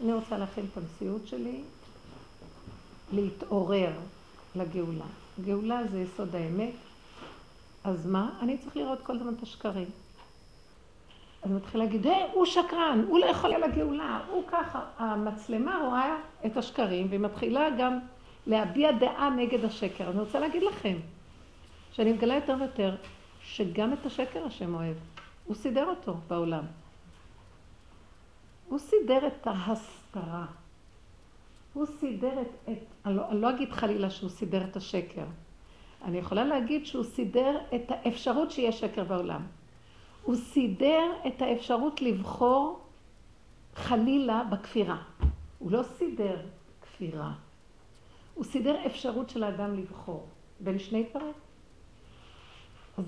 אני 0.00 0.12
רוצה 0.12 0.38
להכין 0.38 0.66
את 0.72 0.76
המציאות 0.76 1.26
שלי, 1.26 1.60
להתעורר 3.12 3.92
לגאולה. 4.56 5.04
גאולה 5.44 5.80
זה 5.90 6.00
יסוד 6.00 6.34
האמת, 6.34 6.74
אז 7.84 8.06
מה? 8.06 8.30
אני 8.40 8.58
צריך 8.58 8.76
לראות 8.76 9.02
כל 9.02 9.16
הזמן 9.16 9.34
את 9.34 9.42
השקרים. 9.42 9.88
אז 11.42 11.50
מתחיל 11.50 11.80
להגיד, 11.80 12.06
היי, 12.06 12.30
הוא 12.32 12.46
שקרן, 12.46 13.04
הוא 13.08 13.18
לא 13.18 13.26
יכול 13.26 13.50
לגאולה, 13.50 14.20
הוא 14.30 14.42
ככה. 14.48 14.80
המצלמה 14.98 15.80
רואה 15.84 16.16
את 16.46 16.56
השקרים, 16.56 17.06
והיא 17.08 17.20
מתחילה 17.20 17.68
גם 17.78 17.98
להביע 18.46 18.92
דעה 18.92 19.30
נגד 19.30 19.64
השקר. 19.64 20.10
אני 20.10 20.20
רוצה 20.20 20.40
להגיד 20.40 20.62
לכם, 20.62 20.96
שאני 21.92 22.12
מגלה 22.12 22.34
יותר 22.34 22.56
ויותר, 22.60 22.96
שגם 23.42 23.92
את 23.92 24.06
השקר 24.06 24.44
השם 24.46 24.74
אוהב. 24.74 24.96
הוא 25.44 25.56
סידר 25.56 25.86
אותו 25.88 26.14
בעולם. 26.28 26.64
הוא 28.68 28.78
סידר 28.78 29.26
את 29.26 29.46
ההסתרה. 29.46 30.46
הוא 31.72 31.86
סידר 31.86 32.42
את... 32.42 32.70
את 32.70 32.78
אני, 33.04 33.16
לא, 33.16 33.28
אני 33.28 33.40
לא 33.40 33.50
אגיד 33.50 33.72
חלילה 33.72 34.10
שהוא 34.10 34.30
סידר 34.30 34.64
את 34.64 34.76
השקר. 34.76 35.24
אני 36.04 36.18
יכולה 36.18 36.44
להגיד 36.44 36.86
שהוא 36.86 37.04
סידר 37.04 37.58
את 37.74 37.90
האפשרות 37.90 38.50
שיש 38.50 38.80
שקר 38.80 39.04
בעולם. 39.04 39.42
הוא 40.22 40.36
סידר 40.36 41.12
את 41.26 41.42
האפשרות 41.42 42.02
לבחור 42.02 42.80
חלילה 43.74 44.44
בכפירה. 44.50 45.02
הוא 45.58 45.70
לא 45.72 45.82
סידר 45.82 46.36
כפירה. 46.82 47.32
הוא 48.34 48.44
סידר 48.44 48.86
אפשרות 48.86 49.30
של 49.30 49.42
האדם 49.42 49.74
לבחור 49.74 50.26
בין 50.60 50.78
שני 50.78 51.02
דברים. 51.10 51.32
אז 52.98 53.04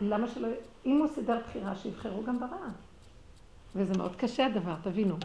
למה 0.00 0.28
שלא... 0.28 0.48
אם 0.86 0.98
הוא 0.98 1.08
סידר 1.08 1.38
בחירה, 1.46 1.76
שיבחרו 1.76 2.24
גם 2.24 2.40
ברע. 2.40 2.68
וזה 3.74 3.98
מאוד 3.98 4.16
קשה 4.16 4.46
הדבר, 4.46 4.74
תבינו. 4.82 5.16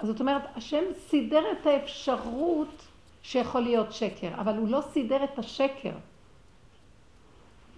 אז 0.00 0.06
זאת 0.06 0.20
אומרת, 0.20 0.42
השם 0.56 0.82
סידר 1.08 1.42
את 1.52 1.66
האפשרות 1.66 2.86
שיכול 3.22 3.60
להיות 3.60 3.92
שקר, 3.92 4.28
אבל 4.34 4.56
הוא 4.56 4.68
לא 4.68 4.80
סידר 4.92 5.24
את 5.24 5.38
השקר. 5.38 5.92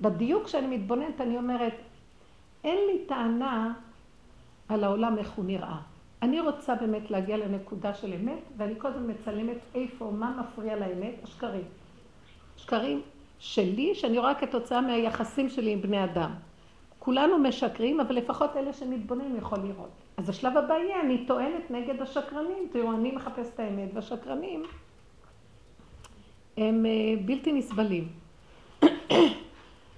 בדיוק 0.00 0.44
כשאני 0.44 0.76
מתבוננת, 0.76 1.20
אני 1.20 1.36
אומרת, 1.36 1.74
אין 2.64 2.78
לי 2.86 3.04
טענה 3.06 3.74
על 4.68 4.84
העולם 4.84 5.18
איך 5.18 5.30
הוא 5.30 5.44
נראה. 5.44 5.76
אני 6.22 6.40
רוצה 6.40 6.74
באמת 6.74 7.10
להגיע 7.10 7.36
לנקודה 7.36 7.94
של 7.94 8.12
אמת, 8.12 8.42
ואני 8.56 8.74
כל 8.78 8.88
הזמן 8.88 9.10
מצלמת 9.10 9.58
איפה, 9.74 10.10
מה 10.10 10.40
מפריע 10.40 10.76
לאמת, 10.76 11.14
השקרים. 11.22 11.64
שקרים 12.56 13.02
שלי, 13.38 13.94
שאני 13.94 14.18
רואה 14.18 14.34
כתוצאה 14.34 14.80
מהיחסים 14.80 15.48
שלי 15.48 15.72
עם 15.72 15.82
בני 15.82 16.04
אדם. 16.04 16.30
כולנו 17.06 17.38
משקרים, 17.38 18.00
אבל 18.00 18.14
לפחות 18.14 18.56
אלה 18.56 18.72
שמתבוננים 18.72 19.36
יכול 19.36 19.58
לראות. 19.58 19.90
אז 20.16 20.28
השלב 20.28 20.56
הבא 20.56 20.74
יהיה, 20.74 21.00
אני 21.00 21.26
טוענת 21.26 21.70
נגד 21.70 22.02
השקרנים. 22.02 22.68
תראו, 22.72 22.92
אני 22.92 23.12
מחפש 23.12 23.50
את 23.54 23.60
האמת, 23.60 23.88
והשקרנים 23.94 24.62
הם 26.56 26.86
אה, 26.86 26.90
בלתי 27.24 27.52
נסבלים. 27.52 28.08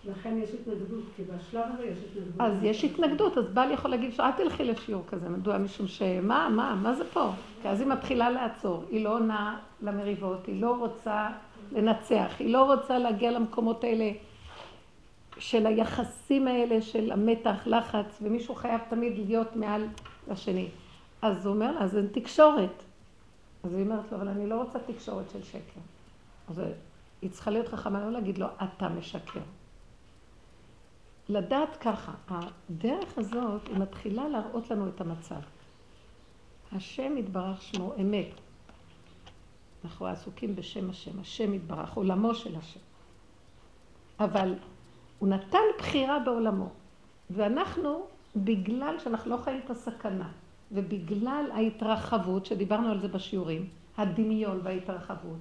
לכן 0.05 0.39
יש 0.43 0.51
התנגדות, 0.51 1.05
כי 1.17 1.23
בשלב 1.23 1.65
הזה 1.75 1.85
יש 1.85 1.99
התנגדות. 1.99 2.41
אז 2.41 2.53
יש 2.63 2.85
התנגדות, 2.85 3.39
אז 3.39 3.49
בעל 3.49 3.71
יכול 3.71 3.91
להגיד, 3.91 4.21
אל 4.21 4.33
תלכי 4.33 4.65
לשיעור 4.65 5.03
כזה, 5.09 5.29
מדוע? 5.29 5.59
משום 5.59 5.87
שמה, 5.87 6.49
מה, 6.49 6.75
מה 6.83 6.95
זה 6.95 7.05
פה? 7.05 7.31
כי 7.63 7.69
אז 7.69 7.81
היא 7.81 7.89
מתחילה 7.89 8.31
לעצור, 8.31 8.85
היא 8.91 9.05
לא 9.05 9.15
עונה 9.15 9.59
למריבות, 9.83 10.47
היא 10.47 10.63
לא 10.63 10.77
רוצה 10.79 11.29
לנצח, 11.73 12.33
היא 12.39 12.53
לא 12.53 12.75
רוצה 12.75 12.99
להגיע 12.99 13.31
למקומות 13.31 13.85
האלה 13.85 14.11
של 15.39 15.67
היחסים 15.67 16.49
האלה, 16.49 16.83
של 16.83 17.13
המתח, 17.13 17.67
לחץ, 17.67 18.19
ומישהו 18.23 18.55
חייב 18.55 18.81
תמיד 18.89 19.19
להיות 19.19 19.57
מעל 19.57 19.87
לשני. 20.29 20.69
אז 21.23 21.47
הוא 21.47 21.55
אומר 21.55 21.73
לה, 21.73 21.81
אז 21.81 21.97
אין 21.97 22.09
תקשורת. 22.13 22.83
אז 23.65 23.75
היא 23.75 23.85
אומרת 23.85 24.13
לו, 24.13 24.19
אבל 24.19 24.29
אני 24.29 24.47
לא 24.47 24.63
רוצה 24.63 24.79
תקשורת 24.79 25.31
של 25.33 25.43
שקר. 25.43 25.81
אז 26.49 26.63
היא 27.23 27.31
צריכה 27.31 27.51
להיות 27.51 27.69
חכמה, 27.69 28.01
לא 28.01 28.13
להגיד 28.13 28.39
לו, 28.39 28.47
אתה 28.63 28.89
משקר. 28.89 29.41
לדעת 31.29 31.77
ככה, 31.77 32.13
הדרך 32.29 33.19
הזאת, 33.19 33.67
היא 33.69 33.79
מתחילה 33.79 34.29
להראות 34.29 34.71
לנו 34.71 34.89
את 34.89 35.01
המצב. 35.01 35.41
השם 36.73 37.17
יתברך 37.19 37.63
שמו 37.63 37.93
אמת. 38.01 38.31
אנחנו 39.85 40.07
עסוקים 40.07 40.57
בשם 40.57 40.91
השם, 40.91 41.21
השם 41.21 41.55
יתברך, 41.55 41.95
עולמו 41.95 42.35
של 42.35 42.57
השם. 42.57 42.81
אבל 44.21 44.55
הוא 45.19 45.29
נתן 45.29 45.59
בחירה 45.79 46.19
בעולמו. 46.19 46.69
ואנחנו, 47.31 48.07
בגלל 48.37 48.99
שאנחנו 48.99 49.31
לא 49.31 49.37
חיים 49.37 49.61
את 49.65 49.71
הסכנה, 49.71 50.29
ובגלל 50.73 51.45
ההתרחבות, 51.53 52.47
שדיברנו 52.47 52.91
על 52.91 53.01
זה 53.01 53.09
בשיעורים, 53.09 53.69
הדמיון 53.97 54.61
וההתרחבות, 54.63 55.39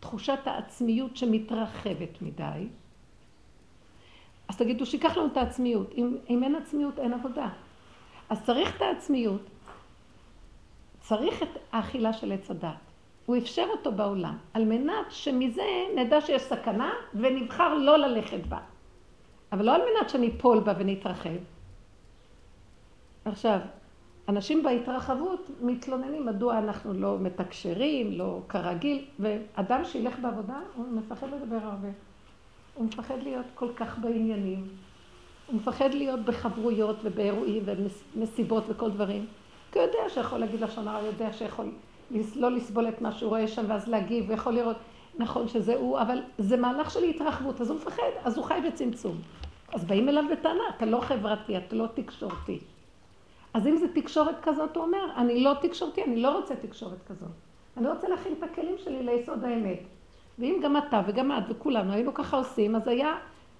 תחושת 0.00 0.38
העצמיות 0.44 1.16
שמתרחבת 1.16 2.22
מדי, 2.22 2.68
אז 4.48 4.56
תגידו 4.56 4.86
שיקח 4.86 5.16
לנו 5.16 5.26
את 5.26 5.36
העצמיות. 5.36 5.94
אם, 5.96 6.16
אם 6.30 6.44
אין 6.44 6.54
עצמיות, 6.54 6.98
אין 6.98 7.12
עבודה. 7.12 7.48
אז 8.28 8.44
צריך 8.44 8.76
את 8.76 8.82
העצמיות, 8.82 9.42
צריך 11.00 11.42
את 11.42 11.48
האכילה 11.72 12.12
של 12.12 12.32
עץ 12.32 12.50
הדת. 12.50 12.70
הוא 13.26 13.36
אפשר 13.36 13.66
אותו 13.70 13.92
בעולם, 13.92 14.36
על 14.54 14.64
מנת 14.64 15.06
שמזה 15.10 15.62
נדע 15.96 16.20
שיש 16.20 16.42
סכנה 16.42 16.90
ונבחר 17.14 17.74
לא 17.74 17.96
ללכת 17.96 18.46
בה. 18.46 18.58
אבל 19.52 19.64
לא 19.64 19.74
על 19.74 19.80
מנת 19.80 20.10
שניפול 20.10 20.60
בה 20.60 20.72
ונתרחב. 20.78 21.38
עכשיו, 23.24 23.58
אנשים 24.28 24.62
בהתרחבות 24.62 25.50
מתלוננים 25.60 26.26
מדוע 26.26 26.58
אנחנו 26.58 26.92
לא 26.92 27.18
מתקשרים, 27.20 28.12
לא 28.12 28.40
כרגיל, 28.48 29.04
ואדם 29.18 29.84
שילך 29.84 30.18
בעבודה, 30.18 30.60
הוא 30.74 30.86
מפחד 30.88 31.26
לדבר 31.30 31.58
הרבה. 31.62 31.88
הוא 32.74 32.86
מפחד 32.86 33.22
להיות 33.22 33.46
כל 33.54 33.68
כך 33.76 33.98
בעניינים. 33.98 34.68
הוא 35.46 35.56
מפחד 35.56 35.94
להיות 35.94 36.20
בחברויות 36.20 36.96
ובאירועים 37.02 37.62
ומסיבות 37.66 38.64
וכל 38.68 38.90
דברים. 38.90 39.26
כי 39.72 39.78
הוא 39.78 39.86
יודע 39.86 40.08
שיכול 40.08 40.38
להגיד 40.38 40.60
לשון 40.60 40.88
הרע, 40.88 41.02
יודע 41.02 41.32
שיכול 41.32 41.70
לא 42.36 42.50
לסבול 42.50 42.88
את 42.88 43.00
מה 43.00 43.12
שהוא 43.12 43.28
רואה 43.28 43.48
שם 43.48 43.64
ואז 43.68 43.88
להגיב, 43.88 44.24
ויכול 44.28 44.54
לראות, 44.54 44.76
נכון 45.18 45.48
שזה 45.48 45.76
הוא, 45.76 46.00
אבל 46.00 46.22
זה 46.38 46.56
מהלך 46.56 46.90
של 46.90 47.02
התרחבות, 47.04 47.60
אז 47.60 47.70
הוא 47.70 47.76
מפחד, 47.76 48.10
אז 48.24 48.36
הוא 48.36 48.44
חי 48.44 48.60
בצמצום. 48.66 49.16
אז 49.72 49.84
באים 49.84 50.08
אליו 50.08 50.24
בטענה, 50.32 50.62
אתה 50.76 50.86
לא 50.86 51.00
חברתי, 51.00 51.56
אתה 51.56 51.76
לא 51.76 51.86
תקשורתי. 51.94 52.58
אז 53.54 53.66
אם 53.66 53.76
זה 53.76 53.86
תקשורת 53.94 54.34
כזאת, 54.42 54.76
הוא 54.76 54.84
אומר, 54.84 55.04
אני 55.16 55.44
לא 55.44 55.54
תקשורתי, 55.62 56.04
אני 56.04 56.22
לא 56.22 56.36
רוצה 56.36 56.56
תקשורת 56.56 56.98
כזאת. 57.08 57.28
אני 57.76 57.88
רוצה 57.88 58.08
להכין 58.08 58.32
את 58.38 58.42
הכלים 58.42 58.74
שלי 58.78 59.02
ליסוד 59.02 59.44
האמת. 59.44 59.80
ואם 60.38 60.60
גם 60.62 60.76
אתה 60.76 61.02
וגם 61.06 61.32
את 61.32 61.42
וכולנו 61.48 61.92
היינו 61.92 62.14
ככה 62.14 62.36
עושים, 62.36 62.76
אז 62.76 62.88
היה, 62.88 63.14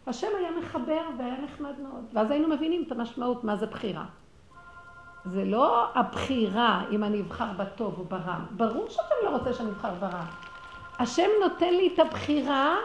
השם 0.07 0.27
היה 0.39 0.51
מחבר 0.61 1.03
והיה 1.19 1.41
נחמד 1.45 1.75
מאוד. 1.83 2.05
ואז 2.13 2.31
היינו 2.31 2.49
מבינים 2.49 2.85
את 2.87 2.93
המשמעות, 2.93 3.45
מה 3.45 3.57
זה 3.57 3.67
בחירה. 3.67 4.05
זה 5.25 5.45
לא 5.45 5.87
הבחירה 5.95 6.85
אם 6.91 7.05
אני 7.05 7.21
אבחר 7.21 7.53
בטוב 7.57 7.95
או 7.99 8.05
ברע. 8.05 8.39
ברור 8.51 8.89
שאתה 8.89 9.15
לא 9.25 9.31
רוצה 9.31 9.53
שאני 9.53 9.69
אבחר 9.69 9.95
ברע. 10.01 10.25
השם 10.99 11.29
נותן 11.43 11.75
לי 11.75 11.91
את 11.95 11.99
הבחירה 11.99 12.77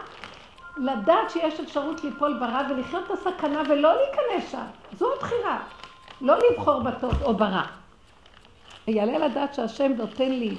לדעת 0.76 1.30
שיש 1.30 1.60
אפשרות 1.60 2.04
ליפול 2.04 2.38
ברע 2.40 2.62
ולחיות 2.70 3.04
את 3.06 3.10
הסכנה 3.10 3.62
ולא 3.68 3.92
להיכנס 3.94 4.52
שם. 4.52 4.64
זו 4.98 5.14
הבחירה. 5.14 5.62
לא 6.20 6.34
לבחור 6.50 6.82
בטוב 6.82 7.22
או 7.22 7.34
ברע. 7.34 7.66
יעלה 8.86 9.28
לדעת 9.28 9.54
שהשם 9.54 9.92
נותן 9.92 10.30
לי 10.30 10.56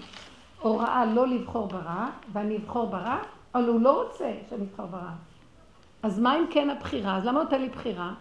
הוראה 0.59 1.05
לא 1.05 1.27
לבחור 1.27 1.67
ברע, 1.67 2.07
ואני 2.33 2.57
אבחור 2.57 2.87
ברע, 2.87 3.17
אבל 3.55 3.67
הוא 3.67 3.81
לא 3.81 4.03
רוצה 4.03 4.31
שאני 4.49 4.63
אבחר 4.71 4.85
ברע. 4.85 5.11
אז 6.03 6.19
מה 6.19 6.35
אם 6.35 6.45
כן 6.49 6.69
הבחירה? 6.69 7.17
אז 7.17 7.25
למה 7.25 7.43
נותן 7.43 7.61
לי 7.61 7.69
בחירה? 7.69 8.13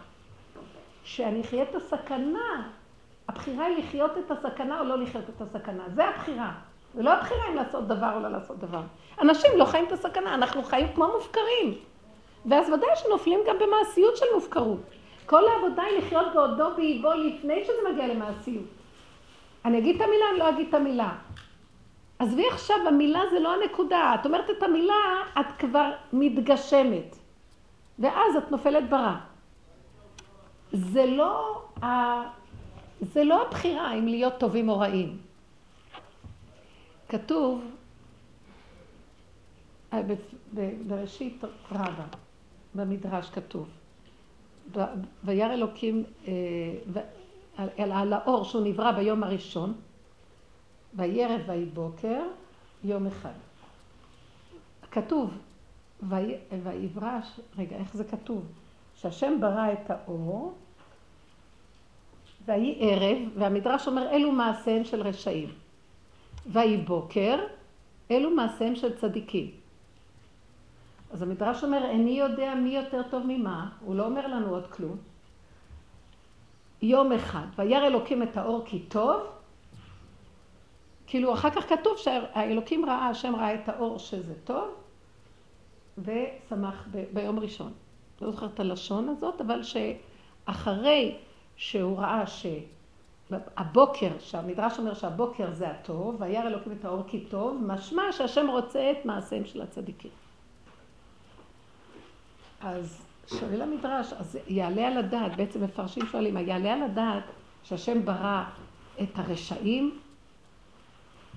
שאני 1.03 1.41
אחיה 1.41 1.63
את 1.63 1.75
הסכנה. 1.75 2.69
הבחירה 3.29 3.65
היא 3.65 3.77
לחיות 3.77 4.11
את 4.17 4.31
הסכנה 4.31 4.79
או 4.79 4.83
לא 4.83 4.97
לחיות 4.97 5.29
את 5.29 5.41
הסכנה. 5.41 5.83
זה 5.93 6.05
הבחירה. 6.05 6.51
זה 6.95 7.03
לא 7.03 7.13
הבחירה 7.13 7.47
אם 7.49 7.55
לעשות 7.55 7.87
דבר 7.87 8.11
או 8.15 8.19
לא 8.19 8.29
לעשות 8.29 8.59
דבר. 8.59 8.81
אנשים 9.21 9.51
לא 9.55 9.65
חיים 9.65 9.85
את 9.85 9.91
הסכנה, 9.91 10.33
אנחנו 10.33 10.63
חיים 10.63 10.87
כמו 10.95 11.07
מופקרים. 11.15 11.73
ואז 12.45 12.69
ודאי 12.69 12.89
שנופלים 12.95 13.39
גם 13.47 13.55
במעשיות 13.59 14.17
של 14.17 14.25
מופקרות. 14.35 14.79
כל 15.25 15.43
העבודה 15.47 15.83
היא 15.83 15.97
לחיות 15.97 16.33
בעודו 16.33 16.69
באיבו 16.75 17.13
לפני 17.13 17.63
שזה 17.63 17.91
מגיע 17.91 18.07
למעשיות. 18.07 18.65
אני 19.65 19.77
אגיד 19.77 19.95
את 19.95 20.01
המילה, 20.01 20.25
אני 20.31 20.39
לא 20.39 20.49
אגיד 20.49 20.67
את 20.67 20.73
המילה. 20.73 21.15
עזבי 22.19 22.47
עכשיו, 22.47 22.75
המילה 22.87 23.21
זה 23.31 23.39
לא 23.39 23.53
הנקודה. 23.53 24.15
את 24.21 24.25
אומרת 24.25 24.49
את 24.49 24.63
המילה, 24.63 24.93
את 25.39 25.45
כבר 25.59 25.91
מתגשמת. 26.13 27.15
ואז 27.99 28.35
את 28.37 28.51
נופלת 28.51 28.89
ברע. 28.89 29.15
זה 30.71 31.05
לא, 31.05 31.61
ה... 31.83 31.87
זה 33.01 33.23
לא 33.23 33.41
הבחירה 33.41 33.93
אם 33.93 34.07
להיות 34.07 34.33
טובים 34.37 34.69
או 34.69 34.79
רעים. 34.79 35.24
כתוב 37.09 37.63
אה, 39.93 40.01
בראשית 40.87 41.43
רבה, 41.71 42.05
במדרש 42.75 43.29
כתוב, 43.29 43.67
וירא 45.23 45.53
אלוקים 45.53 46.03
אה, 46.27 46.33
על 47.77 48.13
האור 48.13 48.43
שהוא 48.43 48.65
נברא 48.65 48.91
ביום 48.91 49.23
הראשון, 49.23 49.73
ערב 50.99 51.41
ויהי 51.47 51.65
בוקר, 51.65 52.21
יום 52.83 53.07
אחד. 53.07 53.33
כתוב, 54.91 55.37
ויברא, 56.03 57.19
רגע, 57.57 57.75
איך 57.75 57.95
זה 57.95 58.03
כתוב? 58.03 58.45
שהשם 58.95 59.41
ברא 59.41 59.73
את 59.73 59.89
האור, 59.89 60.53
ויהי 62.45 62.77
ערב, 62.79 63.17
והמדרש 63.37 63.87
אומר 63.87 64.09
אלו 64.09 64.31
מעשיהם 64.31 64.85
של 64.85 65.01
רשעים. 65.01 65.64
ויהי 66.45 66.77
בוקר, 66.77 67.39
אלו 68.11 68.29
מעשיהם 68.29 68.75
של 68.75 68.97
צדיקים. 68.97 69.51
אז 71.11 71.21
המדרש 71.21 71.63
אומר, 71.63 71.85
איני 71.85 72.19
יודע 72.19 72.55
מי 72.55 72.75
יותר 72.75 73.01
טוב 73.09 73.23
ממה, 73.27 73.69
הוא 73.79 73.95
לא 73.95 74.05
אומר 74.05 74.27
לנו 74.27 74.49
עוד 74.49 74.67
כלום. 74.67 74.97
יום 76.81 77.11
אחד, 77.11 77.45
וירא 77.55 77.87
אלוקים 77.87 78.23
את 78.23 78.37
האור 78.37 78.61
כי 78.65 78.79
טוב, 78.79 79.21
כאילו 81.07 81.33
אחר 81.33 81.49
כך 81.49 81.69
כתוב 81.69 81.97
שהאלוקים 81.97 82.85
ראה, 82.85 83.07
השם 83.07 83.35
ראה 83.35 83.55
את 83.55 83.69
האור 83.69 83.99
שזה 83.99 84.33
טוב, 84.43 84.67
ושמח 85.97 86.87
ב- 86.91 87.05
ביום 87.13 87.39
ראשון. 87.39 87.73
לא 88.21 88.31
זוכרת 88.31 88.53
את 88.53 88.59
הלשון 88.59 89.09
הזאת, 89.09 89.41
אבל 89.41 89.61
שאחרי 89.63 91.17
שהוא 91.55 91.99
ראה 91.99 92.27
שהבוקר, 93.29 94.11
שהמדרש 94.19 94.79
אומר 94.79 94.93
שהבוקר 94.93 95.51
זה 95.51 95.69
הטוב, 95.69 96.15
וירא 96.19 96.47
אלוקים 96.47 96.71
את 96.79 96.85
האור 96.85 97.03
כי 97.07 97.19
טוב, 97.19 97.61
משמע 97.67 98.03
שהשם 98.11 98.47
רוצה 98.49 98.91
את 98.91 99.05
מעשיהם 99.05 99.45
של 99.45 99.61
הצדיקים. 99.61 100.11
אז 102.61 103.05
שואל 103.27 103.61
המדרש, 103.61 104.13
אז 104.13 104.37
יעלה 104.47 104.87
על 104.87 104.97
הדעת, 104.97 105.35
בעצם 105.37 105.63
מפרשים 105.63 106.05
שואלים, 106.05 106.37
יעלה 106.37 106.73
על 106.73 106.81
הדעת 106.81 107.23
שהשם 107.63 108.05
ברא 108.05 108.43
את 109.01 109.09
הרשעים 109.15 109.99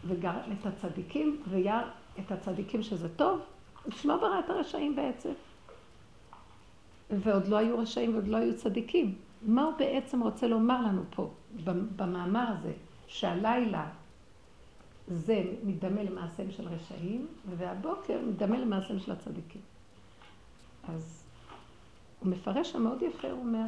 וגם 0.06 0.34
את 0.52 0.66
הצדיקים, 0.66 1.42
וירא 1.48 1.82
את 2.18 2.32
הצדיקים 2.32 2.82
שזה 2.82 3.08
טוב? 3.08 3.40
בשביל 3.88 4.12
מה 4.12 4.18
ברא 4.20 4.38
את 4.38 4.50
הרשעים 4.50 4.96
בעצם? 4.96 5.32
ועוד 7.10 7.48
לא 7.48 7.56
היו 7.56 7.78
רשעים 7.78 8.12
ועוד 8.12 8.28
לא 8.28 8.36
היו 8.36 8.56
צדיקים. 8.56 9.14
מה 9.42 9.64
הוא 9.64 9.74
בעצם 9.78 10.22
רוצה 10.22 10.46
לומר 10.48 10.82
לנו 10.82 11.02
פה, 11.10 11.30
במאמר 11.96 12.44
הזה, 12.58 12.72
שהלילה 13.06 13.86
זה 15.08 15.44
מדמה 15.64 16.02
למעשיהם 16.02 16.50
של 16.50 16.68
רשעים, 16.68 17.26
והבוקר 17.56 18.18
מדמה 18.26 18.58
למעשיהם 18.58 18.98
של 18.98 19.12
הצדיקים. 19.12 19.60
אז 20.88 21.24
הוא 22.20 22.30
מפרש 22.30 22.72
שם 22.72 22.82
מאוד 22.82 23.02
יפה, 23.02 23.30
הוא 23.30 23.40
אומר, 23.40 23.64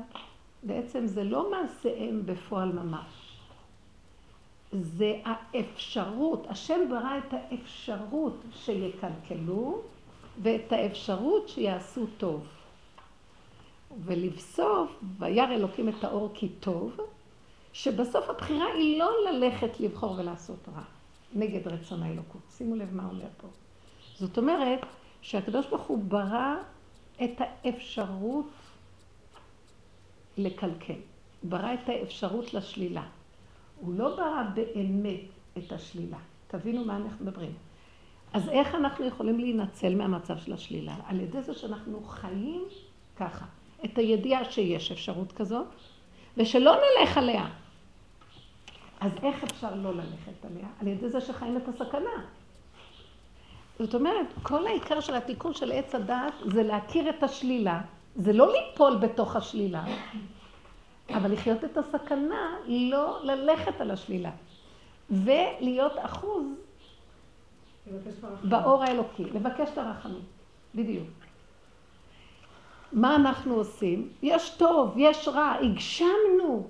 בעצם 0.63 1.07
זה 1.07 1.25
לא 1.25 1.51
מעשיהם 1.51 2.23
בפועל 2.27 2.73
ממש. 2.73 3.37
זה 4.73 5.21
האפשרות, 5.25 6.47
השם 6.49 6.81
ברא 6.91 7.19
את 7.19 7.33
האפשרות 7.35 8.37
שיקלקלו 8.53 9.83
ואת 10.43 10.73
האפשרות 10.73 11.49
שיעשו 11.49 12.07
טוב. 12.19 12.47
ולבסוף, 14.05 14.91
וירא 15.19 15.55
אלוקים 15.55 15.89
את 15.89 16.05
האור 16.05 16.31
כי 16.35 16.49
טוב, 16.49 16.97
שבסוף 17.73 18.31
הבחירה 18.31 18.67
היא 18.75 18.99
לא 18.99 19.11
ללכת 19.31 19.81
לבחור 19.81 20.15
ולעשות 20.19 20.69
רע, 20.77 20.83
נגד 21.35 21.69
רצון 21.69 22.03
האלוקות. 22.03 22.43
שימו 22.51 22.77
לב 22.77 22.95
מה 22.95 23.09
אומר 23.09 23.29
פה. 23.37 23.49
זאת 24.15 24.39
אומרת 24.39 24.81
שהקדוש 25.23 25.67
ברוך 25.67 25.83
הוא 25.83 26.05
ברא 26.05 26.55
את 27.25 27.31
האפשרות 27.39 28.51
לקלקל. 30.37 31.01
ברא 31.43 31.75
את 31.75 31.89
האפשרות 31.89 32.55
לשלילה. 32.55 33.03
הוא 33.81 33.95
לא 33.95 34.17
ברא 34.17 34.43
באמת 34.55 35.21
את 35.59 35.73
השלילה. 35.73 36.19
תבינו 36.47 36.85
מה 36.85 36.97
אנחנו 36.97 37.25
מדברים. 37.27 37.53
אז 38.33 38.49
איך 38.49 38.75
אנחנו 38.75 39.05
יכולים 39.07 39.41
להינצל 39.41 39.95
מהמצב 39.95 40.39
של 40.39 40.53
השלילה? 40.53 40.95
על 41.07 41.21
ידי 41.21 41.43
זה 41.43 41.55
שאנחנו 41.55 42.03
חיים 42.05 42.65
ככה. 43.17 43.45
את 43.85 43.99
הידיעה 43.99 44.45
שיש 44.45 44.93
אפשרות 44.93 45.33
כזאת, 45.33 45.67
ושלא 46.37 46.73
נלך 46.73 47.19
עליה. 47.19 47.49
אז 49.01 49.13
איך 49.23 49.45
אפשר 49.45 49.75
לא 49.75 49.95
ללכת 49.95 50.45
עליה? 50.45 50.69
על 50.81 50.87
ידי 50.89 51.09
זה 51.09 51.21
שחיים 51.21 51.57
את 51.57 51.69
הסכנה. 51.69 52.25
זאת 53.79 53.95
אומרת, 53.95 54.27
כל 54.43 54.67
העיקר 54.67 55.01
של 55.01 55.15
התיקון 55.15 55.55
של 55.55 55.73
עץ 55.73 55.95
הדעת 55.95 56.33
זה 56.53 56.63
להכיר 56.63 57.11
את 57.11 57.23
השלילה, 57.23 57.81
זה 58.17 58.33
לא 58.33 58.53
ליפול 58.53 58.97
בתוך 58.97 59.37
השלילה, 59.37 59.85
אבל 61.11 61.33
לחיות 61.33 61.65
את 61.65 61.77
הסכנה, 61.77 62.57
לא 62.67 63.19
ללכת 63.23 63.81
על 63.81 63.91
השלילה. 63.91 64.31
ולהיות 65.11 65.93
אחוז 65.99 66.45
באור 68.45 68.83
האלוקי, 68.83 69.25
לבקש 69.25 69.69
את 69.73 69.79
הרחמים, 69.79 70.23
בדיוק. 70.75 71.09
מה 72.93 73.17
אנחנו 73.17 73.55
עושים? 73.55 74.09
יש 74.23 74.51
טוב, 74.51 74.95
יש 74.97 75.29
רע, 75.29 75.55
הגשמנו. 75.63 76.69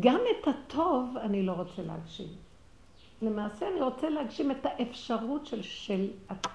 גם 0.00 0.20
את 0.30 0.48
הטוב 0.48 1.16
אני 1.16 1.42
לא 1.42 1.52
רוצה 1.52 1.82
להגשים. 1.82 2.28
למעשה 3.22 3.68
אני 3.68 3.80
רוצה 3.80 4.08
להגשים 4.08 4.50
את 4.50 4.66
האפשרות 4.66 5.46
של, 5.46 5.62
של, 5.62 6.10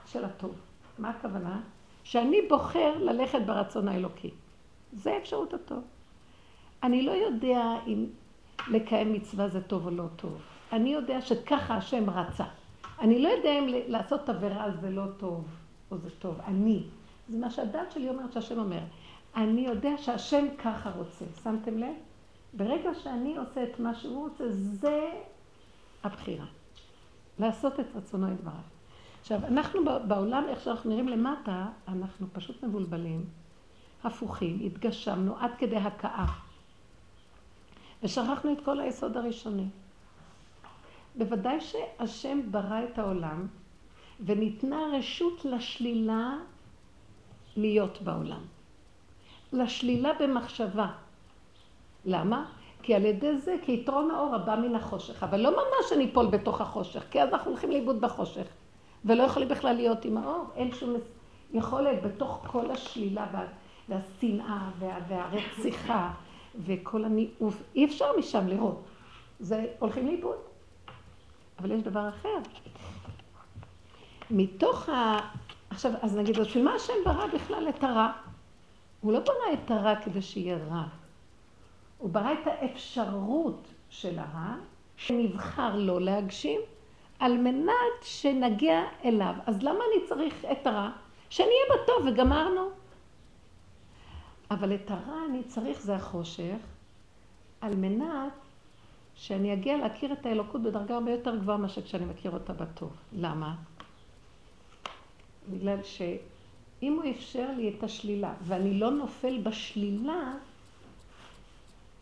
של 0.05 0.25
הטוב. 0.25 0.55
מה 0.97 1.09
הכוונה? 1.09 1.61
שאני 2.03 2.41
בוחר 2.49 2.97
ללכת 2.97 3.39
ברצון 3.45 3.87
האלוקי. 3.87 4.29
זה 4.93 5.17
אפשרות 5.17 5.53
הטוב. 5.53 5.83
אני 6.83 7.01
לא 7.01 7.11
יודע 7.11 7.75
אם 7.87 8.05
לקיים 8.67 9.13
מצווה 9.13 9.47
זה 9.47 9.61
טוב 9.61 9.85
או 9.85 9.91
לא 9.91 10.05
טוב. 10.15 10.41
אני 10.73 10.93
יודע 10.93 11.21
שככה 11.21 11.75
השם 11.75 12.09
רצה. 12.09 12.45
אני 12.99 13.21
לא 13.21 13.29
יודע 13.29 13.59
אם 13.59 13.67
לעשות 13.87 14.29
עבירה 14.29 14.71
זה 14.81 14.89
לא 14.89 15.03
טוב 15.17 15.45
או 15.91 15.97
זה 15.97 16.09
טוב. 16.09 16.39
אני. 16.47 16.83
זה 17.29 17.37
מה 17.37 17.49
שהדת 17.49 17.91
שלי 17.91 18.09
אומרת 18.09 18.33
שהשם 18.33 18.59
אומר. 18.59 18.79
אני 19.35 19.61
יודע 19.61 19.91
שהשם 19.97 20.45
ככה 20.63 20.91
רוצה. 20.91 21.25
שמתם 21.43 21.77
לב? 21.77 21.93
ברגע 22.53 22.89
שאני 23.03 23.37
עושה 23.37 23.63
את 23.63 23.79
מה 23.79 23.95
שהוא 23.95 24.29
רוצה, 24.29 24.43
זה 24.49 25.11
הבחירה. 26.03 26.45
לעשות 27.39 27.79
את 27.79 27.85
רצונו 27.95 28.33
יתברך. 28.33 28.53
עכשיו, 29.21 29.45
אנחנו 29.45 29.79
בעולם, 30.07 30.43
איך 30.49 30.63
שאנחנו 30.63 30.89
נראים 30.89 31.07
למטה, 31.07 31.65
אנחנו 31.87 32.27
פשוט 32.33 32.63
מבולבלים, 32.63 33.25
הפוכים, 34.03 34.59
התגשמנו 34.65 35.37
עד 35.37 35.51
כדי 35.57 35.77
הכאה. 35.77 36.25
ושכחנו 38.03 38.53
את 38.53 38.57
כל 38.65 38.79
היסוד 38.79 39.17
הראשוני. 39.17 39.67
בוודאי 41.15 41.61
שהשם 41.61 42.39
ברא 42.51 42.83
את 42.83 42.99
העולם, 42.99 43.47
וניתנה 44.25 44.77
רשות 44.93 45.45
לשלילה 45.45 46.37
להיות 47.57 48.01
בעולם. 48.01 48.41
לשלילה 49.53 50.09
במחשבה. 50.19 50.91
למה? 52.05 52.45
כי 52.83 52.95
על 52.95 53.05
ידי 53.05 53.37
זה, 53.37 53.55
כי 53.61 53.71
יתרון 53.71 54.11
האור 54.11 54.35
הבא 54.35 54.55
מן 54.55 54.75
החושך. 54.75 55.23
אבל 55.23 55.39
לא 55.39 55.51
ממש 55.51 55.93
אני 55.93 56.09
אפול 56.11 56.27
בתוך 56.27 56.61
החושך, 56.61 57.03
כי 57.11 57.21
אז 57.21 57.33
אנחנו 57.33 57.51
הולכים 57.51 57.71
לאיבוד 57.71 58.01
בחושך. 58.01 58.47
ולא 59.05 59.23
יכולים 59.23 59.49
בכלל 59.49 59.75
להיות 59.75 60.05
עם 60.05 60.17
האור. 60.17 60.45
אין 60.55 60.71
שום 60.71 60.95
יכולת 61.53 62.03
בתוך 62.03 62.45
כל 62.47 62.71
השלילה 62.71 63.27
וה, 63.31 63.45
והשנאה 63.89 64.69
וה, 64.79 64.97
והרציחה 65.07 66.11
וכל 66.65 67.05
הניאוף. 67.05 67.63
אי 67.75 67.85
אפשר 67.85 68.05
משם 68.17 68.47
לראות. 68.47 68.83
זה 69.39 69.65
הולכים 69.79 70.07
לאיבוד. 70.07 70.37
אבל 71.59 71.71
יש 71.71 71.81
דבר 71.81 72.09
אחר. 72.09 72.37
מתוך 74.31 74.89
ה... 74.89 75.19
עכשיו, 75.69 75.91
אז 76.01 76.17
נגיד, 76.17 76.39
בשביל 76.39 76.63
מה 76.63 76.73
השם 76.73 76.93
ברא 77.05 77.27
בכלל 77.27 77.69
את 77.69 77.83
הרע? 77.83 78.11
הוא 79.01 79.13
לא 79.13 79.19
ברא 79.19 79.53
את 79.53 79.71
הרע 79.71 79.95
כדי 79.95 80.21
שיהיה 80.21 80.57
רע. 80.69 80.83
הוא 81.99 82.09
ברא 82.09 82.33
את 82.33 82.47
האפשרות 82.47 83.67
של 83.89 84.19
הרע, 84.19 84.55
שנבחר 84.97 85.75
לא 85.75 86.01
להגשים, 86.01 86.61
על 87.19 87.37
מנת 87.37 88.01
שנגיע 88.01 88.83
אליו. 89.05 89.33
אז 89.45 89.63
למה 89.63 89.79
אני 89.79 90.07
צריך 90.07 90.45
את 90.51 90.67
הרע? 90.67 90.89
שאני 91.29 91.47
אהיה 91.47 91.83
בטוב 91.83 92.07
וגמרנו. 92.07 92.69
אבל 94.51 94.75
את 94.75 94.91
הרע 94.91 95.25
אני 95.29 95.43
צריך, 95.43 95.81
זה 95.81 95.95
החושך, 95.95 96.57
על 97.61 97.75
מנת 97.75 98.33
שאני 99.15 99.53
אגיע 99.53 99.77
להכיר 99.77 100.13
את 100.13 100.25
האלוקות 100.25 100.63
בדרגה 100.63 100.95
הרבה 100.95 101.11
יותר 101.11 101.35
גבוהה 101.35 101.57
מאשר 101.57 101.81
כשאני 101.81 102.05
מכיר 102.05 102.31
אותה 102.31 102.53
בטוב. 102.53 102.91
למה? 103.13 103.55
בגלל 105.49 105.83
שאם 105.83 106.93
הוא 106.93 107.11
אפשר 107.11 107.51
לי 107.57 107.75
את 107.77 107.83
השלילה, 107.83 108.33
ואני 108.41 108.79
לא 108.79 108.91
נופל 108.91 109.41
בשלילה, 109.43 110.33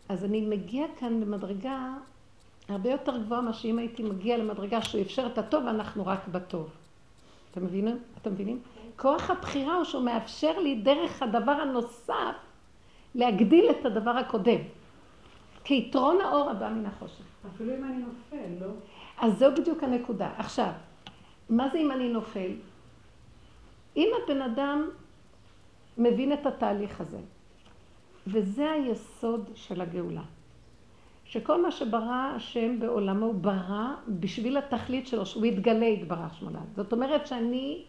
אז 0.08 0.24
אני 0.24 0.40
מגיע 0.40 0.86
כאן 0.98 1.20
למדרגה 1.20 1.94
הרבה 2.68 2.90
יותר 2.90 3.18
גבוהה 3.18 3.40
מאשר 3.40 3.68
אם 3.68 3.78
הייתי 3.78 4.02
מגיע 4.02 4.36
למדרגה 4.36 4.82
שהוא 4.82 5.00
אפשר 5.00 5.26
את 5.26 5.38
הטוב 5.38 5.64
ואנחנו 5.64 6.06
רק 6.06 6.28
בטוב. 6.28 6.70
אתם 7.50 7.64
מבינים? 7.64 7.98
אתם 8.22 8.32
מבינים? 8.32 8.60
כוח 8.96 9.30
הבחירה 9.30 9.74
הוא 9.74 9.84
שהוא 9.84 10.02
מאפשר 10.02 10.58
לי 10.58 10.74
דרך 10.74 11.22
הדבר 11.22 11.52
הנוסף 11.52 12.34
להגדיל 13.14 13.70
את 13.70 13.86
הדבר 13.86 14.10
הקודם. 14.10 14.60
כיתרון 15.64 16.20
האור 16.20 16.50
הבא 16.50 16.68
מן 16.68 16.86
החושך. 16.86 17.24
אפילו 17.54 17.74
אם 17.74 17.84
אני 17.84 17.96
נופל, 17.96 18.64
לא? 18.64 18.70
אז 19.18 19.38
זו 19.38 19.46
בדיוק 19.56 19.82
הנקודה. 19.82 20.30
עכשיו, 20.38 20.70
מה 21.50 21.68
זה 21.68 21.78
אם 21.78 21.92
אני 21.92 22.08
נופל? 22.08 22.50
אם 23.96 24.08
הבן 24.24 24.42
אדם 24.42 24.88
מבין 25.98 26.32
את 26.32 26.46
התהליך 26.46 27.00
הזה, 27.00 27.18
וזה 28.32 28.70
היסוד 28.70 29.50
של 29.54 29.80
הגאולה. 29.80 30.22
שכל 31.24 31.62
מה 31.62 31.70
שברא 31.70 32.32
השם 32.36 32.80
בעולמו 32.80 33.26
הוא 33.26 33.34
ברא 33.34 33.94
בשביל 34.08 34.56
התכלית 34.56 35.06
שלו, 35.06 35.26
שהוא 35.26 35.46
יתגלה 35.46 35.86
יתברך 35.86 36.34
שמונה. 36.34 36.58
זאת 36.76 36.92
אומרת 36.92 37.26
שאני, 37.26 37.82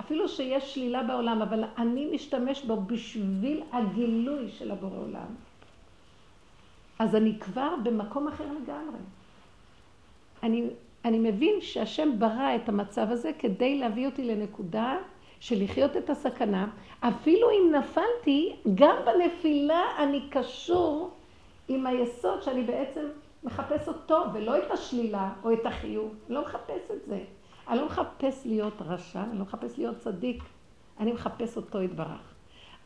אפילו 0.00 0.28
שיש 0.28 0.74
שלילה 0.74 1.02
בעולם, 1.02 1.42
אבל 1.42 1.64
אני 1.78 2.10
משתמש 2.14 2.64
בו 2.64 2.80
בשביל 2.80 3.62
הגילוי 3.72 4.48
של 4.48 4.70
הבורא 4.70 4.98
עולם. 4.98 5.26
אז 6.98 7.14
אני 7.14 7.38
כבר 7.40 7.74
במקום 7.82 8.28
אחר 8.28 8.44
לגמרי. 8.44 8.98
אני, 10.42 10.66
אני 11.04 11.18
מבין 11.18 11.54
שהשם 11.60 12.18
ברא 12.18 12.56
את 12.56 12.68
המצב 12.68 13.06
הזה 13.10 13.30
כדי 13.38 13.78
להביא 13.78 14.06
אותי 14.06 14.24
לנקודה 14.24 14.96
של 15.40 15.64
לחיות 15.64 15.96
את 15.96 16.10
הסכנה. 16.10 16.66
אפילו 17.00 17.50
אם 17.50 17.74
נפלתי, 17.74 18.56
גם 18.74 18.96
בנפילה 19.04 19.82
אני 19.98 20.28
קשור 20.30 21.10
עם 21.68 21.86
היסוד 21.86 22.42
שאני 22.42 22.62
בעצם 22.62 23.06
מחפש 23.44 23.88
אותו, 23.88 24.22
ולא 24.34 24.58
את 24.58 24.70
השלילה 24.70 25.32
או 25.44 25.52
את 25.52 25.66
החיוב. 25.66 26.14
אני 26.26 26.34
לא 26.34 26.42
מחפש 26.42 26.90
את 26.90 27.06
זה. 27.06 27.20
אני 27.68 27.78
לא 27.78 27.86
מחפש 27.86 28.46
להיות 28.46 28.74
רשע, 28.80 29.22
אני 29.22 29.38
לא 29.38 29.44
מחפש 29.44 29.78
להיות 29.78 29.98
צדיק. 29.98 30.42
אני 31.00 31.12
מחפש 31.12 31.56
אותו 31.56 31.82
יתברך. 31.82 32.34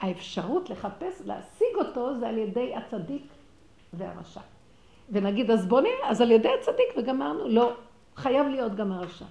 האפשרות 0.00 0.70
לחפש, 0.70 1.22
להשיג 1.26 1.76
אותו, 1.76 2.18
זה 2.18 2.28
על 2.28 2.38
ידי 2.38 2.74
הצדיק 2.74 3.26
והרשע. 3.92 4.40
ונגיד, 5.10 5.50
אז 5.50 5.66
בוא 5.66 5.80
נראה, 5.80 6.10
אז 6.10 6.20
על 6.20 6.30
ידי 6.30 6.48
הצדיק 6.60 6.88
וגמרנו. 6.96 7.48
לא, 7.48 7.72
חייב 8.16 8.46
להיות 8.46 8.74
גם 8.74 8.92
הרשע. 8.92 9.24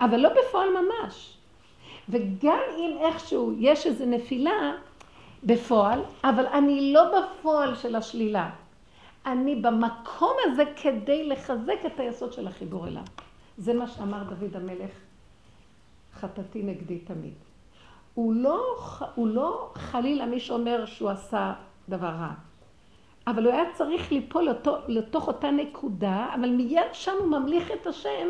אבל 0.00 0.20
לא 0.20 0.28
בפועל 0.28 0.68
ממש. 0.70 1.38
וגם 2.08 2.58
אם 2.78 2.96
איכשהו 3.00 3.52
יש 3.58 3.86
איזו 3.86 4.06
נפילה 4.06 4.72
בפועל, 5.44 6.00
אבל 6.24 6.46
אני 6.46 6.92
לא 6.92 7.02
בפועל 7.04 7.74
של 7.74 7.96
השלילה. 7.96 8.50
אני 9.26 9.56
במקום 9.56 10.36
הזה 10.44 10.62
כדי 10.82 11.28
לחזק 11.28 11.78
את 11.86 12.00
היסוד 12.00 12.32
של 12.32 12.46
החיבור 12.46 12.86
אליו. 12.88 13.02
זה 13.58 13.74
מה 13.74 13.86
שאמר 13.86 14.22
דוד 14.22 14.56
המלך, 14.56 14.90
חטאתי 16.14 16.62
נגדי 16.62 16.98
תמיד. 16.98 17.34
הוא 18.14 18.34
לא, 18.34 18.76
הוא 19.14 19.28
לא 19.28 19.70
חלילה 19.74 20.26
מי 20.26 20.40
שאומר 20.40 20.86
שהוא 20.86 21.10
עשה 21.10 21.52
דבר 21.88 22.06
רע, 22.06 22.32
אבל 23.26 23.44
הוא 23.44 23.52
היה 23.52 23.64
צריך 23.74 24.12
ליפול 24.12 24.44
לתוך, 24.44 24.76
לתוך 24.88 25.28
אותה 25.28 25.50
נקודה, 25.50 26.26
אבל 26.34 26.50
מיד 26.50 26.92
שם 26.92 27.12
הוא 27.20 27.28
ממליך 27.28 27.70
את 27.70 27.86
השם, 27.86 28.28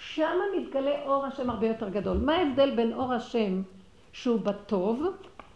שם 0.00 0.38
מתגלה 0.56 1.02
אור 1.06 1.26
השם 1.26 1.50
הרבה 1.50 1.66
יותר 1.66 1.88
גדול. 1.88 2.16
מה 2.16 2.34
ההבדל 2.34 2.76
בין 2.76 2.92
אור 2.92 3.12
השם 3.12 3.62
שהוא 4.12 4.40
בטוב 4.40 5.02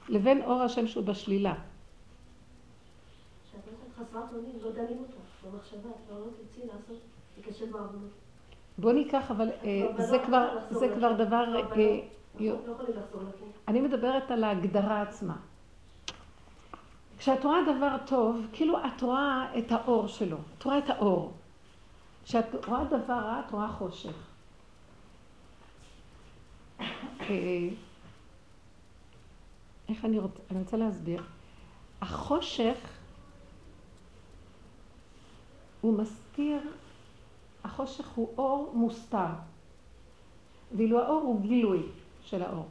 לבין 0.09 0.43
אור 0.43 0.63
השם 0.63 0.87
שהוא 0.87 1.05
בשלילה? 1.05 1.55
לא 1.55 1.61
לא. 7.81 7.99
בוא 8.79 8.93
ניקח, 8.93 9.31
אבל 9.31 9.49
אה, 9.65 9.89
זה 9.99 10.19
כבר, 10.19 10.59
זה 10.71 10.89
כבר 10.97 11.13
דבר... 11.13 11.45
אה, 11.57 11.63
לא 12.41 12.75
אני 13.69 13.81
מדברת 13.81 14.31
על 14.31 14.45
ההגדרה 14.45 15.03
עצמה. 15.03 15.37
כשאת 17.19 17.45
רואה 17.45 17.59
דבר 17.77 17.97
טוב, 18.07 18.47
כאילו 18.53 18.79
את 18.79 19.03
רואה 19.03 19.59
את 19.59 19.73
האור 19.73 20.07
שלו, 20.07 20.37
את 20.59 20.65
רואה 20.65 20.79
את 20.79 20.91
האור. 20.91 21.33
כשאת 22.25 22.67
רואה 22.67 22.85
דבר 22.85 23.15
רע, 23.15 23.43
את 23.47 23.51
רואה 23.51 23.69
חושך. 23.69 24.34
אה, 26.81 27.69
איך 29.89 30.05
אני 30.05 30.19
רוצה, 30.19 30.41
אני 30.51 30.59
רוצה 30.59 30.77
להסביר. 30.77 31.23
החושך 32.01 32.79
הוא 35.81 35.99
מסתיר, 35.99 36.61
החושך 37.65 38.09
הוא 38.09 38.35
אור 38.39 38.73
מוסתר, 38.75 39.27
ואילו 40.77 41.01
האור 41.03 41.23
הוא 41.23 41.41
גילוי 41.41 41.83
של 42.23 42.43
האור. 42.43 42.69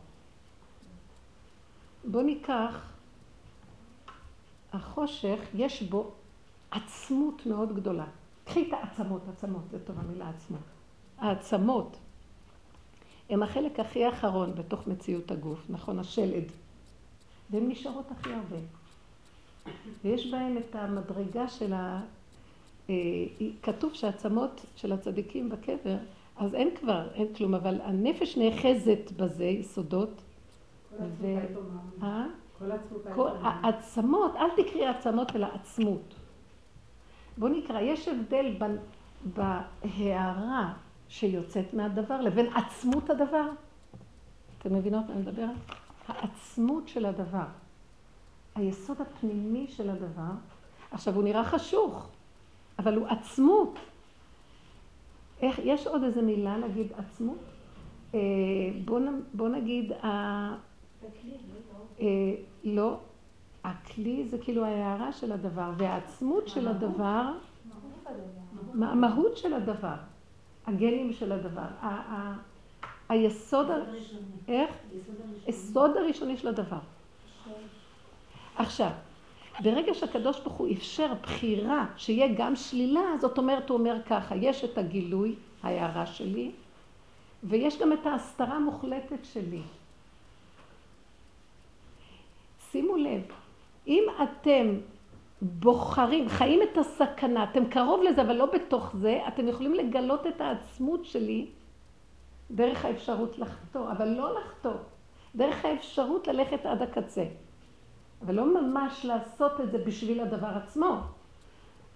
בואו 2.03 2.23
ניקח, 2.23 2.93
החושך 4.73 5.39
יש 5.53 5.83
בו 5.83 6.11
עצמות 6.71 7.45
מאוד 7.45 7.75
גדולה. 7.75 8.05
קחי 8.45 8.67
את 8.67 8.73
העצמות, 8.73 9.21
עצמות, 9.33 9.61
זה 9.71 9.85
טוב 9.85 9.99
המילה 9.99 10.29
עצמות. 10.29 10.61
העצמות 11.17 11.97
הם 13.33 13.43
החלק 13.43 13.79
הכי 13.79 14.09
אחרון 14.09 14.55
בתוך 14.55 14.87
מציאות 14.87 15.31
הגוף, 15.31 15.65
נכון? 15.69 15.99
השלד. 15.99 16.43
והן 17.49 17.69
נשארות 17.69 18.11
הכי 18.11 18.29
הרבה. 18.33 18.57
ויש 20.03 20.31
בהם 20.31 20.57
את 20.57 20.75
המדרגה 20.75 21.47
של 21.47 21.73
ה... 21.73 22.01
אה, 22.89 22.95
כתוב 23.61 23.93
שהעצמות 23.93 24.65
של 24.75 24.91
הצדיקים 24.91 25.49
בקבר, 25.49 25.97
אז 26.37 26.55
אין 26.55 26.75
כבר, 26.75 27.07
אין 27.13 27.33
כלום, 27.33 27.55
אבל 27.55 27.81
הנפש 27.81 28.37
נאחזת 28.37 29.11
בזה, 29.17 29.45
יסודות. 29.45 30.21
ו... 31.19 31.37
אה? 32.03 32.25
כל 33.15 33.27
העצמות, 33.41 34.35
אל 34.35 34.63
תקראי 34.63 34.87
עצמות 34.87 35.35
אלא 35.35 35.47
עצמות. 35.53 36.13
בואו 37.37 37.51
נקרא, 37.51 37.81
יש 37.81 38.07
הבדל 38.07 38.55
בהערה 39.35 40.73
שיוצאת 41.13 41.73
מהדבר 41.73 42.21
לבין 42.21 42.45
עצמות 42.53 43.09
הדבר. 43.09 43.49
אתם 44.57 44.75
מבינות 44.75 45.05
מה 45.07 45.13
אני 45.13 45.21
מדברת? 45.21 45.55
העצמות 46.07 46.87
של 46.87 47.05
הדבר. 47.05 47.45
היסוד 48.55 49.01
הפנימי 49.01 49.67
של 49.67 49.89
הדבר. 49.89 50.31
עכשיו, 50.91 51.15
הוא 51.15 51.23
נראה 51.23 51.43
חשוך. 51.43 52.09
אבל 52.79 52.95
הוא 52.95 53.07
עצמות. 53.07 53.79
איך, 55.41 55.59
יש 55.63 55.87
עוד 55.87 56.03
איזה 56.03 56.21
מילה 56.21 56.57
להגיד 56.57 56.87
עצמות? 56.97 57.39
אה, 58.13 58.19
בוא, 58.85 58.99
בוא 59.33 59.49
נגיד, 59.49 59.91
ה... 59.91 60.07
אה, 61.99 62.07
לא, 62.63 62.97
הכלי 63.63 64.27
זה 64.27 64.37
כאילו 64.37 64.65
ההערה 64.65 65.13
של 65.13 65.31
הדבר, 65.31 65.71
והעצמות 65.77 66.47
של 66.47 66.67
הדבר, 66.67 67.31
המהות 68.73 69.37
של 69.37 69.53
הדבר, 69.53 69.95
הגנים 70.67 71.13
של 71.13 71.31
הדבר, 71.31 71.67
היסוד, 73.09 73.67
איך? 74.47 74.71
היסוד 75.45 75.97
הראשוני 75.97 76.37
של 76.37 76.47
הדבר. 76.47 76.79
עכשיו, 78.55 78.89
ברגע 79.59 79.93
שהקדוש 79.93 80.39
ברוך 80.39 80.53
הוא 80.53 80.67
אפשר 80.71 81.13
בחירה 81.21 81.85
שיהיה 81.97 82.27
גם 82.37 82.55
שלילה, 82.55 83.01
זאת 83.21 83.37
אומרת, 83.37 83.69
הוא 83.69 83.77
אומר 83.77 83.97
ככה, 84.05 84.35
יש 84.35 84.63
את 84.63 84.77
הגילוי, 84.77 85.35
ההערה 85.63 86.05
שלי, 86.05 86.51
ויש 87.43 87.79
גם 87.79 87.93
את 87.93 88.05
ההסתרה 88.05 88.55
המוחלטת 88.55 89.25
שלי. 89.33 89.61
שימו 92.71 92.97
לב, 92.97 93.21
אם 93.87 94.03
אתם 94.23 94.77
בוחרים, 95.43 96.29
חיים 96.29 96.59
את 96.63 96.77
הסכנה, 96.77 97.43
אתם 97.43 97.65
קרוב 97.65 98.01
לזה, 98.03 98.21
אבל 98.21 98.33
לא 98.33 98.45
בתוך 98.45 98.95
זה, 98.95 99.19
אתם 99.27 99.47
יכולים 99.47 99.73
לגלות 99.73 100.27
את 100.27 100.41
העצמות 100.41 101.05
שלי 101.05 101.47
דרך 102.51 102.85
האפשרות 102.85 103.39
לחטוא, 103.39 103.91
אבל 103.91 104.07
לא 104.07 104.39
לחטוא, 104.39 104.73
דרך 105.35 105.65
האפשרות 105.65 106.27
ללכת 106.27 106.65
עד 106.65 106.81
הקצה. 106.81 107.23
אבל 108.25 108.35
לא 108.35 108.61
ממש 108.61 109.05
לעשות 109.05 109.61
את 109.61 109.71
זה 109.71 109.77
בשביל 109.77 110.19
הדבר 110.19 110.47
עצמו. 110.47 111.01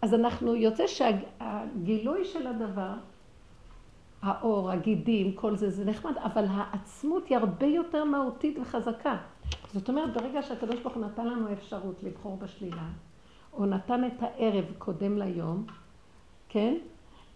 אז 0.01 0.13
אנחנו, 0.13 0.55
יוצא 0.55 0.87
שהגילוי 0.87 2.25
של 2.25 2.47
הדבר, 2.47 2.93
האור, 4.21 4.71
הגידים, 4.71 5.33
כל 5.33 5.55
זה, 5.55 5.69
זה 5.69 5.85
נחמד, 5.85 6.17
אבל 6.17 6.45
העצמות 6.49 7.27
היא 7.27 7.37
הרבה 7.37 7.65
יותר 7.65 8.03
מהותית 8.03 8.57
וחזקה. 8.61 9.17
זאת 9.73 9.89
אומרת, 9.89 10.13
ברגע 10.13 10.43
שהקדוש 10.43 10.79
ברוך 10.79 10.95
הוא 10.95 11.05
נתן 11.05 11.27
לנו 11.27 11.53
אפשרות 11.53 12.03
לבחור 12.03 12.37
בשלילה, 12.37 12.87
או 13.57 13.65
נתן 13.65 14.05
את 14.05 14.23
הערב 14.23 14.65
קודם 14.77 15.17
ליום, 15.17 15.65
כן? 16.49 16.77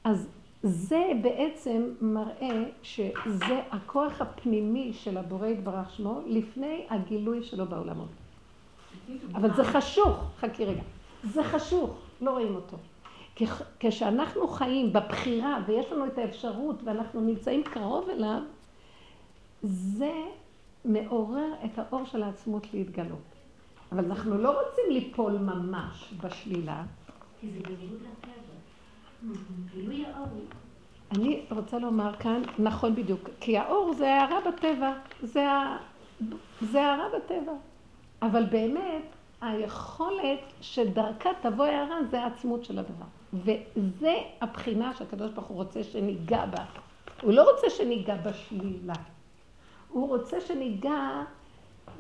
אז 0.03 0.27
זה 0.63 1.11
בעצם 1.21 1.89
מראה 2.01 2.63
שזה 2.83 3.61
הכוח 3.71 4.21
הפנימי 4.21 4.93
של 4.93 5.17
הבורא 5.17 5.47
יתברך 5.47 5.91
שמו 5.91 6.21
לפני 6.25 6.85
הגילוי 6.89 7.43
שלו 7.43 7.65
בעולמות. 7.65 8.09
אבל 9.33 9.53
זה 9.53 9.63
חשוך, 9.63 10.31
חכי 10.39 10.65
רגע, 10.65 10.81
זה 11.23 11.43
חשוך, 11.43 11.91
לא 12.21 12.31
רואים 12.31 12.55
אותו. 12.55 12.77
כשאנחנו 13.79 14.47
חיים 14.47 14.93
בבחירה 14.93 15.59
ויש 15.67 15.91
לנו 15.91 16.05
את 16.05 16.17
האפשרות 16.17 16.83
ואנחנו 16.83 17.21
נמצאים 17.21 17.63
קרוב 17.63 18.09
אליו, 18.09 18.41
זה 19.63 20.13
מעורר 20.85 21.53
את 21.65 21.79
האור 21.79 22.05
של 22.05 22.23
העצמות 22.23 22.73
להתגלות. 22.73 23.30
אבל 23.91 24.05
אנחנו 24.05 24.37
לא 24.37 24.61
רוצים 24.61 24.83
ליפול 24.89 25.31
ממש 25.31 26.13
בשלילה, 26.23 26.83
כי 27.39 27.47
זה 27.51 27.59
בניגוד 27.59 28.01
לטבע. 28.01 28.41
האור. 30.05 30.27
אני 31.11 31.45
רוצה 31.51 31.79
לומר 31.79 32.13
כאן, 32.19 32.41
נכון 32.59 32.95
בדיוק, 32.95 33.29
כי 33.39 33.57
האור 33.57 33.93
זה 33.93 34.13
הערה 34.13 34.39
בטבע, 34.51 34.93
זה, 35.23 35.51
ה... 35.51 35.77
זה 36.61 36.81
הערה 36.81 37.05
בטבע. 37.17 37.53
אבל 38.21 38.45
באמת, 38.45 39.03
היכולת 39.41 40.39
שדרכה 40.61 41.29
תבוא 41.41 41.65
הערה 41.65 42.03
זה 42.11 42.23
העצמות 42.23 42.65
של 42.65 42.79
הדבר. 42.79 43.05
וזה 43.33 44.13
הבחינה 44.41 44.95
שהקדוש 44.95 45.31
ברוך 45.31 45.47
הוא 45.47 45.57
רוצה 45.57 45.83
שניגע 45.83 46.45
בה. 46.45 46.65
הוא 47.21 47.33
לא 47.33 47.51
רוצה 47.51 47.69
שניגע 47.69 48.15
בשלילה. 48.15 48.93
הוא 49.89 50.07
רוצה 50.07 50.41
שניגע, 50.41 51.23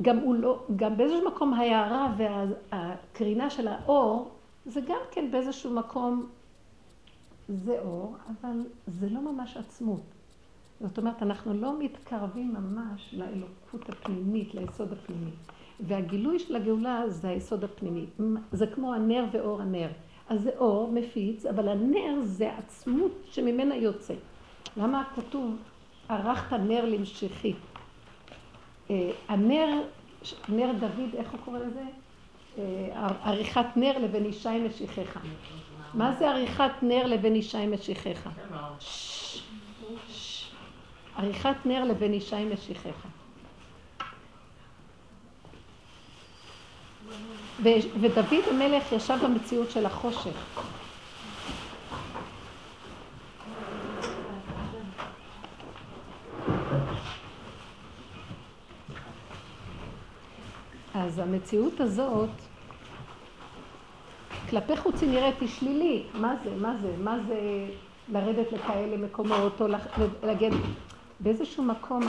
גם, 0.01 0.17
הוא 0.17 0.35
לא, 0.35 0.63
גם 0.75 0.97
באיזשהו 0.97 1.27
מקום 1.27 1.53
ההערה 1.53 2.15
והקרינה 2.17 3.49
של 3.49 3.67
האור, 3.67 4.31
זה 4.65 4.81
גם 4.81 4.99
כן 5.11 5.31
באיזשהו 5.31 5.73
מקום, 5.73 6.25
זה 7.49 7.79
אור, 7.79 8.15
אבל 8.27 8.61
זה 8.87 9.09
לא 9.09 9.21
ממש 9.21 9.57
עצמות. 9.57 10.01
זאת 10.81 10.97
אומרת, 10.97 11.23
אנחנו 11.23 11.53
לא 11.53 11.79
מתקרבים 11.79 12.53
ממש 12.53 13.13
לאלוקות 13.17 13.89
הפנימית, 13.89 14.55
ליסוד 14.55 14.93
הפנימי. 14.93 15.31
והגילוי 15.79 16.39
של 16.39 16.55
הגאולה 16.55 17.09
זה 17.09 17.27
היסוד 17.27 17.63
הפנימי. 17.63 18.05
זה 18.51 18.67
כמו 18.67 18.93
הנר 18.93 19.25
ואור 19.31 19.61
הנר. 19.61 19.89
אז 20.29 20.41
זה 20.41 20.49
אור 20.57 20.91
מפיץ, 20.91 21.45
אבל 21.45 21.67
הנר 21.67 22.21
זה 22.21 22.57
עצמות 22.57 23.11
שממנה 23.25 23.75
יוצא. 23.75 24.13
למה 24.77 25.03
כתוב, 25.15 25.55
ערכת 26.09 26.57
נר 26.59 26.85
למשכי? 26.85 27.53
אה, 28.89 29.11
הנר, 29.27 29.81
נר 30.49 30.71
דוד, 30.79 31.15
איך 31.17 31.31
הוא 31.31 31.39
קורא 31.45 31.59
לזה? 31.59 31.83
אה, 32.57 33.07
עריכת 33.23 33.65
נר 33.75 33.97
לבן 33.97 34.25
ישי 34.25 34.59
משיחך. 34.67 35.17
מה 35.93 36.15
זה 36.19 36.29
עריכת 36.29 36.71
נר 36.81 37.07
לבן 37.07 37.35
ישי 37.35 37.67
משיחך? 37.67 38.29
עריכת 41.15 41.65
נר 41.65 41.83
לבן 41.83 42.13
ישי 42.13 42.45
משיחך. 42.53 43.07
ודוד 47.63 48.43
המלך 48.51 48.91
ישב 48.91 49.17
במציאות 49.23 49.71
של 49.71 49.85
החושך. 49.85 50.61
אז 60.93 61.19
המציאות 61.19 61.79
הזאת, 61.79 62.29
כלפי 64.49 64.77
חוץ 64.77 65.01
היא 65.01 65.09
נראית 65.09 65.39
היא 65.41 65.49
שלילית. 65.49 66.05
מה 66.13 66.35
זה? 66.43 66.55
מה 66.55 66.77
זה? 66.81 66.95
מה 66.97 67.17
זה 67.27 67.39
לרדת 68.11 68.51
לכאלה 68.51 68.97
מקומות, 68.97 69.61
או 69.61 69.67
להגיד 70.23 70.53
באיזשהו 71.19 71.63
מקום, 71.63 72.01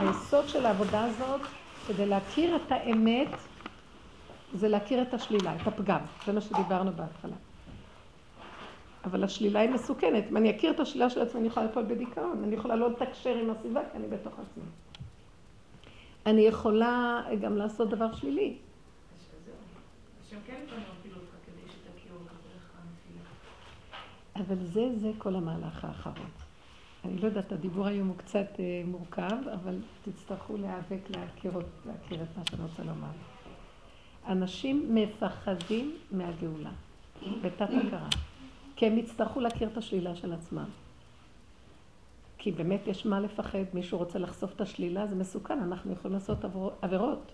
היסוד 0.00 0.48
של 0.48 0.66
העבודה 0.66 1.04
הזאת, 1.04 1.40
כדי 1.86 2.06
להכיר 2.06 2.56
את 2.56 2.72
האמת, 2.72 3.28
זה 4.54 4.68
להכיר 4.68 5.02
את 5.02 5.14
השלילה, 5.14 5.54
את 5.62 5.66
הפגם. 5.66 6.00
זה 6.26 6.32
מה 6.32 6.40
שדיברנו 6.40 6.90
בהתחלה. 6.92 7.36
אבל 9.04 9.24
השלילה 9.24 9.60
היא 9.60 9.70
מסוכנת. 9.70 10.24
אם 10.30 10.36
אני 10.36 10.50
אכיר 10.50 10.70
את 10.70 10.80
השלילה 10.80 11.10
של 11.10 11.22
עצמי, 11.22 11.40
אני 11.40 11.48
יכולה 11.48 11.66
ליפול 11.66 11.82
בדיכאון. 11.82 12.44
אני 12.44 12.54
יכולה 12.54 12.76
לא 12.76 12.90
לתקשר 12.90 13.36
עם 13.36 13.50
הסביבה, 13.50 13.80
כי 13.92 13.98
אני 13.98 14.06
בתוך 14.08 14.32
עצמי. 14.32 14.64
אני 16.26 16.42
יכולה 16.42 17.22
גם 17.40 17.56
לעשות 17.56 17.90
דבר 17.90 18.14
שלילי. 18.14 18.56
אבל 24.36 24.56
זה, 24.64 24.88
זה 24.96 25.10
כל 25.18 25.36
המהלך 25.36 25.84
האחרון. 25.84 26.30
אני 27.04 27.18
לא 27.18 27.26
יודעת, 27.26 27.52
הדיבור 27.52 27.86
היום 27.86 28.08
הוא 28.08 28.16
קצת 28.16 28.46
אה, 28.58 28.82
מורכב, 28.86 29.48
אבל 29.54 29.78
תצטרכו 30.04 30.56
להיאבק 30.56 31.10
להכיר, 31.10 31.52
את 32.22 32.36
מה 32.36 32.42
שאני 32.50 32.62
רוצה 32.62 32.82
לומר. 32.82 33.08
אנשים 34.28 34.94
מפחדים 34.94 35.96
מהגאולה, 36.10 36.70
בתת 37.42 37.60
הכרה, 37.60 38.08
כי 38.76 38.86
הם 38.86 38.98
יצטרכו 38.98 39.40
להכיר 39.40 39.68
את 39.68 39.76
השלילה 39.76 40.16
של 40.16 40.32
עצמם. 40.32 40.68
כי 42.46 42.52
באמת 42.52 42.86
יש 42.86 43.06
מה 43.06 43.20
לפחד, 43.20 43.58
מישהו 43.74 43.98
רוצה 43.98 44.18
לחשוף 44.18 44.52
את 44.52 44.60
השלילה, 44.60 45.06
זה 45.06 45.16
מסוכן, 45.16 45.58
אנחנו 45.58 45.92
יכולים 45.92 46.14
לעשות 46.14 46.38
עבירות. 46.82 47.32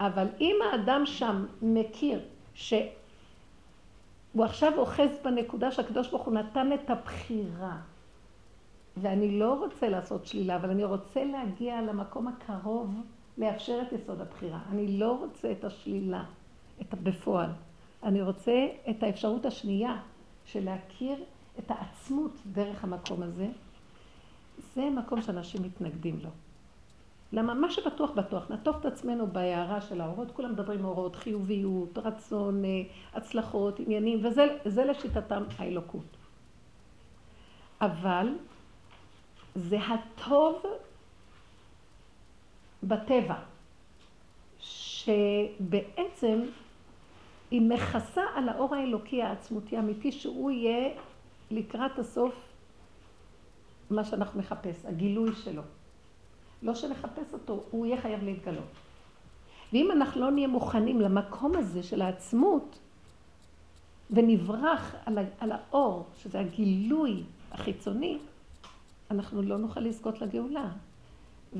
אבל 0.00 0.26
אם 0.40 0.56
האדם 0.72 1.06
שם 1.06 1.46
מכיר 1.62 2.20
שהוא 2.54 2.84
עכשיו 4.38 4.72
אוחז 4.78 5.08
בנקודה 5.24 5.72
שהקדוש 5.72 6.10
ברוך 6.10 6.22
הוא 6.22 6.34
נתן 6.34 6.72
את 6.72 6.90
הבחירה, 6.90 7.76
ואני 8.96 9.38
לא 9.38 9.54
רוצה 9.54 9.88
לעשות 9.88 10.26
שלילה, 10.26 10.56
אבל 10.56 10.70
אני 10.70 10.84
רוצה 10.84 11.24
להגיע 11.24 11.82
למקום 11.82 12.28
הקרוב 12.28 12.94
לאפשר 13.38 13.78
את 13.82 13.92
יסוד 13.92 14.20
הבחירה. 14.20 14.58
אני 14.70 14.98
לא 14.98 15.18
רוצה 15.20 15.52
את 15.52 15.64
השלילה, 15.64 16.24
את 16.80 16.92
הבפועל. 16.92 17.50
אני 18.02 18.22
רוצה 18.22 18.66
את 18.90 19.02
האפשרות 19.02 19.46
השנייה 19.46 19.96
של 20.44 20.64
להכיר 20.64 21.16
את 21.58 21.70
העצמות 21.70 22.32
דרך 22.52 22.84
המקום 22.84 23.22
הזה. 23.22 23.48
זה 24.76 24.90
מקום 24.90 25.22
שאנשים 25.22 25.62
מתנגדים 25.62 26.18
לו. 26.22 26.30
למה 27.32 27.54
מה 27.54 27.70
שבטוח 27.70 28.10
בטוח, 28.10 28.50
נעטוף 28.50 28.76
את 28.80 28.84
עצמנו 28.84 29.26
בהערה 29.26 29.80
של 29.80 30.00
האורות, 30.00 30.30
כולם 30.30 30.52
מדברים 30.52 30.84
אורות, 30.84 31.16
חיוביות, 31.16 31.98
רצון, 31.98 32.64
אה, 32.64 32.70
הצלחות, 33.14 33.80
עניינים, 33.80 34.24
וזה 34.24 34.84
לשיטתם 34.84 35.42
האלוקות. 35.58 36.16
אבל 37.80 38.28
זה 39.54 39.78
הטוב 39.78 40.62
בטבע, 42.82 43.38
שבעצם 44.58 46.40
היא 47.50 47.60
מכסה 47.60 48.22
על 48.34 48.48
האור 48.48 48.74
האלוקי 48.74 49.22
העצמותי 49.22 49.76
האמיתי, 49.76 50.12
שהוא 50.12 50.50
יהיה 50.50 50.88
לקראת 51.50 51.98
הסוף 51.98 52.34
מה 53.90 54.04
שאנחנו 54.04 54.40
נחפש, 54.40 54.84
הגילוי 54.84 55.34
שלו. 55.34 55.62
לא 56.62 56.74
שנחפש 56.74 57.32
אותו, 57.32 57.62
הוא 57.70 57.86
יהיה 57.86 58.00
חייב 58.00 58.22
להתגלות. 58.24 58.70
ואם 59.72 59.92
אנחנו 59.92 60.20
לא 60.20 60.30
נהיה 60.30 60.48
מוכנים 60.48 61.00
למקום 61.00 61.56
הזה 61.56 61.82
של 61.82 62.02
העצמות, 62.02 62.78
ונברח 64.10 64.94
על, 65.06 65.18
על 65.38 65.52
האור, 65.52 66.06
שזה 66.16 66.40
הגילוי 66.40 67.22
החיצוני, 67.52 68.18
אנחנו 69.10 69.42
לא 69.42 69.58
נוכל 69.58 69.80
לזכות 69.80 70.20
לגאולה. 70.20 70.68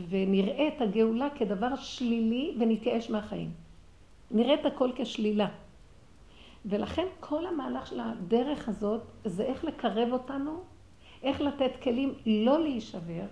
ונראה 0.09 0.69
את 0.69 0.81
הגאולה 0.81 1.29
כדבר 1.31 1.77
שלילי 1.77 2.57
ונתייאש 2.59 3.11
מהחיים. 3.11 3.51
נראה 4.31 4.55
את 4.55 4.67
הכל 4.67 4.91
כשלילה. 4.97 5.49
ולכן 6.67 7.07
כל 7.21 7.47
המהלך 7.47 7.87
של 7.87 8.01
הדרך 8.01 8.69
הזאת 8.69 9.03
זה 9.25 9.43
איך 9.43 9.65
לקרב 9.65 10.13
אותנו, 10.13 10.61
איך 11.27 11.41
לתת 11.41 11.71
כלים 11.83 12.15
לא 12.27 12.61
להישבר, 12.61 13.27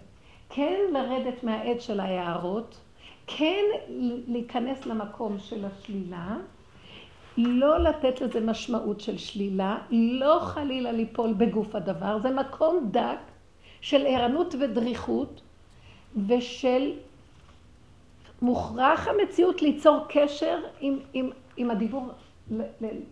כן 0.49 0.81
לרדת 0.93 1.45
מהעד 1.45 1.81
של 1.81 2.01
ההערות, 2.01 2.81
כן 3.27 3.65
להיכנס 4.27 4.87
למקום 4.87 5.39
של 5.39 5.65
השלילה, 5.65 6.37
לא 7.37 7.79
לתת 7.79 8.21
לזה 8.21 8.41
משמעות 8.41 9.01
של 9.01 9.19
שלילה, 9.19 9.79
לא 9.91 10.39
חלילה 10.43 10.93
ליפול 10.93 11.33
בגוף 11.33 11.75
הדבר, 11.75 12.19
זה 12.23 12.31
מקום 12.31 12.89
דק 12.91 13.19
של 13.81 14.07
ערנות 14.07 14.55
ודריכות, 14.61 15.41
ושל 16.27 16.93
מוכרח 18.43 19.09
המציאות 19.09 19.63
ליצור 19.63 20.05
קשר 20.09 20.59
עם, 20.81 20.99
עם, 21.13 21.31
עם 21.57 21.71
הדיבור 21.71 22.09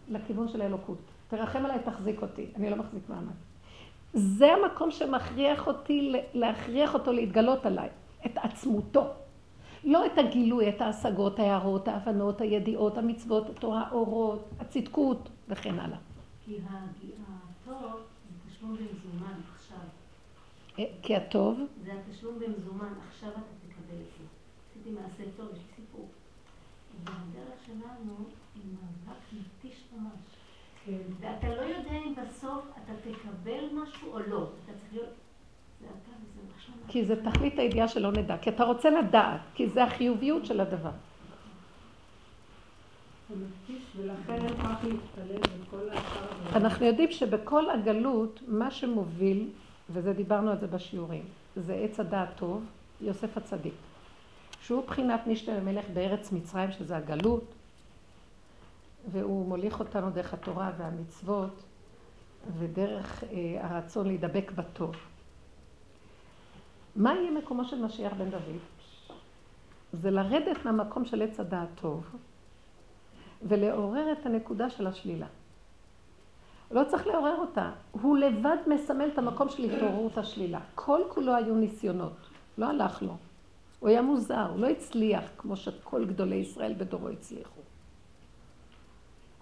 לכיוון 0.08 0.48
של 0.48 0.62
האלוקות. 0.62 0.98
תרחם 1.28 1.64
עליי, 1.64 1.78
תחזיק 1.84 2.22
אותי, 2.22 2.46
אני 2.56 2.70
לא 2.70 2.76
מחזיק 2.76 3.02
מעמד. 3.08 3.51
זה 4.12 4.52
המקום 4.52 4.90
שמכריח 4.90 5.66
אותי, 5.66 6.12
להכריח 6.34 6.94
אותו 6.94 7.12
להתגלות 7.12 7.66
עליי, 7.66 7.88
את 8.26 8.38
עצמותו. 8.38 9.10
לא 9.84 10.06
את 10.06 10.18
הגילוי, 10.18 10.68
את 10.68 10.80
ההשגות, 10.80 11.38
ההערות, 11.38 11.88
ההבנות, 11.88 12.40
הידיעות, 12.40 12.98
המצוות, 12.98 13.50
התורה, 13.50 13.82
האורות, 13.82 14.48
הצדקות 14.60 15.28
וכן 15.48 15.78
הלאה. 15.78 15.98
כי 16.44 16.56
הטוב 16.56 18.00
זה 18.28 18.50
תשלום 18.50 18.76
במזומן 18.76 19.40
עכשיו. 19.54 19.78
אה, 20.78 20.84
כי 21.02 21.16
הטוב? 21.16 21.60
זה 21.84 21.92
התשלום 21.92 22.38
במזומן, 22.38 22.92
עכשיו 23.08 23.30
אתה 23.30 23.40
תקבל 23.68 24.00
את 24.00 24.06
זה. 24.18 24.24
עשיתי 24.70 24.90
מעשה 24.90 25.30
טוב, 25.36 25.48
יש 25.52 25.58
לי 25.58 25.64
סיפור. 25.76 26.08
והדרך 27.04 27.58
שלנו 27.66 28.14
היא 28.54 28.62
מאבק 28.72 29.20
מתיש 29.32 29.84
ממש. 29.96 30.31
כן. 30.86 30.92
ואתה 31.20 31.48
לא 31.48 31.60
יודע 31.60 31.90
אם 31.90 32.14
בסוף 32.14 32.64
אתה 32.70 32.92
תקבל 33.10 33.64
משהו 33.72 34.12
או 34.12 34.18
לא. 34.18 34.48
אתה 34.64 34.72
צריך 34.72 34.92
להיות... 34.92 35.08
כי 36.88 37.04
זה 37.04 37.24
תכלית 37.24 37.58
הידיעה 37.58 37.88
שלא 37.88 38.12
נדע, 38.12 38.38
כי 38.38 38.50
אתה 38.50 38.64
רוצה 38.64 38.90
לדעת, 38.90 39.40
כי 39.54 39.68
זה 39.68 39.84
החיוביות 39.84 40.46
של 40.46 40.60
הדבר. 40.60 40.90
ולכן 43.96 44.32
אין 44.32 44.56
כוח 44.56 44.84
להתפלל 44.84 45.60
בכל 45.66 45.88
השאר 45.90 46.56
אנחנו 46.56 46.86
יודעים 46.86 47.10
שבכל 47.10 47.70
הגלות, 47.70 48.40
מה 48.48 48.70
שמוביל, 48.70 49.48
וזה 49.90 50.12
דיברנו 50.12 50.50
על 50.50 50.58
זה 50.58 50.66
בשיעורים, 50.66 51.22
זה 51.56 51.74
עץ 51.74 52.00
הדעת 52.00 52.28
טוב, 52.36 52.64
יוסף 53.00 53.36
הצדיק. 53.36 53.74
שהוא 54.62 54.86
בחינת 54.86 55.26
משנה 55.26 55.56
למלך 55.56 55.84
בארץ 55.94 56.32
מצרים, 56.32 56.72
שזה 56.72 56.96
הגלות, 56.96 57.44
והוא 59.10 59.46
מוליך 59.46 59.80
אותנו 59.80 60.10
דרך 60.10 60.34
התורה 60.34 60.72
והמצוות, 60.78 61.62
ודרך 62.58 63.24
אה, 63.24 63.28
הרצון 63.60 64.06
להידבק 64.06 64.52
בטוב. 64.54 64.94
מה 66.96 67.14
יהיה 67.14 67.30
מקומו 67.30 67.64
של 67.64 67.84
משיח 67.84 68.12
בן 68.12 68.30
דוד? 68.30 68.58
זה 69.92 70.10
לרדת 70.10 70.64
מהמקום 70.64 71.04
של 71.04 71.22
עץ 71.22 71.40
הדעת 71.40 71.68
טוב, 71.74 72.04
ולעורר 73.42 74.12
את 74.12 74.26
הנקודה 74.26 74.70
של 74.70 74.86
השלילה. 74.86 75.26
לא 76.70 76.82
צריך 76.90 77.06
לעורר 77.06 77.36
אותה, 77.36 77.70
הוא 77.90 78.18
לבד 78.18 78.56
מסמל 78.66 79.08
את 79.12 79.18
המקום 79.18 79.48
של 79.48 79.64
התעוררות 79.64 80.18
השלילה. 80.18 80.60
כל 80.74 81.00
כולו 81.08 81.34
היו 81.34 81.54
ניסיונות, 81.54 82.16
לא 82.58 82.66
הלך 82.66 83.02
לו. 83.02 83.16
הוא 83.80 83.88
היה 83.88 84.02
מוזר, 84.02 84.46
הוא 84.50 84.60
לא 84.60 84.66
הצליח 84.66 85.24
כמו 85.38 85.56
שכל 85.56 86.04
גדולי 86.04 86.36
ישראל 86.36 86.74
בדורו 86.78 87.08
הצליחו. 87.08 87.60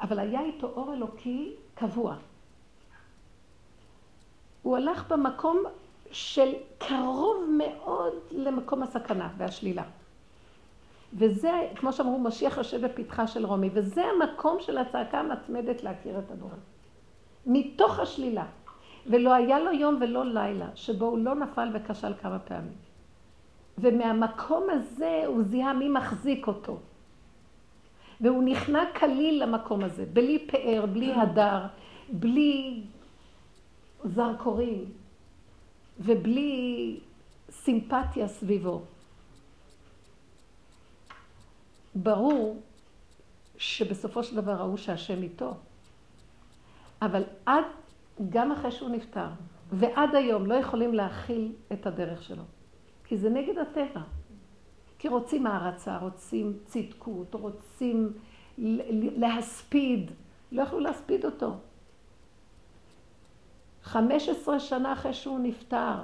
אבל 0.00 0.18
היה 0.18 0.40
איתו 0.40 0.66
אור 0.66 0.94
אלוקי 0.94 1.52
קבוע. 1.74 2.16
הוא 4.62 4.76
הלך 4.76 5.12
במקום 5.12 5.62
של 6.12 6.52
קרוב 6.78 7.44
מאוד 7.58 8.12
למקום 8.30 8.82
הסכנה 8.82 9.28
והשלילה. 9.36 9.82
וזה, 11.14 11.50
כמו 11.76 11.92
שאמרו, 11.92 12.18
משיח 12.18 12.56
יושב 12.56 12.86
בפתחה 12.86 13.26
של 13.26 13.46
רומי, 13.46 13.70
וזה 13.72 14.04
המקום 14.04 14.56
של 14.60 14.78
הצעקה 14.78 15.20
המתמדת 15.20 15.82
להכיר 15.82 16.18
את 16.18 16.30
הדור. 16.30 16.50
מתוך 17.46 17.98
השלילה. 17.98 18.44
ולא 19.06 19.34
היה 19.34 19.58
לו 19.58 19.72
יום 19.72 19.98
ולא 20.00 20.24
לילה 20.24 20.66
שבו 20.74 21.06
הוא 21.06 21.18
לא 21.18 21.34
נפל 21.34 21.68
וכשל 21.74 22.12
כמה 22.22 22.38
פעמים. 22.38 22.72
ומהמקום 23.78 24.66
הזה 24.70 25.22
הוא 25.26 25.42
זיהה 25.42 25.72
מי 25.72 25.88
מחזיק 25.88 26.46
אותו. 26.46 26.78
והוא 28.20 28.44
נכנע 28.44 28.84
כליל 28.98 29.42
למקום 29.42 29.84
הזה, 29.84 30.06
בלי 30.12 30.46
פאר, 30.46 30.86
בלי 30.86 31.12
הדר, 31.12 31.66
בלי 32.12 32.82
זרקורים 34.04 34.84
ובלי 36.00 37.00
סימפתיה 37.50 38.28
סביבו. 38.28 38.82
ברור 41.94 42.60
שבסופו 43.58 44.22
של 44.22 44.36
דבר 44.36 44.52
ראו 44.52 44.78
שהשם 44.78 45.22
איתו, 45.22 45.54
אבל 47.02 47.22
עד, 47.46 47.64
גם 48.30 48.52
אחרי 48.52 48.72
שהוא 48.72 48.90
נפטר, 48.90 49.28
ועד 49.72 50.14
היום 50.14 50.46
לא 50.46 50.54
יכולים 50.54 50.94
להכיל 50.94 51.52
את 51.72 51.86
הדרך 51.86 52.22
שלו, 52.22 52.42
כי 53.04 53.16
זה 53.16 53.30
נגד 53.30 53.58
הטבע. 53.58 54.00
כי 55.00 55.08
רוצים 55.08 55.46
הערצה, 55.46 55.96
רוצים 55.98 56.58
צדקות, 56.66 57.34
רוצים 57.34 58.12
להספיד, 59.16 60.10
לא 60.52 60.62
יכלו 60.62 60.80
להספיד 60.80 61.24
אותו. 61.24 61.56
15 63.82 64.60
שנה 64.60 64.92
אחרי 64.92 65.14
שהוא 65.14 65.38
נפטר, 65.38 65.94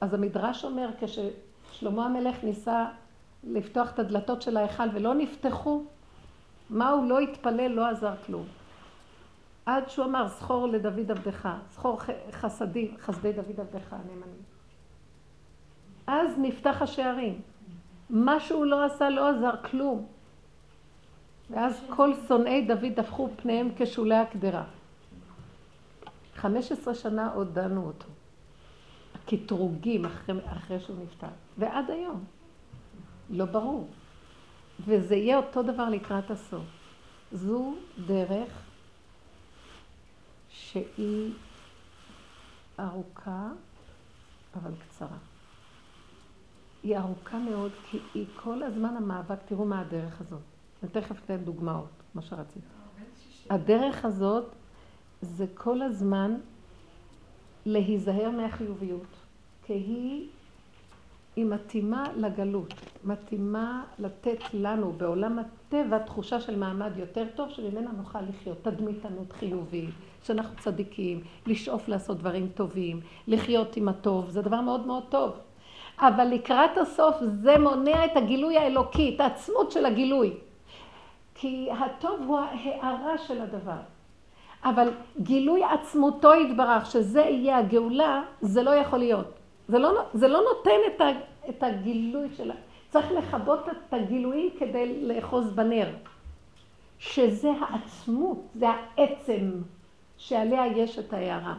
אז 0.00 0.14
המדרש 0.14 0.64
אומר, 0.64 0.90
כששלמה 1.00 2.06
המלך 2.06 2.44
ניסה 2.44 2.86
לפתוח 3.44 3.90
את 3.90 3.98
הדלתות 3.98 4.42
של 4.42 4.56
ההיכל 4.56 4.88
ולא 4.92 5.14
נפתחו, 5.14 5.84
מה 6.70 6.90
הוא 6.90 7.08
לא 7.08 7.18
התפלל, 7.18 7.68
לא 7.68 7.86
עזר 7.86 8.14
כלום. 8.26 8.46
עד 9.66 9.88
שהוא 9.90 10.04
אמר, 10.04 10.28
זכור 10.28 10.68
לדוד 10.68 11.10
עבדך, 11.10 11.48
זכור 11.70 12.00
חסדי, 12.30 12.90
חסדי 13.00 13.32
דוד 13.32 13.60
עבדך 13.60 13.92
הנאמנים. 13.92 14.42
אז 16.06 16.38
נפתח 16.38 16.82
השערים. 16.82 17.40
מה 18.10 18.40
שהוא 18.40 18.66
לא 18.66 18.84
עשה 18.84 19.10
לא 19.10 19.28
עזר 19.28 19.62
כלום. 19.70 20.06
ואז 21.50 21.82
כל 21.88 22.12
שונאי 22.28 22.66
דוד 22.66 22.98
הפכו 22.98 23.28
פניהם 23.36 23.68
כשולי 23.76 24.16
הקדרה. 24.16 24.64
15 26.34 26.94
שנה 26.94 27.32
עוד 27.34 27.54
דנו 27.54 27.86
אותו. 27.86 28.06
הקטרוגים 29.14 30.04
אחרי, 30.04 30.34
אחרי 30.46 30.80
שהוא 30.80 30.96
נפטר. 31.04 31.26
ועד 31.58 31.90
היום. 31.90 32.24
לא 33.30 33.44
ברור. 33.44 33.88
וזה 34.80 35.14
יהיה 35.16 35.36
אותו 35.36 35.62
דבר 35.62 35.88
לקראת 35.88 36.30
הסוף. 36.30 36.64
זו 37.32 37.74
דרך 38.06 38.62
שהיא 40.48 41.32
ארוכה, 42.80 43.48
אבל 44.54 44.70
קצרה. 44.78 45.16
היא 46.82 46.98
ארוכה 46.98 47.38
מאוד, 47.38 47.72
כי 47.90 47.98
היא 48.14 48.26
כל 48.36 48.62
הזמן 48.62 48.96
המאבק, 48.96 49.38
תראו 49.44 49.64
מה 49.64 49.80
הדרך 49.80 50.20
הזאת. 50.20 50.40
אני 50.82 50.90
תכף 50.90 51.24
אתן 51.24 51.36
דוגמאות, 51.36 51.88
כמו 52.12 52.22
שרציתי. 52.22 52.66
הדרך 53.50 54.04
הזאת 54.04 54.44
זה 55.20 55.46
כל 55.54 55.82
הזמן 55.82 56.34
להיזהר 57.66 58.30
מהחיוביות, 58.30 59.16
כי 59.62 59.72
היא, 59.72 60.28
היא 61.36 61.44
מתאימה 61.44 62.04
לגלות, 62.16 62.74
מתאימה 63.04 63.84
לתת 63.98 64.38
לנו 64.54 64.92
בעולם 64.92 65.38
הטבע 65.38 65.98
תחושה 65.98 66.40
של 66.40 66.58
מעמד 66.58 66.92
יותר 66.96 67.26
טוב, 67.34 67.50
שממנה 67.50 67.92
נוכל 67.92 68.20
לחיות 68.20 68.58
תדמיתנות 68.62 69.32
חיובית, 69.32 69.90
שאנחנו 70.22 70.56
צדיקים, 70.58 71.20
לשאוף 71.46 71.88
לעשות 71.88 72.18
דברים 72.18 72.48
טובים, 72.54 73.00
לחיות 73.26 73.76
עם 73.76 73.88
הטוב, 73.88 74.30
זה 74.30 74.42
דבר 74.42 74.60
מאוד 74.60 74.86
מאוד 74.86 75.02
טוב. 75.08 75.40
אבל 76.00 76.24
לקראת 76.24 76.78
הסוף 76.78 77.16
זה 77.20 77.58
מונע 77.58 78.04
את 78.04 78.16
הגילוי 78.16 78.58
האלוקי, 78.58 79.14
את 79.14 79.20
העצמות 79.20 79.72
של 79.72 79.86
הגילוי. 79.86 80.34
כי 81.34 81.68
הטוב 81.72 82.20
הוא 82.26 82.38
ההערה 82.38 83.18
של 83.18 83.40
הדבר. 83.40 83.78
אבל 84.64 84.90
גילוי 85.20 85.64
עצמותו 85.64 86.34
יתברך, 86.34 86.86
שזה 86.86 87.20
יהיה 87.20 87.58
הגאולה, 87.58 88.22
זה 88.40 88.62
לא 88.62 88.70
יכול 88.70 88.98
להיות. 88.98 89.38
זה 89.68 89.78
לא, 89.78 90.02
זה 90.14 90.28
לא 90.28 90.40
נותן 90.54 90.94
את, 90.94 91.00
ה, 91.00 91.06
את 91.48 91.62
הגילוי 91.62 92.28
שלה. 92.36 92.54
צריך 92.88 93.12
לכבות 93.12 93.68
את 93.68 93.92
הגילויים 93.92 94.50
כדי 94.58 95.06
לאחוז 95.06 95.50
בנר. 95.50 95.88
שזה 96.98 97.50
העצמות, 97.60 98.46
זה 98.54 98.66
העצם 98.68 99.50
שעליה 100.16 100.66
יש 100.66 100.98
את 100.98 101.12
ההערה. 101.12 101.54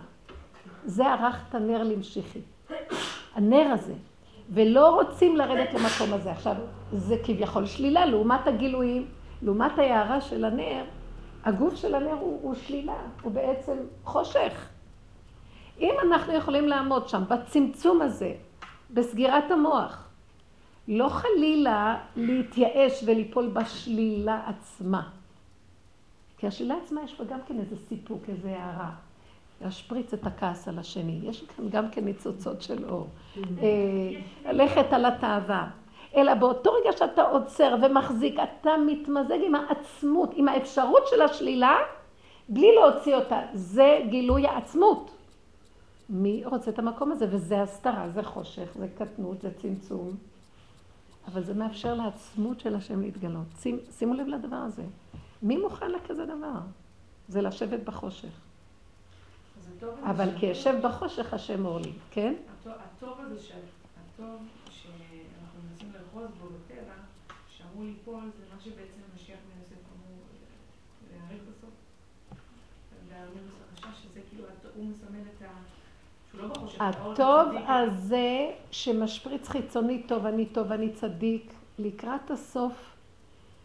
זה 0.85 1.07
ערך 1.07 1.45
את 1.49 1.55
הנר 1.55 1.83
למשיחי. 1.83 2.39
הנר 3.35 3.71
הזה. 3.73 3.93
ולא 4.49 4.95
רוצים 4.95 5.35
לרדת 5.35 5.73
למקום 5.73 6.13
הזה. 6.13 6.31
עכשיו, 6.31 6.55
זה 6.93 7.15
כביכול 7.23 7.65
שלילה 7.65 8.05
לעומת 8.05 8.47
הגילויים, 8.47 9.07
לעומת 9.41 9.79
ההערה 9.79 10.21
של 10.21 10.45
הנר, 10.45 10.83
הגוף 11.43 11.75
של 11.75 11.95
הנר 11.95 12.13
הוא, 12.13 12.39
הוא 12.41 12.55
שלילה, 12.55 12.93
הוא 13.21 13.31
בעצם 13.31 13.77
חושך. 14.03 14.69
אם 15.79 15.93
אנחנו 16.03 16.33
יכולים 16.33 16.67
לעמוד 16.67 17.09
שם 17.09 17.23
בצמצום 17.29 18.01
הזה, 18.01 18.33
בסגירת 18.91 19.51
המוח, 19.51 20.07
לא 20.87 21.09
חלילה 21.09 21.97
להתייאש 22.15 23.03
וליפול 23.05 23.47
בשלילה 23.47 24.41
עצמה. 24.45 25.09
כי 26.37 26.47
השלילה 26.47 26.75
עצמה 26.83 27.01
יש 27.03 27.19
בה 27.19 27.25
גם 27.25 27.39
כן 27.47 27.59
איזה 27.59 27.75
סיפוק, 27.77 28.23
איזה 28.29 28.49
הערה. 28.49 28.91
להשפריץ 29.61 30.13
את 30.13 30.27
הכעס 30.27 30.67
על 30.67 30.79
השני. 30.79 31.19
יש 31.23 31.43
כאן 31.43 31.69
גם 31.69 31.89
כן 31.89 32.05
ניצוצות 32.05 32.61
של 32.61 32.89
אור. 32.89 33.07
אה, 33.37 34.51
ללכת 34.51 34.93
על 34.93 35.05
התאווה. 35.05 35.69
אלא 36.15 36.33
באותו 36.33 36.71
רגע 36.71 36.97
שאתה 36.97 37.21
עוצר 37.21 37.75
ומחזיק, 37.81 38.35
אתה 38.39 38.71
מתמזג 38.85 39.37
עם 39.45 39.55
העצמות, 39.55 40.31
עם 40.35 40.47
האפשרות 40.47 41.03
של 41.07 41.21
השלילה, 41.21 41.77
בלי 42.49 42.75
להוציא 42.75 43.15
אותה. 43.15 43.39
זה 43.53 43.99
גילוי 44.09 44.47
העצמות. 44.47 45.11
מי 46.09 46.41
רוצה 46.45 46.71
את 46.71 46.79
המקום 46.79 47.11
הזה? 47.11 47.25
וזה 47.29 47.61
הסתרה, 47.61 48.09
זה 48.09 48.23
חושך, 48.23 48.69
זה 48.79 48.87
קטנות, 48.97 49.41
זה 49.41 49.49
צמצום. 49.61 50.15
אבל 51.27 51.43
זה 51.43 51.53
מאפשר 51.53 51.93
לעצמות 51.93 52.59
של 52.59 52.75
השם 52.75 53.01
להתגלות. 53.01 53.47
שימו 53.91 54.13
לב 54.13 54.27
לדבר 54.27 54.55
הזה. 54.55 54.83
מי 55.43 55.57
מוכן 55.57 55.91
לכזה 55.91 56.25
דבר? 56.25 56.59
זה 57.27 57.41
לשבת 57.41 57.79
בחושך. 57.79 58.48
אבל 60.03 60.29
כי 60.39 60.51
אשב 60.51 60.75
בחושך 60.83 61.33
השם 61.33 61.65
אור 61.65 61.79
לי, 61.79 61.91
כן? 62.11 62.33
הטוב 62.65 63.17
הזה, 63.19 63.39
הטוב 64.13 64.41
שאנחנו 64.71 65.59
מנסים 65.69 65.91
לאחוז 65.93 66.29
בו 66.41 66.47
בטבע, 66.47 66.93
שאמור 67.57 67.83
ליפול, 67.83 68.21
זה 68.39 68.45
מה 68.55 68.61
שבעצם 68.61 69.01
המשיח 69.11 69.37
מנסה 69.55 69.75
אמור 69.75 70.19
להעריך 71.11 71.41
בסוף. 71.49 71.69
להעריך 73.11 73.43
כאילו. 74.29 74.43
לא 76.33 76.53
הטוב 76.79 77.47
הזה 77.67 78.51
שמשפריץ 78.71 79.47
חיצוני 79.47 80.03
טוב, 80.03 80.25
אני 80.25 80.45
טוב, 80.45 80.71
אני 80.71 80.93
צדיק, 80.93 81.53
לקראת 81.79 82.31
הסוף 82.31 82.95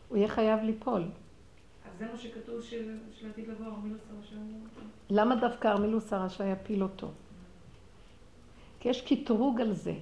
הוא 0.09 0.19
יהיה 0.19 0.29
חייב 0.29 0.63
ליפול. 0.63 1.03
זה 2.07 2.13
מה 2.13 2.19
שכתוב 2.19 2.63
של 2.63 3.29
עתיד 3.31 3.49
לבוא, 3.49 3.67
ארמילוס 3.67 4.01
הרשע 4.17 4.37
למה 5.11 5.37
דווקא 5.37 5.69
ארמילוס 5.69 6.13
הרשע 6.13 6.47
יפיל 6.47 6.83
אותו? 6.83 7.11
כי 8.81 8.89
יש 8.89 9.01
קטרוג 9.01 9.61
על 9.61 9.73
זה. 9.73 9.95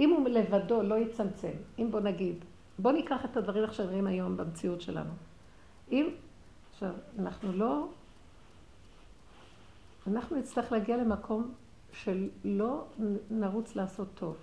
אם 0.00 0.10
הוא 0.10 0.28
לבדו 0.28 0.82
לא 0.82 0.94
יצמצם, 0.94 1.52
אם 1.78 1.90
בוא 1.90 2.00
נגיד, 2.00 2.44
בוא 2.78 2.92
ניקח 2.92 3.24
את 3.24 3.36
הדברים 3.36 3.62
איך 3.62 3.74
שנראים 3.74 4.06
היום 4.06 4.36
במציאות 4.36 4.80
שלנו. 4.80 5.10
אם, 5.92 6.08
עכשיו, 6.72 6.92
אנחנו 7.18 7.52
לא, 7.52 7.88
אנחנו 10.06 10.36
נצטרך 10.36 10.72
להגיע 10.72 10.96
למקום 10.96 11.54
של 11.92 12.28
לא 12.44 12.84
נרוץ 13.30 13.76
לעשות 13.76 14.08
טוב. 14.14 14.36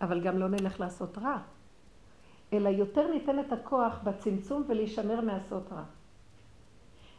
אבל 0.00 0.20
גם 0.20 0.38
לא 0.38 0.48
נלך 0.48 0.80
לעשות 0.80 1.18
רע, 1.18 1.38
אלא 2.56 2.68
יותר 2.68 3.10
ניתן 3.10 3.38
את 3.38 3.52
הכוח 3.52 4.00
בצמצום 4.04 4.64
ולהישמר 4.68 5.20
מעשות 5.20 5.72
רע. 5.72 5.82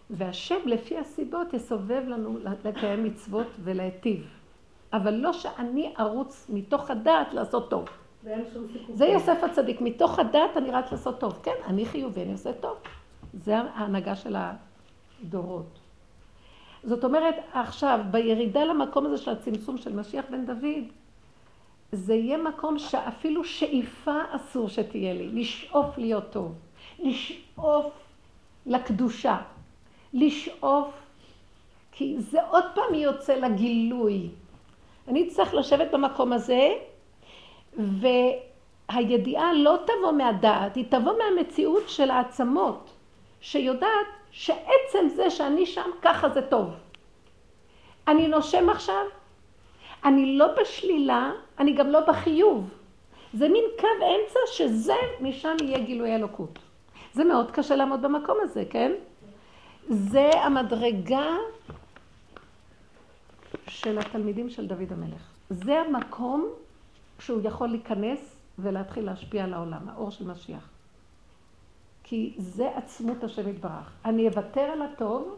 והשם 0.10 0.60
לפי 0.65 0.98
הסיבות 0.98 1.54
יסובב 1.54 2.04
לנו 2.08 2.38
לקיים 2.63 3.04
מצוות 3.04 3.48
ולהיטיב. 3.63 4.28
אבל 4.93 5.13
לא 5.13 5.34
שאני 5.34 5.93
ארוץ 6.00 6.50
מתוך 6.50 6.91
הדעת 6.91 7.34
לעשות 7.34 7.69
טוב. 7.69 7.86
זה 8.93 9.06
יוסף 9.06 9.43
הצדיק, 9.43 9.82
מתוך 9.82 10.19
הדעת 10.19 10.58
אני 10.58 10.71
רץ 10.71 10.91
לעשות 10.91 11.19
טוב. 11.19 11.39
כן, 11.43 11.56
אני 11.67 11.86
חיובי, 11.86 12.24
אני 12.24 12.32
עושה 12.32 12.54
טוב. 12.54 12.78
זה 13.34 13.58
ההנהגה 13.58 14.15
של 14.15 14.36
הדורות. 14.36 15.80
זאת 16.84 17.04
אומרת, 17.04 17.36
עכשיו, 17.54 18.00
בירידה 18.12 18.65
למקום 18.65 19.06
הזה 19.06 19.17
של 19.17 19.32
הצמצום 19.32 19.78
של 19.78 19.95
משיח 19.95 20.26
בן 20.30 20.45
דוד, 20.45 20.84
זה 21.91 22.13
יהיה 22.13 22.38
מקום 22.38 22.80
שאפילו 22.80 23.43
שאיפה 23.43 24.17
אסור 24.32 24.69
שתהיה 24.69 25.13
לי, 25.13 25.28
לשאוף 25.28 25.98
להיות 25.98 26.32
טוב, 26.32 26.54
לשאוף 27.00 27.93
לקדושה, 28.65 29.38
לשאוף, 30.13 30.93
כי 31.91 32.15
זה 32.19 32.43
עוד 32.43 32.63
פעם 32.76 32.93
יוצא 32.93 33.36
לגילוי. 33.36 34.30
אני 35.08 35.28
צריך 35.28 35.54
לשבת 35.54 35.91
במקום 35.91 36.34
הזה, 36.34 36.69
והידיעה 37.74 39.54
לא 39.54 39.78
תבוא 39.86 40.12
מהדעת, 40.12 40.76
היא 40.76 40.86
תבוא 40.89 41.13
מהמציאות 41.17 41.89
של 41.89 42.12
העצמות, 42.12 42.89
שיודעת 43.41 44.08
שעצם 44.32 45.10
זה 45.15 45.30
שאני 45.30 45.65
שם, 45.65 45.89
ככה 46.02 46.30
זה 46.30 46.41
טוב. 46.41 46.69
אני 48.08 48.28
נושם 48.28 48.69
עכשיו, 48.69 49.06
אני 50.05 50.37
לא 50.37 50.47
בשלילה, 50.61 51.31
אני 51.59 51.73
גם 51.73 51.87
לא 51.87 51.99
בחיוב. 52.07 52.69
זה 53.33 53.49
מין 53.49 53.63
קו 53.79 53.87
אמצע 53.87 54.39
שזה, 54.51 54.93
משם 55.21 55.55
יהיה 55.61 55.79
גילוי 55.79 56.15
אלוקות. 56.15 56.59
זה 57.13 57.23
מאוד 57.23 57.51
קשה 57.51 57.75
לעמוד 57.75 58.01
במקום 58.01 58.37
הזה, 58.41 58.63
כן? 58.69 58.91
זה 59.89 60.29
המדרגה 60.33 61.27
של 63.67 63.99
התלמידים 63.99 64.49
של 64.49 64.67
דוד 64.67 64.91
המלך. 64.91 65.31
זה 65.49 65.79
המקום 65.79 66.49
שהוא 67.19 67.41
יכול 67.43 67.67
להיכנס 67.67 68.35
ולהתחיל 68.59 69.05
להשפיע 69.05 69.43
על 69.43 69.53
העולם, 69.53 69.89
האור 69.89 70.11
של 70.11 70.27
משיח. 70.27 70.69
כי 72.03 72.33
זה 72.37 72.69
עצמות 72.75 73.23
השם 73.23 73.49
יתברך. 73.49 73.91
אני 74.05 74.27
אוותר 74.27 74.61
על 74.61 74.81
הטוב 74.81 75.35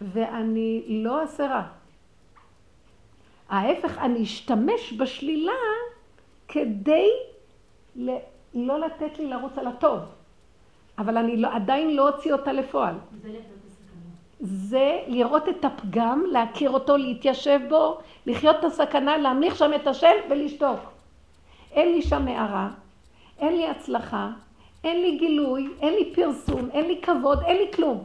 ואני 0.00 0.84
לא 0.88 1.20
אעשה 1.20 1.46
רע. 1.46 1.79
ההפך, 3.50 3.98
אני 3.98 4.22
אשתמש 4.22 4.92
בשלילה 4.92 5.52
כדי 6.48 7.08
ל... 7.96 8.10
לא 8.54 8.80
לתת 8.80 9.18
לי 9.18 9.26
לרוץ 9.26 9.58
על 9.58 9.66
הטוב. 9.66 10.00
אבל 10.98 11.16
אני 11.16 11.36
לא, 11.36 11.54
עדיין 11.54 11.96
לא 11.96 12.08
אוציא 12.08 12.32
אותה 12.32 12.52
לפועל. 12.52 12.94
זה 14.40 14.98
לראות 15.06 15.48
את 15.48 15.64
הפגם, 15.64 16.24
להכיר 16.32 16.70
אותו, 16.70 16.96
להתיישב 16.96 17.60
בו, 17.68 17.98
לחיות 18.26 18.56
את 18.58 18.64
הסכנה, 18.64 19.18
להמליך 19.18 19.56
שם 19.56 19.70
את 19.74 19.86
השם 19.86 20.12
ולשתוק. 20.30 20.80
אין 21.72 21.92
לי 21.92 22.02
שם 22.02 22.28
הערה, 22.28 22.68
אין 23.38 23.56
לי 23.56 23.68
הצלחה, 23.68 24.30
אין 24.84 25.00
לי 25.02 25.16
גילוי, 25.16 25.68
אין 25.80 25.94
לי 25.94 26.14
פרסום, 26.14 26.68
אין 26.72 26.86
לי 26.86 27.00
כבוד, 27.02 27.38
אין 27.42 27.56
לי 27.56 27.72
כלום. 27.72 28.02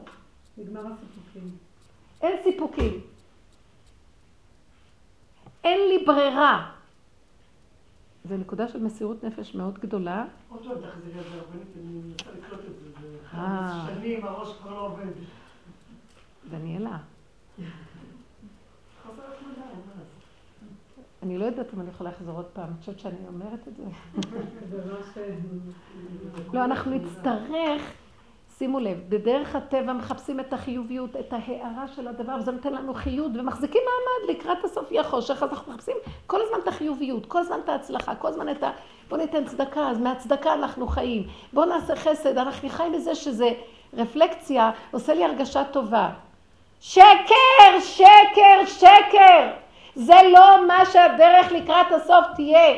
נגמר 0.58 0.82
הסיפוקים. 0.82 1.52
אין 2.22 2.38
סיפוקים. 2.44 3.15
אין 5.66 5.80
לי 5.90 6.06
ברירה. 6.06 6.72
זו 8.26 8.38
נקודה 8.38 8.68
של 8.68 8.84
מסירות 8.84 9.24
נפש 9.24 9.56
מאוד 9.56 9.80
גדולה. 9.80 10.26
עוד 10.50 10.64
פעם 10.64 10.78
תחזירי 10.82 11.20
על 11.20 11.24
זה 11.24 11.40
אני 11.80 12.00
מנסה 12.00 12.32
לקלוט 12.38 12.60
את 12.60 12.80
זה. 12.80 12.86
זה 13.02 13.08
אה. 13.38 13.88
שנים, 13.96 14.26
הראש 14.26 14.58
כבר 14.58 14.74
לא 14.74 14.86
עובד. 14.86 15.12
דניאלה. 16.50 16.98
אני 21.24 21.38
לא 21.38 21.46
יודעת 21.46 21.74
אם 21.74 21.82
אני 21.82 21.90
יכולה 21.90 22.10
לחזור 22.10 22.36
עוד 22.36 22.46
פעם, 22.46 22.68
אני 22.68 22.78
חושבת 22.80 23.00
שאני 23.00 23.28
אומרת 23.28 23.68
את 23.68 23.76
זה. 23.76 23.84
לא, 26.54 26.66
אנחנו 26.66 26.92
נצטרך, 26.92 27.82
שימו 28.58 28.80
לב, 28.80 28.98
בדרך 29.10 29.56
הטבע 29.56 29.94
מחפשים 29.94 30.40
את 30.40 30.54
החיוביות, 30.54 31.16
את 31.16 31.34
ההערה 31.34 31.88
של 31.96 32.08
הדבר, 32.08 32.36
וזה 32.40 32.52
נותן 32.52 32.74
לנו 32.74 32.94
חיות, 32.94 33.32
ומחזיקים 33.36 33.82
מעמד 33.86 34.38
לקראת 34.38 34.64
הסוף 34.64 34.92
יהיה 34.92 35.04
חושך, 35.04 35.44
אז 35.44 35.50
אנחנו 35.50 35.74
מחפשים 35.74 35.96
כל 36.28 36.42
הזמן 36.42 36.58
את 36.64 36.68
החיוביות, 36.68 37.26
כל 37.26 37.40
הזמן 37.40 37.60
את 37.64 37.70
ההצלחה, 37.70 38.16
כל 38.16 38.28
הזמן 38.28 38.50
את 38.50 38.64
ה... 38.64 38.72
בוא 39.10 39.18
ניתן 39.18 39.46
צדקה, 39.46 39.90
אז 39.90 40.00
מהצדקה 40.00 40.54
אנחנו 40.54 40.88
חיים. 40.88 41.28
בוא 41.54 41.66
נעשה 41.66 41.96
חסד, 41.96 42.38
אנחנו 42.38 42.70
חיים 42.70 42.92
מזה 42.92 43.16
שזה 43.16 43.50
רפלקציה, 43.94 44.72
עושה 44.92 45.14
לי 45.14 45.26
הרגשה 45.26 45.64
טובה. 45.64 46.10
שקר, 46.82 47.80
שקר, 47.80 48.66
שקר. 48.66 49.50
זה 49.96 50.16
לא 50.34 50.68
מה 50.68 50.86
שהדרך 50.86 51.52
לקראת 51.52 51.92
הסוף 51.92 52.26
תהיה. 52.36 52.76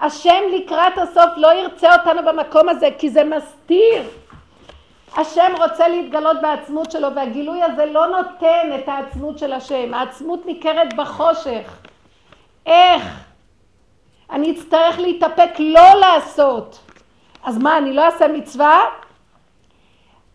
השם 0.00 0.42
לקראת 0.52 0.98
הסוף 0.98 1.30
לא 1.36 1.54
ירצה 1.54 1.94
אותנו 1.96 2.22
במקום 2.24 2.68
הזה, 2.68 2.88
כי 2.98 3.10
זה 3.10 3.24
מסתיר. 3.24 4.02
השם 5.16 5.52
רוצה 5.58 5.88
להתגלות 5.88 6.36
בעצמות 6.42 6.90
שלו, 6.90 7.14
והגילוי 7.14 7.62
הזה 7.62 7.86
לא 7.86 8.06
נותן 8.06 8.70
את 8.74 8.88
העצמות 8.88 9.38
של 9.38 9.52
השם. 9.52 9.94
העצמות 9.94 10.46
ניכרת 10.46 10.94
בחושך. 10.96 11.78
איך? 12.66 13.20
אני 14.30 14.50
אצטרך 14.52 14.98
להתאפק 14.98 15.50
לא 15.58 15.94
לעשות. 16.00 16.78
אז 17.44 17.58
מה, 17.58 17.78
אני 17.78 17.92
לא 17.92 18.04
אעשה 18.04 18.28
מצווה? 18.28 18.80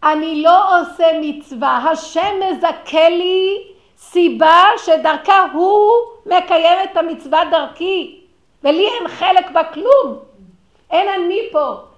אני 0.03 0.41
לא 0.41 0.79
עושה 0.79 1.05
מצווה. 1.21 1.77
השם 1.91 2.33
מזכה 2.39 3.09
לי 3.09 3.63
סיבה 3.97 4.63
שדרכה 4.77 5.45
הוא 5.53 5.91
מקיים 6.25 6.77
את 6.91 6.97
המצווה 6.97 7.39
דרכי, 7.51 8.19
ולי 8.63 8.87
אין 8.87 9.07
חלק 9.07 9.51
בה 9.51 9.63
כלום. 9.63 10.19
אין 10.91 11.07
אני 11.09 11.39
פה. 11.51 11.88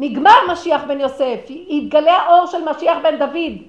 נגמר 0.00 0.34
משיח 0.52 0.84
בן 0.84 1.00
יוסף, 1.00 1.40
יתגלה 1.68 2.12
האור 2.12 2.46
של 2.46 2.58
משיח 2.70 2.98
בן 3.02 3.18
דוד. 3.18 3.62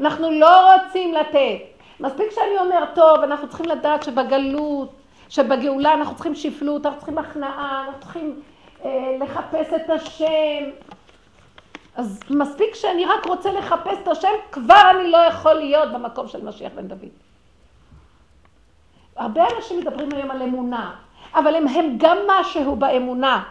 אנחנו 0.00 0.30
לא 0.30 0.74
רוצים 0.74 1.14
לתת. 1.14 1.58
מספיק 2.00 2.26
שאני 2.30 2.58
אומר, 2.60 2.84
טוב, 2.94 3.18
אנחנו 3.20 3.48
צריכים 3.48 3.66
לדעת 3.66 4.02
שבגלות, 4.02 4.92
שבגאולה 5.28 5.94
אנחנו 5.94 6.14
צריכים 6.14 6.34
שפלות, 6.34 6.86
אנחנו 6.86 7.00
צריכים 7.00 7.18
הכנעה, 7.18 7.84
אנחנו 7.86 8.00
צריכים 8.00 8.40
אה, 8.84 9.16
לחפש 9.20 9.72
את 9.76 9.90
השם. 9.90 10.70
אז 11.96 12.20
מספיק 12.30 12.74
שאני 12.74 13.04
רק 13.04 13.26
רוצה 13.26 13.52
לחפש 13.52 13.98
את 14.02 14.08
השם, 14.08 14.28
כבר 14.52 14.90
אני 14.90 15.10
לא 15.10 15.18
יכול 15.18 15.54
להיות 15.54 15.92
במקום 15.92 16.28
של 16.28 16.44
משיח 16.44 16.72
בן 16.74 16.88
דוד. 16.88 17.08
הרבה 19.16 19.42
אנשים 19.56 19.80
מדברים 19.80 20.08
היום 20.14 20.30
על 20.30 20.42
אמונה, 20.42 20.94
אבל 21.34 21.54
הם, 21.54 21.68
הם 21.68 21.94
גם 21.98 22.16
משהו 22.28 22.76
באמונה. 22.76 23.42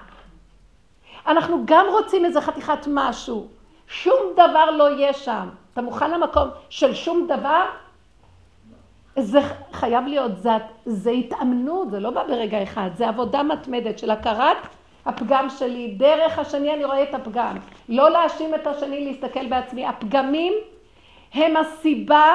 אנחנו 1.28 1.62
גם 1.66 1.86
רוצים 1.92 2.26
איזה 2.26 2.42
חתיכת 2.42 2.88
משהו. 2.88 3.48
שום 3.88 4.18
דבר 4.34 4.72
לא 4.72 4.90
יהיה 4.90 5.14
שם. 5.14 5.50
אתה 5.74 5.82
מוכן 5.82 6.12
למקום 6.12 6.50
של 6.70 6.94
שום 6.94 7.28
דבר? 7.28 7.66
זה 9.20 9.40
חייב 9.74 10.08
להיות, 10.08 10.38
זה, 10.38 10.50
זה 10.86 11.12
התאמנות, 11.12 11.92
זה 11.92 12.00
לא 12.00 12.10
בא 12.10 12.24
ברגע 12.24 12.64
אחד, 12.64 12.90
זה 12.96 13.08
עבודה 13.08 13.44
מתמדת 13.44 14.00
של 14.00 14.12
הכרת 14.12 14.58
הפגם 15.06 15.50
שלי, 15.50 15.96
דרך 15.98 16.40
השני 16.40 16.74
אני 16.74 16.86
רואה 16.86 17.04
את 17.04 17.14
הפגם. 17.14 17.56
לא 17.90 18.10
להאשים 18.10 18.56
את 18.56 18.68
השני, 18.68 19.06
להסתכל 19.06 19.48
בעצמי. 19.48 19.86
הפגמים 19.86 20.54
הם 21.34 21.58
הסיבה 21.58 22.26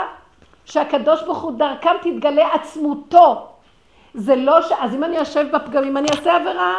שהקדוש 0.64 1.22
ברוך 1.22 1.42
הוא 1.42 1.52
דרכם 1.58 1.94
תתגלה 2.02 2.54
עצמותו. 2.54 3.46
זה 4.14 4.36
לא 4.36 4.62
ש... 4.62 4.72
אז 4.80 4.94
אם 4.94 5.04
אני 5.04 5.16
יושב 5.16 5.56
בפגמים 5.56 5.96
אני 5.96 6.08
אעשה 6.10 6.36
עבירה. 6.36 6.74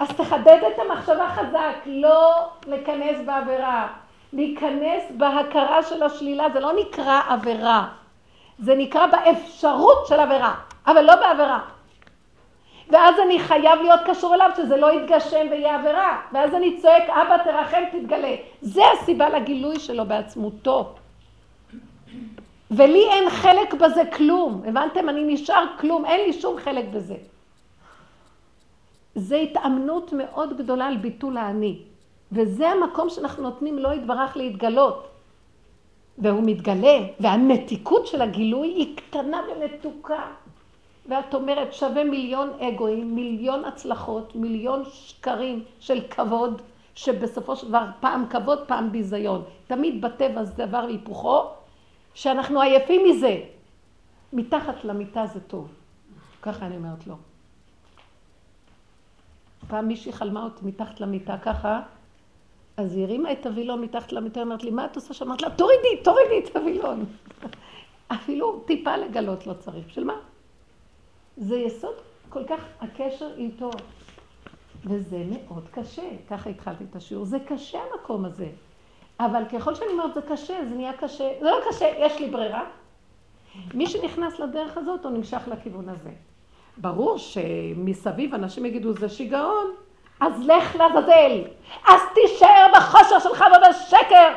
אז 0.00 0.08
תחדד 0.08 0.58
את 0.66 0.78
המחשבה 0.78 1.28
חזק, 1.28 1.76
לא 1.86 2.48
להיכנס 2.66 3.16
בעבירה. 3.26 3.88
להיכנס 4.32 5.02
בהכרה 5.10 5.82
של 5.82 6.02
השלילה, 6.02 6.46
זה 6.52 6.60
לא 6.60 6.72
נקרא 6.72 7.20
עבירה. 7.28 7.88
זה 8.58 8.74
נקרא 8.74 9.06
באפשרות 9.06 10.06
של 10.06 10.20
עבירה, 10.20 10.54
אבל 10.86 11.04
לא 11.04 11.16
בעבירה. 11.16 11.60
ואז 12.90 13.14
אני 13.24 13.38
חייב 13.38 13.80
להיות 13.82 14.00
קשור 14.06 14.34
אליו 14.34 14.50
שזה 14.56 14.76
לא 14.76 14.92
יתגשם 14.92 15.46
ויהיה 15.50 15.74
עבירה. 15.74 16.20
ואז 16.32 16.54
אני 16.54 16.76
צועק, 16.76 17.08
אבא 17.08 17.36
תרחם 17.44 17.82
תתגלה. 17.92 18.34
זה 18.60 18.82
הסיבה 18.92 19.28
לגילוי 19.28 19.78
שלו 19.78 20.04
בעצמותו. 20.04 20.94
ולי 22.70 23.08
אין 23.10 23.30
חלק 23.30 23.74
בזה 23.74 24.02
כלום. 24.16 24.62
הבנתם? 24.66 25.08
אני 25.08 25.34
נשאר 25.34 25.64
כלום, 25.80 26.04
אין 26.04 26.20
לי 26.26 26.32
שום 26.32 26.56
חלק 26.58 26.84
בזה. 26.92 27.16
זה 29.20 29.36
התאמנות 29.36 30.12
מאוד 30.12 30.58
גדולה 30.58 30.86
על 30.86 30.96
ביטול 30.96 31.36
האני. 31.36 31.78
וזה 32.32 32.68
המקום 32.68 33.10
שאנחנו 33.10 33.42
נותנים 33.42 33.78
לו 33.78 33.92
יתברך 33.92 34.36
להתגלות. 34.36 35.06
והוא 36.18 36.42
מתגלה, 36.46 36.98
והנתיקות 37.20 38.06
של 38.06 38.22
הגילוי 38.22 38.68
היא 38.68 38.96
קטנה 38.96 39.40
ומתוקה. 39.48 40.26
ואת 41.08 41.34
אומרת, 41.34 41.72
שווה 41.72 42.04
מיליון 42.04 42.50
אגואים, 42.60 43.14
מיליון 43.14 43.64
הצלחות, 43.64 44.36
מיליון 44.36 44.82
שקרים 44.84 45.64
של 45.80 46.00
כבוד, 46.10 46.62
שבסופו 46.94 47.56
של 47.56 47.68
דבר 47.68 47.84
פעם 48.00 48.26
כבוד, 48.30 48.58
פעם 48.66 48.92
ביזיון. 48.92 49.42
תמיד 49.66 50.00
בטבע 50.00 50.44
זה 50.44 50.66
דבר 50.66 50.84
והיפוכו, 50.86 51.42
שאנחנו 52.14 52.60
עייפים 52.60 53.00
מזה. 53.10 53.40
מתחת 54.32 54.84
למיטה 54.84 55.26
זה 55.26 55.40
טוב. 55.40 55.68
ככה 56.42 56.66
אני 56.66 56.76
אומרת 56.76 57.06
לו. 57.06 57.29
פעם 59.70 59.88
מישהי 59.88 60.12
חלמה 60.12 60.44
אותי 60.44 60.64
מתחת 60.64 61.00
למיטה 61.00 61.38
ככה, 61.38 61.80
אז 62.76 62.96
היא 62.96 63.04
הרימה 63.04 63.32
את 63.32 63.46
הווילון 63.46 63.80
מתחת 63.80 64.12
למיטה, 64.12 64.42
אמרת 64.42 64.64
לי, 64.64 64.70
מה 64.70 64.84
את 64.84 64.96
עושה? 64.96 65.14
שאמרת 65.14 65.42
לה, 65.42 65.50
תורידי, 65.50 66.02
תורידי 66.04 66.38
את 66.38 66.56
הווילון. 66.56 67.04
אפילו 68.14 68.60
טיפה 68.66 68.96
לגלות 68.96 69.46
לא 69.46 69.52
צריך. 69.52 69.90
של 69.90 70.04
מה? 70.04 70.14
זה 71.36 71.56
יסוד 71.56 71.94
כל 72.28 72.44
כך 72.44 72.60
הקשר 72.80 73.30
איתו. 73.36 73.70
וזה 74.84 75.24
מאוד 75.30 75.68
קשה, 75.70 76.08
ככה 76.28 76.50
התחלתי 76.50 76.84
את 76.90 76.96
השיעור. 76.96 77.24
זה 77.24 77.38
קשה 77.48 77.78
המקום 77.92 78.24
הזה. 78.24 78.48
אבל 79.20 79.42
ככל 79.52 79.74
שאני 79.74 79.90
אומרת 79.92 80.14
זה 80.14 80.20
קשה, 80.22 80.58
זה 80.68 80.74
נהיה 80.74 80.92
קשה. 80.92 81.30
זה 81.40 81.50
לא 81.50 81.56
קשה, 81.68 81.86
יש 81.98 82.20
לי 82.20 82.30
ברירה. 82.30 82.64
מי 83.74 83.86
שנכנס 83.86 84.38
לדרך 84.38 84.76
הזאת, 84.76 85.04
הוא 85.04 85.12
נמשך 85.12 85.48
לכיוון 85.48 85.88
הזה. 85.88 86.10
ברור 86.80 87.18
שמסביב 87.18 88.34
אנשים 88.34 88.66
יגידו, 88.66 88.92
זה 88.92 89.08
שיגעון, 89.08 89.70
אז 90.20 90.32
לך 90.46 90.76
לעזאזל, 90.76 91.42
אז 91.88 92.00
תישאר 92.14 92.66
בחושר 92.74 93.18
שלך 93.18 93.44
ובשקר, 93.56 94.28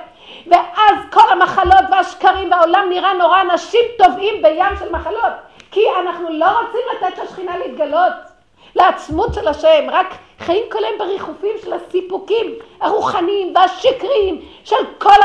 ואז 0.48 0.98
כל 1.12 1.32
המחלות 1.32 1.84
והשקרים 1.92 2.52
והעולם 2.52 2.86
נראה 2.90 3.14
נורא, 3.14 3.42
אנשים 3.42 3.80
טובעים 3.98 4.42
בים 4.42 4.78
של 4.80 4.92
מחלות, 4.92 5.34
כי 5.72 5.82
אנחנו 6.02 6.30
לא 6.30 6.46
רוצים 6.46 6.82
לתת 6.96 7.24
לשכינה 7.24 7.58
להתגלות, 7.58 8.14
לעצמות 8.76 9.34
של 9.34 9.48
השם, 9.48 9.90
רק 9.92 10.08
חיים 10.40 10.64
כל 10.72 10.84
היום 10.84 10.98
בריחופים 10.98 11.56
של 11.64 11.74
הסיפוקים 11.74 12.56
הרוחניים 12.82 13.56
והשקריים 13.56 14.42
של 14.64 14.86
כל 14.98 15.20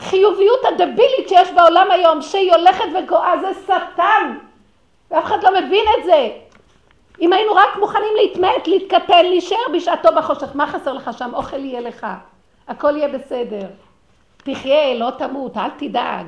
החיוביות 0.00 0.64
הדבילית 0.64 1.28
שיש 1.28 1.50
בעולם 1.50 1.90
היום, 1.90 2.22
שהיא 2.22 2.52
הולכת 2.52 2.84
וגואה, 2.94 3.32
זה 3.40 3.60
שטן, 3.64 4.38
ואף 5.14 5.24
אחד 5.24 5.44
לא 5.44 5.50
מבין 5.50 5.84
את 5.98 6.04
זה. 6.04 6.30
אם 7.20 7.32
היינו 7.32 7.52
רק 7.52 7.76
מוכנים 7.80 8.14
להתמעט, 8.22 8.66
להתקטן, 8.68 9.24
להישאר 9.24 9.56
בשעתו 9.74 10.08
בחושך, 10.16 10.48
מה 10.54 10.66
חסר 10.66 10.92
לך 10.92 11.10
שם? 11.18 11.30
אוכל 11.34 11.64
יהיה 11.64 11.80
לך, 11.80 12.06
הכל 12.68 12.96
יהיה 12.96 13.08
בסדר. 13.08 13.66
תחיה, 14.36 14.94
לא 14.94 15.10
תמות, 15.18 15.56
אל 15.56 15.70
תדאג. 15.78 16.26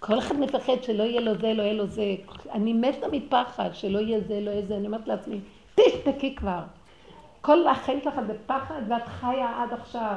כל 0.00 0.18
אחד 0.18 0.40
מפחד 0.40 0.82
שלא 0.82 1.02
יהיה 1.02 1.20
לו 1.20 1.34
זה, 1.34 1.54
לא 1.54 1.62
יהיה 1.62 1.74
לו 1.74 1.86
זה. 1.86 2.14
אני 2.52 2.72
מתה 2.72 3.06
מפחד 3.12 3.70
שלא 3.72 3.98
יהיה 3.98 4.20
זה, 4.28 4.40
לא 4.40 4.50
יהיה 4.50 4.62
זה. 4.66 4.76
אני 4.76 4.86
אומרת 4.86 5.08
לעצמי, 5.08 5.40
תשתקי 5.74 6.34
כבר. 6.34 6.60
כל 7.40 7.66
החיים 7.66 8.00
שלך 8.04 8.14
בפחד 8.26 8.82
ואת 8.88 9.08
חיה 9.20 9.62
עד 9.62 9.72
עכשיו. 9.72 10.16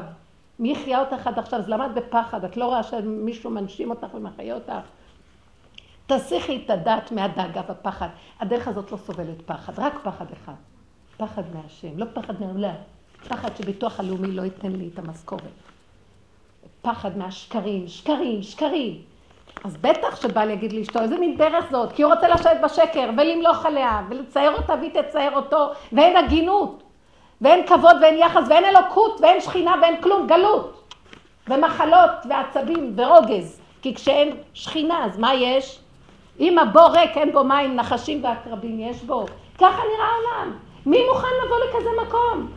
מי 0.59 0.71
יחיה 0.71 0.99
אותך 0.99 1.27
עד 1.27 1.39
עכשיו? 1.39 1.59
אז 1.59 1.69
למה 1.69 1.85
את 1.85 1.93
בפחד? 1.93 2.45
את 2.45 2.57
לא 2.57 2.65
רואה 2.65 2.83
שמישהו 2.83 3.49
מנשים 3.49 3.89
אותך 3.89 4.07
ומחיה 4.13 4.55
אותך? 4.55 4.87
תסיכי 6.07 6.61
את 6.65 6.69
הדעת 6.69 7.11
מהדאגה 7.11 7.61
והפחד. 7.67 8.07
הדרך 8.39 8.67
הזאת 8.67 8.91
לא 8.91 8.97
סובלת 8.97 9.41
פחד, 9.45 9.79
רק 9.79 9.93
פחד 10.03 10.25
אחד. 10.33 10.53
פחד 11.17 11.43
מהשם, 11.53 11.97
לא 11.97 12.05
פחד 12.13 12.41
מעולם. 12.41 12.75
פחד 13.27 13.49
שביטוח 13.57 13.99
הלאומי 13.99 14.31
לא 14.31 14.41
ייתן 14.41 14.71
לי 14.71 14.89
את 14.93 14.99
המשכורת. 14.99 15.41
פחד 16.81 17.17
מהשקרים, 17.17 17.87
שקרים, 17.87 18.43
שקרים. 18.43 19.01
אז 19.63 19.77
בטח 19.77 20.21
שבעל 20.21 20.49
יגיד 20.49 20.73
לאשתו, 20.73 20.99
איזה 20.99 21.17
מין 21.17 21.37
דרך 21.37 21.65
זאת? 21.71 21.91
כי 21.91 22.03
הוא 22.03 22.13
רוצה 22.13 22.27
לשבת 22.27 22.57
בשקר 22.63 23.09
ולמלוך 23.17 23.65
עליה 23.65 24.01
ולצייר 24.09 24.51
אותה 24.51 24.73
והיא 24.73 25.01
תצייר 25.01 25.35
אותו, 25.35 25.69
ואין 25.91 26.17
הגינות, 26.17 26.83
ואין 27.41 27.67
כבוד 27.67 27.95
ואין 28.01 28.17
יחס 28.17 28.43
ואין 28.49 28.65
אלוקות 28.65 29.21
ואין 29.21 29.41
שכינה 29.41 29.75
ואין 29.81 30.01
כלום, 30.01 30.27
גלות. 30.27 30.93
ומחלות 31.47 32.11
ועצבים 32.29 32.93
ורוגז. 32.95 33.61
כי 33.81 33.95
כשאין 33.95 34.37
שכינה, 34.53 35.05
אז 35.05 35.19
מה 35.19 35.33
יש? 35.33 35.79
אם 36.39 36.59
הבור 36.59 36.89
ריק, 36.89 37.17
אין 37.17 37.31
בו 37.31 37.43
מים, 37.43 37.75
נחשים 37.75 38.23
ועקרבים 38.23 38.79
יש 38.79 39.03
בו. 39.03 39.25
ככה 39.57 39.81
נראה 39.95 40.07
העולם. 40.07 40.53
מי 40.85 41.05
מוכן 41.07 41.27
לבוא 41.45 41.57
לכזה 41.57 41.89
מקום? 42.05 42.51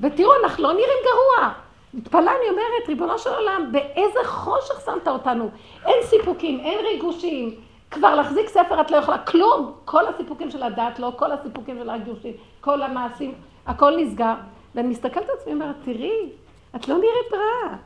ותראו, 0.00 0.32
אנחנו 0.44 0.62
לא 0.62 0.72
נראים 0.72 0.98
גרוע. 1.04 1.52
מתפלאה, 1.94 2.32
אני 2.40 2.50
אומרת, 2.50 2.88
ריבונו 2.88 3.18
של 3.18 3.30
עולם, 3.30 3.72
באיזה 3.72 4.18
חושך 4.24 4.80
שמת 4.86 5.08
אותנו? 5.08 5.50
אין 5.86 6.02
סיפוקים, 6.02 6.60
אין 6.60 6.84
ריגושים. 6.84 7.54
כבר 7.90 8.14
להחזיק 8.14 8.48
ספר 8.48 8.80
את 8.80 8.90
לא 8.90 8.96
יכולה, 8.96 9.18
כלום. 9.18 9.72
כל 9.84 10.06
הסיפוקים 10.06 10.50
של 10.50 10.62
הדת 10.62 10.98
לא, 10.98 11.12
כל 11.16 11.32
הסיפוקים 11.32 11.78
של 11.78 11.90
הריגושים, 11.90 12.32
כל 12.60 12.82
המעשים, 12.82 13.34
הכל 13.66 13.96
נסגר. 13.96 14.34
ואני 14.74 14.88
מסתכלת 14.88 15.28
על 15.28 15.36
עצמי 15.40 15.52
ואומרת, 15.52 15.76
תראי, 15.84 16.30
את 16.76 16.88
לא 16.88 16.94
נראית 16.94 17.32
רע. 17.32 17.76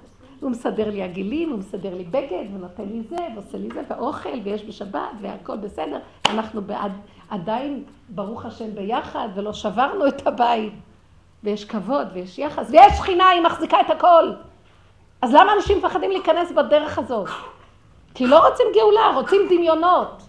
הוא 0.41 0.51
מסדר 0.51 0.91
לי 0.91 1.03
עגילים, 1.03 1.51
הוא 1.51 1.59
מסדר 1.59 1.95
לי 1.95 2.05
בגד, 2.05 2.45
ונותן 2.55 2.85
לי 2.85 3.03
זה, 3.03 3.17
ועושה 3.35 3.59
לי 3.59 3.69
זה, 3.75 3.81
ואוכל, 3.89 4.39
ויש 4.45 4.65
בשבת, 4.65 5.11
והכל 5.21 5.57
בסדר. 5.57 5.99
אנחנו 6.27 6.63
בעד, 6.63 6.93
עדיין, 7.31 7.85
ברוך 8.09 8.45
השם, 8.47 8.75
ביחד, 8.75 9.29
ולא 9.35 9.53
שברנו 9.53 10.07
את 10.07 10.27
הבית. 10.27 10.73
ויש 11.45 11.65
כבוד, 11.65 12.09
ויש 12.13 12.39
יחס, 12.39 12.71
ויש 12.71 12.93
שכינה, 12.99 13.29
היא 13.29 13.41
מחזיקה 13.41 13.81
את 13.81 13.91
הכל. 13.91 14.33
אז 15.23 15.35
למה 15.35 15.53
אנשים 15.53 15.79
מפחדים 15.79 16.11
להיכנס 16.11 16.53
בדרך 16.53 16.99
הזאת? 16.99 17.29
כי 18.15 18.27
לא 18.27 18.49
רוצים 18.49 18.67
גאולה, 18.75 19.13
רוצים 19.15 19.41
דמיונות. 19.51 20.23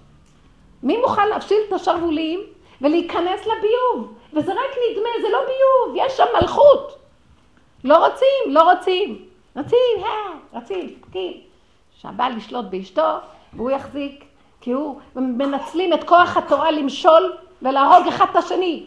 מי 0.83 0.97
מוכן 0.97 1.27
להפשיל 1.27 1.57
את 1.67 1.73
השרוולים 1.73 2.39
ולהיכנס 2.81 3.41
לביוב? 3.41 4.13
וזה 4.33 4.51
רק 4.51 4.77
נדמה, 4.89 5.09
זה 5.21 5.27
לא 5.31 5.39
ביוב, 5.39 6.05
יש 6.05 6.17
שם 6.17 6.25
מלכות. 6.41 6.97
לא 7.83 8.07
רוצים, 8.07 8.53
לא 8.53 8.71
רוצים. 8.71 9.30
רצים, 9.55 10.03
אה, 10.03 10.59
רצים, 10.59 10.95
פקים. 11.01 11.33
שהבעל 12.01 12.37
ישלוט 12.37 12.65
באשתו, 12.65 13.17
והוא 13.53 13.71
יחזיק, 13.71 14.25
כי 14.61 14.71
הוא 14.71 14.99
מנצלים 15.15 15.93
את 15.93 16.03
כוח 16.03 16.37
התורה 16.37 16.71
למשול 16.71 17.33
ולהרוג 17.61 18.07
אחד 18.07 18.25
את 18.31 18.35
השני. 18.35 18.85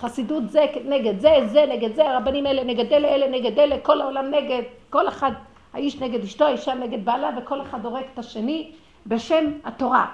חסידות 0.00 0.50
זה 0.50 0.66
נגד 0.84 1.20
זה, 1.20 1.34
זה 1.46 1.64
נגד 1.68 1.94
זה, 1.94 2.10
הרבנים 2.10 2.46
אלה 2.46 2.64
נגד 2.64 2.92
אלה, 2.92 3.08
אלה 3.08 3.28
נגד 3.28 3.58
אלה, 3.58 3.76
כל 3.82 4.00
העולם 4.00 4.30
נגד, 4.30 4.62
כל 4.90 5.08
אחד, 5.08 5.32
האיש 5.72 6.00
נגד 6.00 6.22
אשתו, 6.22 6.44
האישה 6.44 6.74
נגד 6.74 7.04
בעלה, 7.04 7.30
וכל 7.38 7.62
אחד 7.62 7.84
הורג 7.84 8.04
את 8.14 8.18
השני 8.18 8.70
בשם 9.06 9.44
התורה 9.64 10.06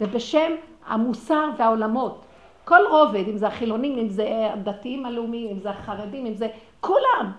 ובשם 0.00 0.52
המוסר 0.86 1.48
והעולמות. 1.58 2.24
כל 2.64 2.80
רובד, 2.90 3.28
אם 3.28 3.36
זה 3.36 3.46
החילונים, 3.46 3.98
אם 3.98 4.08
זה 4.08 4.50
הדתיים 4.52 5.06
הלאומיים, 5.06 5.50
אם 5.50 5.60
זה 5.60 5.70
החרדים, 5.70 6.26
אם 6.26 6.34
זה... 6.34 6.48
כולם. 6.80 7.32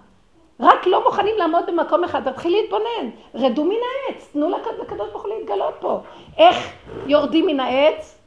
רק 0.61 0.87
לא 0.87 1.03
מוכנים 1.03 1.35
לעמוד 1.37 1.63
במקום 1.67 2.03
אחד, 2.03 2.31
תתחיל 2.31 2.51
להתבונן. 2.51 3.09
רדו 3.35 3.63
מן 3.63 3.71
העץ, 3.71 4.29
תנו 4.33 4.49
לקדוש 4.81 5.09
ברוך 5.11 5.23
הוא 5.23 5.33
להתגלות 5.33 5.73
פה. 5.79 6.01
איך 6.37 6.71
יורדים 7.05 7.45
מן 7.47 7.59
העץ? 7.59 8.17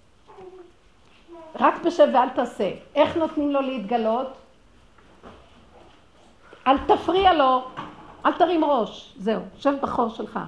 רק 1.60 1.84
בשב 1.84 2.08
ואל 2.14 2.28
תעשה. 2.28 2.70
איך 2.94 3.16
נותנים 3.16 3.50
לו 3.50 3.60
להתגלות? 3.60 4.26
אל 6.66 6.78
תפריע 6.78 7.32
לו, 7.32 7.62
אל 8.26 8.32
תרים 8.32 8.64
ראש. 8.64 9.14
זהו, 9.18 9.40
שב 9.58 9.74
בחור 9.82 10.08
שלך. 10.08 10.40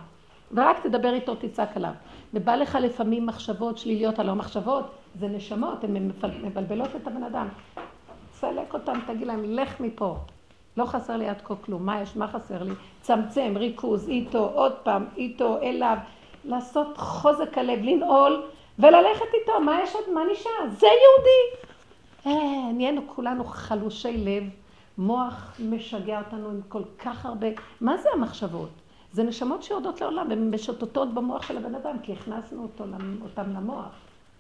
ורק 0.53 0.81
תדבר 0.81 1.13
איתו, 1.15 1.35
תצעק 1.35 1.77
עליו. 1.77 1.93
ובא 2.35 2.55
לך 2.55 2.79
לפעמים 2.81 3.27
מחשבות 3.27 3.79
שליליות 3.79 4.19
על 4.19 4.29
המחשבות, 4.29 4.85
זה 5.15 5.29
נשמות, 5.29 5.85
הן 5.85 6.11
מבלבלות 6.43 6.97
את 6.97 7.07
הבן 7.07 7.23
אדם. 7.23 7.49
סלק 8.33 8.75
אותם, 8.75 8.99
תגיד 9.07 9.27
להם, 9.27 9.45
לך 9.45 9.81
מפה. 9.81 10.17
לא 10.77 10.85
חסר 10.85 11.17
לי 11.17 11.29
עד 11.29 11.41
כה 11.45 11.55
כלום. 11.57 11.87
מה 11.87 12.01
יש? 12.01 12.17
מה 12.17 12.29
חסר 12.29 12.63
לי? 12.63 12.73
צמצם, 13.01 13.53
ריכוז, 13.57 14.09
איתו, 14.09 14.51
עוד 14.55 14.73
פעם, 14.73 15.05
איתו, 15.17 15.59
אליו. 15.63 15.97
לעשות 16.45 16.97
חוזק 16.97 17.59
הלב, 17.59 17.79
לנעול 17.83 18.43
וללכת 18.79 19.35
איתו. 19.41 19.61
מה 19.61 19.83
יש 19.83 19.95
עוד? 19.95 20.15
מה 20.15 20.21
נשאר? 20.33 20.69
זה 20.69 20.87
יהודי. 20.87 21.67
אה, 22.27 22.73
נהיינו 22.73 23.03
כולנו 23.07 23.45
חלושי 23.45 24.17
לב. 24.17 24.45
מוח 24.99 25.57
משגע 25.71 26.19
אותנו 26.19 26.49
עם 26.49 26.61
כל 26.69 26.83
כך 26.99 27.27
הרבה... 27.27 27.47
מה 27.81 27.97
זה 27.97 28.09
המחשבות? 28.15 28.71
זה 29.13 29.23
נשמות 29.23 29.63
שיורדות 29.63 30.01
לעולם, 30.01 30.31
הן 30.31 30.55
משוטטות 30.55 31.15
במוח 31.15 31.43
של 31.43 31.57
הבן 31.57 31.75
אדם, 31.75 31.99
כי 32.03 32.13
הכנסנו 32.13 32.63
אותו, 32.63 32.85
אותם 33.23 33.53
למוח. 33.53 33.89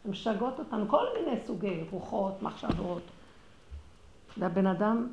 הן 0.04 0.10
משגעות 0.10 0.58
אותנו, 0.58 0.88
כל 0.88 1.04
מיני 1.18 1.36
סוגי 1.46 1.84
רוחות, 1.90 2.42
מחשבות. 2.42 3.02
והבן 4.38 4.66
אדם, 4.66 5.06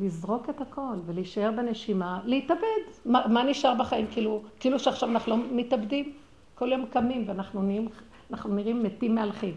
לזרוק 0.00 0.50
את 0.50 0.60
הכל 0.60 0.96
ולהישאר 1.06 1.50
בנשימה, 1.56 2.20
להתאבד. 2.24 2.82
מה, 3.04 3.26
מה 3.28 3.42
נשאר 3.42 3.74
בחיים? 3.80 4.06
כאילו, 4.10 4.42
כאילו 4.60 4.78
שעכשיו 4.78 5.08
אנחנו 5.08 5.36
לא 5.36 5.42
מתאבדים? 5.52 6.12
כל 6.54 6.72
יום 6.72 6.86
קמים 6.86 7.24
ואנחנו 7.28 7.62
נראים, 7.62 7.88
אנחנו 8.30 8.54
נראים 8.54 8.82
מתים 8.82 9.14
מהלכים. 9.14 9.54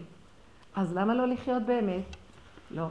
אז 0.76 0.96
למה 0.96 1.14
לא 1.14 1.28
לחיות 1.28 1.62
באמת? 1.62 2.16
לא. 2.70 2.86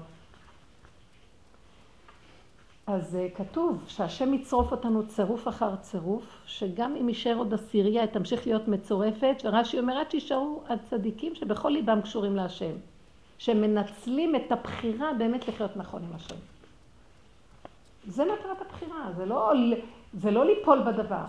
אז 2.88 3.16
uh, 3.16 3.38
כתוב 3.38 3.84
שהשם 3.88 4.34
יצרוף 4.34 4.72
אותנו 4.72 5.08
צירוף 5.08 5.48
אחר 5.48 5.76
צירוף, 5.76 6.24
שגם 6.46 6.96
אם 6.96 7.10
יישאר 7.10 7.36
עוד 7.36 7.54
עשירייה, 7.54 8.02
היא 8.02 8.12
תמשיך 8.12 8.48
להיות 8.48 8.68
מצורפת, 8.68 9.42
ורש"י 9.44 9.80
אומר, 9.80 9.98
עד 9.98 10.12
שישארו 10.12 10.64
הצדיקים 10.70 11.36
שבכל 11.36 11.70
ליבם 11.70 12.02
קשורים 12.02 12.36
להשם, 12.36 12.74
שמנצלים 13.38 14.36
את 14.36 14.52
הבחירה 14.52 15.14
באמת 15.14 15.48
לחיות 15.48 15.78
נכון 15.78 16.04
עם 16.04 16.16
השם. 16.16 16.53
זה 18.08 18.26
מטרת 18.26 18.62
הבחירה, 18.62 19.06
זה 19.18 19.26
לא, 19.26 19.52
זה 20.14 20.32
לא 20.32 20.46
ליפול 20.46 20.80
בדבר. 20.80 21.26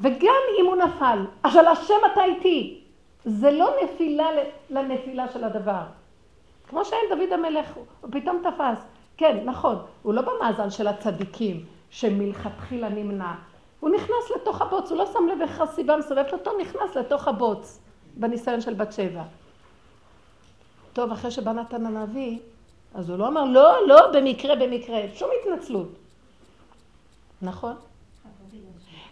וגם 0.00 0.42
אם 0.60 0.66
הוא 0.66 0.76
נפל, 0.76 1.18
אבל 1.44 1.66
השם 1.66 2.00
אתה 2.12 2.24
איתי, 2.24 2.80
זה 3.24 3.50
לא 3.50 3.70
נפילה 3.84 4.26
לנפילה 4.70 5.28
של 5.28 5.44
הדבר. 5.44 5.82
כמו 6.68 6.84
שאין 6.84 7.00
דוד 7.10 7.32
המלך, 7.32 7.72
הוא 8.00 8.10
פתאום 8.12 8.42
תפס. 8.42 8.86
כן, 9.16 9.38
נכון, 9.44 9.76
הוא 10.02 10.14
לא 10.14 10.22
במאזן 10.22 10.70
של 10.70 10.86
הצדיקים, 10.86 11.64
שמלכתחילה 11.90 12.88
נמנע. 12.88 13.32
הוא 13.80 13.90
נכנס 13.90 14.30
לתוך 14.36 14.62
הבוץ, 14.62 14.90
הוא 14.90 14.98
לא 14.98 15.06
שם 15.06 15.26
לב 15.28 15.40
איך 15.40 15.60
הסיבה 15.60 15.96
מסובבת 15.96 16.32
אותו, 16.32 16.50
נכנס 16.60 16.96
לתוך 16.96 17.28
הבוץ, 17.28 17.80
בניסיון 18.16 18.60
של 18.60 18.74
בת 18.74 18.92
שבע. 18.92 19.22
טוב, 20.92 21.12
אחרי 21.12 21.30
שבא 21.30 21.52
נתן 21.52 21.86
הנביא, 21.86 22.38
אז 22.94 23.10
הוא 23.10 23.18
לא 23.18 23.28
אמר, 23.28 23.44
לא, 23.44 23.86
לא, 23.86 24.12
במקרה, 24.12 24.56
במקרה, 24.56 25.00
שום 25.14 25.30
התנצלות. 25.40 25.88
נכון? 27.42 27.76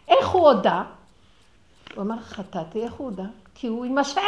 איך 0.09 0.29
הוא 0.29 0.51
הודה? 0.51 0.85
הוא 1.95 2.03
אמר, 2.03 2.21
חטאתי, 2.21 2.83
איך 2.83 2.93
הוא 2.93 3.07
הודה? 3.07 3.27
כי 3.55 3.67
הוא 3.67 3.85
עם 3.85 3.99
השם. 3.99 4.21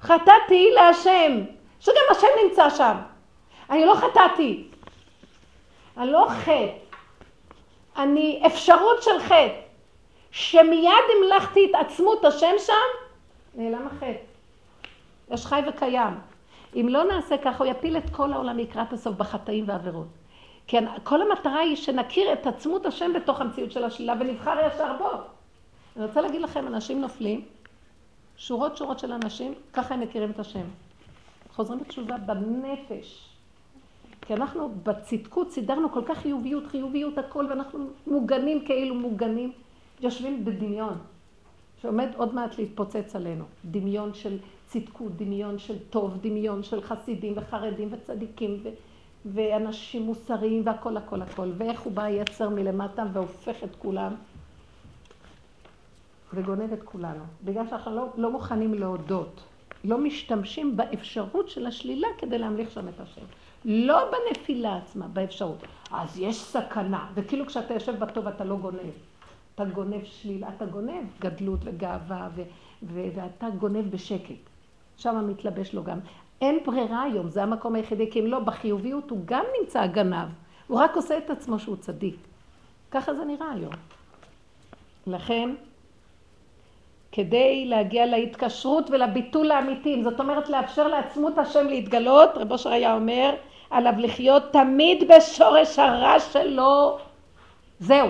חטאתי 0.00 0.70
להשם, 0.74 1.44
שגם 1.80 2.02
השם 2.10 2.26
נמצא 2.44 2.70
שם. 2.70 2.96
אני 3.70 3.86
לא 3.86 3.94
חטאתי. 3.94 4.68
אני 5.96 6.10
לא 6.10 6.26
חטא. 6.30 6.72
אני 7.96 8.42
אפשרות 8.46 9.02
של 9.02 9.20
חטא. 9.20 9.60
שמיד 10.30 10.90
המלכתי 11.16 11.70
את 11.70 11.86
עצמות 11.86 12.24
השם 12.24 12.52
שם, 12.58 12.72
נעלם 13.54 13.86
החטא. 13.86 14.12
יש 15.30 15.46
חי 15.46 15.60
וקיים. 15.68 16.18
אם 16.74 16.86
לא 16.90 17.04
נעשה 17.04 17.38
ככה, 17.38 17.64
הוא 17.64 17.72
יפיל 17.72 17.96
את 17.96 18.10
כל 18.10 18.32
העולם 18.32 18.58
לקראת 18.58 18.92
הסוף 18.92 19.16
בחטאים 19.16 19.68
ועבירות. 19.68 20.06
כן, 20.66 20.84
כל 21.02 21.22
המטרה 21.22 21.58
היא 21.58 21.76
שנכיר 21.76 22.32
את 22.32 22.46
עצמות 22.46 22.86
השם 22.86 23.12
בתוך 23.12 23.40
המציאות 23.40 23.72
של 23.72 23.84
השלילה 23.84 24.14
ונבחר 24.20 24.56
ישר 24.66 24.92
בו. 24.98 25.10
אני 25.96 26.04
רוצה 26.04 26.20
להגיד 26.20 26.40
לכם, 26.40 26.66
אנשים 26.66 27.00
נופלים, 27.00 27.44
שורות 28.36 28.76
שורות 28.76 28.98
של 28.98 29.12
אנשים, 29.12 29.54
ככה 29.72 29.94
הם 29.94 30.00
מכירים 30.00 30.30
את 30.30 30.38
השם. 30.38 30.64
חוזרים 31.52 31.80
בתשובה 31.80 32.16
בנפש. 32.16 33.28
כי 34.20 34.34
אנחנו 34.34 34.74
בצדקות 34.82 35.50
סידרנו 35.50 35.92
כל 35.92 36.02
כך 36.06 36.18
חיוביות, 36.18 36.66
חיוביות 36.66 37.18
הכל, 37.18 37.46
ואנחנו 37.50 37.86
מוגנים 38.06 38.64
כאילו 38.64 38.94
מוגנים, 38.94 39.52
יושבים 40.00 40.44
בדמיון, 40.44 40.98
שעומד 41.82 42.08
עוד 42.16 42.34
מעט 42.34 42.58
להתפוצץ 42.58 43.16
עלינו. 43.16 43.44
דמיון 43.64 44.14
של 44.14 44.38
צדקות, 44.66 45.16
דמיון 45.16 45.58
של 45.58 45.78
טוב, 45.90 46.18
דמיון 46.20 46.62
של 46.62 46.82
חסידים 46.82 47.32
וחרדים 47.36 47.88
וצדיקים 47.90 48.60
ו... 48.62 48.68
ואנשים 49.24 50.02
מוסריים 50.02 50.62
והכל 50.66 50.96
הכל 50.96 51.22
הכל, 51.22 51.50
ואיך 51.56 51.80
הוא 51.80 51.92
בא 51.92 52.08
יצר 52.08 52.48
מלמטה 52.48 53.04
והופך 53.12 53.64
את 53.64 53.76
כולם 53.78 54.14
וגונב 56.34 56.72
את 56.72 56.82
כולנו. 56.82 57.24
בגלל 57.44 57.68
שאנחנו 57.70 57.96
לא, 57.96 58.08
לא 58.16 58.30
מוכנים 58.30 58.74
להודות, 58.74 59.40
לא 59.84 59.98
משתמשים 59.98 60.76
באפשרות 60.76 61.48
של 61.48 61.66
השלילה 61.66 62.08
כדי 62.18 62.38
להמליך 62.38 62.70
שם 62.70 62.88
את 62.88 63.00
השם. 63.00 63.22
לא 63.64 64.10
בנפילה 64.10 64.76
עצמה, 64.76 65.08
באפשרות. 65.08 65.58
אז 65.90 66.18
יש 66.18 66.36
סכנה, 66.36 67.06
וכאילו 67.14 67.46
כשאתה 67.46 67.74
יושב 67.74 67.98
בטוב 67.98 68.26
אתה 68.26 68.44
לא 68.44 68.56
גונב. 68.56 68.92
אתה 69.54 69.64
גונב 69.64 70.04
שלילה, 70.04 70.48
אתה 70.56 70.66
גונב 70.66 71.04
גדלות 71.20 71.60
וגאווה, 71.64 72.28
ו- 72.34 72.42
ו- 72.82 73.08
ואתה 73.14 73.46
גונב 73.58 73.90
בשקט. 73.90 74.34
שם 74.96 75.28
מתלבש 75.28 75.74
לו 75.74 75.84
גם. 75.84 75.98
אין 76.40 76.58
ברירה 76.66 77.02
היום, 77.02 77.28
זה 77.28 77.42
המקום 77.42 77.74
היחידי, 77.74 78.10
כי 78.10 78.20
אם 78.20 78.26
לא, 78.26 78.38
בחיוביות 78.38 79.10
הוא 79.10 79.18
גם 79.24 79.44
נמצא 79.60 79.80
הגנב. 79.80 80.28
הוא 80.66 80.78
רק 80.78 80.96
עושה 80.96 81.18
את 81.18 81.30
עצמו 81.30 81.58
שהוא 81.58 81.76
צדיק. 81.76 82.16
ככה 82.90 83.14
זה 83.14 83.24
נראה 83.24 83.50
היום. 83.52 83.72
לכן, 85.06 85.50
כדי 87.12 87.64
להגיע 87.66 88.06
להתקשרות 88.06 88.90
ולביטול 88.90 89.50
האמיתיים, 89.50 90.02
זאת 90.02 90.20
אומרת 90.20 90.48
לאפשר 90.48 90.88
לעצמות 90.88 91.38
השם 91.38 91.66
להתגלות, 91.66 92.30
רב 92.34 92.52
אושר 92.52 92.70
היה 92.70 92.94
אומר, 92.94 93.34
עליו 93.70 93.92
לחיות 93.98 94.42
תמיד 94.52 95.12
בשורש 95.12 95.78
הרע 95.78 96.20
שלו. 96.20 96.98
זהו. 97.78 98.08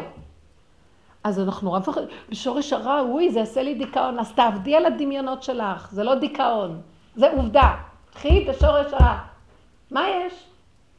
אז 1.25 1.41
אנחנו 1.41 1.65
נורא 1.65 1.79
מפחדים, 1.79 2.09
בשורש 2.29 2.73
הרע, 2.73 3.01
אוי, 3.01 3.31
זה 3.31 3.39
יעשה 3.39 3.63
לי 3.63 3.75
דיכאון, 3.75 4.19
אז 4.19 4.33
תעבדי 4.33 4.77
על 4.77 4.87
הדמיונות 4.87 5.43
שלך, 5.43 5.89
זה 5.93 6.05
לא 6.05 6.15
דיכאון, 6.15 6.81
זה 7.17 7.31
עובדה. 7.31 7.75
קחי 8.15 8.45
בשורש 8.45 8.93
הרע. 8.93 9.19
מה 9.91 10.09
יש? 10.09 10.45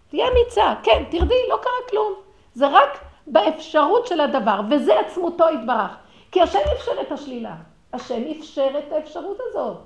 תהיה 0.09 0.28
אמיצה, 0.28 0.74
כן, 0.84 1.03
תרדי, 1.11 1.47
לא 1.49 1.57
קרה 1.61 1.89
כלום. 1.89 2.13
זה 2.53 2.68
רק 2.68 2.99
באפשרות 3.28 4.07
של 4.07 4.22
הדבר, 4.22 4.61
וזה 4.70 4.99
עצמותו 4.99 5.45
יתברך. 5.53 5.91
כי 6.32 6.41
השם 6.41 6.59
אפשר 6.74 6.91
את 7.01 7.11
השלילה. 7.11 7.55
השם 7.93 8.22
אפשר 8.39 8.70
את 8.78 8.91
האפשרות 8.91 9.38
הזאת. 9.49 9.78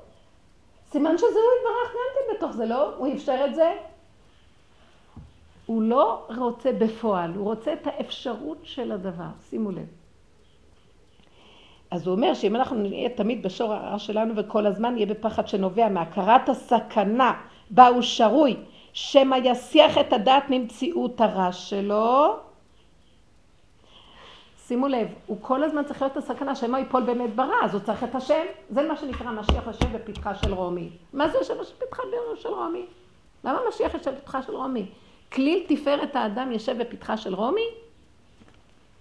סימן 0.91 1.17
שזה 1.17 1.27
הוא 1.27 1.51
יתברך 1.59 1.93
גם 1.93 2.09
כן 2.13 2.35
בתוך 2.35 2.51
זה, 2.51 2.65
לא? 2.65 2.95
הוא 2.97 3.13
אפשר 3.15 3.45
את 3.45 3.55
זה. 3.55 3.73
הוא 5.65 5.81
לא 5.81 6.27
רוצה 6.37 6.71
בפועל, 6.71 7.31
הוא 7.35 7.45
רוצה 7.45 7.73
את 7.73 7.87
האפשרות 7.87 8.57
של 8.63 8.91
הדבר. 8.91 9.29
שימו 9.49 9.71
לב. 9.71 9.98
אז 11.91 12.07
הוא 12.07 12.15
אומר 12.15 12.33
שאם 12.33 12.55
אנחנו 12.55 12.75
נהיה 12.75 13.09
תמיד 13.09 13.43
בשור 13.43 13.73
הרע 13.73 13.99
שלנו 13.99 14.33
וכל 14.35 14.65
הזמן 14.65 14.93
נהיה 14.93 15.05
בפחד 15.05 15.47
שנובע 15.47 15.89
מהכרת 15.89 16.49
הסכנה 16.49 17.33
בה 17.69 17.87
הוא 17.87 18.01
שרוי, 18.01 18.55
שמא 18.93 19.35
יסיח 19.43 19.97
את 19.97 20.13
הדעת 20.13 20.43
ממציאות 20.49 21.21
הרע 21.21 21.51
שלו. 21.51 22.35
שימו 24.67 24.87
לב, 24.87 25.07
הוא 25.25 25.37
כל 25.41 25.63
הזמן 25.63 25.83
צריך 25.83 26.01
להיות 26.01 26.17
הסכנה 26.17 26.55
שמא 26.55 26.77
ייפול 26.77 27.03
באמת 27.03 27.35
ברע, 27.35 27.55
אז 27.63 27.73
הוא 27.73 27.81
צריך 27.81 28.03
את 28.03 28.15
השם. 28.15 28.43
זה 28.69 28.87
מה 28.87 28.97
שנקרא 28.97 29.31
משיח 29.31 29.67
יושב 29.67 29.95
בפתחה 29.95 30.35
של 30.35 30.53
רומי. 30.53 30.89
מה 31.13 31.29
זה 31.29 31.37
יושב 31.37 31.53
בפתחה 31.53 32.03
של 32.35 32.49
רומי? 32.49 32.85
למה 33.43 33.59
משיח 33.69 33.93
יושב 33.93 34.11
בפתחה 34.11 34.41
של 34.41 34.55
רומי? 34.55 34.85
כליל 35.33 35.63
תפארת 35.67 36.15
האדם 36.15 36.51
יושב 36.51 36.77
בפתחה 36.77 37.17
של 37.17 37.35
רומי? 37.35 37.67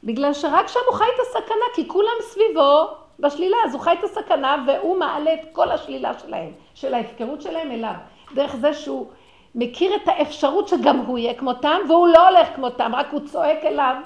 בגלל 0.04 0.32
שרק 0.32 0.68
שם 0.68 0.80
הוא 0.88 0.96
חי 0.96 1.04
את 1.04 1.20
הסכנה, 1.20 1.64
כי 1.74 1.88
כולם 1.88 2.16
סביבו 2.20 2.88
בשלילה, 3.18 3.56
אז 3.64 3.74
הוא 3.74 3.80
חי 3.82 3.92
את 3.98 4.04
הסכנה 4.04 4.64
והוא 4.66 4.98
מעלה 4.98 5.34
את 5.34 5.40
כל 5.52 5.70
השלילה 5.70 6.18
שלהם, 6.18 6.50
של 6.74 6.94
ההפקרות 6.94 7.42
שלהם 7.42 7.70
אליו. 7.70 7.94
דרך 8.34 8.56
זה 8.56 8.74
שהוא 8.74 9.06
מכיר 9.54 9.96
את 9.96 10.08
האפשרות 10.08 10.68
שגם 10.68 10.98
הוא 10.98 11.18
יהיה 11.18 11.34
כמותם, 11.34 11.78
והוא 11.88 12.08
לא 12.08 12.28
הולך 12.28 12.48
כמותם, 12.56 12.94
רק 12.94 13.06
הוא 13.10 13.20
צועק 13.20 13.64
אליו, 13.64 13.96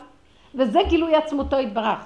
וזה 0.55 0.81
גילוי 0.89 1.15
עצמותו 1.15 1.59
יתברך. 1.59 1.99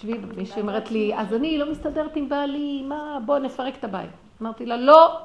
שבי, 0.00 0.18
מישהי 0.36 0.60
אומרת 0.60 0.90
לי, 0.90 1.14
אז 1.16 1.34
אני 1.34 1.58
לא 1.58 1.70
מסתדרת 1.70 2.16
עם 2.16 2.28
בעלי, 2.28 2.82
מה, 2.82 3.18
בוא 3.26 3.38
נפרק 3.38 3.76
את 3.76 3.84
הבית. 3.84 4.10
אמרתי 4.42 4.66
לה, 4.66 4.76
לא, 4.76 5.18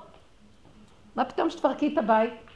מה 1.16 1.26
פתאום 1.26 1.50
שתפרקי 1.50 1.94
את 1.94 1.98
הבית? 1.98 2.49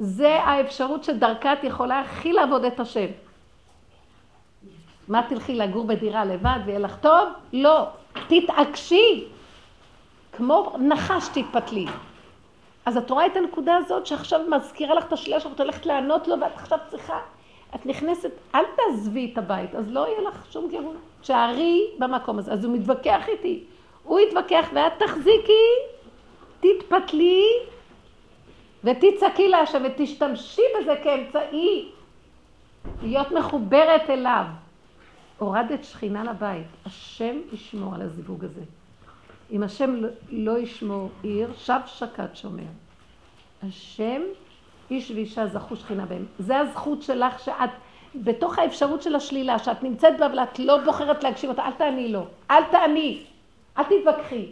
זה 0.00 0.34
האפשרות 0.34 1.04
שדרכה 1.04 1.52
את 1.52 1.64
יכולה 1.64 2.00
הכי 2.00 2.32
לעבוד 2.32 2.64
את 2.64 2.80
השם. 2.80 3.06
מה 5.08 5.22
תלכי 5.28 5.54
לגור 5.54 5.86
בדירה 5.86 6.24
לבד 6.24 6.58
ויהיה 6.66 6.78
לך 6.78 6.96
טוב? 7.00 7.28
לא. 7.52 7.86
תתעקשי. 8.28 9.24
כמו 10.32 10.72
נחש 10.78 11.28
תתפתלי. 11.28 11.86
אז 12.86 12.96
את 12.96 13.10
רואה 13.10 13.26
את 13.26 13.36
הנקודה 13.36 13.76
הזאת 13.76 14.06
שעכשיו 14.06 14.40
מזכירה 14.48 14.94
לך 14.94 15.04
את 15.04 15.12
השאלה 15.12 15.40
שאת 15.40 15.60
הולכת 15.60 15.86
לענות 15.86 16.28
לו 16.28 16.40
ואת 16.40 16.52
עכשיו 16.54 16.78
צריכה, 16.90 17.18
את 17.74 17.86
נכנסת, 17.86 18.30
אל 18.54 18.64
תעזבי 18.76 19.30
את 19.32 19.38
הבית, 19.38 19.74
אז 19.74 19.90
לא 19.90 20.06
יהיה 20.06 20.20
לך 20.20 20.46
שום 20.52 20.68
גירוי. 20.68 20.96
שערי 21.22 21.90
במקום 21.98 22.38
הזה. 22.38 22.52
אז 22.52 22.64
הוא 22.64 22.74
מתווכח 22.74 23.28
איתי. 23.28 23.64
הוא 24.04 24.20
יתווכח 24.20 24.68
ואת 24.74 24.92
תחזיקי, 24.98 25.68
תתפתלי 26.60 27.44
ותצעקי 28.84 29.48
להשם 29.48 29.82
ותשתמשי 29.86 30.62
בזה 30.80 30.94
כאמצעי 31.04 31.88
להיות 33.02 33.32
מחוברת 33.32 34.10
אליו. 34.10 34.44
הורדת 35.38 35.84
שכינה 35.84 36.24
לבית, 36.24 36.66
השם 36.86 37.36
ישמור 37.52 37.94
על 37.94 38.02
הזיווג 38.02 38.44
הזה. 38.44 38.60
אם 39.50 39.62
השם 39.62 39.94
לא- 39.94 40.08
לא 40.30 40.58
ישמור 40.58 41.08
עיר, 41.22 41.50
שב 41.58 41.80
שקד 41.86 42.34
שומר. 42.34 42.62
השם, 43.68 44.22
איש 44.90 45.10
ואישה 45.10 45.46
זכו 45.46 45.76
שכינה 45.76 46.06
בהם. 46.06 46.26
זה 46.38 46.58
הזכות 46.58 47.02
שלך 47.02 47.38
שאת, 47.38 47.70
בתוך 48.14 48.58
האפשרות 48.58 49.02
של 49.02 49.14
השלילה, 49.14 49.58
שאת 49.58 49.82
נמצאת 49.82 50.18
בה 50.18 50.26
ואת 50.36 50.58
לא 50.58 50.84
בוחרת 50.84 51.24
להגשים 51.24 51.50
אותה, 51.50 51.66
אל 51.66 51.72
תעני 51.72 52.12
לו. 52.12 52.26
אל 52.50 52.64
תעני. 52.70 53.22
אל 53.78 53.84
תתווכחי. 53.84 54.46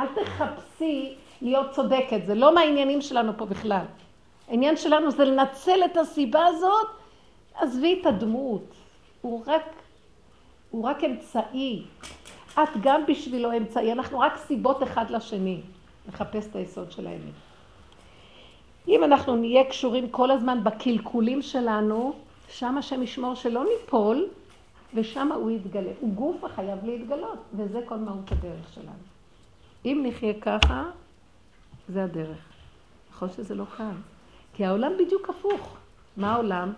אל 0.00 0.06
תחפשי 0.06 1.14
להיות 1.42 1.70
צודקת. 1.70 2.20
זה 2.26 2.34
לא 2.34 2.54
מהעניינים 2.54 3.00
שלנו 3.00 3.32
פה 3.36 3.46
בכלל. 3.46 3.84
העניין 4.48 4.76
שלנו 4.76 5.10
זה 5.10 5.24
לנצל 5.24 5.84
את 5.84 5.96
הסיבה 5.96 6.46
הזאת. 6.46 6.86
עזבי 7.54 7.98
את 8.00 8.06
הדמות. 8.06 8.74
הוא 9.20 9.42
רק, 9.46 9.64
הוא 10.70 10.84
רק 10.84 11.04
אמצעי. 11.04 11.82
את 12.54 12.68
גם 12.80 13.06
בשבילו 13.06 13.56
אמצעי. 13.56 13.92
אנחנו 13.92 14.18
רק 14.18 14.36
סיבות 14.36 14.82
אחד 14.82 15.10
לשני. 15.10 15.60
לחפש 16.08 16.46
את 16.46 16.56
היסוד 16.56 16.92
של 16.92 17.06
האמת. 17.06 17.34
אם 18.88 19.04
אנחנו 19.04 19.36
נהיה 19.36 19.64
קשורים 19.64 20.08
כל 20.08 20.30
הזמן 20.30 20.64
בקלקולים 20.64 21.42
שלנו, 21.42 22.12
שם 22.48 22.78
השם 22.78 23.02
ישמור 23.02 23.34
שלא 23.34 23.64
ניפול, 23.64 24.28
ושם 24.94 25.32
הוא 25.32 25.50
יתגלה. 25.50 25.90
הוא 26.00 26.14
גוף 26.14 26.44
החייב 26.44 26.84
להתגלות, 26.84 27.38
וזה 27.54 27.80
כל 27.84 27.96
מהות 27.96 28.32
הדרך 28.32 28.72
שלנו. 28.74 29.06
אם 29.84 30.04
נחיה 30.06 30.34
ככה, 30.40 30.84
זה 31.88 32.04
הדרך. 32.04 32.38
נכון 33.10 33.28
שזה 33.30 33.54
לא 33.54 33.64
קל. 33.76 33.94
כי 34.54 34.64
העולם 34.64 34.92
בדיוק 34.98 35.30
הפוך. 35.30 35.76
מה 36.16 36.34
העולם? 36.34 36.72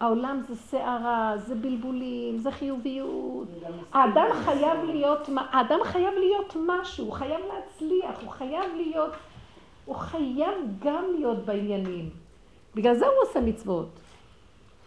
העולם 0.00 0.40
זה 0.48 0.54
סערה, 0.54 1.32
זה 1.36 1.54
בלבולים, 1.54 2.38
זה 2.38 2.50
חיוביות. 2.50 3.48
האדם 3.92 4.26
חייב 4.44 4.84
להיות, 4.84 5.28
האדם 5.52 5.78
חייב 5.84 6.14
להיות 6.18 6.56
משהו, 6.66 7.04
הוא 7.04 7.12
חייב 7.12 7.40
להצליח, 7.54 8.22
הוא 8.22 8.30
חייב 8.30 8.74
להיות, 8.76 9.12
הוא 9.84 9.96
חייב 9.96 10.54
גם 10.78 11.04
להיות 11.18 11.44
בעניינים. 11.44 12.10
בגלל 12.74 12.94
זה 12.94 13.06
הוא 13.06 13.14
עושה 13.28 13.40
מצוות. 13.40 13.88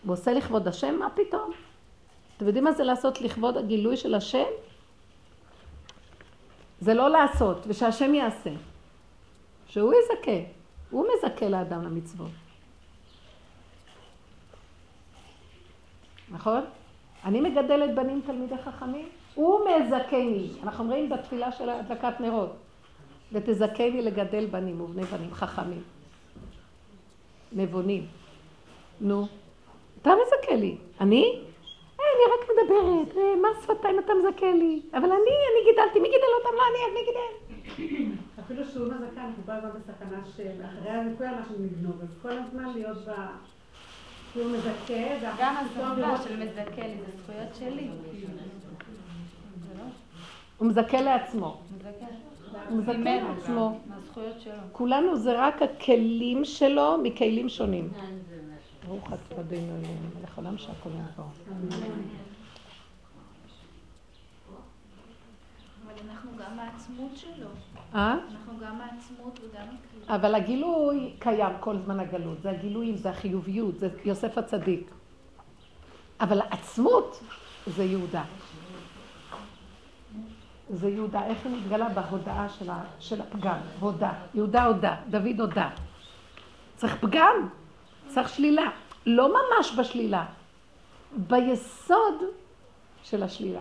הוא 0.06 0.14
עושה 0.14 0.34
לכבוד 0.34 0.68
השם, 0.68 1.00
מה 1.00 1.10
פתאום? 1.10 1.52
אתם 2.38 2.46
יודעים 2.46 2.64
מה 2.64 2.72
זה 2.72 2.84
לעשות 2.84 3.22
לכבוד 3.22 3.58
הגילוי 3.58 3.98
של 3.98 4.16
השם? 4.16 4.48
זה 6.80 6.94
לא 6.94 7.10
לעשות, 7.10 7.58
ושהשם 7.68 8.14
יעשה. 8.14 8.50
שהוא 9.72 9.94
יזכה. 9.94 10.38
הוא 10.90 11.06
מזכה 11.14 11.50
לאדם 11.50 11.84
למצוות. 11.84 12.30
נכון? 16.32 16.62
אני 17.26 17.42
מגדלת 17.42 17.96
בנים 17.96 18.22
תלמידי 18.26 18.58
חכמים, 18.58 19.10
הוא 19.36 19.60
מזכני. 19.70 20.50
אנחנו 20.64 20.84
אומרים 20.84 21.10
בתפילה 21.10 21.52
של 21.52 21.70
הדלקת 21.70 22.20
נרות, 22.20 22.52
ותזכני 23.32 24.02
לגדל 24.02 24.46
בנים 24.46 24.82
ובני 24.82 25.04
בנים 25.04 25.34
חכמים. 25.34 25.84
נבונים. 27.52 28.08
נו, 29.02 29.28
אתה 30.02 30.12
מזכה 30.26 30.56
לי. 30.56 30.78
אני? 31.02 31.42
אה, 32.00 32.06
אני 32.16 32.34
רק 32.34 32.50
מדברת, 32.50 33.18
אה, 33.18 33.36
מה 33.42 33.48
שפתיים 33.64 34.00
אתה 34.00 34.14
מזכה 34.14 34.52
לי? 34.54 34.82
אבל 34.94 35.06
אני, 35.06 35.14
אני 35.16 35.72
גידלתי, 35.72 36.00
מי 36.00 36.08
גידל 36.08 36.32
אותם? 36.40 36.56
לא 36.56 36.64
אני, 36.70 36.92
אני 36.92 37.06
גידל. 37.06 38.22
אפילו 38.52 38.66
שהוא 38.72 38.88
מזכה, 38.88 39.26
אנחנו 39.26 39.44
כל 39.46 39.52
הזמן 39.52 39.70
בסכנה 39.70 40.18
שאחרי 40.36 40.92
הזיכוי 40.92 41.28
אנחנו 41.28 41.56
נגנוב, 41.60 42.02
אז 42.02 42.10
כל 42.22 42.38
הזמן 42.38 42.74
להיות 42.74 42.98
ב... 42.98 43.12
שהוא 44.34 44.52
מזכה, 44.52 45.28
גם 45.40 45.56
הזכות 45.58 46.24
של 46.24 46.44
מזכה 46.44 46.88
לי, 46.88 46.98
זה 47.06 47.12
זכויות 47.24 47.56
שלי. 47.56 47.90
הוא 50.58 50.68
מזכה 50.68 51.02
לעצמו. 51.02 51.58
הוא 52.70 52.78
מזכה 52.78 52.94
לעצמו. 52.94 53.80
מהזכויות 53.88 54.42
שלו. 54.42 54.54
כולנו 54.72 55.16
זה 55.18 55.40
רק 55.40 55.62
הכלים 55.62 56.46
שלו 56.46 56.98
מכלים 57.04 57.50
שונים. 57.50 57.90
ברוך 58.88 59.08
אתה 59.14 59.42
אדינו 59.42 59.76
אלינו, 59.76 60.08
מלך 60.20 60.38
עולם 60.38 60.58
שהכל 60.58 60.90
יעבור. 60.90 61.32
אבל 65.86 65.94
אנחנו 66.10 66.32
גם 66.38 66.60
העצמות 66.60 67.12
שלו. 67.18 67.48
אה? 67.96 68.14
אנחנו 68.14 68.54
גם 68.62 68.82
העצמות 68.82 69.40
וגם 69.40 69.64
הכלי. 69.64 70.16
אבל 70.16 70.36
הגילוי 70.36 71.14
קיים 71.20 71.52
כל 71.60 71.78
זמן 71.78 72.00
הגלות. 72.00 72.42
זה 72.42 72.52
הגילויים, 72.52 72.98
זה 72.98 73.10
החיוביות, 73.10 73.80
זה 73.80 73.90
יוסף 74.06 74.38
הצדיק. 74.38 74.92
אבל 76.22 76.42
העצמות 76.42 77.24
זה 77.68 77.84
יהודה. 77.84 78.24
זה 80.70 80.90
יהודה, 80.90 81.26
איך 81.26 81.46
היא 81.46 81.58
מתגלה 81.58 81.90
בהודעה 81.90 82.50
של, 82.50 82.70
ה, 82.70 82.84
של 83.00 83.22
הפגם, 83.22 83.58
הודה. 83.80 84.14
יהודה 84.34 84.66
הודה, 84.66 84.96
דוד 85.10 85.40
הודה. 85.40 85.70
צריך 86.76 86.98
פגם, 87.02 87.50
צריך 88.08 88.30
שלילה. 88.30 88.70
לא 89.06 89.30
ממש 89.30 89.76
בשלילה, 89.80 90.26
ביסוד 91.18 92.24
של 93.04 93.24
השלילה. 93.24 93.60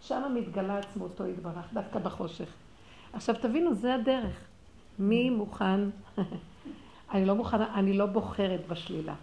שם 0.00 0.22
מתגלה 0.34 0.78
עצמותו 0.78 1.26
יתברך, 1.26 1.72
דווקא 1.72 1.98
בחושך. 1.98 2.48
עכשיו 3.12 3.34
תבינו, 3.40 3.74
זה 3.74 3.94
הדרך. 3.94 4.40
מי 4.98 5.30
מוכן? 5.30 5.80
אני 7.12 7.26
לא 7.26 7.34
מוכנה, 7.34 7.74
אני 7.74 7.92
לא 7.92 8.06
בוחרת 8.06 8.68
בשלילה. 8.68 9.14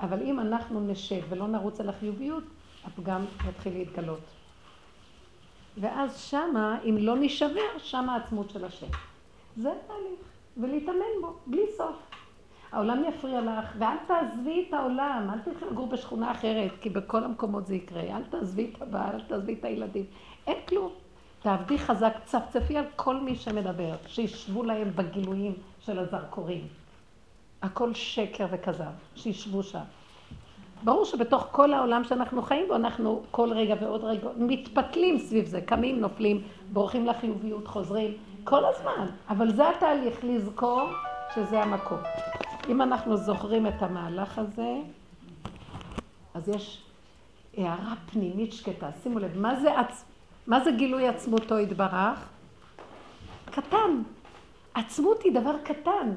אבל 0.00 0.22
אם 0.22 0.40
אנחנו 0.40 0.80
נשב 0.80 1.20
ולא 1.28 1.48
נרוץ 1.48 1.80
על 1.80 1.88
החיוביות, 1.88 2.44
הפגם 2.84 3.24
יתחיל 3.48 3.72
להתגלות. 3.72 4.20
ואז 5.80 6.20
שמה, 6.20 6.78
אם 6.84 6.96
לא 6.98 7.16
נשבר, 7.20 7.78
שמה 7.78 8.14
העצמות 8.14 8.50
של 8.50 8.64
השם. 8.64 8.86
זה 9.56 9.70
תהליך, 9.86 10.20
ולהתאמן 10.56 11.20
בו, 11.20 11.36
בלי 11.46 11.62
סוף. 11.76 11.96
העולם 12.72 13.04
יפריע 13.08 13.40
לך, 13.40 13.72
ואל 13.78 13.96
תעזבי 14.06 14.64
את 14.68 14.74
העולם, 14.74 15.30
אל 15.32 15.38
תלכי 15.38 15.64
לגור 15.64 15.86
בשכונה 15.86 16.30
אחרת, 16.30 16.70
כי 16.80 16.90
בכל 16.90 17.24
המקומות 17.24 17.66
זה 17.66 17.74
יקרה. 17.74 18.02
אל 18.02 18.22
תעזבי 18.30 18.72
את 18.76 18.82
הבעל, 18.82 19.14
אל 19.14 19.20
תעזבי 19.20 19.54
את 19.54 19.64
הילדים. 19.64 20.04
אין 20.46 20.56
כלום. 20.68 20.92
תעבדי 21.42 21.78
חזק, 21.78 22.12
צפצפי 22.24 22.76
על 22.76 22.84
כל 22.96 23.16
מי 23.16 23.36
שמדבר, 23.36 23.94
שישבו 24.06 24.62
להם 24.62 24.90
בגילויים 24.94 25.54
של 25.80 25.98
הזרקורים. 25.98 26.66
הכל 27.62 27.94
שקר 27.94 28.46
וכזב, 28.50 28.90
שישבו 29.14 29.62
שם. 29.62 29.84
ברור 30.84 31.04
שבתוך 31.04 31.46
כל 31.50 31.72
העולם 31.72 32.04
שאנחנו 32.04 32.42
חיים 32.42 32.68
בו, 32.68 32.74
אנחנו 32.74 33.22
כל 33.30 33.52
רגע 33.52 33.74
ועוד 33.80 34.04
רגע 34.04 34.28
מתפתלים 34.36 35.18
סביב 35.18 35.46
זה, 35.46 35.60
קמים, 35.60 36.00
נופלים, 36.00 36.42
בורחים 36.72 37.06
לחיוביות, 37.06 37.68
חוזרים, 37.68 38.16
כל 38.44 38.64
הזמן. 38.64 39.06
אבל 39.28 39.52
זה 39.52 39.68
התהליך, 39.68 40.18
לזכור 40.22 40.82
שזה 41.34 41.62
המקום. 41.62 41.98
אם 42.68 42.82
אנחנו 42.82 43.16
זוכרים 43.16 43.66
את 43.66 43.82
המהלך 43.82 44.38
הזה, 44.38 44.76
אז 46.34 46.48
יש 46.48 46.82
הערה 47.56 47.94
פנימית 48.12 48.52
שקטה. 48.52 48.90
שימו 49.02 49.18
לב, 49.18 49.38
מה 49.38 49.60
זה, 49.60 49.80
עצ... 49.80 50.04
מה 50.48 50.64
זה 50.64 50.70
גילוי 50.70 51.08
עצמותו 51.08 51.58
יתברך? 51.58 52.28
קטן. 53.44 54.02
עצמות 54.74 55.22
היא 55.22 55.32
דבר 55.34 55.54
קטן. 55.64 56.14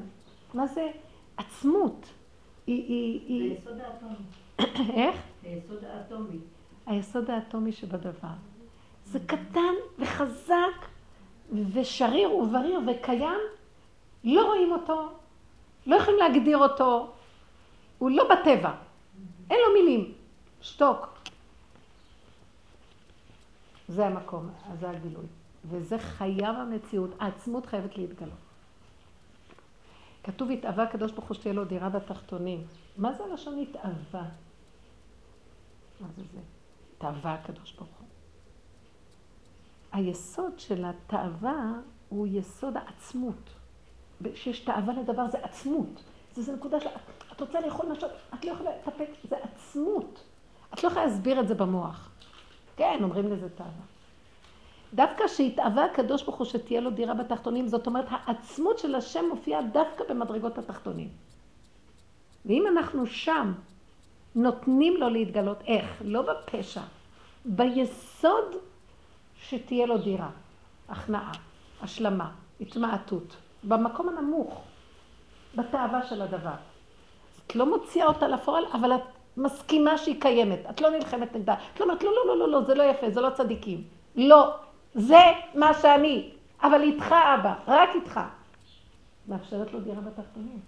מה 0.53 0.67
זה 0.67 0.91
עצמות? 1.37 2.05
היא... 2.67 2.85
היא, 2.87 3.21
היא... 3.27 3.51
היסוד 3.51 3.79
האטומי. 3.79 4.93
איך? 5.01 5.15
היסוד 5.43 5.83
האטומי. 5.83 6.37
היסוד 6.85 7.29
האטומי 7.29 7.71
שבדבר. 7.71 8.27
זה 9.05 9.19
קטן 9.19 9.73
וחזק 9.99 10.87
ושריר 11.73 12.35
ובריר 12.35 12.79
וקיים, 12.87 13.39
לא 14.23 14.45
רואים 14.45 14.71
אותו, 14.71 15.09
לא 15.85 15.95
יכולים 15.95 16.19
להגדיר 16.19 16.57
אותו, 16.57 17.11
הוא 17.97 18.11
לא 18.11 18.23
בטבע, 18.29 18.71
אין 19.49 19.59
לו 19.67 19.73
מילים, 19.73 20.13
שתוק. 20.61 21.10
זה 23.91 24.05
המקום, 24.07 24.49
זה 24.79 24.89
הגילוי. 24.89 25.25
וזה 25.65 25.99
חייב 25.99 26.55
המציאות, 26.55 27.09
העצמות 27.19 27.65
חייבת 27.65 27.97
להתגלות. 27.97 28.37
כתוב 30.23 30.51
התאווה 30.51 30.83
הקדוש 30.83 31.11
ברוך 31.11 31.27
הוא 31.27 31.35
שתהיה 31.35 31.53
לו 31.53 31.65
דירה 31.65 31.89
בתחתונים. 31.89 32.63
מה 32.97 33.13
זה 33.13 33.23
הלשון 33.23 33.59
התאווה? 33.59 34.25
מה 36.01 36.07
זה 36.17 36.23
זה? 36.33 36.39
תאווה 36.97 37.33
הקדוש 37.33 37.73
ברוך 37.73 37.89
הוא. 37.99 38.07
היסוד 39.91 40.59
של 40.59 40.85
התאווה 40.85 41.73
הוא 42.09 42.27
יסוד 42.27 42.77
העצמות. 42.77 43.49
שיש 44.35 44.59
תאווה 44.59 44.93
לדבר 44.93 45.29
זה 45.31 45.37
עצמות. 45.43 46.03
זה 46.35 46.53
נקודה 46.53 46.79
של... 46.79 46.89
את 47.31 47.41
רוצה 47.41 47.61
לאכול 47.61 47.91
משהו, 47.91 48.07
את 48.33 48.45
לא 48.45 48.51
יכולה 48.51 48.69
לטפק, 48.77 49.09
זה 49.29 49.35
עצמות. 49.43 50.23
את 50.73 50.83
לא 50.83 50.89
יכולה 50.89 51.05
להסביר 51.05 51.39
את 51.39 51.47
זה 51.47 51.55
במוח. 51.55 52.10
כן, 52.81 52.99
אומרים 53.03 53.31
לזה 53.31 53.49
תאווה. 53.49 53.85
דווקא 54.93 55.27
שהתאווה 55.27 55.85
הקדוש 55.85 56.23
ברוך 56.23 56.37
הוא 56.37 56.45
שתהיה 56.45 56.81
לו 56.81 56.89
דירה 56.91 57.13
בתחתונים, 57.13 57.67
זאת 57.67 57.87
אומרת, 57.87 58.05
העצמות 58.09 58.79
של 58.79 58.95
השם 58.95 59.25
מופיעה 59.29 59.61
דווקא 59.61 60.03
במדרגות 60.09 60.57
התחתונים. 60.57 61.09
ואם 62.45 62.67
אנחנו 62.67 63.07
שם 63.07 63.53
נותנים 64.35 64.97
לו 64.97 65.09
להתגלות, 65.09 65.57
איך? 65.67 66.01
לא 66.05 66.21
בפשע, 66.21 66.81
ביסוד 67.45 68.55
שתהיה 69.35 69.85
לו 69.85 69.97
דירה. 69.97 70.29
הכנעה, 70.89 71.31
השלמה, 71.81 72.31
התמעטות, 72.61 73.35
במקום 73.63 74.09
הנמוך, 74.09 74.61
בתאווה 75.55 76.05
של 76.05 76.21
הדבר. 76.21 76.55
את 77.47 77.55
לא 77.55 77.77
מוציאה 77.77 78.07
אותה 78.07 78.27
לפועל, 78.27 78.63
אבל 78.73 78.95
את 78.95 79.01
מסכימה 79.37 79.97
שהיא 79.97 80.21
קיימת. 80.21 80.59
את 80.69 80.81
לא 80.81 80.89
נלחמת 80.89 81.35
נגדה. 81.35 81.55
את 81.73 81.79
לא 81.79 81.85
אומרת, 81.85 82.03
לא, 82.03 82.11
לא, 82.11 82.27
לא, 82.27 82.37
לא, 82.37 82.49
לא, 82.49 82.61
זה 82.61 82.75
לא 82.75 82.83
יפה, 82.83 83.09
זה 83.09 83.21
לא 83.21 83.29
צדיקים. 83.29 83.83
לא, 84.15 84.49
זה 84.93 85.21
מה 85.55 85.73
שאני. 85.73 86.29
אבל 86.63 86.81
איתך, 86.81 87.15
אבא, 87.35 87.53
רק 87.67 87.89
איתך. 87.95 88.19
מאפשרת 89.27 89.73
לו 89.73 89.79
דירה 89.79 90.01
בתחתונים. 90.01 90.59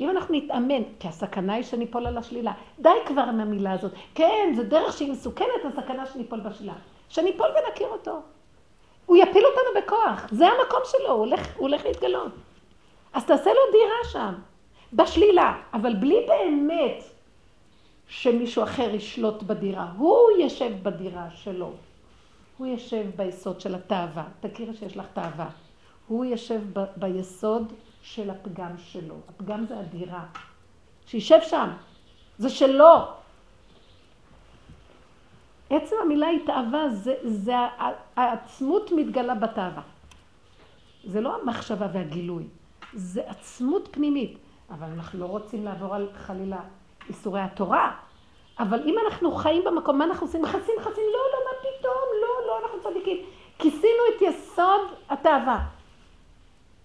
אם 0.00 0.10
אנחנו 0.10 0.34
נתאמן, 0.34 0.82
כי 1.00 1.08
הסכנה 1.08 1.54
היא 1.54 1.62
שניפול 1.62 2.06
על 2.06 2.18
השלילה. 2.18 2.52
די 2.78 2.88
כבר 3.06 3.22
עם 3.22 3.40
המילה 3.40 3.72
הזאת. 3.72 3.92
כן, 4.14 4.52
זה 4.56 4.64
דרך 4.64 4.96
שהיא 4.96 5.12
מסוכנת, 5.12 5.64
הסכנה 5.64 6.06
שניפול 6.06 6.40
בשלילה. 6.40 6.72
שניפול 7.08 7.46
ונכיר 7.46 7.88
אותו. 7.88 8.20
הוא 9.06 9.16
יפיל 9.16 9.44
אותנו 9.46 9.82
בכוח, 9.82 10.26
זה 10.30 10.46
המקום 10.48 10.80
שלו, 10.84 11.08
הוא 11.08 11.18
הולך, 11.18 11.56
הוא 11.56 11.68
הולך 11.68 11.84
להתגלות. 11.84 12.32
אז 13.12 13.24
תעשה 13.24 13.50
לו 13.50 13.72
דירה 13.72 14.12
שם, 14.12 14.34
בשלילה, 14.92 15.60
אבל 15.74 15.94
בלי 15.94 16.16
באמת 16.28 17.04
שמישהו 18.08 18.62
אחר 18.62 18.94
ישלוט 18.94 19.42
בדירה. 19.42 19.92
הוא 19.96 20.18
ישב 20.38 20.72
בדירה 20.82 21.28
שלו. 21.34 21.72
הוא 22.58 22.66
ישב 22.66 23.06
ביסוד 23.16 23.60
של 23.60 23.74
התאווה. 23.74 24.24
תכירי 24.40 24.74
שיש 24.74 24.96
לך 24.96 25.06
תאווה. 25.12 25.48
הוא 26.08 26.24
ישב 26.24 26.60
ב- 26.72 26.84
ביסוד 26.96 27.72
של 28.02 28.30
הפגם 28.30 28.78
שלו. 28.78 29.14
הפגם 29.28 29.66
זה 29.66 29.78
הדירה. 29.78 30.24
שישב 31.06 31.38
שם. 31.42 31.68
זה 32.38 32.50
שלו. 32.50 32.94
עצם 35.70 35.96
המילה 36.02 36.26
התאווה 36.30 36.88
זה, 36.90 37.14
זה 37.24 37.54
העצמות 38.16 38.92
מתגלה 38.96 39.34
בתאווה. 39.34 39.82
זה 41.04 41.20
לא 41.20 41.36
המחשבה 41.42 41.86
והגילוי, 41.92 42.44
זה 42.92 43.22
עצמות 43.26 43.88
פנימית. 43.90 44.38
אבל 44.70 44.86
אנחנו 44.96 45.18
לא 45.20 45.24
רוצים 45.24 45.64
לעבור 45.64 45.94
על 45.94 46.08
חלילה 46.14 46.60
איסורי 47.08 47.40
התורה. 47.40 47.96
אבל 48.58 48.82
אם 48.84 48.94
אנחנו 49.06 49.32
חיים 49.32 49.64
במקום, 49.64 49.98
מה 49.98 50.04
אנחנו 50.04 50.26
עושים? 50.26 50.42
מכסים, 50.42 50.74
מכסים, 50.78 51.04
לא, 51.12 51.20
לא, 51.32 51.38
מה 51.44 51.50
פתאום, 51.60 52.08
לא, 52.22 52.46
לא, 52.46 52.58
אנחנו 52.62 52.80
צדיקים. 52.80 53.16
כיסינו 53.58 54.02
את 54.16 54.22
יסוד 54.22 54.80
התאווה. 55.08 55.58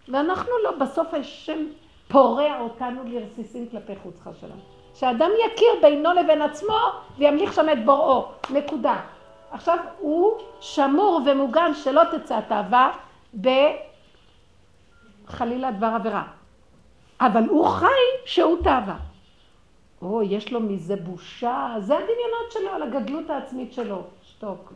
ואנחנו 0.07 0.51
לא, 0.63 0.71
בסוף 0.71 1.13
השם 1.13 1.59
פורע 2.07 2.59
אותנו 2.59 3.01
לרסיסים 3.05 3.69
כלפי 3.69 3.95
חוץ 4.03 4.19
חשלם. 4.19 4.57
שאדם 4.93 5.29
יכיר 5.45 5.69
בינו 5.81 6.13
לבין 6.13 6.41
עצמו 6.41 6.77
וימליך 7.17 7.53
שם 7.53 7.69
את 7.73 7.85
בוראו, 7.85 8.27
נקודה. 8.49 8.95
עכשיו 9.51 9.77
הוא 9.99 10.37
שמור 10.59 11.21
ומוגן 11.25 11.73
שלא 11.73 12.01
תצא 12.11 12.37
התאווה 12.37 12.91
בחלילה 15.27 15.71
דבר 15.71 15.91
עבירה. 15.95 16.23
אבל 17.21 17.43
הוא 17.49 17.67
חי 17.67 17.85
שהוא 18.25 18.57
תאווה. 18.63 18.97
או, 20.01 20.23
יש 20.23 20.53
לו 20.53 20.59
מזה 20.59 20.95
בושה, 20.95 21.75
זה 21.79 21.93
הדמיונות 21.93 22.51
שלו 22.51 22.69
על 22.69 22.83
הגדלות 22.83 23.29
העצמית 23.29 23.73
שלו. 23.73 24.03
שתוק. 24.23 24.73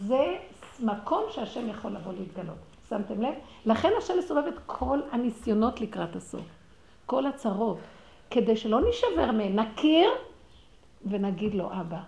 זה 0.00 0.36
מקום 0.80 1.22
שהשם 1.30 1.68
יכול 1.68 1.90
לבוא 1.90 2.12
להתגלות. 2.12 2.56
שמתם 2.88 3.22
לב? 3.22 3.34
לכן 3.66 3.90
השם 3.98 4.14
מסובב 4.18 4.46
את 4.46 4.58
כל 4.66 5.00
הניסיונות 5.12 5.80
לקראת 5.80 6.16
הסוף. 6.16 6.44
כל 7.06 7.26
הצרות. 7.26 7.78
כדי 8.30 8.56
שלא 8.56 8.80
נשבר 8.88 9.32
מהם, 9.32 9.56
נכיר 9.56 10.10
ונגיד 11.06 11.54
לו, 11.54 11.72
אבא, 11.72 11.98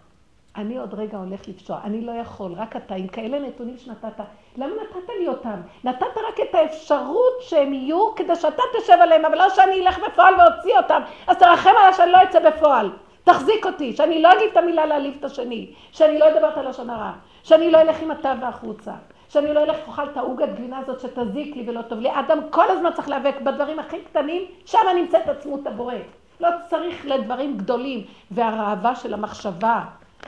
אני 0.59 0.79
עוד 0.79 0.95
רגע 0.95 1.19
הולך 1.19 1.49
לפשוע, 1.49 1.81
אני 1.85 2.01
לא 2.01 2.13
יכול, 2.13 2.53
רק 2.57 2.77
אתה, 2.77 2.95
עם 2.95 3.07
כאלה 3.07 3.39
נתונים 3.39 3.77
שנתת, 3.79 4.21
למה 4.57 4.67
נתת 4.67 5.09
לי 5.21 5.29
אותם? 5.29 5.61
נתת 5.85 6.19
רק 6.29 6.41
את 6.51 6.55
האפשרות 6.55 7.33
שהם 7.41 7.73
יהיו 7.73 8.15
כדי 8.15 8.37
שאתה 8.37 8.63
תשב 8.79 8.97
עליהם, 9.01 9.25
אבל 9.25 9.39
לא 9.39 9.51
שאני 9.51 9.87
אלך 9.87 9.99
בפועל 9.99 10.35
ואוציא 10.35 10.77
אותם, 10.77 11.03
אז 11.27 11.37
תרחם 11.37 11.71
עליי 11.79 11.93
שאני 11.93 12.13
לא 12.13 12.23
אצא 12.23 12.51
בפועל. 12.51 12.91
תחזיק 13.25 13.67
אותי, 13.67 13.97
שאני 13.97 14.23
לא 14.23 14.33
אגיד 14.33 14.51
את 14.53 14.57
המילה 14.57 14.87
להעליב 14.87 15.17
את 15.19 15.25
השני, 15.25 15.73
שאני 15.93 16.19
לא 16.19 16.29
אדבר 16.29 16.49
את 16.49 16.57
הלשון 16.57 16.91
הרע, 16.91 17.13
שאני 17.43 17.71
לא 17.71 17.81
אלך 17.81 18.03
עם 18.03 18.11
התו 18.11 18.29
החוצה, 18.43 18.93
שאני 19.29 19.55
לא 19.55 19.63
אלך 19.63 19.77
ואוכל 19.85 20.05
את 20.05 20.17
העוגת 20.17 20.49
גבינה 20.49 20.79
הזאת 20.79 21.01
שתזיק 21.01 21.57
לי 21.57 21.65
ולא 21.67 21.83
טוב 21.83 22.01
לי. 22.01 22.09
אדם 22.21 22.39
כל 22.51 22.71
הזמן 22.71 22.91
צריך 22.93 23.09
להיאבק 23.09 23.41
בדברים 23.41 23.79
הכי 23.79 24.01
קטנים, 24.01 24.43
שם 24.65 24.79
נמצאת 24.97 25.29
עצמות 25.29 25.67
הבורא. 25.67 25.95
לא 26.41 26.49
צריך 26.69 27.07
לדברים 27.07 27.57
גדולים, 27.57 28.05
והראווה 28.31 28.95
של 28.95 29.15
המחשבה, 29.15 29.85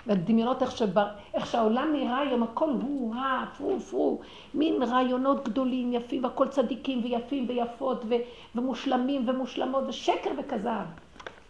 והדמיונות 0.07 0.63
איך, 0.63 0.77
שבר, 0.77 1.07
איך 1.35 1.47
שהעולם 1.47 1.93
נראה 1.93 2.19
היום, 2.19 2.43
הכל 2.43 2.71
הוא-הא, 2.83 3.45
פרו 3.59 3.81
פרו, 3.81 4.21
מין 4.55 4.83
רעיונות 4.83 5.49
גדולים, 5.49 5.93
יפים, 5.93 6.25
והכל 6.25 6.49
צדיקים 6.49 7.01
ויפים 7.05 7.47
ויפות 7.49 8.05
ו, 8.09 8.15
ומושלמים 8.55 9.29
ומושלמות, 9.29 9.85
ושקר 9.89 10.31
וכזב. 10.39 10.85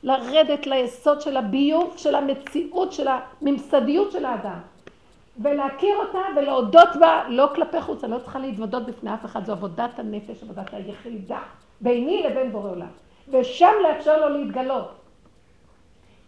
לרדת 0.03 0.67
ליסוד 0.67 1.21
של 1.21 1.37
הביוב, 1.37 1.95
של 1.97 2.15
המציאות, 2.15 2.93
של 2.93 3.09
הממסדיות 3.09 4.13
של 4.13 4.25
האדם. 4.25 4.59
ולהכיר 5.43 5.97
אותה 5.97 6.19
ולהודות 6.37 6.89
בה, 7.01 7.23
לא 7.29 7.49
כלפי 7.55 7.81
חוץ, 7.81 8.05
אני 8.05 8.13
לא 8.13 8.19
צריכה 8.19 8.39
להתוודות 8.39 8.87
בפני 8.87 9.15
אף 9.15 9.25
אחד, 9.25 9.45
זו 9.45 9.53
עבודת 9.53 9.99
הנפש, 9.99 10.43
עבודת 10.43 10.75
היחידה, 10.75 11.39
ביני 11.81 12.23
לבין 12.23 12.53
בורא 12.53 12.71
עולם. 12.71 12.87
ושם 13.29 13.73
לאפשר 13.83 14.29
לו 14.29 14.39
להתגלות. 14.39 15.00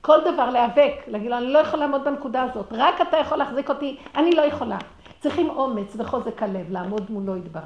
כל 0.03 0.18
דבר 0.32 0.50
להיאבק, 0.50 0.94
להגיד 1.07 1.30
לו, 1.30 1.36
אני 1.36 1.53
לא 1.53 1.59
יכולה 1.59 1.86
לעמוד 1.86 2.05
בנקודה 2.05 2.42
הזאת, 2.42 2.66
רק 2.70 3.00
אתה 3.00 3.16
יכול 3.16 3.38
להחזיק 3.38 3.70
אותי, 3.70 3.96
אני 4.16 4.34
לא 4.34 4.42
יכולה. 4.42 4.78
צריכים 5.20 5.50
אומץ 5.50 5.96
וחוזק 5.96 6.42
הלב, 6.42 6.70
לעמוד 6.70 7.11
מולו 7.11 7.36
יתברך. 7.36 7.64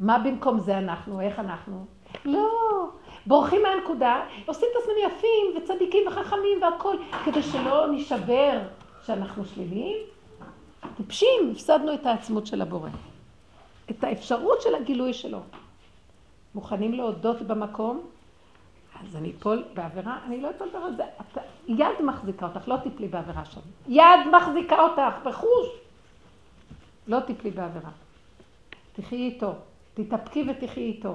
מה 0.00 0.18
במקום 0.18 0.58
זה 0.58 0.78
אנחנו? 0.78 1.20
איך 1.20 1.38
אנחנו? 1.38 1.84
לא, 2.24 2.48
בורחים 3.26 3.62
מהנקודה, 3.62 4.24
עושים 4.46 4.68
את 4.72 4.82
עצמנו 4.82 4.98
יפים 4.98 5.62
וצדיקים 5.62 6.02
וחכמים 6.06 6.62
והכול, 6.62 6.96
כדי 7.24 7.42
שלא 7.42 7.86
נשבר 7.92 8.58
שאנחנו 9.06 9.44
שליליים. 9.44 9.96
טיפשים, 10.96 11.50
הפסדנו 11.52 11.94
את 11.94 12.06
העצמות 12.06 12.46
של 12.46 12.62
הבורא. 12.62 12.88
את 13.90 14.04
האפשרות 14.04 14.62
של 14.62 14.74
הגילוי 14.74 15.12
שלו. 15.12 15.40
מוכנים 16.54 16.92
להודות 16.92 17.42
במקום, 17.42 18.00
אז 19.00 19.16
אני 19.16 19.32
אפול 19.38 19.64
בעבירה, 19.74 20.18
אני 20.26 20.40
לא 20.40 20.50
אפול 20.50 20.68
בעבירה, 20.72 20.92
זה, 20.92 21.04
אתה, 21.20 21.40
יד 21.68 22.02
מחזיקה 22.04 22.46
אותך, 22.46 22.68
לא 22.68 22.76
תיפלי 22.82 23.08
בעבירה 23.08 23.44
שם. 23.44 23.60
יד 23.88 24.20
מחזיקה 24.32 24.80
אותך, 24.80 25.26
בחוש. 25.26 25.68
לא 27.06 27.20
תיפלי 27.20 27.50
בעבירה. 27.50 27.90
תחי 28.92 29.16
איתו, 29.16 29.52
תתאפקי 29.94 30.44
ותחי 30.50 30.80
איתו. 30.80 31.14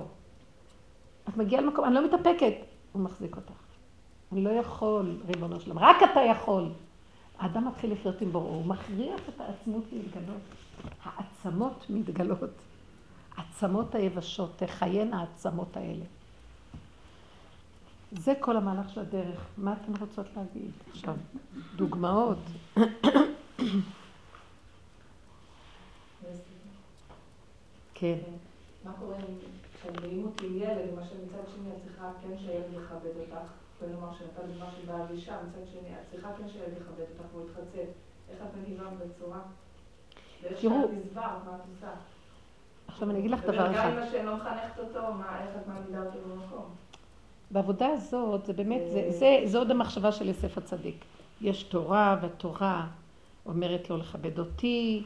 את 1.30 1.38
מגיעה 1.38 1.62
למקום, 1.62 1.86
אני 1.86 1.94
לא 1.94 2.06
מתאפקת, 2.06 2.54
הוא 2.92 3.02
מחזיק 3.02 3.36
אותך. 3.36 3.52
אני 4.32 4.44
לא 4.44 4.50
יכול, 4.50 5.18
ריבונו 5.28 5.60
שלום, 5.60 5.80
רק 5.80 5.98
אתה 6.12 6.20
יכול. 6.20 6.70
האדם 7.40 7.68
מתחיל 7.68 7.92
לחיות 7.92 8.22
עם 8.22 8.32
בוראו, 8.32 8.54
הוא 8.54 8.66
מכריח 8.66 9.22
את 9.30 9.42
העצמות 9.42 9.84
להתגלות. 9.92 10.42
העצמות 11.04 11.86
מתגלות. 11.90 12.40
העצמות 13.38 13.96
היבשות, 13.96 14.52
תחיינה 14.58 15.20
העצמות 15.20 15.78
האלה. 15.78 16.06
זה 18.12 18.34
כל 18.40 18.58
המהלך 18.58 18.90
של 18.90 19.00
הדרך. 19.00 19.46
מה 19.58 19.74
אתן 19.74 19.94
רוצות 20.00 20.26
להגיד 20.38 20.72
עכשיו? 20.90 21.16
דוגמאות. 21.76 22.38
כן. 27.94 28.18
מה 28.86 28.92
קורה 29.00 29.16
כשמביאים 29.74 30.26
אותי 30.26 30.46
ילד, 30.46 30.90
למשל 30.92 31.16
מצד 31.26 31.44
שני 31.56 31.70
את 31.70 31.82
צריכה 31.86 32.12
כן 32.22 32.38
שהילד 32.38 32.74
יכבד 32.74 33.18
אותך, 33.20 33.52
כלומר 33.80 34.14
שנתת 34.14 34.44
דוגמה 34.52 34.72
של 34.72 34.88
בעל 34.88 35.06
אישה, 35.12 35.38
מצד 35.48 35.72
שני 35.72 35.90
את 35.90 36.12
צריכה 36.12 36.30
כן 36.38 36.50
שהילד 36.50 36.74
יכבד 36.82 37.00
אותך 37.00 37.34
והוא 37.34 37.46
יתחצף. 37.50 37.90
איך 38.30 38.40
את 38.42 38.58
מגיבה 38.62 38.84
בצורה? 38.90 39.40
לך 40.44 40.60
גזבר, 40.62 41.22
מה 41.46 41.56
את 41.56 41.62
עושה? 41.76 41.92
עכשיו 42.88 43.10
אני 43.10 43.20
אגיד 43.20 43.32
לך 43.32 43.44
דבר 43.44 43.72
אחד. 43.72 43.90
אם 43.94 43.98
השם 43.98 44.26
לא 44.26 44.36
מחנכת 44.36 44.80
אותו, 44.80 45.14
מה, 45.14 45.42
איך 45.44 45.50
את 45.62 45.68
מעמידה 45.68 46.00
אותו 46.00 46.18
במקום? 46.30 46.76
בעבודה 47.52 47.88
הזאת, 47.88 48.46
זה 48.46 48.54
באמת, 48.54 48.82
זה, 48.92 49.06
זה, 49.10 49.42
זה 49.46 49.58
עוד 49.58 49.72
המחשבה 49.72 50.12
של 50.12 50.28
יוסף 50.28 50.58
הצדיק. 50.58 51.06
יש 51.42 51.64
תורה, 51.64 52.18
והתורה 52.22 52.88
אומרת 53.46 53.90
לו 53.90 53.98
לכבד 53.98 54.40
אותי, 54.40 55.04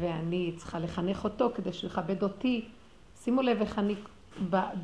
ואני 0.00 0.52
צריכה 0.56 0.78
לחנך 0.78 1.24
אותו 1.24 1.50
כדי 1.54 1.72
שהוא 1.72 1.88
יכבד 1.88 2.22
אותי. 2.22 2.64
שימו 3.16 3.42
לב 3.42 3.60
איך 3.60 3.78
אני, 3.78 3.94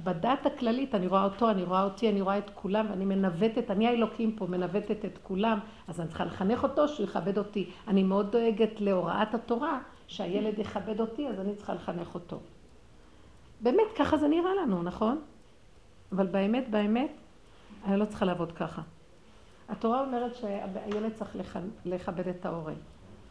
בדת 0.04 0.46
הכללית, 0.46 0.94
אני 0.94 1.06
רואה 1.06 1.24
אותו, 1.24 1.50
אני 1.50 1.62
רואה 1.62 1.82
אותי, 1.82 2.08
אני 2.08 2.20
רואה 2.20 2.38
את 2.38 2.50
כולם, 2.54 2.86
ואני 2.90 3.04
מנווטת, 3.04 3.70
אני 3.70 3.86
האלוקים 3.86 4.36
פה, 4.36 4.46
מנווטת 4.46 5.04
את 5.04 5.18
כולם, 5.22 5.58
אז 5.88 6.00
אני 6.00 6.08
צריכה 6.08 6.24
לחנך 6.24 6.62
אותו, 6.62 6.88
שהוא 6.88 7.04
יכבד 7.04 7.38
אותי. 7.38 7.70
אני 7.88 8.02
מאוד 8.02 8.32
דואגת 8.32 8.80
להוראת 8.80 9.34
התורה, 9.34 9.78
שהילד 10.06 10.58
יכבד 10.58 11.00
אותי, 11.00 11.28
אז 11.28 11.40
אני 11.40 11.54
צריכה 11.54 11.74
לחנך 11.74 12.14
אותו. 12.14 12.40
באמת, 13.60 13.86
ככה 13.98 14.16
זה 14.16 14.28
נראה 14.28 14.50
לנו, 14.62 14.82
נכון? 14.82 15.20
אבל 16.12 16.26
באמת, 16.26 16.70
באמת, 16.70 17.10
אני 17.84 17.96
לא 17.96 18.04
צריכה 18.04 18.24
לעבוד 18.24 18.52
ככה. 18.52 18.82
התורה 19.68 20.00
אומרת 20.00 20.34
שהילד 20.34 21.12
צריך 21.14 21.36
לכבד 21.84 22.28
את 22.28 22.46
ההורה. 22.46 22.74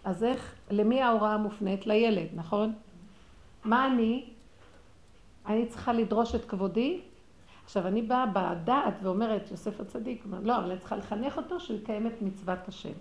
אז 0.03 0.23
איך, 0.23 0.55
למי 0.71 1.01
ההוראה 1.01 1.37
מופנית? 1.37 1.87
לילד, 1.87 2.27
נכון? 2.35 2.73
מה 3.63 3.87
אני? 3.87 4.29
אני 5.45 5.65
צריכה 5.65 5.93
לדרוש 5.93 6.35
את 6.35 6.45
כבודי? 6.45 7.01
עכשיו, 7.65 7.87
אני 7.87 8.01
באה 8.01 8.25
בדעת 8.25 8.93
ואומרת, 9.01 9.51
יוסף 9.51 9.79
הצדיק, 9.79 10.25
לא, 10.43 10.57
אבל 10.57 10.71
אני 10.71 10.79
צריכה 10.79 10.95
לחנך 10.95 11.37
אותו 11.37 11.59
שהוא 11.59 11.77
יקיים 11.77 12.07
את 12.07 12.21
מצוות 12.21 12.67
השם. 12.67 12.93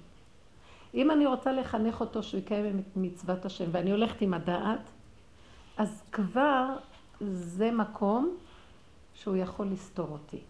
אם 0.95 1.11
אני 1.11 1.27
רוצה 1.27 1.53
לחנך 1.53 2.01
אותו 2.01 2.23
שהוא 2.23 2.41
יקיים 2.41 2.79
את 2.79 2.97
מצוות 2.97 3.45
השם, 3.45 3.65
ואני 3.73 3.91
הולכת 3.91 4.23
עם 4.23 4.35
הדעת, 4.35 4.91
אז 5.77 6.03
כבר 6.13 6.77
זה 7.21 7.71
מקום 7.71 8.37
שהוא 9.21 9.37
יכול 9.37 9.67
לסתור 9.67 10.09
אותי. 10.11 10.41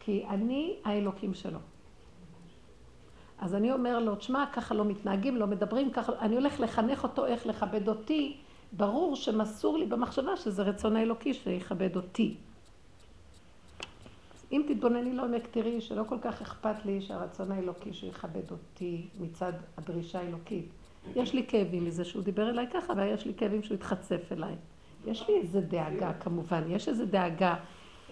כי 0.00 0.24
אני 0.28 0.76
האלוקים 0.84 1.34
שלו. 1.34 1.58
אז 3.38 3.54
אני 3.54 3.72
אומר 3.72 3.98
לו, 3.98 4.16
תשמע, 4.16 4.44
ככה 4.52 4.74
לא 4.74 4.84
מתנהגים, 4.84 5.36
לא 5.36 5.46
מדברים, 5.46 5.90
ככה, 5.90 6.12
אני 6.20 6.34
הולך 6.34 6.60
לחנך 6.60 7.02
אותו 7.02 7.26
איך 7.26 7.46
לכבד 7.46 7.88
אותי. 7.88 8.36
ברור 8.72 9.16
שמסור 9.16 9.78
לי 9.78 9.86
במחשבה 9.86 10.36
שזה 10.36 10.62
רצון 10.62 10.96
האלוקי 10.96 11.34
שיכבד 11.34 11.96
אותי. 11.96 12.36
אם 14.52 14.62
תתבונני 14.68 15.12
לעומק, 15.12 15.46
תראי 15.50 15.80
שלא 15.80 16.04
כל 16.08 16.18
כך 16.22 16.42
אכפת 16.42 16.84
לי 16.84 17.00
שהרצון 17.00 17.52
האלוקי 17.52 17.92
שיכבד 17.92 18.50
אותי 18.50 19.08
מצד 19.20 19.52
הדרישה 19.76 20.20
האלוקית. 20.20 20.68
יש 21.16 21.34
לי 21.34 21.46
כאבים 21.46 21.84
מזה 21.84 22.04
שהוא 22.04 22.22
דיבר 22.22 22.50
אליי 22.50 22.66
ככה, 22.72 22.92
ויש 22.96 23.26
לי 23.26 23.34
כאבים 23.34 23.62
שהוא 23.62 23.74
התחצף 23.74 24.32
אליי. 24.32 24.56
יש 25.06 25.28
לי 25.28 25.40
איזה 25.40 25.60
דאגה 25.60 26.12
כמובן, 26.12 26.62
יש 26.68 26.88
איזה 26.88 27.06
דאגה 27.06 27.54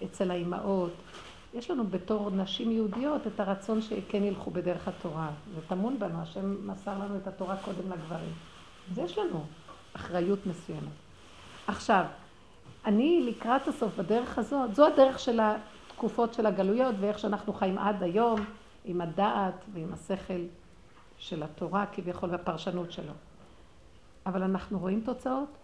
אצל 0.03 0.31
האימהות. 0.31 0.91
יש 1.53 1.71
לנו 1.71 1.87
בתור 1.87 2.29
נשים 2.29 2.71
יהודיות 2.71 3.27
את 3.27 3.39
הרצון 3.39 3.81
שכן 3.81 4.23
ילכו 4.23 4.51
בדרך 4.51 4.87
התורה. 4.87 5.31
זה 5.55 5.61
טמון 5.67 5.99
בנו, 5.99 6.21
השם 6.21 6.67
מסר 6.67 6.99
לנו 6.99 7.17
את 7.17 7.27
התורה 7.27 7.57
קודם 7.57 7.91
לגברים. 7.91 8.33
אז 8.91 8.97
יש 8.97 9.17
לנו 9.17 9.43
אחריות 9.93 10.45
מסוימת. 10.45 10.93
עכשיו, 11.67 12.05
אני 12.85 13.25
לקראת 13.29 13.67
הסוף 13.67 13.95
בדרך 13.95 14.37
הזאת, 14.37 14.75
זו 14.75 14.87
הדרך 14.87 15.19
של 15.19 15.39
התקופות 15.39 16.33
של 16.33 16.45
הגלויות 16.45 16.95
ואיך 16.99 17.19
שאנחנו 17.19 17.53
חיים 17.53 17.77
עד 17.77 18.03
היום 18.03 18.45
עם 18.85 19.01
הדעת 19.01 19.65
ועם 19.73 19.93
השכל 19.93 20.41
של 21.17 21.43
התורה 21.43 21.85
כביכול 21.85 22.29
והפרשנות 22.29 22.91
שלו. 22.91 23.13
אבל 24.25 24.43
אנחנו 24.43 24.79
רואים 24.79 25.01
תוצאות? 25.01 25.60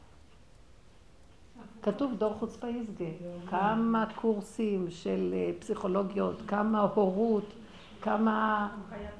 כתוב 1.81 2.13
דור 2.17 2.33
חוצפה 2.33 2.67
יסגה, 2.67 3.05
כמה 3.49 4.05
קורסים 4.15 4.85
של 4.89 5.33
אה, 5.33 5.51
פסיכולוגיות, 5.59 6.41
כמה 6.47 6.87
הורות, 6.95 7.53
כמה 8.01 8.67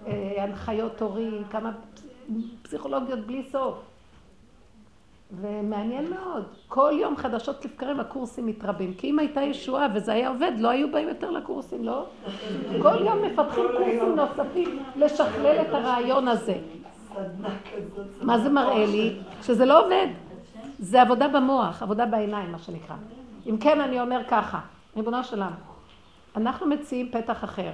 אה, 0.08 0.44
הנחיות 0.44 1.02
הורים, 1.02 1.44
כמה 1.50 1.72
פסיכולוגיות 2.62 3.20
בלי 3.20 3.44
סוף. 3.52 3.76
ומעניין 5.42 6.10
מאוד, 6.10 6.44
כל 6.68 6.92
יום 7.00 7.18
חדשות 7.18 7.66
לבקרים 7.66 8.00
הקורסים 8.00 8.46
מתרבים, 8.46 8.94
כי 8.94 9.10
אם 9.10 9.20
הייתה 9.20 9.42
ישועה 9.42 9.88
וזה 9.96 10.14
היה 10.14 10.30
עובד, 10.30 10.52
לא 10.58 10.70
היו 10.70 10.92
באים 10.92 11.08
יותר 11.08 11.32
לקורסים, 11.32 11.84
לא? 11.84 12.06
כל 12.82 13.06
יום 13.06 13.22
מפתחים 13.22 13.66
קורסים 13.78 14.16
נוספים 14.16 14.80
לשכלל 14.96 15.62
את 15.62 15.74
הרעיון 15.74 16.28
הזה. 16.28 16.56
מה 18.22 18.40
זה 18.40 18.50
מראה 18.50 18.86
לי? 18.86 19.16
שזה 19.42 19.66
לא 19.66 19.86
עובד. 19.86 20.08
זה 20.80 21.02
עבודה 21.02 21.28
במוח, 21.28 21.82
עבודה 21.82 22.06
בעיניים, 22.06 22.52
מה 22.52 22.60
שנקרא. 22.60 22.96
אם 23.50 23.58
כן, 23.58 23.82
אני 23.82 24.02
אומר 24.02 24.22
ככה, 24.30 24.60
ריבונו 24.96 25.24
שלם, 25.24 25.52
אנחנו 26.36 26.68
מציעים 26.68 27.12
פתח 27.12 27.44
אחר. 27.44 27.72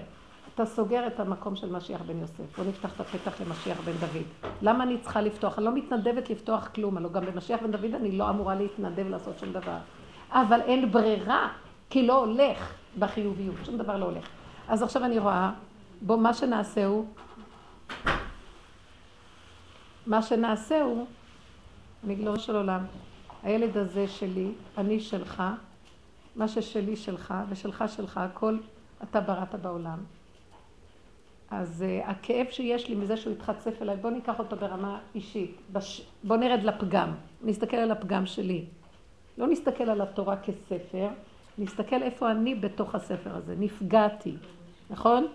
אתה 0.55 0.65
סוגר 0.65 1.07
את 1.07 1.19
המקום 1.19 1.55
של 1.55 1.71
משיח 1.71 2.01
בן 2.01 2.19
יוסף. 2.19 2.57
בוא 2.57 2.65
נפתח 2.65 2.95
את 2.95 2.99
הפתח 2.99 3.41
למשיח 3.41 3.79
בן 3.85 3.91
דוד. 3.91 4.51
למה 4.61 4.83
אני 4.83 4.97
צריכה 4.97 5.21
לפתוח? 5.21 5.57
אני 5.57 5.65
לא 5.65 5.75
מתנדבת 5.75 6.29
לפתוח 6.29 6.67
כלום. 6.75 6.97
הלוא 6.97 7.11
גם 7.11 7.25
במשיח 7.25 7.59
בן 7.61 7.71
דוד 7.71 7.93
אני 7.95 8.11
לא 8.11 8.29
אמורה 8.29 8.55
להתנדב 8.55 9.07
לעשות 9.09 9.39
שום 9.39 9.53
דבר. 9.53 9.77
אבל 10.31 10.61
אין 10.61 10.91
ברירה, 10.91 11.47
כי 11.89 12.07
לא 12.07 12.25
הולך 12.25 12.73
בחיוביות. 12.99 13.55
שום 13.65 13.77
דבר 13.77 13.97
לא 13.97 14.05
הולך. 14.05 14.27
אז 14.67 14.83
עכשיו 14.83 15.05
אני 15.05 15.19
רואה, 15.19 15.51
בוא, 16.01 16.17
מה 16.17 16.33
שנעשה 16.33 16.85
הוא, 16.85 17.05
מה 20.07 20.21
שנעשה 20.21 20.81
הוא, 20.81 21.05
מגלור 22.03 22.37
של 22.37 22.55
עולם, 22.55 22.85
הילד 23.43 23.77
הזה 23.77 24.07
שלי, 24.07 24.51
אני 24.77 24.99
שלך, 24.99 25.43
מה 26.35 26.47
ששלי 26.47 26.95
שלך 26.95 27.33
ושלך 27.49 27.83
שלך, 27.87 28.17
הכל 28.17 28.57
אתה 29.03 29.21
בראת 29.21 29.55
בעולם. 29.55 29.99
אז 31.51 31.85
uh, 31.85 32.09
הכאב 32.09 32.45
שיש 32.49 32.89
לי 32.89 32.95
מזה 32.95 33.17
שהוא 33.17 33.33
התחצף 33.33 33.81
אליי, 33.81 33.97
בוא 33.97 34.09
ניקח 34.09 34.39
אותו 34.39 34.55
ברמה 34.55 34.99
אישית. 35.15 35.57
בש... 35.73 36.07
בוא 36.23 36.35
נרד 36.37 36.63
לפגם, 36.63 37.11
נסתכל 37.43 37.77
על 37.77 37.91
הפגם 37.91 38.25
שלי. 38.25 38.65
לא 39.37 39.47
נסתכל 39.47 39.83
על 39.83 40.01
התורה 40.01 40.37
כספר, 40.37 41.07
נסתכל 41.57 42.03
איפה 42.03 42.31
אני 42.31 42.55
בתוך 42.55 42.95
הספר 42.95 43.35
הזה. 43.35 43.55
נפגעתי, 43.59 44.35
נכון? 44.89 45.27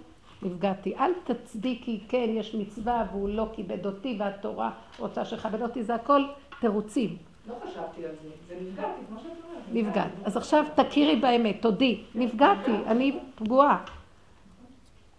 נפגעתי. 0.43 0.97
אל 0.97 1.11
תצדיקי, 1.25 2.01
כן, 2.09 2.27
יש 2.29 2.55
מצווה 2.55 3.07
והוא 3.11 3.29
לא 3.29 3.49
כיבד 3.53 3.87
אותי 3.87 4.17
והתורה 4.19 4.71
רוצה 4.99 5.25
שכבד 5.25 5.63
אותי, 5.63 5.83
זה 5.83 5.95
הכל 5.95 6.25
תירוצים. 6.61 7.17
לא 7.49 7.55
חשבתי 7.65 8.05
על 8.05 8.11
זה, 8.23 8.29
זה 8.49 8.55
נפגעתי, 8.61 9.01
כמו 9.09 9.19
שאת 9.19 9.31
אומרת. 9.45 9.63
נפגעת. 9.73 10.11
אז 10.25 10.37
עכשיו 10.37 10.65
תכירי 10.75 11.17
באמת, 11.17 11.63
תודי, 11.63 12.05
נפגעתי, 12.15 12.73
אני 12.87 13.19
פגועה. 13.35 13.85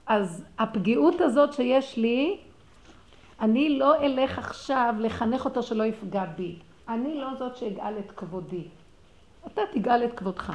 אז 0.08 0.44
הפגיעות 0.60 1.22
הזאת 1.22 1.54
שיש 1.54 1.98
לי, 1.98 2.38
אני 3.42 3.80
לא 3.80 3.96
אלך 4.02 4.38
עכשיו 4.38 4.96
לחנך 5.00 5.46
אותו 5.46 5.64
שלא 5.64 5.84
יפגע 5.84 6.26
בי. 6.26 6.56
אני 6.90 7.16
לא 7.16 7.28
זאת 7.40 7.58
שאגאל 7.58 8.00
את 8.00 8.12
כבודי. 8.12 8.64
אתה 9.48 9.62
תגאל 9.74 10.04
את 10.04 10.14
כבודך. 10.14 10.54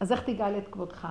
אז 0.00 0.12
איך 0.12 0.20
תגאל 0.20 0.58
את 0.58 0.68
כבודך? 0.70 1.08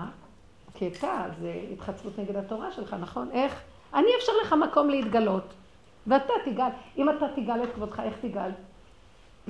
כי 0.73 0.87
אתה, 0.87 1.25
זה 1.39 1.61
התחצבות 1.73 2.19
נגד 2.19 2.35
התורה 2.35 2.71
שלך, 2.71 2.95
נכון? 2.99 3.31
איך? 3.31 3.61
אני 3.93 4.07
אפשר 4.17 4.31
לך 4.43 4.53
מקום 4.53 4.89
להתגלות. 4.89 5.53
ואתה 6.07 6.33
תגאל. 6.45 6.69
אם 6.97 7.09
אתה 7.09 7.25
תגאל 7.35 7.63
את 7.63 7.73
כבודך, 7.75 7.99
איך 7.99 8.13
תגאל? 8.21 8.51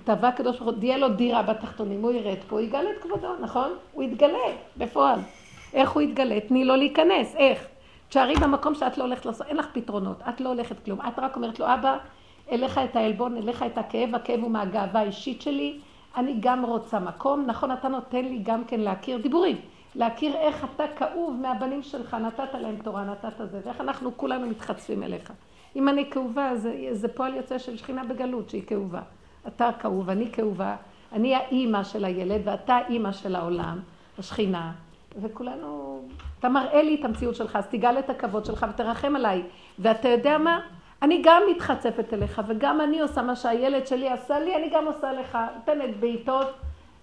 תאווה 0.03 0.29
הקדוש 0.29 0.59
ברוך 0.59 0.71
הוא, 0.71 0.79
תהיה 0.79 0.97
לו 0.97 1.09
דירה 1.09 1.43
בתחתונים, 1.43 2.01
הוא 2.01 2.11
ירד 2.11 2.37
פה, 2.47 2.55
הוא 2.55 2.65
יגאל 2.65 2.85
את 2.91 3.03
כבודו, 3.03 3.35
נכון? 3.41 3.69
הוא 3.93 4.03
יתגלה, 4.03 4.55
בפועל. 4.77 5.19
איך 5.73 5.91
הוא 5.91 6.01
יתגלה? 6.01 6.39
תני 6.39 6.65
לו 6.65 6.75
להיכנס, 6.75 7.35
איך? 7.35 7.67
תשארי 8.09 8.35
במקום 8.35 8.75
שאת 8.75 8.97
לא 8.97 9.03
הולכת 9.03 9.25
לעשות, 9.25 9.47
אין 9.47 9.57
לך 9.57 9.67
פתרונות, 9.73 10.17
את 10.29 10.41
לא 10.41 10.49
הולכת 10.49 10.85
כלום. 10.85 11.01
את 11.01 11.19
רק 11.19 11.35
אומרת 11.35 11.59
לו, 11.59 11.73
אבא, 11.73 11.97
אליך 12.51 12.77
את 12.77 12.95
העלבון, 12.95 13.37
אליך 13.37 13.63
את 13.63 13.77
הכאב, 13.77 14.15
הכאב 14.15 14.39
הוא 14.39 14.51
מהגאווה 14.51 14.99
האישית 14.99 15.41
שלי, 15.41 15.79
אני 16.17 16.35
גם 16.39 16.65
רוצה 16.65 16.99
מקום, 16.99 17.43
נכון, 17.45 17.71
אתה 17.71 17.87
נותן 17.87 18.25
לי 18.25 18.39
גם 18.43 18.63
כן 18.65 18.79
להכיר 18.79 19.17
דיבורים, 19.17 19.57
להכיר 19.95 20.35
איך 20.35 20.65
אתה 20.75 20.83
כאוב 20.97 21.39
מהבנים 21.41 21.83
שלך, 21.83 22.13
נתת 22.13 22.53
להם 22.53 22.75
תורה, 22.83 23.03
נתת 23.03 23.37
זה, 23.51 23.59
ואיך 23.65 23.81
אנחנו 23.81 24.17
כולנו 24.17 24.47
מתחצפים 24.47 25.03
אליך. 25.03 25.31
אם 25.75 25.89
אני 25.89 26.09
כאובה, 26.09 26.55
זה, 26.55 26.87
זה 26.91 27.07
פועל 27.07 27.35
יוצא 27.35 27.57
של 27.57 27.77
שכינה 27.77 28.03
בגלות 28.03 28.49
שהיא 28.49 28.63
כאובה. 28.67 29.01
אתה 29.47 29.69
כאוב, 29.79 30.09
אני 30.09 30.31
כאובה, 30.31 30.75
אני 31.13 31.35
האימא 31.35 31.83
של 31.83 32.05
הילד 32.05 32.41
ואתה 32.43 32.73
האימא 32.73 33.11
של 33.11 33.35
העולם, 33.35 33.79
השכינה, 34.19 34.71
וכולנו, 35.21 36.01
אתה 36.39 36.49
מראה 36.49 36.81
לי 36.83 36.95
את 36.99 37.05
המציאות 37.05 37.35
שלך, 37.35 37.55
אז 37.55 37.67
תיגל 37.67 37.99
את 37.99 38.09
הכבוד 38.09 38.45
שלך 38.45 38.65
ותרחם 38.69 39.15
עליי. 39.15 39.43
ואתה 39.79 40.07
יודע 40.07 40.37
מה? 40.37 40.59
אני 41.01 41.21
גם 41.23 41.41
מתחצפת 41.51 42.13
אליך, 42.13 42.41
וגם 42.47 42.81
אני 42.81 42.99
עושה 42.99 43.21
מה 43.21 43.35
שהילד 43.35 43.87
שלי 43.87 44.09
עשה 44.09 44.39
לי, 44.39 44.55
אני 44.55 44.69
גם 44.73 44.85
עושה 44.85 45.13
לך. 45.13 45.37
נותנת 45.55 45.97
בעיטות, 45.99 46.47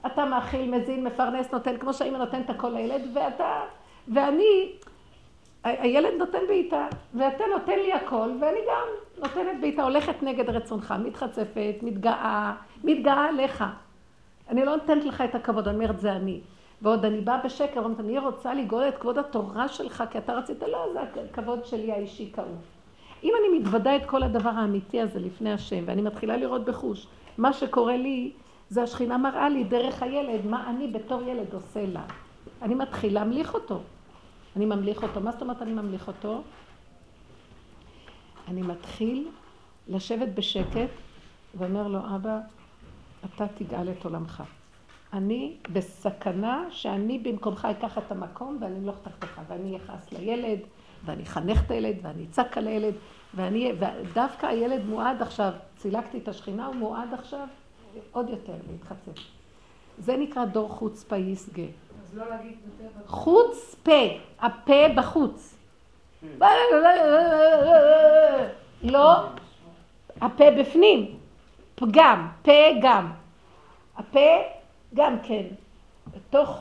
אתה 0.06 0.24
מאכיל, 0.24 0.70
מזין, 0.70 1.04
מפרנס, 1.04 1.52
נותן, 1.52 1.76
כמו 1.76 1.92
שהאימא 1.92 2.18
נותנת 2.18 2.50
הכל 2.50 2.68
לילד, 2.68 3.02
ואתה, 3.14 3.60
ואני, 4.08 4.72
הילד 5.64 6.14
נותן 6.18 6.38
בעיטה, 6.48 6.86
ואתה 7.14 7.44
נותן 7.58 7.78
לי 7.78 7.92
הכל, 7.92 8.30
ואני 8.40 8.58
גם 8.68 8.88
נותנת 9.18 9.60
בעיטה, 9.60 9.82
הולכת 9.82 10.22
נגד 10.22 10.50
רצונך, 10.50 10.94
מתחצפת, 11.04 11.74
מתגאה, 11.82 12.52
מתגאה 12.84 13.28
עליך. 13.28 13.64
אני 14.48 14.64
לא 14.64 14.76
נותנת 14.76 15.04
לך 15.04 15.20
את 15.20 15.34
הכבוד, 15.34 15.68
אני 15.68 15.76
אומרת, 15.76 16.00
זה 16.00 16.12
אני. 16.12 16.40
ועוד 16.82 17.04
אני 17.04 17.20
באה 17.20 17.40
בשקר, 17.44 17.84
אומרת, 17.84 18.00
אני 18.00 18.18
רוצה 18.18 18.54
לגאול 18.54 18.88
את 18.88 18.98
כבוד 18.98 19.18
התורה 19.18 19.68
שלך, 19.68 20.04
כי 20.10 20.18
אתה 20.18 20.32
רצית, 20.32 20.62
לא, 20.62 20.86
זה 20.92 21.00
הכבוד 21.30 21.64
שלי 21.64 21.92
האישי 21.92 22.30
כאוב. 22.34 22.58
אם 23.24 23.32
אני 23.40 23.58
מתוודה 23.58 23.96
את 23.96 24.06
כל 24.06 24.22
הדבר 24.22 24.50
האמיתי 24.50 25.00
הזה 25.00 25.20
לפני 25.20 25.52
השם, 25.52 25.84
ואני 25.86 26.02
מתחילה 26.02 26.36
לראות 26.36 26.64
בחוש, 26.64 27.06
מה 27.38 27.52
שקורה 27.52 27.96
לי, 27.96 28.32
זה 28.68 28.82
השכינה 28.82 29.18
מראה 29.18 29.48
לי 29.48 29.64
דרך 29.64 30.02
הילד, 30.02 30.46
מה 30.46 30.70
אני 30.70 30.88
בתור 30.88 31.22
ילד 31.22 31.54
עושה 31.54 31.86
לה. 31.86 32.02
אני 32.62 32.74
מתחיל 32.74 33.14
להמליך 33.14 33.54
אותו. 33.54 33.80
אני 34.56 34.66
ממליך 34.66 35.02
אותו. 35.02 35.20
מה 35.20 35.32
זאת 35.32 35.42
אומרת 35.42 35.62
אני 35.62 35.72
ממליך 35.72 36.08
אותו? 36.08 36.42
אני 38.48 38.62
מתחיל 38.62 39.28
לשבת 39.88 40.28
בשקט 40.34 40.90
ואומר 41.54 41.88
לו, 41.88 41.98
אבא, 42.16 42.38
אתה 43.24 43.46
תגאל 43.54 43.90
את 43.90 44.04
עולמך. 44.04 44.42
אני 45.12 45.56
בסכנה 45.72 46.64
שאני 46.70 47.18
במקומך 47.18 47.68
אקח 47.70 47.98
את 47.98 48.12
המקום 48.12 48.58
ואני 48.60 48.78
אמלוך 48.78 48.96
תחתיך 49.02 49.40
ואני 49.48 49.76
אכעס 49.76 50.12
לילד 50.12 50.58
ואני 51.04 51.22
אחנך 51.22 51.64
את 51.66 51.70
הילד, 51.70 51.96
ואני 52.02 52.24
אצעק 52.24 52.58
על 52.58 52.66
הילד, 52.66 52.94
ואני, 53.34 53.72
ודווקא 53.78 54.46
הילד 54.46 54.84
מועד 54.84 55.22
עכשיו, 55.22 55.52
צילקתי 55.76 56.18
את 56.18 56.28
השכינה, 56.28 56.66
הוא 56.66 56.74
מועד 56.74 57.14
עכשיו 57.14 57.46
עוד 58.12 58.30
יותר 58.30 58.54
להתחצף. 58.70 59.22
זה 59.98 60.16
נקרא 60.16 60.44
דור 60.44 60.68
חוצפה 60.68 61.16
יסגה. 61.16 61.62
לא. 62.14 62.24
חוץ 63.06 63.76
פה, 63.82 64.02
הפה 64.40 64.88
בחוץ. 64.96 65.58
לא, 68.82 69.28
הפה 70.20 70.44
בפנים, 70.58 71.18
פגם, 71.74 72.28
פה 72.42 72.52
גם. 72.82 73.12
הפה 73.96 74.30
גם 74.94 75.16
כן, 75.22 75.46
בתוך 76.14 76.58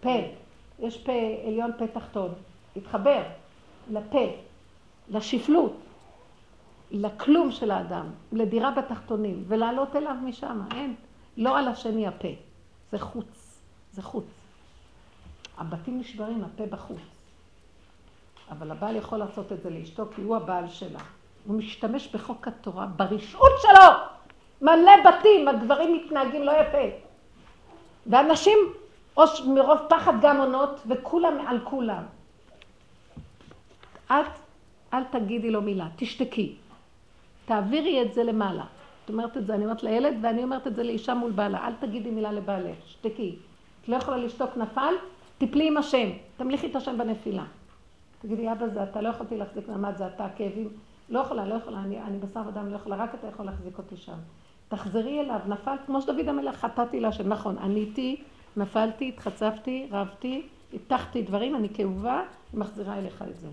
פה, 0.00 0.18
יש 0.78 0.98
פה 0.98 1.12
עליון, 1.46 1.70
פה 1.78 1.86
תחתון, 1.86 2.34
להתחבר 2.76 3.22
לפה, 3.90 4.26
לשפלות, 5.08 5.76
לכלום 6.90 7.52
של 7.52 7.70
האדם, 7.70 8.06
לדירה 8.32 8.70
בתחתונים, 8.70 9.44
ולעלות 9.48 9.96
אליו 9.96 10.14
משם, 10.22 10.60
אין, 10.74 10.94
לא 11.36 11.58
על 11.58 11.68
השני 11.68 12.06
הפה, 12.06 12.28
זה 12.92 12.98
חוץ, 12.98 13.60
זה 13.92 14.02
חוץ. 14.02 14.24
הבתים 15.58 16.00
נשברים, 16.00 16.44
הפה 16.44 16.66
בחוץ. 16.66 16.98
אבל 18.50 18.70
הבעל 18.70 18.96
יכול 18.96 19.18
לעשות 19.18 19.52
את 19.52 19.62
זה 19.62 19.70
לאשתו, 19.70 20.04
כי 20.14 20.22
הוא 20.22 20.36
הבעל 20.36 20.68
שלה. 20.68 20.98
הוא 21.46 21.58
משתמש 21.58 22.08
בחוק 22.14 22.48
התורה, 22.48 22.86
ברשעות 22.86 23.52
שלו. 23.62 23.90
מלא 24.62 24.92
בתים, 25.04 25.48
הגברים 25.48 25.94
מתנהגים 25.94 26.42
לא 26.42 26.52
יפה. 26.52 26.96
ואנשים, 28.06 28.58
או 29.16 29.22
מרוב 29.46 29.78
פחד 29.88 30.12
גם 30.20 30.36
עונות, 30.40 30.80
וכולם 30.86 31.46
על 31.46 31.60
כולם. 31.64 32.02
את, 34.06 34.26
אל 34.94 35.04
תגידי 35.04 35.50
לו 35.50 35.62
מילה, 35.62 35.86
תשתקי. 35.96 36.56
תעבירי 37.44 38.02
את 38.02 38.14
זה 38.14 38.24
למעלה. 38.24 38.64
את 39.04 39.10
אומרת 39.10 39.36
את 39.36 39.46
זה, 39.46 39.54
אני 39.54 39.64
אומרת 39.64 39.82
לילד, 39.82 40.14
ואני 40.22 40.42
אומרת 40.42 40.66
את 40.66 40.76
זה 40.76 40.82
לאישה 40.82 41.14
מול 41.14 41.30
בעלה. 41.30 41.66
אל 41.66 41.72
תגידי 41.80 42.10
מילה 42.10 42.32
לבעלך, 42.32 42.76
שתקי. 42.86 43.36
את 43.82 43.88
לא 43.88 43.96
יכולה 43.96 44.16
לשתוק 44.16 44.56
נפל, 44.56 44.94
תפלי 45.38 45.68
עם 45.68 45.76
השם. 45.76 46.08
תמליכי 46.36 46.66
את 46.66 46.76
השם 46.76 46.98
בנפילה. 46.98 47.44
תגידי, 48.22 48.52
אבא 48.52 48.68
זה 48.68 48.82
אתה, 48.82 49.00
לא 49.00 49.08
יכולתי 49.08 49.36
להחזיק 49.36 49.68
מעמד, 49.68 49.96
זה 49.96 50.06
אתה, 50.06 50.26
כאבים. 50.36 50.68
לא 51.10 51.18
יכולה, 51.18 51.46
לא 51.46 51.54
יכולה, 51.54 51.78
אני, 51.78 52.02
אני 52.02 52.18
בשר 52.18 52.42
ודם, 52.46 52.70
לא 52.70 52.76
יכולה, 52.76 52.96
רק 52.96 53.14
אתה 53.14 53.26
יכול 53.26 53.46
להחזיק 53.46 53.78
אותי 53.78 53.96
שם. 53.96 54.16
תחזרי 54.68 55.20
אליו, 55.20 55.40
נפלת, 55.46 55.80
כמו 55.86 56.02
שדוד 56.02 56.28
המלך, 56.28 56.56
חטאתי 56.56 57.00
להשם, 57.00 57.28
נכון, 57.28 57.58
עניתי, 57.58 58.22
נפלתי, 58.56 59.08
התחצפתי, 59.08 59.88
רבתי, 59.90 60.46
הטחתי 60.74 61.22
דברים, 61.22 61.56
אני 61.56 61.68
כאובה, 61.68 62.22
מחזירה 62.54 62.98
אליך 62.98 63.24
את 63.30 63.40
זה. 63.40 63.48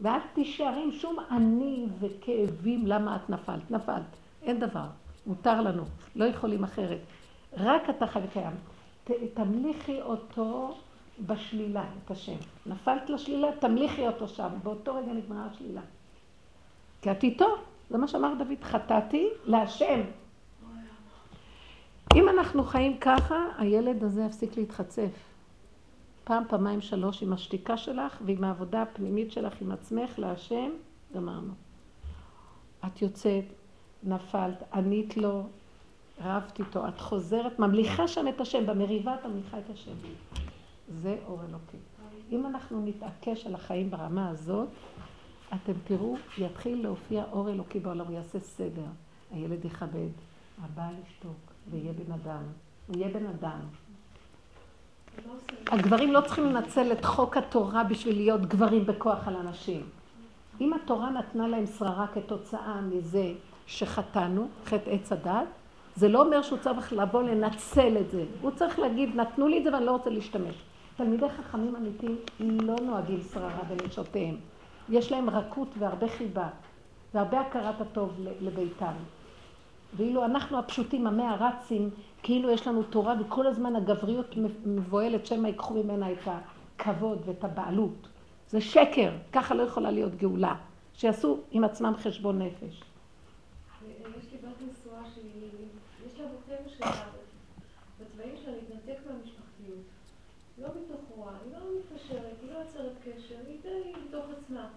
ואל 0.00 0.20
תישארי 0.32 0.82
עם 0.82 0.92
שום 0.92 1.16
אני 1.30 1.86
וכאבים 2.00 2.86
למה 2.86 3.16
את 3.16 3.30
נפלת. 3.30 3.70
נפלת, 3.70 4.16
אין 4.42 4.60
דבר, 4.60 4.86
מותר 5.26 5.60
לנו, 5.60 5.82
לא 6.16 6.24
יכולים 6.24 6.64
אחרת. 6.64 7.00
רק 7.56 7.90
אתה 7.90 8.06
חי 8.06 8.20
וקיים. 8.24 8.56
תמליכי 9.34 10.02
אותו 10.02 10.74
בשלילה, 11.26 11.84
את 12.04 12.10
השם. 12.10 12.36
נפלת 12.66 13.10
לשלילה, 13.10 13.48
תמליכי 13.58 14.06
אותו 14.06 14.28
שם, 14.28 14.48
באותו 14.62 14.94
רגע 14.94 15.12
נגמרה 15.12 15.46
השלילה. 15.46 15.80
כי 17.02 17.10
את 17.10 17.22
איתו, 17.22 17.46
זה 17.90 17.98
מה 17.98 18.08
שאמר 18.08 18.34
דוד, 18.38 18.62
חטאתי 18.62 19.28
להשם. 19.44 20.00
אם 22.14 22.28
אנחנו 22.28 22.64
חיים 22.64 22.98
ככה, 22.98 23.46
הילד 23.58 24.04
הזה 24.04 24.22
יפסיק 24.22 24.56
להתחצף. 24.56 25.10
פעם, 26.24 26.44
פעמיים, 26.48 26.80
שלוש, 26.80 27.22
עם 27.22 27.32
השתיקה 27.32 27.76
שלך 27.76 28.18
ועם 28.26 28.44
העבודה 28.44 28.82
הפנימית 28.82 29.32
שלך 29.32 29.60
עם 29.60 29.72
עצמך 29.72 30.18
להשם, 30.18 30.70
גמרנו. 31.14 31.52
את 32.86 33.02
יוצאת, 33.02 33.44
נפלת, 34.04 34.62
ענית 34.74 35.16
לו, 35.16 35.42
רבת 36.24 36.58
איתו, 36.58 36.88
את 36.88 37.00
חוזרת, 37.00 37.58
ממליכה 37.58 38.08
שם 38.08 38.28
את 38.28 38.40
השם, 38.40 38.66
במריבה 38.66 39.14
את 39.14 39.26
ממליכה 39.26 39.58
את 39.58 39.70
השם. 39.70 39.92
זה 41.02 41.16
אור 41.26 41.40
אלוקי. 41.48 41.76
אם 42.32 42.46
אנחנו 42.46 42.84
נתעקש 42.86 43.46
על 43.46 43.54
החיים 43.54 43.90
ברמה 43.90 44.28
הזאת, 44.28 44.68
אתם 45.54 45.72
תראו, 45.84 46.16
יתחיל 46.38 46.82
להופיע 46.82 47.24
אור 47.32 47.50
אלוקי 47.50 47.80
בעולם, 47.80 48.06
הוא 48.06 48.14
יעשה 48.14 48.40
סדר. 48.40 48.86
הילד 49.30 49.64
יכבד, 49.64 50.08
הבעל 50.64 50.94
ישתוק, 51.06 51.52
ויהיה 51.70 51.92
בן 51.92 52.12
אדם. 52.12 52.42
הוא 52.86 52.96
יהיה 52.96 53.08
בן 53.08 53.26
אדם. 53.26 53.60
הגברים 55.66 56.12
לא 56.12 56.20
צריכים 56.20 56.44
לנצל 56.44 56.92
את 56.92 57.04
חוק 57.04 57.36
התורה 57.36 57.84
בשביל 57.84 58.16
להיות 58.16 58.40
גברים 58.40 58.86
בכוח 58.86 59.28
על 59.28 59.36
אנשים. 59.36 59.82
אם 60.60 60.72
התורה 60.72 61.10
נתנה 61.10 61.48
להם 61.48 61.66
שררה 61.66 62.06
כתוצאה 62.06 62.80
מזה 62.80 63.32
שחטאנו, 63.66 64.48
חטא 64.64 64.90
עץ 64.90 65.12
הדת, 65.12 65.46
זה 65.96 66.08
לא 66.08 66.22
אומר 66.22 66.42
שהוא 66.42 66.58
צריך 66.58 66.92
לבוא 66.92 67.22
לנצל 67.22 67.96
את 68.00 68.10
זה. 68.10 68.24
הוא 68.40 68.50
צריך 68.50 68.78
להגיד, 68.78 69.16
נתנו 69.16 69.48
לי 69.48 69.58
את 69.58 69.64
זה 69.64 69.72
ואני 69.72 69.86
לא 69.86 69.90
רוצה 69.90 70.10
להשתמש. 70.10 70.54
תלמידי 70.96 71.28
חכמים 71.28 71.76
אמיתיים 71.76 72.16
לא 72.40 72.74
נוהגים 72.82 73.20
שררה 73.32 73.62
בנשותיהם. 73.68 74.36
יש 74.88 75.12
להם 75.12 75.30
רכות 75.30 75.68
והרבה 75.78 76.08
חיבה, 76.08 76.48
והרבה 77.14 77.40
הכרת 77.40 77.80
הטוב 77.80 78.10
לביתם. 78.40 78.92
ואילו 79.96 80.24
אנחנו 80.24 80.58
הפשוטים, 80.58 81.06
המאה 81.06 81.30
הרצים, 81.30 81.90
כאילו 82.22 82.50
יש 82.50 82.66
לנו 82.66 82.82
תורה 82.82 83.14
וכל 83.20 83.46
הזמן 83.46 83.76
הגבריות 83.76 84.34
מבוהלת, 84.66 85.26
שמא 85.26 85.46
ייקחו 85.46 85.82
ממנה 85.82 86.12
את 86.12 86.18
הכבוד 86.26 87.22
ואת 87.24 87.44
הבעלות. 87.44 88.08
זה 88.48 88.60
שקר, 88.60 89.10
ככה 89.32 89.54
לא 89.54 89.62
יכולה 89.62 89.90
להיות 89.90 90.14
גאולה. 90.14 90.54
שיעשו 90.94 91.38
עם 91.50 91.64
עצמם 91.64 91.92
חשבון 91.96 92.42
נפש. 92.42 92.82
יש 94.18 94.32
לי 94.32 94.38
בת 94.38 94.56
נשואה 94.70 95.02
שיש 95.14 96.20
לה 96.20 96.26
בטבע 96.26 96.68
שלה, 96.68 97.04
בצבעים 98.00 98.34
שלה 98.44 98.52
להתנתק 98.52 98.98
מהמשפחתיות. 99.06 99.84
לא 100.58 100.68
מתוך 100.68 101.00
רוע, 101.16 101.30
היא 101.44 101.52
לא 101.52 101.58
מתקשרת, 101.78 102.36
היא 103.04 103.12
לא 103.14 103.18
יוצרת 103.18 103.26
קשר, 103.26 103.36
היא 103.46 103.62
די 103.62 103.92
מתוך 104.08 104.24
עצמה. 104.38 104.68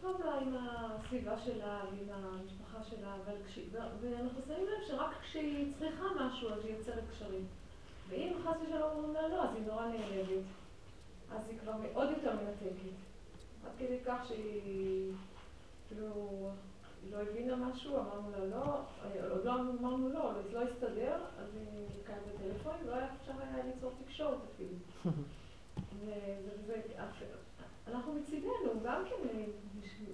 טוב 0.00 0.22
לה 0.24 0.34
עם 0.34 0.56
הסביבה 0.56 1.38
שלה, 1.38 1.80
עם 1.80 2.08
המשפחה 2.10 2.82
שלה, 2.90 3.14
אבל 3.14 3.34
כש... 3.46 3.58
ואנחנו 4.00 4.40
שמים 4.46 4.66
לב 4.66 4.88
שרק 4.88 5.14
כשהיא 5.22 5.72
צריכה 5.78 6.04
משהו 6.20 6.48
אז 6.48 6.64
היא 6.64 6.74
יוצרת 6.74 7.04
קשרים. 7.10 7.46
ואם 8.08 8.32
חס 8.44 8.56
ושלום 8.62 8.82
אומרים 8.82 9.14
לה 9.14 9.28
לא, 9.28 9.42
אז 9.44 9.54
היא 9.54 9.66
נורא 9.66 9.86
נעלבת. 9.86 10.44
אז 11.30 11.40
היא 11.48 11.58
כבר 11.58 11.72
מאוד 11.76 12.10
יותר 12.10 12.36
מנתקת. 12.36 12.88
עד 13.64 13.70
כדי 13.78 13.98
כך 14.06 14.26
שהיא 14.28 15.12
כאילו 15.88 16.50
לא 17.10 17.18
הבינה 17.18 17.56
משהו, 17.56 17.96
אמרנו 17.96 18.30
לה 18.30 18.44
לא, 18.44 18.80
עוד 19.30 19.44
לא 19.44 19.54
אמרנו 19.54 20.08
לא, 20.08 20.30
אז 20.30 20.52
לא 20.52 20.62
הסתדר, 20.62 21.24
אז 21.38 21.48
היא 21.54 21.86
קיימת 22.06 22.22
בטלפון, 22.34 22.74
לא 22.86 22.94
היה 22.94 23.08
אפשר 23.22 23.32
היה 23.40 23.64
ליצור 23.64 23.92
תקשורת 24.04 24.38
אפילו. 24.54 24.74
אנחנו 27.94 28.12
מצידנו, 28.12 28.52
גם 28.84 29.02
כן, 29.08 29.28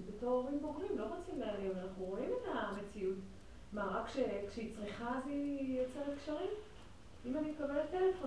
בתור 0.07 0.29
הורים 0.29 0.59
בוגרים, 0.61 0.89
לא 0.97 1.03
רוצים 1.03 1.39
להעלים, 1.39 1.71
אנחנו 1.83 2.05
רואים 2.05 2.29
את 2.41 2.49
המציאות. 2.53 3.17
מה, 3.73 3.83
רק 3.93 4.05
כשהיא 4.49 4.69
צריכה 4.75 5.05
אז 5.17 5.27
היא 5.27 5.81
יוצרת 5.81 6.17
קשרים? 6.23 6.49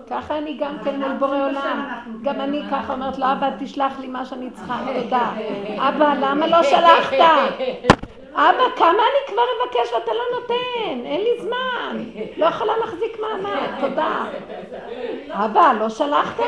ככה 0.09 0.37
אני 0.37 0.57
גם 0.59 0.77
כן 0.83 0.99
מול 0.99 1.13
בורא 1.13 1.45
עולם. 1.45 2.01
גם 2.23 2.41
אני 2.41 2.61
ככה 2.71 2.93
אומרת 2.93 3.17
לו, 3.17 3.25
אבא, 3.31 3.49
תשלח 3.59 3.99
לי 3.99 4.07
מה 4.07 4.25
שאני 4.25 4.51
צריכה, 4.51 4.85
תודה. 5.01 5.31
אבא, 5.77 6.13
למה 6.19 6.47
לא 6.47 6.63
שלחת? 6.63 7.13
אבא, 8.33 8.63
כמה 8.75 8.89
אני 8.89 9.27
כבר 9.27 9.43
אבקש 9.63 9.93
ואתה 9.93 10.11
לא 10.13 10.39
נותן? 10.39 11.05
אין 11.05 11.21
לי 11.21 11.41
זמן. 11.41 12.03
לא 12.37 12.45
יכולה 12.45 12.77
להחזיק 12.77 13.17
מעמד, 13.21 13.79
תודה. 13.79 14.25
אבא, 15.29 15.73
לא 15.79 15.89
שלחת? 15.89 16.39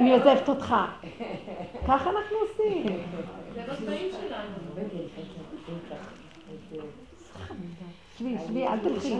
אני 0.00 0.12
עוזבת 0.12 0.48
אותך. 0.48 0.74
ככה 1.86 2.10
אנחנו 2.10 2.36
עושים. 2.36 2.86
זה 3.54 3.62
בתנאים 3.72 4.10
שלנו. 4.12 4.88
שבי, 8.18 8.36
שבי, 8.46 8.66
אל 8.66 8.78
תלכי. 8.78 9.14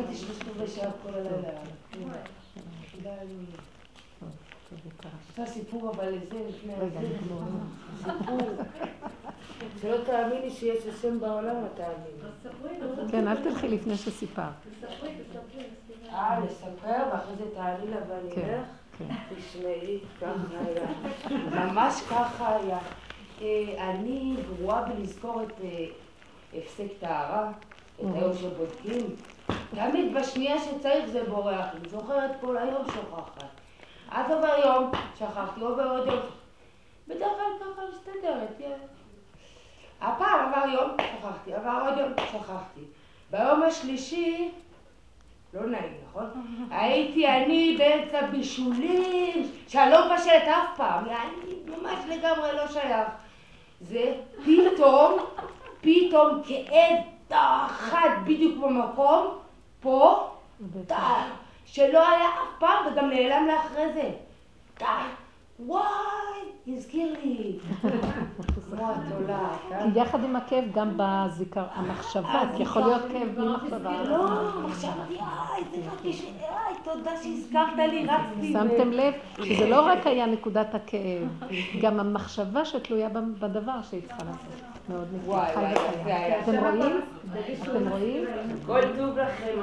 עושה 5.39 5.47
סיפור 5.47 5.91
אבל 5.91 6.09
לזה 6.09 6.49
לפני 6.49 6.75
זה. 6.77 7.09
סיפור. 8.05 8.39
שלא 9.81 10.05
תאמיני 10.05 10.51
שיש 10.51 10.87
השם 10.87 11.21
בעולם, 11.21 11.57
את 11.67 11.81
תאמיני. 11.81 13.11
כן, 13.11 13.29
אל 13.29 13.37
תלכי 13.43 13.69
לפני 13.69 13.97
שסיפרת. 13.97 14.47
אה, 16.09 16.41
לספר, 16.45 17.03
ואחרי 17.13 17.37
זה 17.37 17.45
תעלי 17.55 17.91
לה 17.91 17.97
ואני 18.09 18.31
אלך? 18.31 18.67
תשמעי, 19.37 19.99
ככה 20.21 20.59
היה. 20.67 20.87
ממש 21.51 22.03
ככה 22.11 22.57
היה. 22.57 22.79
אני 23.79 24.37
גרועה 24.49 24.83
בלזכור 24.83 25.43
את 25.43 25.61
הפסק 26.55 26.87
טהרה, 27.01 27.51
את 28.01 28.05
היום 28.15 28.37
שבודקים. 28.37 29.07
תמיד 29.75 30.15
בשנייה 30.15 30.59
שצריך 30.59 31.07
זה 31.07 31.25
בורח. 31.25 31.67
אני 31.75 31.89
זוכרת 31.89 32.31
כל 32.41 32.57
היום 32.57 32.85
שוכחת. 32.85 33.45
אז 34.11 34.31
עובר 34.31 34.55
יום, 34.65 34.91
שכחתי, 35.19 35.61
עובר 35.61 35.89
עוד 35.89 36.07
יום. 36.07 36.21
בדרך 37.09 37.33
כלל 37.37 37.73
ככה 37.75 37.83
מסתדרת, 37.93 38.61
הפעם 40.01 40.53
עבר 40.53 40.69
יום, 40.69 40.91
שכחתי, 41.01 41.55
עבר 41.55 41.83
עוד 41.89 41.99
יום, 41.99 42.13
שכחתי. 42.33 42.81
ביום 43.31 43.63
השלישי, 43.63 44.51
לא 45.57 45.67
נעים, 45.67 45.93
נכון? 46.09 46.27
הייתי 46.71 47.29
אני 47.29 47.77
באמצע 47.79 48.27
בישולים, 48.27 49.51
שאני 49.69 49.91
לא 49.91 50.07
מבשלת 50.07 50.43
אף 50.43 50.77
פעם, 50.77 51.05
אני 51.05 51.55
ממש 51.67 51.99
לגמרי 52.09 52.53
לא 52.57 52.69
שייך. 52.69 53.09
זה 53.81 54.15
פתאום, 54.45 55.19
פתאום 55.81 56.43
כאב 56.47 56.97
תחת 57.29 58.11
בדיוק 58.25 58.65
במקום, 58.65 59.39
פה, 59.81 60.31
שלא 61.67 62.09
היה 62.09 62.29
אף 62.29 62.59
פעם 62.59 62.87
וגם 62.87 63.11
נעלם 63.11 63.47
לאחרי 63.47 63.93
זה. 63.93 64.11
וואי, 65.61 65.87
הזכיר 66.67 67.17
לי. 67.23 67.59
כי 69.93 70.01
יחד 70.01 70.25
עם 70.25 70.37
הכאב 70.37 70.65
גם 70.73 70.91
בזיכר, 70.97 71.65
המחשבה, 71.75 72.43
כי 72.57 72.63
יכול 72.63 72.83
להיות 72.83 73.03
כאב 73.13 73.29
בלי 73.35 73.49
מחשבה. 73.49 74.03
לא, 74.03 74.27
מחשבתי, 74.65 75.15
איי, 75.15 75.65
זכרתי 75.83 76.13
ש... 76.13 76.23
איי, 76.23 76.75
תודה 76.85 77.11
שהזכרת 77.23 77.77
לי, 77.77 78.07
רצתי. 78.07 78.53
שמתם 78.53 78.91
לב 78.91 79.15
שזה 79.45 79.69
לא 79.69 79.81
רק 79.81 80.07
היה 80.07 80.27
נקודת 80.27 80.75
הכאב, 80.75 81.29
גם 81.83 82.01
המחשבה 82.01 82.65
שתלויה 82.65 83.09
בדבר 83.39 83.83
שהיא 83.83 84.03
צריכה 84.03 84.25
לעשות. 84.25 84.76
מאוד 84.89 85.07
נפלא, 85.13 85.45
חי 85.55 85.75
וחיה. 86.01 86.41
אתם 86.41 86.57
רואים? 86.65 87.01
אתם 87.63 87.89
רואים? 87.89 88.25
כל 88.67 88.81
טוב 88.97 89.19
לכם, 89.19 89.59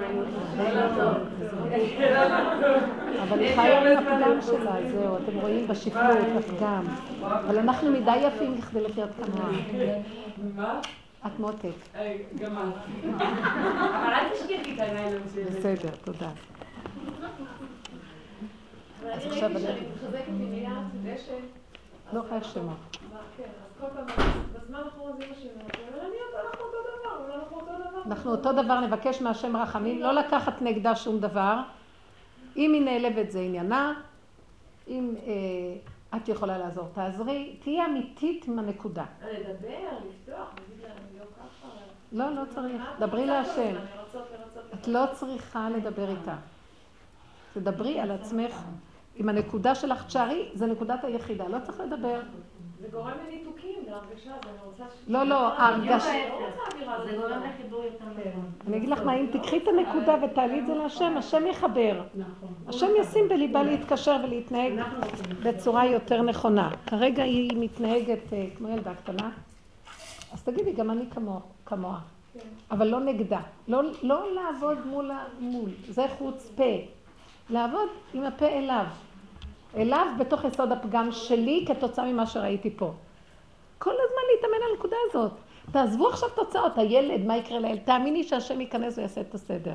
אבל 3.23 3.39
היא 3.39 3.55
חיה 3.55 3.91
עם 3.91 3.97
הפגם 3.97 4.41
שלה, 4.41 4.75
זהו, 4.91 5.17
אתם 5.17 5.39
רואים 5.41 5.67
בשפלות, 5.67 6.17
הפגם. 6.39 6.85
אבל 7.21 7.57
אנחנו 7.59 7.91
מדי 7.91 8.17
יפים 8.17 8.61
כדי 8.61 8.81
לחיות 8.81 9.09
כמוה. 9.23 9.49
מה? 10.55 10.79
את 11.27 11.39
מותק. 11.39 11.69
גם 12.39 12.57
את. 12.57 12.73
אבל 13.13 14.13
אל 14.13 14.29
תשכחי 14.33 14.73
את 14.75 14.79
העיניים. 14.79 15.21
בסדר, 15.57 15.89
תודה. 16.03 16.29
אז 19.13 19.25
עכשיו 19.25 19.51
אני... 19.51 20.65
לא 22.13 22.21
חייב 22.29 22.43
שמות. 22.43 22.97
אז 23.85 23.89
כל 23.95 24.13
פעם, 24.15 24.27
בזמן 24.53 24.79
האחרון 24.85 25.11
זה 25.17 25.27
מה 25.27 25.35
שהיא 25.35 25.51
אומרת, 25.51 25.77
אנחנו 26.45 26.65
אותו 26.65 26.77
דבר, 26.81 27.35
אנחנו 27.35 27.55
אותו 27.55 27.71
דבר. 27.79 28.01
אנחנו 28.05 28.31
אותו 28.31 28.51
דבר 28.51 28.79
נבקש 28.79 29.21
מהשם 29.21 29.57
רחמים, 29.57 30.01
לא 30.01 30.13
לקחת 30.13 30.61
נגדה 30.61 30.95
שום 30.95 31.19
דבר. 31.19 31.59
אם 32.57 32.73
היא 32.73 32.81
נעלבת 32.81 33.31
זה 33.31 33.39
עניינה, 33.39 34.01
אם 34.87 35.15
אה, 35.25 36.17
את 36.17 36.29
יכולה 36.29 36.57
לעזור, 36.57 36.87
תעזרי, 36.93 37.55
תהיי 37.63 37.85
אמיתית 37.85 38.47
עם 38.47 38.59
הנקודה. 38.59 39.05
לדבר, 39.21 39.97
לפתוח, 40.09 40.55
לא. 42.11 42.25
לא, 42.25 42.35
לא 42.35 42.41
צריך, 42.49 42.81
דברי 42.99 43.25
להשם. 43.25 43.75
את 44.73 44.87
לא 44.87 45.05
צריכה 45.13 45.69
לדבר 45.69 46.09
איתה. 46.09 46.35
תדברי 47.53 47.99
על 47.99 48.11
עצמך 48.11 48.63
עם 49.15 49.29
הנקודה 49.29 49.75
שלך, 49.75 50.05
תשארי, 50.05 50.49
זה 50.53 50.65
נקודת 50.65 51.03
היחידה, 51.03 51.47
לא 51.47 51.57
צריך 51.65 51.79
לדבר. 51.79 52.19
זה 52.83 52.89
גורם 52.91 53.11
לניתוקים, 53.27 53.79
להרגשה, 53.87 54.31
אז 54.31 54.41
אני 54.49 54.57
רוצה 54.65 54.83
ש... 54.83 55.09
לא, 55.09 55.23
לא, 55.23 55.53
ההרגשה... 55.53 56.11
זה 57.05 57.17
גורם 57.17 57.41
לחיבור 57.43 57.83
יותר 57.83 58.05
נכון. 58.05 58.51
אני 58.67 58.77
אגיד 58.77 58.89
לך 58.89 59.01
מה, 59.01 59.13
אם 59.13 59.25
תקחי 59.31 59.57
את 59.57 59.67
הנקודה 59.67 60.15
ותעלי 60.23 60.59
את 60.59 60.65
זה 60.67 60.73
להשם, 60.73 61.17
השם 61.17 61.47
יחבר. 61.47 62.01
השם 62.67 62.87
ישים 62.99 63.29
בליבה 63.29 63.63
להתקשר 63.63 64.15
ולהתנהג 64.23 64.73
בצורה 65.43 65.85
יותר 65.85 66.21
נכונה. 66.21 66.69
כרגע 66.85 67.23
היא 67.23 67.51
מתנהגת 67.59 68.33
אה, 68.33 68.45
כמו 68.57 68.69
ילדה 68.69 68.95
קטנה, 68.95 69.31
אז 70.33 70.43
תגידי, 70.43 70.73
גם 70.73 70.91
אני 70.91 71.05
כמוה. 71.65 71.99
אבל 72.71 72.87
לא 72.87 72.99
נגדה. 72.99 73.41
לא, 73.67 73.81
לא 74.03 74.33
לעבוד 74.33 74.85
מול, 74.85 75.11
מול, 75.39 75.69
זה 75.89 76.05
חוץ 76.17 76.51
פה. 76.55 76.73
לעבוד 77.49 77.89
עם 78.13 78.23
הפה 78.23 78.47
אליו. 78.47 78.85
אליו 79.77 80.07
בתוך 80.19 80.43
יסוד 80.43 80.71
הפגם 80.71 81.11
שלי 81.11 81.65
כתוצאה 81.67 82.05
ממה 82.05 82.25
שראיתי 82.25 82.69
פה. 82.75 82.91
כל 83.79 83.91
הזמן 83.91 84.21
להתאמן 84.35 84.63
על 84.65 84.71
הנקודה 84.71 84.97
הזאת. 85.09 85.31
תעזבו 85.71 86.07
עכשיו 86.07 86.29
תוצאות, 86.29 86.77
הילד, 86.77 87.25
מה 87.25 87.37
יקרה 87.37 87.59
לילד? 87.59 87.79
תאמיני 87.85 88.23
שהשם 88.23 88.61
ייכנס 88.61 88.97
ויעשה 88.97 89.21
את 89.21 89.33
הסדר. 89.33 89.73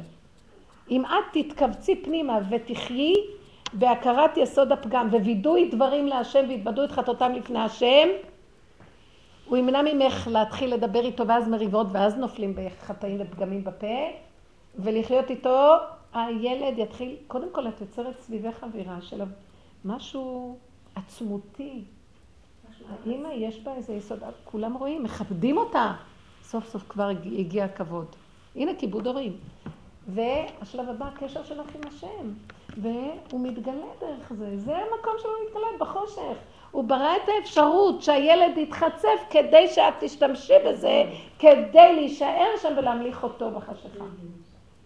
אם 0.90 1.05
את 1.05 1.11
תתכווצי 1.32 2.03
פנימה 2.03 2.38
ותחיי 2.51 3.14
בהכרת 3.72 4.36
יסוד 4.36 4.72
הפגם 4.72 5.09
ווידוי 5.11 5.68
דברים 5.70 6.07
להשם 6.07 6.44
והתבדו 6.49 6.84
את 6.84 6.90
חטאותם 6.90 7.32
לפני 7.32 7.59
השם, 7.59 8.09
הוא 9.46 9.57
ימנע 9.57 9.82
ממך 9.82 10.28
להתחיל 10.32 10.74
לדבר 10.74 11.01
איתו 11.01 11.26
ואז 11.26 11.49
מריבות 11.49 11.86
ואז 11.92 12.16
נופלים 12.16 12.55
בחטאים 12.57 13.16
ופגמים 13.20 13.64
בפה 13.64 13.96
ולחיות 14.78 15.30
איתו, 15.30 15.74
הילד 16.14 16.78
יתחיל, 16.78 17.16
קודם 17.26 17.49
כל 17.53 17.68
את 17.68 17.80
יוצרת 17.80 18.20
סביבך 18.20 18.64
אווירה 18.64 18.96
של 19.01 19.20
משהו 19.85 20.57
עצמותי. 20.95 21.85
האמא 23.07 23.29
יש 23.29 23.61
בה 23.61 23.74
איזה 23.74 23.93
יסוד, 23.93 24.18
כולם 24.45 24.74
רואים, 24.74 25.03
מכבדים 25.03 25.59
אותה. 25.59 25.93
סוף 26.43 26.68
סוף 26.68 26.83
כבר 26.89 27.09
הגיע 27.39 27.64
הכבוד. 27.64 28.07
הנה 28.57 28.72
כיבוד 28.79 29.07
הורים. 29.07 29.37
והשלב 30.09 30.89
הבא, 30.89 31.07
הקשר 31.07 31.45
שלך 31.45 31.66
עם 31.74 31.81
השם. 31.89 32.33
והוא 32.76 33.41
מתגלה 33.41 33.87
דרך 34.01 34.33
זה. 34.33 34.59
זה 34.59 34.76
המקום 34.76 35.12
שלו 35.18 35.31
להתגלה 35.45 35.66
בחושך. 35.81 36.39
הוא 36.70 36.85
ברא 36.85 37.16
את 37.16 37.29
האפשרות 37.29 38.03
שהילד 38.03 38.59
יתחצף 38.59 39.20
כדי 39.31 39.68
שאת 39.68 39.95
תשתמשי 40.01 40.53
בזה, 40.66 41.05
כדי 41.39 41.95
להישאר 41.95 42.51
שם 42.62 42.74
ולהמליך 42.79 43.24
אותו 43.24 43.51
בחשיכה. 43.51 44.05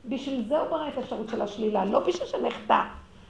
בשביל 0.04 0.44
זה 0.48 0.60
הוא 0.60 0.68
ברא 0.68 0.88
את 0.88 0.98
האפשרות 0.98 1.28
של 1.28 1.42
השלילה, 1.42 1.84
לא 1.84 1.98
בשביל 1.98 2.26
שנחטא. 2.26 2.82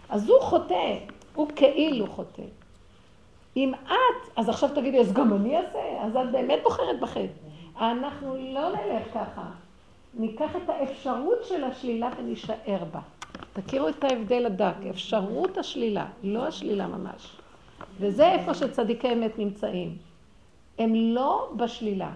אז 0.08 0.28
הוא 0.28 0.40
חוטא. 0.40 0.98
הוא 1.34 1.48
כאילו 1.56 2.06
חוטא. 2.06 2.42
אם 3.56 3.74
את, 3.74 4.30
אז 4.36 4.48
עכשיו 4.48 4.68
תגידי, 4.74 5.00
אז 5.00 5.12
גם 5.12 5.34
אני 5.34 5.56
אעשה, 5.56 5.78
אז 6.00 6.16
את 6.16 6.32
באמת 6.32 6.58
בוחרת 6.62 7.00
בחטא. 7.00 7.26
אנחנו 7.80 8.36
לא 8.54 8.68
נלך 8.68 9.06
ככה. 9.14 9.50
ניקח 10.14 10.56
את 10.56 10.68
האפשרות 10.68 11.44
של 11.44 11.64
השלילה 11.64 12.10
ונישאר 12.18 12.84
בה. 12.92 13.00
תכירו 13.52 13.88
את 13.88 14.04
ההבדל 14.04 14.46
הדק, 14.46 14.74
אפשרות 14.90 15.58
השלילה, 15.58 16.06
לא 16.22 16.46
השלילה 16.46 16.86
ממש. 16.86 17.36
וזה 18.00 18.32
איפה 18.32 18.54
שצדיקי 18.54 19.12
אמת 19.12 19.38
נמצאים. 19.38 19.96
הם 20.78 20.94
לא 20.94 21.52
בשלילה, 21.56 22.10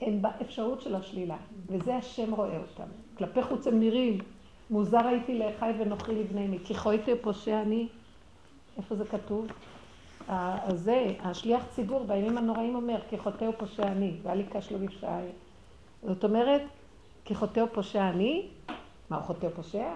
הם 0.00 0.22
באפשרות 0.22 0.80
של 0.80 0.94
השלילה, 0.94 1.36
וזה 1.66 1.96
השם 1.96 2.34
רואה 2.34 2.58
אותם. 2.58 2.90
כלפי 3.18 3.42
חוץ 3.42 3.66
הם 3.66 3.80
נראים 3.80 4.18
מוזר 4.70 5.06
הייתי 5.06 5.38
לאחי 5.38 5.70
ונוכרי 5.78 6.14
לבני 6.14 6.46
מי, 6.46 6.58
כי 6.64 6.74
חויתי 6.74 7.12
פושע 7.20 7.62
אני, 7.62 7.88
איפה 8.78 8.94
זה 8.94 9.04
כתוב? 9.04 9.46
זה, 10.72 11.06
השליח 11.20 11.64
ציבור 11.70 12.04
בימים 12.04 12.38
הנוראים 12.38 12.74
אומר, 12.74 12.98
כי 13.08 13.18
חוטא 13.18 13.44
ופושע 13.44 13.82
אני, 13.82 14.12
ואל 14.22 14.40
יקש 14.40 14.72
לו 14.72 14.78
בפשעי. 14.78 15.26
זאת 16.02 16.24
אומרת, 16.24 16.62
כי 17.24 17.34
חוטא 17.34 17.60
ופושע 17.60 18.08
אני, 18.08 18.46
מה 19.10 19.16
הוא 19.16 19.24
חוטא 19.24 19.46
ופושע? 19.46 19.88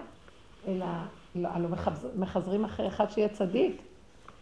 אלא, 0.67 0.85
לא, 1.35 1.49
הלוא 1.49 1.69
מחזרים 2.15 2.65
אחרי 2.65 2.87
אחד 2.87 3.09
שיהיה 3.09 3.29
צדיק, 3.29 3.81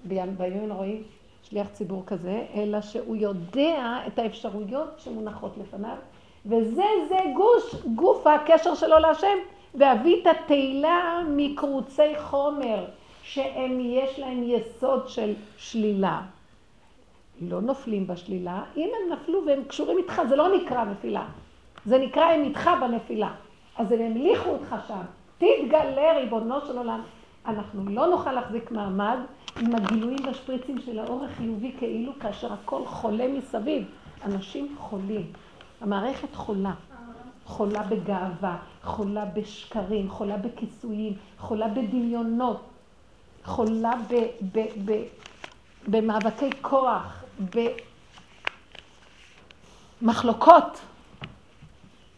בימים 0.06 0.64
הנוראים, 0.64 1.04
שליח 1.44 1.68
ציבור 1.68 2.04
כזה, 2.06 2.46
אלא 2.54 2.82
שהוא 2.82 3.16
יודע 3.16 4.02
את 4.08 4.20
האפשרויות 4.20 4.90
שמונחות 4.98 5.58
לפניו, 5.58 5.98
וזה, 6.46 6.86
זה 7.10 7.18
גוש, 7.36 7.76
גוף 7.96 8.28
הקשר 8.28 8.76
שלו 8.76 9.00
להשם. 9.00 9.38
ואביא 9.76 10.22
את 10.22 10.28
התהילה 10.28 11.22
מקרוצי 11.30 12.20
חומר, 12.20 12.86
שהם 13.24 13.80
יש 13.82 14.20
להם 14.20 14.44
יסוד 14.44 15.10
של 15.10 15.34
שלילה. 15.58 16.22
לא 17.42 17.62
נופלים 17.62 18.08
בשלילה, 18.08 18.64
אם 18.78 18.90
הם 18.96 19.14
נפלו 19.14 19.46
והם 19.46 19.64
קשורים 19.64 19.98
איתך, 19.98 20.22
זה 20.30 20.36
לא 20.36 20.58
נקרא 20.58 20.84
נפילה. 20.84 21.26
זה 21.86 21.98
נקרא 21.98 22.24
הם 22.24 22.44
איתך 22.44 22.70
בנפילה. 22.82 23.32
אז 23.78 23.92
הם 23.92 24.02
המליכו 24.02 24.50
אותך 24.50 24.76
שם. 24.88 25.02
תתגלה 25.38 26.18
ריבונו 26.18 26.62
של 26.62 26.78
עולם. 26.78 27.02
אנחנו 27.46 27.90
לא 27.90 28.08
נוכל 28.08 28.32
להחזיק 28.32 28.72
מעמד 28.72 29.18
עם 29.62 29.76
הגילויים 29.76 30.26
והשפריצים 30.26 30.80
של 30.80 31.00
האור 31.00 31.26
החיובי 31.26 31.72
כאילו 31.78 32.12
כאשר 32.20 32.54
הכל 32.54 32.86
חולה 32.86 33.28
מסביב. 33.28 33.86
אנשים 34.26 34.76
חולים. 34.78 35.32
המערכת 35.82 36.36
חולה. 36.36 36.74
חולה 37.46 37.84
בגאווה, 37.84 38.58
חולה 38.84 39.26
בשקרים, 39.26 40.10
חולה 40.10 40.38
בכיסויים, 40.38 41.14
חולה 41.40 41.68
בדמיונות, 41.68 42.62
חולה 43.44 43.92
ב, 44.10 44.14
ב, 44.52 44.66
ב, 44.86 45.04
במאבקי 45.88 46.50
כוח, 46.62 47.24
במחלוקות. 50.02 50.80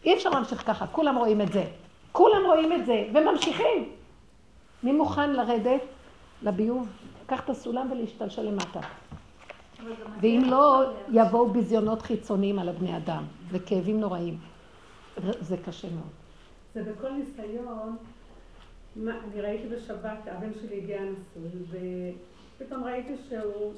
אי 0.04 0.14
אפשר 0.14 0.30
להמשיך 0.30 0.66
ככה, 0.66 0.86
כולם 0.86 1.16
רואים 1.16 1.40
את 1.40 1.52
זה. 1.52 1.64
כולם 2.12 2.46
רואים 2.46 2.72
את 2.72 2.86
זה, 2.86 3.04
וממשיכים. 3.14 3.88
מי 4.82 4.92
מוכן 4.92 5.30
לרדת 5.32 5.80
לביוב, 6.42 6.88
לקח 7.24 7.40
את 7.44 7.50
הסולם 7.50 7.88
ולהשתלשל 7.92 8.42
למטה. 8.42 8.80
ואם 10.20 10.42
לא, 10.46 10.82
יבואו 11.12 11.50
ביזיונות 11.50 12.02
חיצוניים 12.02 12.58
על 12.58 12.68
הבני 12.68 12.96
אדם, 12.96 13.22
וכאבים 13.50 14.00
נוראים. 14.00 14.38
זה 15.40 15.56
קשה 15.56 15.88
מאוד. 15.88 16.10
זה 16.74 16.92
בכל 16.92 17.10
ניסיון, 17.10 17.96
מה, 18.96 19.12
אני 19.24 19.40
ראיתי 19.40 19.68
בשבת, 19.68 20.18
הבן 20.26 20.50
שלי 20.60 20.76
הגיע 20.76 21.00
נשוי, 21.02 21.62
ופתאום 22.58 22.84
ראיתי 22.84 23.12
שהוא, 23.28 23.72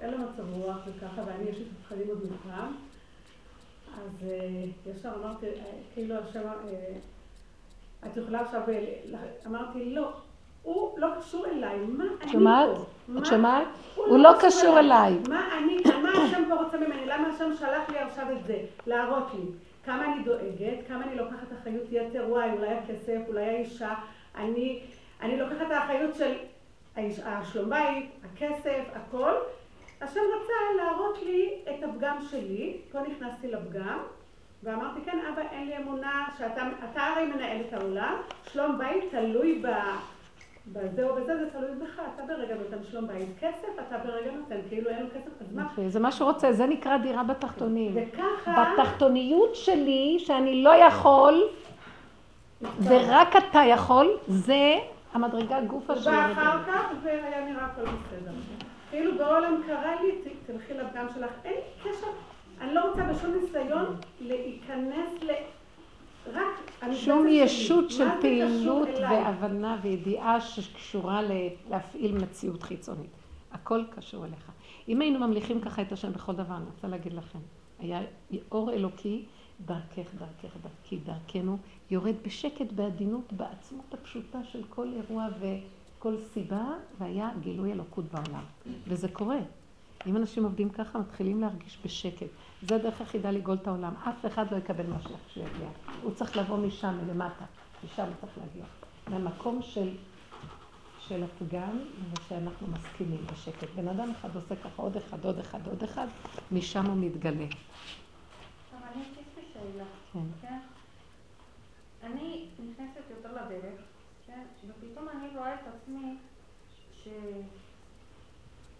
אין 0.00 0.10
לו 0.10 0.18
מצב 0.18 0.52
רוח 0.52 0.76
וככה, 0.86 1.22
ואני 1.26 1.50
יש 1.50 1.58
לי 1.58 1.64
תפחדים 1.64 2.08
עוד 2.08 2.18
מפעם. 2.24 2.74
אז 3.98 4.10
uh, 4.20 4.90
ישר 4.90 5.12
אמרתי, 5.22 5.46
uh, 5.46 5.94
כאילו 5.94 6.14
השם, 6.14 6.40
uh, 6.40 8.06
את 8.06 8.16
יכולה 8.16 8.40
עכשיו, 8.40 8.60
אמרתי, 9.46 9.94
לא, 9.94 10.12
הוא 10.62 10.98
לא 10.98 11.08
קשור 11.18 11.46
אליי, 11.46 11.78
מה 11.78 12.04
אני 12.22 12.32
שומעת? 12.32 12.68
את 13.18 13.26
שומעת? 13.26 13.66
הוא 13.94 14.18
לא 14.18 14.30
קשור 14.40 14.78
אליי. 14.78 15.18
מה 15.28 15.58
אני, 15.58 15.76
מה 16.02 16.10
השם 16.10 16.42
פה 16.48 16.54
רוצה 16.54 16.76
ממני? 16.76 17.06
למה 17.06 17.28
השם 17.28 17.50
שלח 17.58 17.88
לי 17.88 17.98
עכשיו 17.98 18.26
את 18.32 18.46
זה? 18.46 18.58
להראות 18.86 19.26
לי. 19.34 19.44
כמה 19.84 20.12
אני 20.12 20.24
דואגת, 20.24 20.86
כמה 20.88 21.04
אני 21.04 21.16
לוקחת 21.16 21.52
אחריות 21.60 21.86
יתר, 21.90 22.26
וואי, 22.28 22.50
אולי 22.50 22.68
הכסף, 22.68 23.18
אולי 23.28 23.44
האישה. 23.44 23.94
אני, 24.34 24.82
אני 25.20 25.36
לוקחת 25.36 25.70
האחריות 25.70 26.14
של 26.14 26.34
השלום 27.24 27.70
בית, 27.70 28.10
הכסף, 28.24 28.84
הכל. 28.94 29.32
השם 30.00 30.20
רצה 30.20 30.76
להראות 30.76 31.22
לי 31.22 31.62
את 31.70 31.82
הפגם 31.82 32.16
שלי, 32.30 32.76
פה 32.92 32.98
נכנסתי 33.00 33.48
לפגם, 33.50 33.98
ואמרתי, 34.62 35.00
כן, 35.04 35.18
אבא, 35.32 35.42
אין 35.50 35.66
לי 35.66 35.76
אמונה 35.76 36.28
שאתה 36.38 37.02
הרי 37.02 37.26
מנהל 37.26 37.60
את 37.68 37.72
העולם, 37.72 38.14
שלום 38.52 38.78
בית 38.78 39.04
תלוי 39.10 39.62
ב... 39.62 39.66
בזה 40.66 41.08
או 41.08 41.14
בזה, 41.14 41.36
זה 41.38 41.50
תלוי 41.50 41.70
בך, 41.70 42.00
אתה 42.14 42.22
ברגע 42.26 42.54
נותן 42.54 42.84
שלום 42.90 43.06
בית 43.06 43.28
כסף, 43.40 43.68
אתה 43.88 43.98
ברגע 43.98 44.30
נותן, 44.30 44.56
כאילו 44.68 44.90
אין 44.90 45.02
לו 45.02 45.08
כסף, 45.14 45.30
אז 45.40 45.54
מה? 45.54 45.68
זה 45.88 46.00
מה 46.00 46.12
שהוא 46.12 46.30
רוצה, 46.30 46.52
זה 46.52 46.66
נקרא 46.66 46.96
דירה 46.96 47.22
בתחתונים. 47.22 47.92
וככה... 47.94 48.64
בתחתוניות 48.76 49.56
שלי, 49.56 50.16
שאני 50.18 50.62
לא 50.62 50.74
יכול, 50.74 51.42
ורק 52.82 53.36
אתה 53.36 53.60
יכול, 53.68 54.16
זה 54.28 54.74
המדרגה 55.12 55.60
גופה 55.60 55.96
שלי. 55.96 56.16
ואחר 56.16 56.64
כך 56.66 56.92
זה 57.02 57.10
היה 57.10 57.44
נראה 57.50 57.64
הכל 57.64 57.82
בסדר. 57.82 58.32
כאילו 58.90 59.18
בעולם 59.18 59.62
קרה 59.66 60.02
לי, 60.02 60.18
תלכי 60.46 60.74
לפגם 60.74 61.06
שלך, 61.14 61.30
אין 61.44 61.60
קשר, 61.82 62.06
אני 62.60 62.74
לא 62.74 62.88
רוצה 62.88 63.02
בשום 63.02 63.34
ניסיון 63.34 63.96
להיכנס 64.20 65.22
ל... 65.22 65.30
שום 66.92 67.26
ישות 67.28 67.90
של 67.90 68.08
פעילות 68.20 68.88
והבנה 69.00 69.78
וידיעה 69.82 70.40
שקשורה 70.40 71.20
להפעיל 71.70 72.18
מציאות 72.18 72.62
חיצונית. 72.62 73.10
הכל 73.52 73.84
קשור 73.96 74.24
אליך. 74.24 74.50
אם 74.88 75.00
היינו 75.00 75.18
ממליכים 75.18 75.60
ככה 75.60 75.82
את 75.82 75.92
השם 75.92 76.12
בכל 76.12 76.32
דבר, 76.32 76.56
אני 76.56 76.64
רוצה 76.64 76.88
להגיד 76.88 77.12
לכם, 77.12 77.38
היה 77.78 78.00
אור 78.52 78.72
אלוקי, 78.72 79.24
דרכך, 79.66 80.14
דרכך, 80.18 80.56
דרכי, 80.62 80.96
דרכנו, 80.96 81.58
יורד 81.90 82.14
בשקט, 82.26 82.72
בעדינות, 82.72 83.32
בעצמות 83.32 83.94
הפשוטה 83.94 84.44
של 84.44 84.62
כל 84.70 84.88
אירוע 84.96 85.26
וכל 85.40 86.16
סיבה, 86.32 86.64
והיה 86.98 87.30
גילוי 87.40 87.72
אלוקות 87.72 88.04
בעולם. 88.04 88.44
וזה 88.88 89.08
קורה. 89.08 89.38
אם 90.06 90.16
אנשים 90.16 90.44
עובדים 90.44 90.70
ככה, 90.70 90.98
מתחילים 90.98 91.40
להרגיש 91.40 91.78
בשקט. 91.84 92.26
זה 92.62 92.74
הדרך 92.76 93.00
היחידה 93.00 93.30
לגאול 93.30 93.56
את 93.62 93.66
העולם. 93.66 93.94
אף 94.08 94.26
אחד 94.26 94.52
לא 94.52 94.56
יקבל 94.56 94.86
מה 94.86 94.96
שיגיע. 95.28 95.68
הוא 96.02 96.14
צריך 96.14 96.36
לבוא 96.36 96.56
משם, 96.56 96.98
מלמטה. 97.06 97.44
משם 97.84 98.02
הוא 98.02 98.14
צריך 98.20 98.32
להגיע. 98.38 98.64
מהמקום 99.08 99.62
של, 99.62 99.94
של 101.00 101.24
הפגם, 101.24 101.78
ושאנחנו 102.12 102.66
מסכימים 102.66 103.26
בשקט. 103.32 103.68
בן 103.76 103.88
אדם 103.88 104.10
אחד 104.10 104.36
עושה 104.36 104.56
ככה, 104.56 104.82
עוד 104.82 104.96
אחד, 104.96 105.24
עוד 105.24 105.38
אחד, 105.38 105.66
עוד 105.66 105.82
אחד, 105.82 106.06
משם 106.52 106.86
הוא 106.86 106.96
מתגלה. 106.96 107.46
כן. 110.12 110.18
כן? 110.40 110.58
אני 112.02 112.48
נכנסת 112.58 113.10
יותר 113.10 113.32
לדרך, 113.32 113.80
כן? 114.26 114.42
ופתאום 114.68 115.08
אני 115.08 115.36
רואה 115.36 115.54
את 115.54 115.60
עצמי 115.74 116.16
ש... 117.04 117.08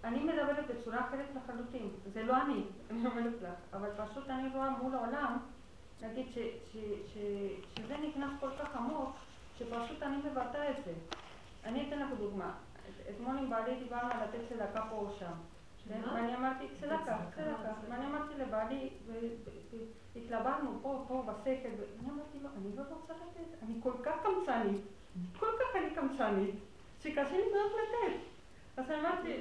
אני 0.04 0.24
מדברת 0.24 0.66
בצורה 0.66 1.00
אחרת 1.00 1.26
לחלוטין, 1.36 1.88
זה 2.12 2.22
לא 2.22 2.42
אני, 2.42 2.62
אני 2.90 3.06
אומרת 3.06 3.42
לך, 3.42 3.48
אבל 3.72 3.88
פשוט 3.96 4.30
אני 4.30 4.48
רואה 4.54 4.70
מול 4.70 4.94
העולם, 4.94 5.38
נגיד 6.02 6.26
ש, 6.34 6.38
ש, 6.72 6.76
ש, 7.06 7.18
שזה 7.78 7.96
נכנס 8.08 8.30
כל 8.40 8.50
כך 8.58 8.76
עמוק, 8.76 9.16
שפשוט 9.58 10.02
אני 10.02 10.16
מבטא 10.16 10.70
את 10.70 10.84
זה. 10.84 10.92
אני 11.64 11.88
אתן 11.88 11.98
לך 11.98 12.08
דוגמה, 12.18 12.54
אתמול 13.10 13.38
עם 13.38 13.50
בעלי 13.50 13.74
דיברנו 13.78 14.12
על 14.12 14.24
לתת 14.24 14.38
צדקה 14.48 14.82
פה 14.90 14.96
או 14.96 15.10
שם. 15.18 15.32
ואני 15.88 16.36
אמרתי, 16.36 16.64
צדקה, 16.80 17.16
צדקה. 17.34 17.72
ואני 17.88 18.06
אמרתי 18.06 18.34
לבעלי, 18.38 18.90
והתלבטנו 20.14 20.78
פה, 20.82 21.04
פה, 21.08 21.22
בשכל, 21.26 21.68
ואני 21.78 22.10
אמרתי 22.10 22.38
לו, 22.42 22.48
אני 22.56 22.76
לא 22.76 22.82
רוצה 22.90 23.12
לתת, 23.12 23.62
אני 23.62 23.74
כל 23.82 23.92
כך 24.02 24.14
קמצנית, 24.22 24.80
כל 25.38 25.46
כך 25.58 25.76
אני 25.76 25.94
קמצנית, 25.94 26.54
שקשה 27.00 27.36
לי 27.36 27.44
מאוד 27.52 27.72
לתת. 27.72 28.31
אז 28.76 28.84
אמרתי, 28.90 29.36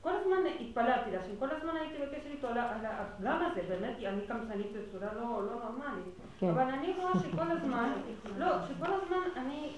כל 0.00 0.10
הזמן 0.16 0.36
התפללתי 0.60 1.10
להשם, 1.10 1.36
כל 1.38 1.50
הזמן 1.50 1.76
הייתי 1.80 1.94
בקשר 2.02 2.30
איתו 2.30 2.48
על 2.48 2.58
הפגם 2.86 3.42
הזה, 3.50 3.62
באמת, 3.68 3.96
אני 4.04 4.20
קמצנית 4.26 4.66
בצורה 4.72 5.14
לא, 5.14 5.46
לא 5.46 5.52
נורמלית. 5.52 6.14
כן. 6.38 6.48
אבל 6.48 6.62
אני 6.62 6.92
רואה 6.98 7.12
שכל 7.18 7.50
הזמן, 7.50 7.92
לא, 8.38 8.46
שכל 8.68 8.92
הזמן 8.92 9.16
אני, 9.36 9.72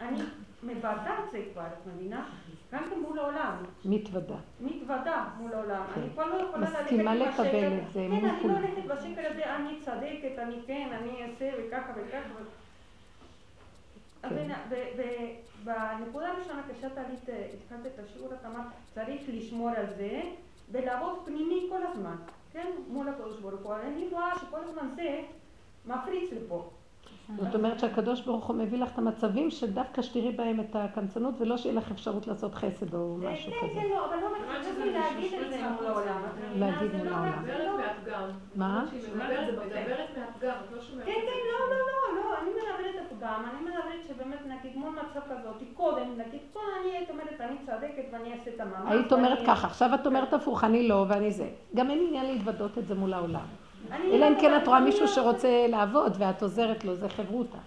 אני 0.00 0.20
מבדה 0.62 1.18
את 1.24 1.30
זה 1.30 1.42
כבר, 1.52 1.66
את 1.66 1.86
מבינה? 1.86 2.28
גם 2.72 2.82
כן 2.90 2.98
מול 3.00 3.18
העולם. 3.18 3.56
מתוודה. 3.84 4.36
מתוודה 4.60 5.24
מול 5.38 5.54
העולם. 5.54 5.82
כן. 5.94 6.00
אני 6.00 6.10
כבר 6.10 6.26
לא 6.26 6.42
יכולה 6.42 6.66
ללכת 6.70 6.82
בשקל. 6.82 6.94
מסכימה 6.94 7.14
לקבל 7.14 7.78
את 7.78 7.92
זה. 7.92 8.06
כן, 8.10 8.26
אני 8.26 8.48
לא 8.48 8.52
הולכת 8.52 8.84
בשקל 8.84 9.26
הזה, 9.26 9.56
אני 9.56 9.80
צדקת, 9.80 10.38
אני 10.38 10.56
כן, 10.66 10.88
אני 10.92 11.22
אעשה 11.22 11.50
וככה 11.58 11.92
וככה. 11.96 12.61
כן. 14.28 14.48
בנקודה 15.64 16.28
הראשונה 16.28 16.62
כשאת 16.68 16.98
עלית, 16.98 17.28
התחלת 17.54 17.86
את 17.86 17.98
השיעור, 18.04 18.34
את 18.34 18.46
אמרת, 18.46 18.66
צריך 18.94 19.22
לשמור 19.28 19.68
על 19.68 19.86
זה 19.96 20.20
ולעבוד 20.70 21.18
פנימי 21.24 21.66
כל 21.70 21.86
הזמן, 21.86 22.16
כן? 22.52 22.66
מול 22.88 23.08
הקדוש 23.08 23.40
ברוך 23.40 23.60
הוא. 23.62 23.74
אני 23.74 24.08
רואה 24.10 24.38
שכל 24.38 24.60
הזמן 24.64 24.88
זה 24.96 25.22
מפריץ 25.86 26.32
לפה. 26.32 26.70
זאת 27.40 27.54
אומרת 27.54 27.80
שהקדוש 27.80 28.20
ברוך 28.20 28.46
הוא 28.46 28.56
מביא 28.56 28.78
לך 28.78 28.92
את 28.92 28.98
המצבים 28.98 29.50
שדווקא 29.50 30.02
שתראי 30.02 30.32
בהם 30.32 30.60
את 30.60 30.76
הקמצנות 30.76 31.34
ולא 31.38 31.56
שיהיה 31.56 31.74
לך 31.74 31.90
אפשרות 31.90 32.26
לעשות 32.26 32.54
חסד 32.54 32.94
או 32.94 33.16
משהו 33.16 33.52
כזה. 33.52 33.72
כן, 33.74 33.80
כן, 33.80 33.88
לא, 33.90 34.06
אבל 34.06 34.16
לא 34.16 34.28
מתחשב 34.38 34.78
לי 34.78 34.92
להגיד 34.92 35.32
את 35.34 35.50
זה 35.50 35.60
מול 35.76 35.86
העולם. 35.86 36.22
להגיד 36.56 36.96
מול 36.96 37.08
העולם. 37.08 37.42
מה? 38.54 38.84
מדברת 39.66 40.08
מהפגם, 40.18 40.54
את 40.66 40.72
לא 40.72 40.82
שומעת. 40.82 41.06
כן, 41.06 41.12
כן, 41.12 41.38
לא, 41.52 41.70
לא, 41.70 41.76
לא, 41.76 42.22
לא, 42.22 42.38
אני 42.42 42.50
מדברת 42.50 43.06
הפגם, 43.06 43.42
אני 43.50 43.64
מדברת 43.64 44.06
שבאמת 44.08 44.46
נגיד 44.46 44.76
מול 44.76 44.90
מצב 44.90 45.20
כזאת, 45.20 45.62
קודם, 45.74 46.06
נגיד, 46.18 46.40
פה 46.52 46.60
אני 46.80 46.96
היית 46.96 47.10
אומרת, 47.10 47.40
אני 47.40 47.56
צדקת 47.66 48.04
ואני 48.12 48.32
אעשה 48.32 48.50
את 48.54 48.60
המאמץ. 48.60 48.92
היית 48.92 49.12
אומרת 49.12 49.38
ככה, 49.46 49.66
עכשיו 49.66 49.90
את 49.94 50.06
אומרת 50.06 50.32
הפוך, 50.32 50.64
אני 50.64 50.88
לא 50.88 51.04
ואני 51.08 51.30
זה. 51.30 51.48
גם 51.74 51.90
אין 51.90 52.04
עניין 52.08 52.26
להתוודות 52.26 52.78
את 52.78 52.86
זה 52.86 52.94
מול 52.94 53.12
העולם. 53.12 53.46
אלא 53.90 54.28
אם 54.28 54.34
כן 54.40 54.56
את 54.56 54.68
רואה 54.68 54.80
מישהו 54.80 55.08
שרוצה 55.08 55.66
לעבוד 55.68 56.16
ואת 56.18 56.42
עוזרת 56.42 56.84
לו, 56.84 56.96
זה 56.96 57.08
חברותה. 57.08 57.58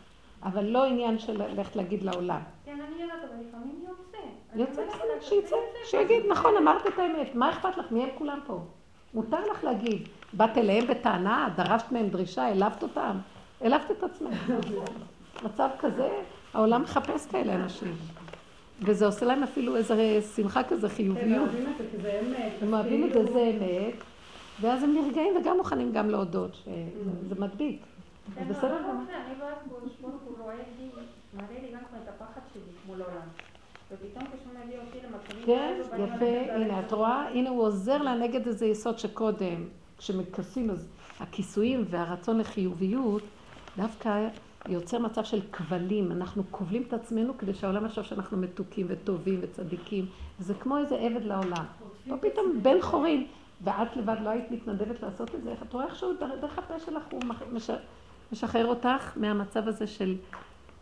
אבל 0.44 0.66
לא 0.66 0.86
עניין 0.86 1.20
של 1.20 1.44
ללכת 1.44 1.76
להגיד 1.76 2.04
לעולם. 2.04 2.40
כן, 2.66 2.72
אני 2.72 3.02
יודעת, 3.02 3.18
אבל 3.20 3.48
לפעמים 3.48 3.84
יוצא. 3.88 4.18
יוצא 4.56 4.82
בסדר, 4.88 5.22
שיצא, 5.22 5.56
שיגיד, 5.86 6.24
נכון, 6.30 6.58
אמרת 6.58 6.88
את 6.88 7.00
האמת, 7.00 7.36
מה 7.36 7.50
אכפת 7.50 7.78
לך? 7.78 7.92
מי 7.92 8.04
הם 8.04 8.10
כולם 8.18 8.40
פה? 8.46 8.60
מותר 9.14 9.52
לך 9.52 9.64
להגיד. 9.64 10.08
באת 10.34 10.58
אליהם 10.58 10.88
בטענה, 10.88 11.50
דרשת 11.56 11.92
מהם 11.92 12.10
דרישה, 12.10 12.44
העלבת 12.44 12.84
אותם? 12.84 13.18
העלבת 13.62 13.92
את 13.92 14.04
עצמך. 14.04 14.52
מצב 15.44 15.70
כזה, 15.80 16.10
העולם 16.54 16.82
מחפש 16.82 17.26
כאלה 17.26 17.56
אנשים. 17.56 17.96
וזה 18.82 19.06
עושה 19.06 19.26
להם 19.26 19.44
אפילו 19.44 19.76
איזה 19.76 20.20
שמחה 20.36 20.64
כזה, 20.64 20.90
חיוביות. 20.90 21.50
הם 22.62 22.74
אוהבים 22.74 23.04
את 23.04 23.14
זה, 23.14 23.26
זה 23.34 23.52
אמת. 23.58 23.96
ואז 24.62 24.84
הם 24.84 24.94
נרגעים 24.94 25.34
וגם 25.42 25.58
מוכנים 25.58 25.92
גם 25.92 26.10
להודות 26.10 26.56
שזה 26.56 27.36
מדביק. 27.40 27.82
זה 28.34 28.46
בסדר 28.50 28.82
גמור. 28.82 29.04
אני 29.26 29.42
רואה 29.42 29.52
כמו 29.64 29.90
שמור 29.98 30.12
הוא 30.26 30.36
רואה 30.40 30.56
לי, 30.56 30.90
מראה 31.34 31.62
לי 31.62 31.72
גם 31.72 31.80
את 32.04 32.10
הפחד 32.10 32.42
שלי 32.54 32.62
מול 32.88 33.02
העולם. 33.02 33.28
כן, 35.46 35.82
יפה, 35.82 36.54
הנה, 36.54 36.80
את 36.80 36.92
רואה? 36.92 37.30
הנה 37.30 37.50
הוא 37.50 37.62
עוזר 37.64 37.98
לה 38.02 38.16
נגד 38.16 38.48
איזה 38.48 38.66
יסוד 38.66 39.00
שקודם, 39.00 39.64
כשמכסים, 39.98 40.70
אז 40.70 40.88
הכיסויים 41.20 41.86
והרצון 41.90 42.38
לחיוביות, 42.38 43.24
דווקא 43.78 44.28
יוצר 44.68 45.00
מצב 45.00 45.24
של 45.24 45.42
כבלים. 45.52 46.12
אנחנו 46.12 46.44
כובלים 46.52 46.84
את 46.88 46.94
עצמנו 46.94 47.38
כדי 47.38 47.54
שהעולם 47.54 47.86
יחשוב 47.86 48.04
שאנחנו 48.04 48.38
מתוקים 48.38 48.86
וטובים 48.90 49.40
וצדיקים. 49.42 50.06
זה 50.40 50.54
כמו 50.54 50.78
איזה 50.78 50.96
עבד 50.96 51.24
לעולם. 51.26 51.66
או 52.10 52.16
פתאום 52.22 52.60
בן 52.62 52.82
חורין. 52.82 53.28
ואת 53.66 53.98
לבד 53.98 54.16
לא 54.24 54.30
היית 54.30 54.52
מתנדבת 54.52 55.02
לעשות 55.04 55.36
את 55.36 55.44
זה, 55.44 55.52
איך 55.52 55.64
את 55.64 55.74
רואה 55.74 55.86
איכשהו 55.86 56.14
דרך 56.42 56.60
הפה 56.60 56.80
שלך 56.80 57.04
הוא 57.12 57.22
משחרר 58.32 58.66
אותך 58.66 59.12
מהמצב 59.16 59.68
הזה 59.68 59.88
של 59.88 60.16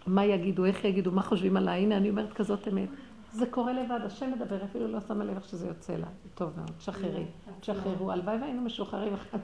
מה 0.07 0.26
יגידו, 0.26 0.65
איך 0.65 0.85
יגידו, 0.85 1.11
מה 1.11 1.22
חושבים 1.22 1.57
עליי, 1.57 1.84
הנה 1.84 1.97
אני 1.97 2.10
אומרת 2.10 2.34
כזאת 2.34 2.68
אמת. 2.68 2.89
זה 3.31 3.45
קורה 3.45 3.73
לבד, 3.73 3.99
השם 4.05 4.31
מדבר, 4.31 4.64
אפילו 4.64 4.88
לא 4.88 4.99
שמה 5.07 5.23
לב 5.23 5.35
איך 5.35 5.45
שזה 5.45 5.68
יוצא 5.68 5.93
לה. 5.93 6.07
טוב 6.35 6.51
מאוד, 6.57 6.72
תשחררי, 6.77 7.26
תשחררו. 7.60 8.11
הלוואי 8.11 8.38
והיינו 8.38 8.61
משוחררים 8.61 9.14
אחד 9.14 9.38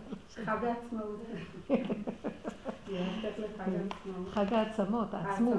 חג 0.45 0.63
העצמאות. 0.63 1.19
חג 4.33 4.53
העצמות, 4.53 5.13
העצמות. 5.13 5.57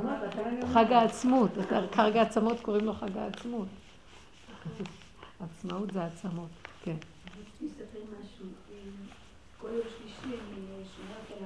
חג 0.72 0.92
העצמות, 0.92 1.50
חג 1.92 2.16
העצמות 2.16 2.60
קוראים 2.60 2.84
לו 2.84 2.92
חג 2.92 3.16
העצמות. 3.16 3.68
עצמאות 5.40 5.92
זה 5.92 6.02
העצמות, 6.02 6.50
כן. 6.82 6.96
רציתי 7.40 7.66
לספר 7.66 7.98
משהו. 8.20 8.46
כל 9.59 9.59
יום 9.72 9.86
שלישי 9.98 10.40
אני 10.40 10.84
שומעת 10.96 11.30
על 11.30 11.44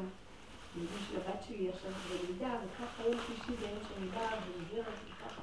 הילדים 0.75 0.99
של 1.11 1.21
הבת 1.21 1.43
שלי 1.43 1.69
עכשיו 1.69 1.91
בלידה, 2.09 2.59
וככה 2.65 3.03
יום 3.03 3.21
שלישי 3.27 3.61
זה 3.61 3.67
יום 3.67 3.79
שאני 3.89 4.07
באה 4.07 4.39
ועוברת 4.47 4.95
וככה. 5.09 5.43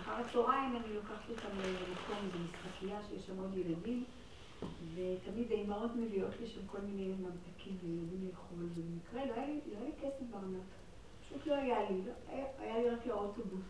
אחר 0.00 0.12
הצהריים 0.12 0.76
אני 0.76 0.94
לוקחת 0.94 1.30
אותם 1.30 1.58
למקום, 1.58 2.30
איזו 2.34 3.08
שיש 3.10 3.26
שם 3.26 3.38
עוד 3.38 3.56
ילדים, 3.56 4.04
ותמיד 4.94 5.52
האימהות 5.52 5.90
מביאות 5.96 6.40
לי 6.40 6.46
שם 6.46 6.66
כל 6.66 6.80
מיני 6.80 7.08
ממתקים 7.08 7.76
לילדים 7.82 8.28
לאכול, 8.28 8.58
ובמקרה 8.58 9.26
לא 9.26 9.32
היה 9.34 9.46
לי, 9.46 9.60
לא 9.72 9.78
היה 9.78 9.84
לי 9.84 9.92
כסף 10.00 10.24
בארנק. 10.30 10.66
פשוט 11.20 11.46
לא 11.46 11.54
היה 11.54 11.90
לי, 11.90 12.02
לא, 12.06 12.12
היה, 12.28 12.44
היה 12.58 12.78
לי 12.78 12.90
רק 12.90 13.06
לאוטובוס. 13.06 13.64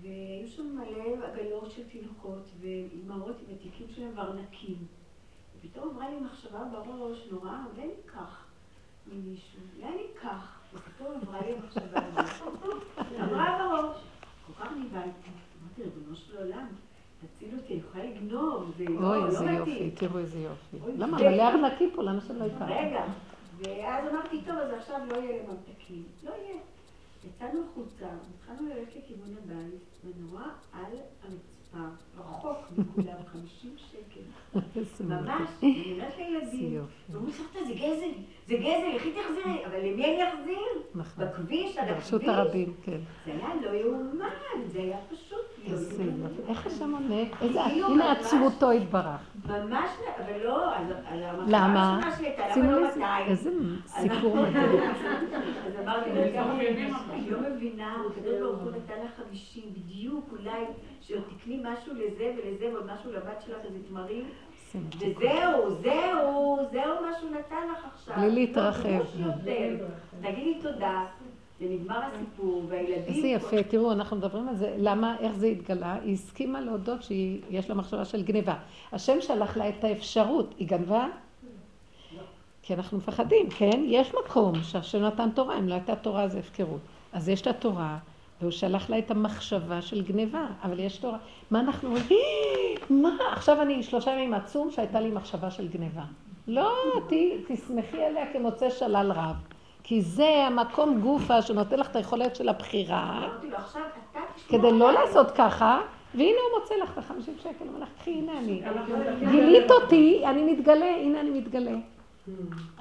והיו 0.00 0.48
שם 0.48 0.76
מלא 0.76 1.26
עגלות 1.26 1.70
של 1.70 1.88
תינוקות 1.88 2.48
ואימהות 2.60 3.36
עם 3.40 3.54
התיקים 3.54 3.86
שלהם 3.88 4.12
וארנקים. 4.16 4.86
ופתאום 5.64 5.90
עברה 5.90 6.10
לי 6.10 6.16
מחשבה 6.20 6.64
בראש, 6.64 7.28
נורא, 7.30 7.50
אולי 7.72 7.86
ניקח 7.86 8.46
ממישהו, 9.06 9.60
אולי 9.76 9.96
ניקח. 9.96 10.60
ופתאום 10.74 11.14
עברה 11.22 11.40
לי 11.40 11.54
המחשבה 11.54 12.00
הזאת. 12.06 12.82
עברה 13.20 13.58
בראש. 13.58 13.96
כל 14.46 14.64
כך 14.64 14.72
נבהלתי. 14.72 15.30
אמרתי, 15.62 15.82
ריבונו 15.82 16.16
של 16.16 16.36
עולם, 16.38 16.66
תציל 17.20 17.58
אותי, 17.58 17.72
אני 17.72 17.80
יכולה 17.80 18.04
לגנוב, 18.04 18.72
זה 18.78 18.84
לא 18.84 19.08
אוי, 19.08 19.20
לא 19.20 19.26
איזה 19.26 19.44
מתאים. 19.44 19.58
יופי, 19.58 19.90
תראו 19.90 20.18
איזה 20.18 20.38
יופי. 20.38 20.76
אוי, 20.82 20.96
למה? 20.96 21.16
מלא 21.16 21.42
ארנקים 21.42 21.90
פה, 21.94 22.02
למה 22.02 22.20
שלא 22.20 22.44
ייקח? 22.44 22.62
רגע, 22.62 23.04
ואז 23.58 24.08
אמרתי, 24.12 24.40
טוב, 24.46 24.56
אז 24.56 24.72
עכשיו 24.72 25.00
לא 25.10 25.16
יהיה 25.16 25.42
ממתקים. 25.42 26.02
לא 26.24 26.30
יהיה. 26.30 26.60
יצאנו 27.24 27.60
החוצה, 27.70 28.06
התחלנו 28.34 28.68
ללכת 28.68 28.96
לכיוון 28.96 29.34
הבית, 29.42 29.82
ונורא 30.04 30.44
על 30.72 30.92
הרצפה, 31.22 31.53
רחוק 32.18 32.58
מכולם, 32.78 33.16
50 33.32 33.70
שקל. 33.76 34.20
ממש. 35.04 35.48
אני 35.62 35.92
אומרת 35.92 36.16
לילדים, 36.18 36.72
יופי. 36.72 36.92
ואומרים 37.10 37.32
סבתא, 37.32 37.64
זה 37.66 37.72
גזל, 37.72 38.10
זה 38.46 38.54
גזל, 38.54 38.96
לכי 38.96 39.12
תחזרי, 39.12 39.66
אבל 39.66 39.78
למי 39.78 40.04
אני 40.04 40.28
אחזיר? 40.28 40.82
נכון. 40.94 41.24
בכביש, 41.24 41.76
על 41.76 41.94
ברשות? 41.94 42.22
הרבים, 42.24 42.74
כן. 42.82 43.00
זה 43.26 43.32
היה 43.32 43.54
לא 43.62 43.70
יאומן, 43.70 44.28
זה 44.66 44.78
היה 44.78 44.98
פשוט 45.10 45.38
לא 45.66 45.76
יאומן. 46.04 46.28
איך 46.48 46.66
השם 46.66 46.92
עונה? 46.92 47.22
הנה. 47.40 48.12
עצמותו 48.12 48.72
יתברך. 48.72 49.20
ממש 49.44 49.90
אבל 50.18 50.44
לא, 50.44 50.72
למה? 51.46 52.00
שימו 52.54 52.70
למה 52.70 52.80
לא 52.80 52.88
לב, 52.88 52.98
200? 52.98 53.26
איזה 53.28 53.50
סיפור 53.86 54.36
מדהים. 54.36 54.82
אז 55.66 55.72
אמרתי, 55.82 56.10
אני 56.10 57.30
לא 57.30 57.38
מבינה, 57.40 57.96
הקדוש 58.10 58.40
ברוך 58.40 58.62
הוא 58.62 58.70
נתן 58.70 59.04
לך 59.04 59.10
חמישים, 59.26 59.64
בדיוק, 59.72 60.28
אולי, 60.32 60.64
שעוד 61.08 61.22
תקני 61.36 61.60
משהו 61.62 61.94
לזה 61.94 62.34
ולזה 62.36 62.72
ועוד 62.72 62.86
משהו 62.86 63.12
לבת 63.12 63.42
שלך, 63.46 63.56
איזה 63.64 63.78
תמרים. 63.88 64.24
וזהו, 64.98 65.70
זהו, 65.82 66.58
זהו 66.72 67.02
מה 67.02 67.10
שהוא 67.20 67.30
נתן 67.30 67.68
לך 67.72 67.86
עכשיו. 67.94 68.16
בלי 68.16 68.30
להתרחב. 68.30 69.00
תגידי 70.22 70.58
תודה, 70.62 71.04
ונגמר 71.60 72.00
הסיפור, 72.12 72.62
והילדים... 72.68 73.14
איזה 73.14 73.26
יפה, 73.26 73.62
תראו, 73.62 73.92
אנחנו 73.92 74.16
מדברים 74.16 74.48
על 74.48 74.56
זה, 74.56 74.74
למה, 74.78 75.16
איך 75.20 75.32
זה 75.32 75.46
התגלה? 75.46 75.94
היא 76.02 76.14
הסכימה 76.14 76.60
להודות 76.60 77.02
שיש 77.02 77.68
לה 77.68 77.74
מחשבה 77.74 78.04
של 78.04 78.22
גניבה. 78.22 78.54
השם 78.92 79.20
שלח 79.20 79.56
לה 79.56 79.68
את 79.68 79.84
האפשרות, 79.84 80.54
היא 80.58 80.68
גנבה? 80.68 81.06
כי 82.62 82.74
אנחנו 82.74 82.98
מפחדים, 82.98 83.50
כן? 83.50 83.82
יש 83.84 84.12
מקום 84.24 84.62
שהשם 84.62 85.02
נתן 85.02 85.30
תורה, 85.30 85.58
אם 85.58 85.68
לא 85.68 85.74
הייתה 85.74 85.96
תורה 85.96 86.28
זה 86.28 86.38
הפקרות. 86.38 86.80
אז 87.12 87.28
יש 87.28 87.42
את 87.42 87.46
התורה, 87.46 87.98
והוא 88.44 88.52
שלח 88.52 88.90
לה 88.90 88.98
את 88.98 89.10
המחשבה 89.10 89.82
של 89.82 90.02
גניבה, 90.02 90.46
אבל 90.62 90.80
יש 90.80 90.96
תורה. 90.98 91.18
מה 91.50 91.60
אנחנו 91.60 91.88
אומרים? 91.88 92.04
"אה, 92.10 92.16
מה? 92.90 93.16
עכשיו 93.32 93.62
אני 93.62 93.82
שלושה 93.82 94.10
ימים 94.10 94.34
עצום 94.34 94.70
שהייתה 94.70 95.00
לי 95.00 95.10
מחשבה 95.10 95.50
של 95.50 95.68
גניבה. 95.68 96.02
לא, 96.48 96.72
תשמחי 97.48 98.02
עליה 98.02 98.32
כמוצא 98.32 98.70
שלל 98.70 99.12
רב. 99.14 99.36
כי 99.82 100.02
זה 100.02 100.46
המקום 100.46 101.00
גופה 101.00 101.42
שנותן 101.42 101.78
לך 101.78 101.90
את 101.90 101.96
היכולת 101.96 102.36
של 102.36 102.48
הבחירה, 102.48 103.28
כדי 104.48 104.72
לא 104.72 104.90
עליי." 104.90 105.04
לעשות 105.04 105.30
ככה, 105.30 105.80
והנה 106.14 106.28
הוא 106.52 106.60
מוצא 106.60 106.74
לך 106.82 106.92
את 106.92 106.98
החמישים 106.98 107.34
שקל, 107.38 107.50
הוא 107.60 107.68
אומר 107.68 107.78
לך, 107.80 107.88
קחי, 107.98 108.10
הנה 108.10 108.38
אני. 108.38 108.62
גילית 109.30 109.70
אותי, 109.70 110.22
אני 110.26 110.52
מתגלה, 110.52 110.96
הנה 111.02 111.20
אני 111.20 111.30
מתגלה. 111.30 111.74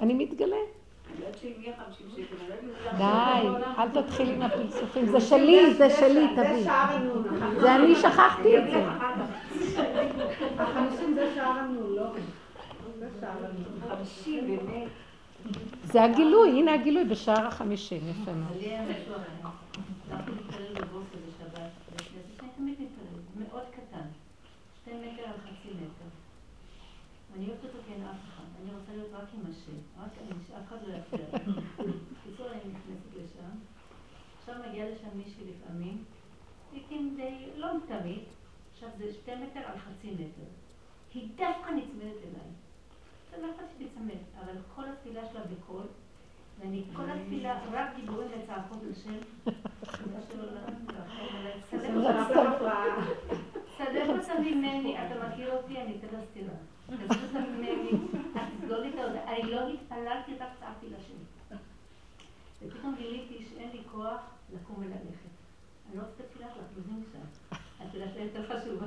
אני 0.02 0.14
מתגלה. 0.14 0.58
אני 1.14 1.22
לא 1.22 1.28
אני 1.58 2.98
די, 2.98 3.68
אל 3.78 4.02
תתחילי 4.02 4.34
עם 4.34 4.42
הפלסופים, 4.42 5.06
זה 5.06 5.22
שלי, 5.22 5.74
זה 5.74 5.90
שלי, 5.90 6.28
תביא. 6.36 6.72
זה 7.62 7.76
אני 7.76 7.96
שכחתי 7.96 8.58
את 8.58 8.64
זה. 8.72 8.86
החמישים 10.58 11.14
זה 11.14 11.32
שער 11.36 11.60
הנון, 11.60 11.96
לא? 11.96 12.06
זה 13.00 13.10
שער 13.20 13.30
הנון. 13.38 13.98
חמישים, 13.98 14.48
באמת. 14.48 14.88
זה 15.84 16.04
הגילוי, 16.04 16.50
הנה 16.50 16.74
הגילוי 16.74 17.04
בשער 17.04 17.48
החמישים, 17.48 18.02
יפה 18.10 18.32
מאוד. 18.34 18.58
ואני 27.34 27.48
אוהבת 27.48 27.64
אותו 27.64 27.78
כי 27.88 27.94
אין 27.94 28.02
אף 28.04 28.16
אחד, 28.28 28.44
אני 28.62 28.72
רוצה 28.80 28.92
להיות 28.92 29.08
רק 29.14 29.28
עם 29.34 29.42
השם, 29.52 29.72
אני, 29.72 29.93
שאף 30.48 30.68
אחד 30.68 30.78
לא 30.88 30.94
יפריע. 30.94 31.26
בקיצור, 31.78 32.48
אני 32.52 32.60
נכנסת 32.60 33.16
לשם, 33.16 33.50
עכשיו 34.40 34.56
מגיעה 34.70 34.90
לשם 34.90 35.18
מישהי 35.18 35.44
לפעמים, 35.52 36.04
לעיתים 36.74 37.14
די, 37.18 37.50
לא 37.56 37.68
תמיד, 37.88 38.20
עכשיו 38.74 38.90
זה 38.98 39.14
שתי 39.14 39.32
מטר 39.36 39.60
על 39.60 39.78
חצי 39.80 40.12
מטר. 40.12 40.48
היא 41.14 41.30
דווקא 41.36 41.72
נצמדת 41.72 42.02
אליי. 42.24 42.50
זה 43.32 43.42
לא 43.42 43.52
אכפת 43.52 43.66
שתצמד, 43.78 44.18
אבל 44.44 44.54
כל 44.76 44.84
התפילה 44.86 45.22
שלה 45.32 45.42
בקול, 45.44 45.84
ואני 46.60 46.84
כל 46.96 47.10
התפילה 47.10 47.60
רק 47.72 47.88
דיבורים 47.96 48.28
וצעקות 48.44 48.78
לשם. 48.92 49.18
תודה 49.44 50.20
של 50.32 50.40
עולם, 50.40 50.74
והכל 50.88 51.36
עליי. 51.38 51.54
סלק 51.72 51.90
אותה- 51.96 52.28
סלק 53.78 54.10
אותה 54.10 54.40
ממני, 54.40 54.96
אתה 55.08 55.28
מכיר 55.28 55.54
אותי, 55.58 55.82
אני 55.82 55.98
אתן 56.00 56.08
לה 56.18 56.26
סטירה. 56.32 56.54
אני 59.28 59.52
לא 59.52 59.68
התפללתי, 59.68 60.32
רק 60.40 60.48
צעקתי 60.60 60.86
לשם. 60.90 61.58
ופתאום 62.62 62.96
גיליתי 62.98 63.46
שאין 63.50 63.70
לי 63.74 63.82
כוח 63.92 64.20
לקום 64.54 64.76
וללכת. 64.80 65.34
אני 65.90 65.98
לא 65.98 66.02
רוצה 66.02 66.24
שלך, 66.38 66.48
תוזים 66.76 67.04
שם. 67.12 67.56
התפילה 67.80 68.06
שלי 68.14 68.24
יותר 68.24 68.44
חשובה. 68.48 68.86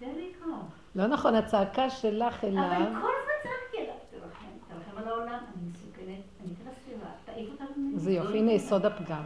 ואין 0.00 0.14
לי 0.14 0.32
כוח. 0.44 0.66
לא 0.94 1.06
נכון, 1.06 1.34
הצעקה 1.34 1.90
שלך 1.90 2.44
אבל 2.44 2.58
אליו, 2.58 2.78
כל 2.78 3.10
הזמן 3.20 3.34
צעקתי 3.42 3.78
אליו, 3.78 3.94
תרחם, 4.10 4.98
על 4.98 5.08
העולם, 5.08 5.38
אני 5.56 5.70
מסוכנת, 5.70 6.22
אני 6.40 6.52
אתן 6.54 6.64
לה 6.64 6.70
סביבה, 6.84 7.06
תעיף 7.24 7.50
אותה 7.50 7.64
ממני. 7.76 7.98
זה 7.98 8.12
יופי, 8.12 8.38
הנה 8.38 8.52
יסוד 8.52 8.86
הפגם. 8.86 9.22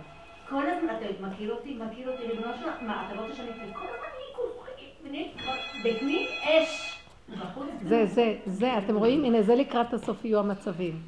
כל 0.49 0.71
הזמן, 0.71 0.95
אתה 0.97 1.27
מכיר 1.27 1.55
אותי, 1.55 1.75
מכיר 1.75 2.11
אותי, 2.11 2.27
ריבונו 2.27 2.55
שלך, 2.61 2.83
מה, 2.83 3.09
אתה 3.13 3.21
רוצה 3.21 3.35
שאני? 3.35 3.53
כל 3.53 3.65
הזמן 3.65 4.09
אני 4.15 4.29
ונהיית 5.05 5.37
בטני 5.85 6.27
אש. 6.43 6.98
זה, 7.83 8.07
זה, 8.07 8.37
זה, 8.47 8.79
אתם 8.79 8.97
רואים? 8.97 9.25
הנה, 9.25 9.43
זה 9.43 9.55
לקראת 9.55 9.95
הסוף 9.95 10.25
יהיו 10.25 10.39
המצבים. 10.39 11.03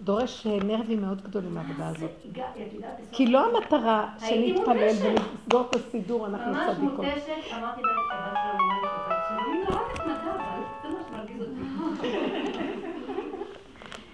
דורש 0.00 0.46
אה, 0.46 0.58
נרבים 0.64 1.02
מאוד 1.02 1.22
גדולים 1.22 1.56
העבודה 1.58 1.88
הזאת. 1.88 2.10
הגעתי, 2.30 2.62
את 2.66 2.72
יודעת, 2.74 3.00
בסוף- 3.00 3.14
כי 3.14 3.26
לא 3.26 3.56
המטרה 3.56 4.08
שנתפלל. 4.18 4.88
ונסגור 5.02 5.66
את 5.70 5.74
הסידור, 5.76 6.26
אנחנו 6.26 6.52
ממש 6.52 6.76
צדיקות. 6.76 6.96
מותשת, 7.04 7.32
אמרתי. 7.58 7.80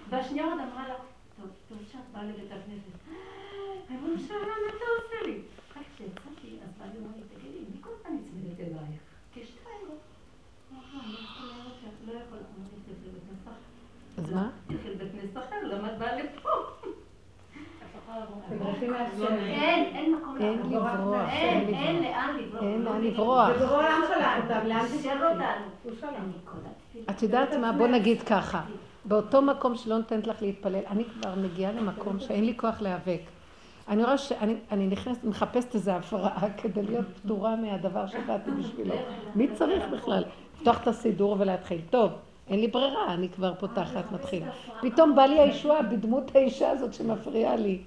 והשנייה 0.09 0.45
עוד 0.45 0.53
אמרה 0.53 0.87
לה, 0.87 0.93
טוב, 1.41 1.49
טוב 1.69 1.77
שאת 1.91 1.99
באה 2.13 2.23
לבית 2.23 2.51
הכנסת. 2.51 3.13
ריבונו 3.91 4.19
של 4.27 4.33
עולם, 4.33 4.47
מה 4.47 4.69
אתה 4.69 4.85
עושה 4.97 5.27
לי? 5.27 5.37
רק 5.77 5.83
כשיצאתי, 5.95 6.49
אז 6.63 6.69
בא 6.79 6.85
לי, 6.85 6.99
אמר 6.99 7.11
לי, 7.15 7.23
תגידי, 7.35 7.59
מי 7.75 7.81
כל 7.81 7.89
הזמן 7.99 8.17
נצמדת 8.19 8.59
אלייך? 8.59 9.01
כשתיים 9.33 9.81
לא. 9.89 9.95
אמרתי 10.73 10.93
לו, 10.93 11.01
אני 11.03 11.13
יכולה 11.13 11.51
לראות 11.57 11.73
שאת 11.81 11.97
לא 12.07 12.11
יכולה. 12.11 12.41
אמרתי, 12.57 12.75
תלכי 12.85 13.07
לבית 13.09 13.23
כנסת 13.29 13.47
אחר. 13.47 14.21
אז 14.21 14.22
מה? 14.33 14.49
תלכי 14.67 14.89
לבית 14.89 15.11
כנסת 15.11 15.37
אחר, 15.37 15.55
למה 15.63 15.93
את 15.93 15.97
באה 15.97 16.15
לפה? 16.15 16.49
מהשם. 18.91 19.33
אין, 19.33 19.95
אין 19.95 20.15
מקום. 20.15 20.37
לברוח, 20.37 21.29
אין, 21.29 21.73
אין. 21.73 22.03
לאן 22.03 22.35
לברוח. 22.37 22.63
אין 22.63 22.81
לא 22.81 22.91
לאן 22.91 22.97
מבינים. 22.97 23.13
לברוח. 23.13 23.57
זה 23.57 23.65
ברור 23.65 23.79
העם 23.79 24.01
שלנו, 24.07 24.43
אותם, 24.43 24.67
לאן 24.67 24.85
תברחי? 24.85 25.09
אותנו. 25.23 25.95
שלח. 25.99 27.09
את 27.09 27.23
יודעת 27.23 27.53
מה? 27.53 27.71
בוא 27.71 27.87
נגיד 27.87 28.21
ככה. 28.21 28.61
באותו 29.05 29.41
מקום 29.41 29.75
שלא 29.75 29.97
נותנת 29.97 30.27
לך 30.27 30.41
להתפלל, 30.41 30.81
אני 30.87 31.03
כבר 31.05 31.35
מגיעה 31.35 31.71
למקום 31.71 32.19
שאין 32.19 32.45
לי 32.45 32.53
כוח 32.57 32.81
להיאבק. 32.81 33.21
אני 33.87 34.03
רואה 34.03 34.17
שאני 34.17 34.87
נכנסת, 34.87 35.23
מחפשת 35.23 35.75
איזו 35.75 35.91
הפרעה 35.91 36.47
כדי 36.61 36.81
להיות 36.83 37.05
פטורה 37.23 37.55
מהדבר 37.55 38.07
שבאתי 38.07 38.51
בשבילו. 38.51 38.95
מי 39.35 39.47
צריך 39.53 39.83
בכלל? 39.93 40.23
לפתוח 40.55 40.81
את 40.81 40.87
הסידור 40.87 41.35
ולהתחיל. 41.39 41.81
טוב, 41.89 42.11
אין 42.47 42.59
לי 42.59 42.67
ברירה, 42.67 43.13
אני 43.13 43.29
כבר 43.29 43.53
פותחת, 43.59 44.11
מתחילה. 44.11 44.51
פתאום 44.81 45.15
בא 45.15 45.21
לי 45.21 45.39
הישועה 45.39 45.83
בדמות 45.83 46.35
האישה 46.35 46.69
הזאת 46.69 46.93
שמפריעה 46.93 47.55
לי. 47.55 47.81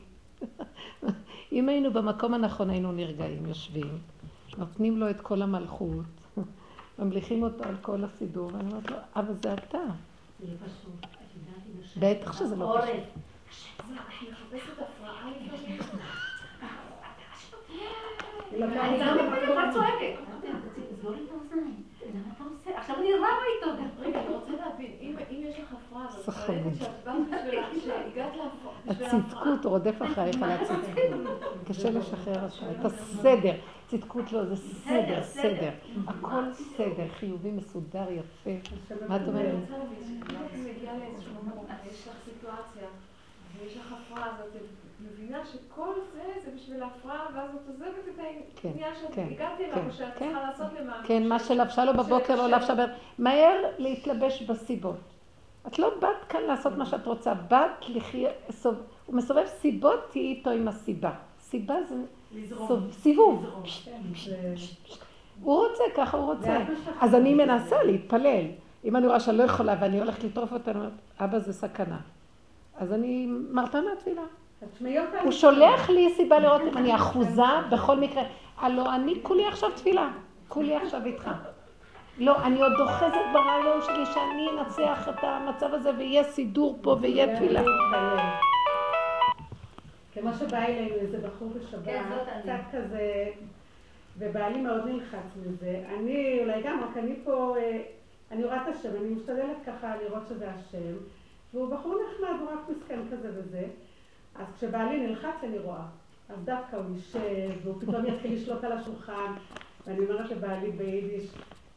אם 1.53 1.69
היינו 1.69 1.93
במקום 1.93 2.35
הנכון, 2.35 2.71
היינו 2.71 2.93
נרגעים, 2.93 3.47
יושבים, 3.47 3.99
נותנים 4.59 4.97
לו 4.97 5.11
את 5.11 5.21
כל 5.21 5.43
המלכות, 5.43 6.05
ממליכים 6.99 7.43
אותו 7.43 7.65
על 7.65 7.77
כל 7.83 8.05
הסידור, 8.05 8.51
ואני 8.53 8.71
אומרת 8.71 8.91
לו, 8.91 8.97
אבל 9.17 9.35
זה 9.43 9.55
אתה. 9.55 9.79
לא. 9.79 10.55
בטח 11.97 12.33
שזה 12.33 12.57
לא 12.57 12.79
פשוט. 12.81 12.95
אני 13.89 13.95
מחפשת 14.31 14.83
למה 22.15 22.33
אתה 22.35 22.45
עושה? 22.45 22.79
עכשיו 22.79 22.97
אני 22.97 23.15
רבה 23.15 23.27
איתו. 23.57 23.83
רגע, 23.99 24.21
אני 24.21 24.35
רוצה 24.35 24.53
להבין, 24.53 24.93
אם 25.01 25.17
יש 25.31 25.61
לך 25.61 25.73
הפרעה, 25.73 26.11
סחרנות. 26.11 26.73
שהגעת 27.85 28.33
להפרעה, 28.37 28.75
הצדקות 28.87 29.65
רודף 29.65 30.03
אחרייך 30.03 30.37
על 30.43 30.51
הצדקות. 30.51 31.43
קשה 31.69 31.91
לשחרר 31.91 32.45
אותה. 32.45 32.71
את 32.81 32.85
הסדר. 32.85 33.55
צדקות 33.89 34.33
לא, 34.33 34.45
זה 34.45 34.57
סדר, 34.57 35.23
סדר. 35.23 35.71
הכל 36.07 36.53
סדר, 36.53 37.09
חיובי, 37.19 37.51
מסודר, 37.51 38.07
יפה. 38.11 38.51
מה 39.09 39.17
את 39.17 39.21
אומרת? 39.29 39.45
אני 39.45 39.61
רוצה 39.61 39.79
להבין, 39.79 40.21
אם 40.31 40.71
את 40.71 40.77
מגיעה 40.77 40.99
לאיזשהו 40.99 41.33
מקום, 41.47 41.67
יש 41.91 42.09
לך 42.09 42.15
סיטואציה, 42.25 42.89
ויש 43.59 43.77
לך 43.77 43.93
הפרעה, 43.93 44.27
אז 44.27 44.41
את 44.41 44.86
מבינה 45.13 45.39
שכל 45.47 45.95
זה, 46.15 46.23
זה 46.45 46.51
בשביל 46.57 46.83
ההפרעה, 46.83 47.27
ואז 47.35 47.51
את 47.51 47.69
עוזבת 47.69 47.89
את 48.09 48.19
כן, 48.57 48.69
העניין 48.69 48.95
שאת 49.01 49.15
כן, 49.15 49.27
הגעתי 49.31 49.65
כן, 49.65 49.79
אליו, 49.79 49.93
שאת 49.93 50.15
כן. 50.19 50.25
צריכה 50.25 50.43
לעשות 50.43 50.67
למען. 50.81 51.07
כן, 51.07 51.29
מה 51.29 51.39
שלבשה 51.39 51.85
לו 51.85 51.93
בבוקר 51.93 52.37
לא 52.37 52.47
לבשה 52.49 52.75
ב... 52.75 52.79
מהר 53.19 53.63
להתלבש 53.79 54.43
בסיבות. 54.43 54.97
את 55.67 55.79
לא 55.79 55.91
באת 56.01 56.25
כאן 56.29 56.41
לעשות 56.43 56.73
מה 56.77 56.87
שאת 56.87 57.07
רוצה, 57.07 57.35
באת 57.35 57.89
לחי... 57.89 58.25
סוב... 58.51 58.75
הוא 59.07 59.17
מסובב 59.17 59.47
סיבות, 59.47 60.01
תהיי 60.11 60.25
איתו 60.25 60.51
עם 60.51 60.69
הסיבה. 60.69 61.11
סיבה 61.41 61.75
זה. 61.89 61.95
סיבוב. 62.91 63.45
הוא 65.43 65.67
רוצה, 65.67 65.83
ככה 65.97 66.17
הוא 66.17 66.33
רוצה. 66.33 66.59
אז 67.01 67.15
אני 67.15 67.35
מנסה 67.35 67.83
להתפלל. 67.83 68.45
אם 68.85 68.97
אני 68.97 69.07
רואה 69.07 69.21
שאני 69.21 69.39
לא 69.39 69.43
יכולה 69.43 69.77
ואני 69.81 69.99
הולכת 69.99 70.25
לטרוף 70.25 70.53
אותה, 70.53 70.71
אני 70.71 70.79
אומרת, 70.81 70.93
אבא 71.21 71.39
זה 71.39 71.53
סכנה. 71.53 72.01
אז 72.77 72.93
אני 72.93 73.27
מרפה 73.51 73.81
מהתפילה. 73.81 74.23
הוא 75.23 75.33
שולח 75.33 75.91
לי 75.91 76.11
סיבה 76.17 76.39
לראות 76.39 76.63
אם 76.63 76.79
אני 76.79 76.95
אחוזה 76.95 77.43
בכל 77.71 78.01
מקרה. 78.01 78.23
הלא 78.59 78.95
אני 78.95 79.15
כולי 79.23 79.47
עכשיו 79.47 79.71
תפילה, 79.71 80.11
כולי 80.49 80.77
עכשיו 80.77 81.05
איתך. 81.05 81.31
לא, 82.19 82.43
אני 82.43 82.63
עוד 82.63 82.73
אוחזת 82.81 83.15
ברעיון 83.33 83.83
שלי 83.83 84.07
שאני 84.15 84.49
אנצח 84.51 85.09
את 85.09 85.25
המצב 85.25 85.75
הזה 85.75 85.91
ויהיה 85.99 86.25
סידור 86.25 86.79
פה 86.83 86.97
ויהיה 87.01 87.37
תפילה. 87.37 87.63
כמו 90.15 90.31
שבא 90.35 90.59
אלינו 90.59 90.95
איזה 90.95 91.19
בחור 91.19 91.49
בשבת, 91.49 91.85
כן. 91.85 92.03
קצת 92.43 92.61
כזה, 92.73 93.25
ובעלי 94.19 94.61
מאוד 94.61 94.87
נלחץ 94.87 95.37
מזה. 95.47 95.83
אני 95.99 96.39
אולי 96.43 96.63
גם, 96.63 96.81
רק 96.85 96.97
אני 96.97 97.15
פה, 97.25 97.57
אה, 97.59 97.83
אני 98.31 98.45
רואה 98.45 98.57
את 98.57 98.75
השם, 98.75 98.89
אני 99.01 99.09
משתדלת 99.09 99.57
ככה 99.67 99.95
לראות 100.03 100.23
שזה 100.29 100.51
השם, 100.51 100.97
והוא 101.55 101.69
בחור 101.69 101.99
נחמד, 102.03 102.41
הוא 102.41 102.49
רק 102.49 102.59
מסכן 102.69 103.01
כזה 103.13 103.31
וזה. 103.35 103.63
אז 104.39 104.47
כשבעלי 104.57 105.07
נלחץ 105.07 105.35
אני 105.43 105.59
רואה. 105.59 105.87
אז 106.29 106.45
דווקא 106.45 106.77
הוא 106.77 106.85
יישב, 106.95 107.51
והוא 107.65 107.81
פתאום 107.81 108.07
יתחיל 108.07 108.35
לשלוט 108.35 108.65
על 108.65 108.73
השולחן, 108.73 109.33
ואני 109.87 109.99
אומרת 109.99 110.31
לבעלי 110.31 110.71
ביידיש, 110.71 111.31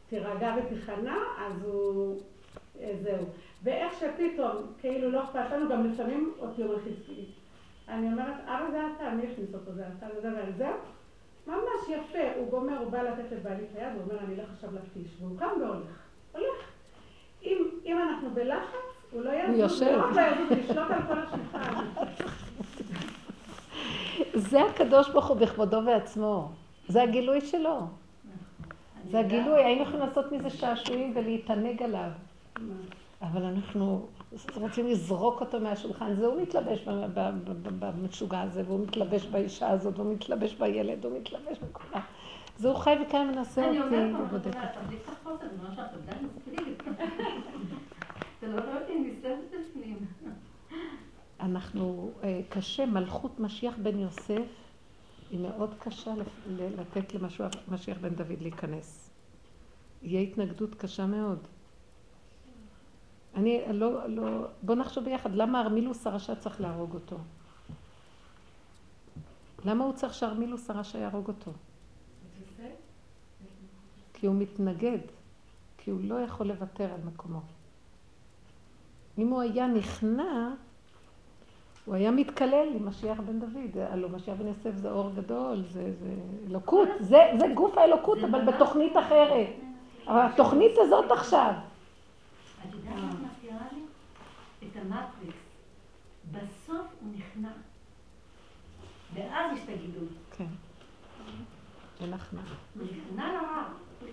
תירגע 0.08 0.54
ותיכנע, 0.56 1.16
אז 1.38 1.64
הוא... 1.64 2.20
אה, 2.80 2.92
זהו. 3.02 3.24
ואיך 3.62 3.92
שפתאום, 3.94 4.56
כאילו 4.80 5.10
לא 5.10 5.24
אכפת 5.24 5.50
לנו, 5.52 5.68
גם 5.68 5.86
לפעמים 5.86 6.32
אותי 6.38 6.62
הוא 6.62 6.74
מלחיץ. 6.74 7.28
אני 7.88 8.12
אומרת, 8.12 8.34
אבא 8.44 8.70
זה 8.70 8.80
אתה, 8.96 9.10
מי 9.10 9.22
הכניס 9.32 9.54
אותו, 9.54 9.72
זה 9.72 9.84
אתה, 9.98 10.06
וזה 10.16 10.28
וזה. 10.48 10.68
ממש 11.46 11.88
יפה, 11.88 12.34
הוא 12.36 12.50
גומר, 12.50 12.78
הוא 12.78 12.90
בא 12.90 13.02
לתת 13.02 13.32
לבעלי 13.32 13.64
את 13.64 13.76
היד, 13.76 13.92
הוא 13.94 14.02
אומר, 14.02 14.18
אני 14.24 14.34
אלך 14.34 14.50
עכשיו 14.54 14.70
לטיש, 14.74 15.16
והוא 15.20 15.38
קם 15.38 15.48
והולך. 15.60 16.02
הולך. 16.32 16.70
אם, 17.42 17.68
אם 17.84 17.98
אנחנו 17.98 18.30
בלחץ, 18.30 18.89
הוא 19.12 19.22
לא. 19.22 19.30
הוא 19.30 19.56
לא 19.56 19.62
יעזור, 19.62 19.86
לשלוט 20.50 20.90
על 20.90 21.02
כל 21.08 21.18
השולחן. 21.18 21.84
זה 24.34 24.62
הקדוש 24.62 25.08
ברוך 25.08 25.26
הוא 25.26 25.36
בכבודו 25.36 25.82
ועצמו. 25.86 26.48
זה 26.88 27.02
הגילוי 27.02 27.40
שלו. 27.40 27.80
זה 29.10 29.20
הגילוי, 29.20 29.64
היינו 29.64 29.82
יכולים 29.82 30.00
לעשות 30.00 30.32
מזה 30.32 30.50
שעשועים 30.50 31.12
ולהתענג 31.16 31.82
עליו. 31.82 32.10
אבל 33.22 33.42
אנחנו 33.42 34.06
רוצים 34.54 34.86
לזרוק 34.86 35.40
אותו 35.40 35.60
מהשולחן. 35.60 36.14
זה 36.14 36.26
הוא 36.26 36.42
מתלבש 36.42 36.84
במשוגע 37.78 38.40
הזה, 38.40 38.62
והוא 38.66 38.80
מתלבש 38.80 39.26
באישה 39.26 39.70
הזאת, 39.70 39.98
והוא 39.98 40.12
מתלבש 40.14 40.54
בילד, 40.54 41.04
הוא 41.04 41.18
מתלבש 41.18 41.58
בכולם. 41.58 42.02
זה 42.58 42.68
הוא 42.68 42.76
חי 42.76 42.96
וקיים 43.02 43.28
מנסה 43.28 43.68
אני 43.68 43.80
אותי 43.80 43.94
אומרת 43.94 44.12
לו, 44.12 44.18
ובודק 44.24 44.50
אתה 44.50 44.80
אותי. 44.80 44.96
אנחנו, 51.40 52.10
אה, 52.22 52.40
קשה, 52.48 52.86
מלכות 52.86 53.40
משיח 53.40 53.74
בן 53.82 53.98
יוסף, 53.98 54.46
היא 55.30 55.40
מאוד 55.40 55.74
קשה 55.78 56.10
לתת 56.56 57.14
למשיח 57.68 57.98
בן 57.98 58.14
דוד 58.14 58.40
להיכנס. 58.40 59.10
יהיה 60.02 60.20
התנגדות 60.20 60.74
קשה 60.74 61.06
מאוד. 61.06 61.38
אני 63.34 63.60
לא, 63.72 64.08
לא, 64.08 64.46
בוא 64.62 64.74
נחשוב 64.74 65.04
ביחד, 65.04 65.34
למה 65.34 65.60
ארמילוס 65.60 66.06
הרשע 66.06 66.34
צריך 66.34 66.60
להרוג 66.60 66.94
אותו? 66.94 67.18
למה 69.64 69.84
הוא 69.84 69.92
צריך 69.92 70.14
שארמילוס 70.14 70.70
הרשע 70.70 70.98
יהרוג 70.98 71.28
אותו? 71.28 71.52
כי 74.14 74.26
הוא 74.26 74.34
מתנגד, 74.34 74.98
כי 75.78 75.90
הוא 75.90 76.00
לא 76.02 76.14
יכול 76.14 76.46
לוותר 76.46 76.92
על 76.94 77.00
מקומו. 77.04 77.40
אם 79.20 79.28
הוא 79.28 79.40
היה 79.40 79.66
נכנע, 79.66 80.50
הוא 81.84 81.94
היה 81.94 82.10
מתקלל 82.10 82.68
עם 82.76 82.88
משיח 82.88 83.20
בן 83.20 83.40
דוד. 83.40 83.78
הלוא 83.90 84.10
משיח 84.10 84.34
בן 84.38 84.46
יוסף 84.46 84.76
זה 84.76 84.90
אור 84.90 85.10
גדול, 85.14 85.62
זה, 85.68 85.92
זה 86.00 86.14
אלוקות, 86.48 86.88
זה, 87.00 87.18
זה 87.38 87.46
גוף 87.54 87.78
האלוקות, 87.78 88.18
אבל 88.18 88.44
בתוכנית 88.44 88.96
אחרת. 88.96 89.48
אבל 90.06 90.20
התוכנית 90.20 90.72
הזאת 90.78 91.10
עכשיו. 91.10 91.52
את 92.68 92.74
יודעת 92.74 92.94
מה 92.94 93.10
את 93.10 93.14
מזכירה 93.14 93.66
לי? 93.72 93.80
את 94.68 94.76
המטריקס. 94.76 95.38
בסוף 96.32 96.86
הוא 97.00 97.12
נכנע. 97.16 97.52
ואז 99.14 99.56
יש 99.56 99.64
את 99.64 99.68
הגידול. 99.68 100.08
כן. 100.36 100.46
הוא 102.00 102.08
נכנע 102.08 102.40
לרע. 102.42 103.64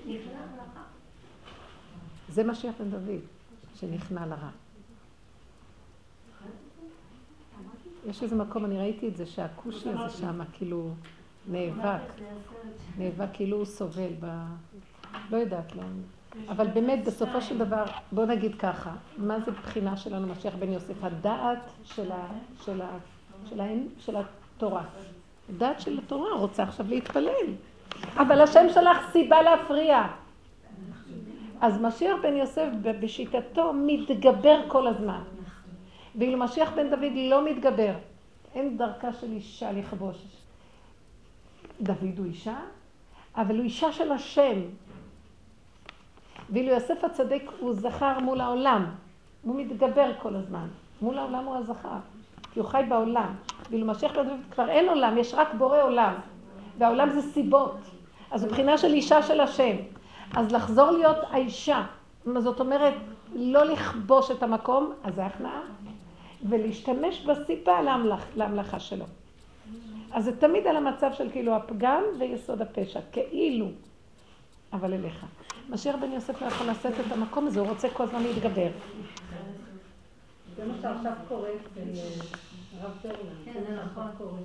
נכנע 0.06 0.46
לרע. 0.56 0.84
זה 2.30 2.44
משיח 2.44 2.76
בן 2.80 2.90
דוד, 2.90 3.22
שנכנע 3.76 4.26
לרע. 4.26 4.50
יש 8.08 8.24
איזה 8.24 8.36
מקום, 8.36 8.66
אני 8.66 8.78
ראיתי 8.78 9.08
את 9.08 9.18
זה, 9.18 9.26
שהכושי 9.26 9.90
הזה 9.90 10.18
שם, 10.18 10.40
כאילו, 10.54 10.90
נאבק. 11.48 12.02
נאבק 12.98 13.28
כאילו 13.34 13.58
הוא 13.58 13.66
סובל 13.66 14.10
ב... 14.20 14.26
לא 15.32 15.38
יודעת, 15.38 15.76
לא. 15.76 15.84
אבל 16.50 16.68
באמת, 16.68 17.06
בסופו 17.06 17.42
של 17.42 17.58
דבר, 17.58 17.84
בוא 18.12 18.26
נגיד 18.26 18.56
ככה, 18.56 18.92
מה 19.18 19.40
זה 19.40 19.52
בחינה 19.52 19.98
שלנו, 19.98 20.28
משיח 20.28 20.56
בן 20.56 20.72
יוסף? 20.74 21.04
הדעת 21.04 21.70
של, 21.84 22.12
ה... 22.12 22.28
של, 22.66 22.82
ה... 22.82 22.98
של, 23.50 23.62
ה... 23.62 23.66
של 24.00 24.16
התורה. 24.18 24.84
הדעת 25.50 25.82
של 25.82 25.98
התורה 25.98 26.34
רוצה 26.34 26.64
עכשיו 26.64 26.86
להתפלל. 26.90 27.54
אבל 28.18 28.42
השם 28.42 28.66
שלח 28.74 29.12
סיבה 29.12 29.42
להפריע. 29.42 30.08
אז 31.62 31.82
משיח 31.82 32.16
בן 32.22 32.36
יוסף 32.36 32.68
בשיטתו 33.02 33.74
מתגבר 33.74 34.62
כל 34.68 34.88
הזמן. 34.88 35.22
ואילו 36.18 36.39
משיח 36.39 36.72
בן 36.76 36.89
דוד 36.89 37.11
לא 37.15 37.45
מתגבר. 37.45 37.94
אין 38.56 38.77
דרכה 38.77 39.14
של 39.14 39.31
אישה 39.31 39.72
לכבוש. 39.72 40.18
דוד 41.81 42.18
הוא 42.18 42.26
אישה, 42.26 42.57
אבל 43.35 43.56
הוא 43.56 43.64
אישה 43.64 43.91
של 43.91 44.11
השם. 44.11 44.61
ואילו 46.49 46.69
יוסף 46.69 47.03
הצדיק 47.03 47.52
הוא 47.60 47.73
זכר 47.73 48.19
מול 48.19 48.41
העולם. 48.41 48.85
הוא 49.41 49.56
מתגבר 49.56 50.11
כל 50.22 50.35
הזמן. 50.35 50.68
מול 51.02 51.18
העולם 51.18 51.45
הוא 51.45 51.56
הזכר. 51.56 51.98
כי 52.53 52.60
הוא 52.60 52.68
חי 52.68 52.84
בעולם. 52.89 53.35
ואילו 53.69 53.88
משיח 53.88 54.11
בן 54.11 54.23
דוד 54.23 54.39
כבר 54.52 54.69
אין 54.69 54.89
עולם, 54.89 55.18
יש 55.18 55.34
רק 55.34 55.53
בורא 55.57 55.81
עולם. 55.81 56.14
והעולם 56.77 57.10
זה 57.10 57.22
סיבות. 57.22 57.77
אז 58.31 58.45
מבחינה 58.45 58.77
של 58.77 58.94
אישה 58.94 59.23
של 59.23 59.39
השם. 59.39 59.76
אז 60.35 60.52
לחזור 60.52 60.91
להיות 60.91 61.18
האישה, 61.31 61.84
זאת 62.38 62.60
אומרת, 62.60 62.94
לא 63.35 63.64
לכבוש 63.64 64.31
את 64.31 64.44
המקום, 64.44 64.94
אז 65.03 65.15
זה 65.15 65.26
הכנעה, 65.26 65.61
ולהשתמש 66.50 67.26
בסיבה 67.26 67.82
להמלך, 67.82 68.26
להמלכה 68.36 68.80
שלו. 68.80 69.06
אז 70.12 70.26
זה 70.26 70.40
תמיד 70.40 70.68
על 70.68 70.76
המצב 70.76 71.14
של 71.14 71.32
כאילו 71.32 71.56
הפגם 71.56 72.04
ויסוד 72.20 72.62
הפשע, 72.62 73.00
כאילו. 73.12 73.68
אבל 74.74 74.94
אליך. 74.94 75.26
משיח 75.70 75.96
בן 75.96 76.12
יוסף 76.12 76.42
לא 76.42 76.48
יכול 76.48 76.68
לשאת 76.68 76.94
את 77.08 77.12
המקום 77.12 77.48
הזה, 77.48 77.60
הוא 77.60 77.70
רוצה 77.70 77.90
כל 77.90 78.04
הזמן 78.04 78.24
להתגבר. 78.24 78.70
זה 80.56 80.66
מה 80.66 80.74
שעכשיו 80.82 81.14
קורה 81.28 81.50
אצל 81.50 81.80
אה, 81.80 82.82
הרב 82.82 82.92
פרלן. 83.02 83.36
כן, 83.46 83.64
זה 83.68 83.76
נכון. 83.76 84.44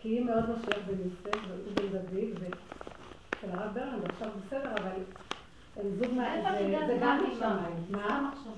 כי 0.00 0.08
היא 0.08 0.24
מאוד 0.24 0.44
משיח 0.50 0.78
בן 0.86 0.94
יוסף, 0.98 1.40
והוא 1.48 1.72
בן 1.74 1.88
דוד, 1.88 2.40
ואצל 2.40 3.58
הרב 3.58 3.74
ברלן 3.74 4.00
עכשיו 4.10 4.28
בסדר, 4.46 4.72
אבל 4.72 5.02
הם 5.76 5.86
זוג 5.98 6.14
מה... 6.14 6.34
זה 6.86 6.98
גם 7.00 7.24
משמיים. 7.32 7.84
מה? 7.90 8.18
אנחנו 8.18 8.50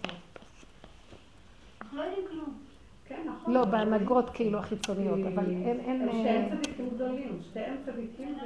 לא 1.92 2.02
יודעים 2.02 2.26
כלום. 2.30 2.63
כן, 3.06 3.22
נכון. 3.26 3.54
לא, 3.54 3.64
בהנהגות 3.64 4.30
כאילו 4.30 4.58
החיצוניות, 4.58 5.18
אבל 5.34 5.50
אין... 5.50 5.80
אין... 5.80 6.08
שתיהם 6.12 6.56
צדיקים 6.56 6.90
גדולים, 6.90 7.38
שתיהם 7.42 7.76
צדיקים. 7.84 8.38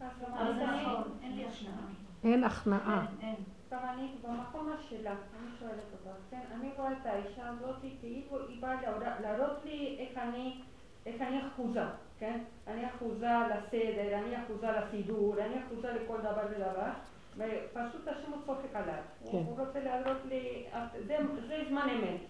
אבל 0.00 0.54
זה 0.54 0.66
נכון, 0.66 1.02
אין 1.22 1.36
לי 1.36 1.44
השנאה. 1.44 1.72
אין 2.24 2.44
הכנעה. 2.44 3.06
גם 3.72 3.78
אני 3.88 4.08
במקום 4.22 4.70
שלה, 4.88 5.10
אני 5.10 5.50
שואלת 5.58 5.84
אותה, 5.92 6.10
כן? 6.30 6.40
אני 6.54 6.68
רואה 6.76 6.92
את 6.92 7.06
האישה 7.06 7.48
הזאת, 7.48 7.76
כאילו 8.00 8.48
היא 8.48 8.62
באה 8.62 8.76
להראות 9.20 9.64
לי 9.64 9.96
איך 9.98 10.18
אני, 10.18 10.60
איך 11.06 11.22
אני 11.22 11.40
אחוזה, 11.46 11.84
כן? 12.18 12.38
אני 12.66 12.86
אחוזה 12.86 13.30
לסדר, 13.50 14.18
אני 14.18 14.42
אחוזה 14.42 14.66
לסידור, 14.70 15.36
אני 15.38 15.54
אחוזה 15.66 15.92
לכל 15.92 16.18
דבר 16.18 16.46
ודבר, 16.50 16.90
ופשוט 17.36 18.08
השם 18.08 18.32
הוא 18.32 18.42
צוחק 18.46 18.74
עליי. 18.74 19.00
כן. 19.30 19.36
הוא 19.46 19.58
רוצה 19.58 19.80
להראות 19.84 20.24
לי, 20.28 20.64
זה, 21.06 21.16
זה 21.48 21.64
זמן 21.68 21.88
אמת. 21.88 22.20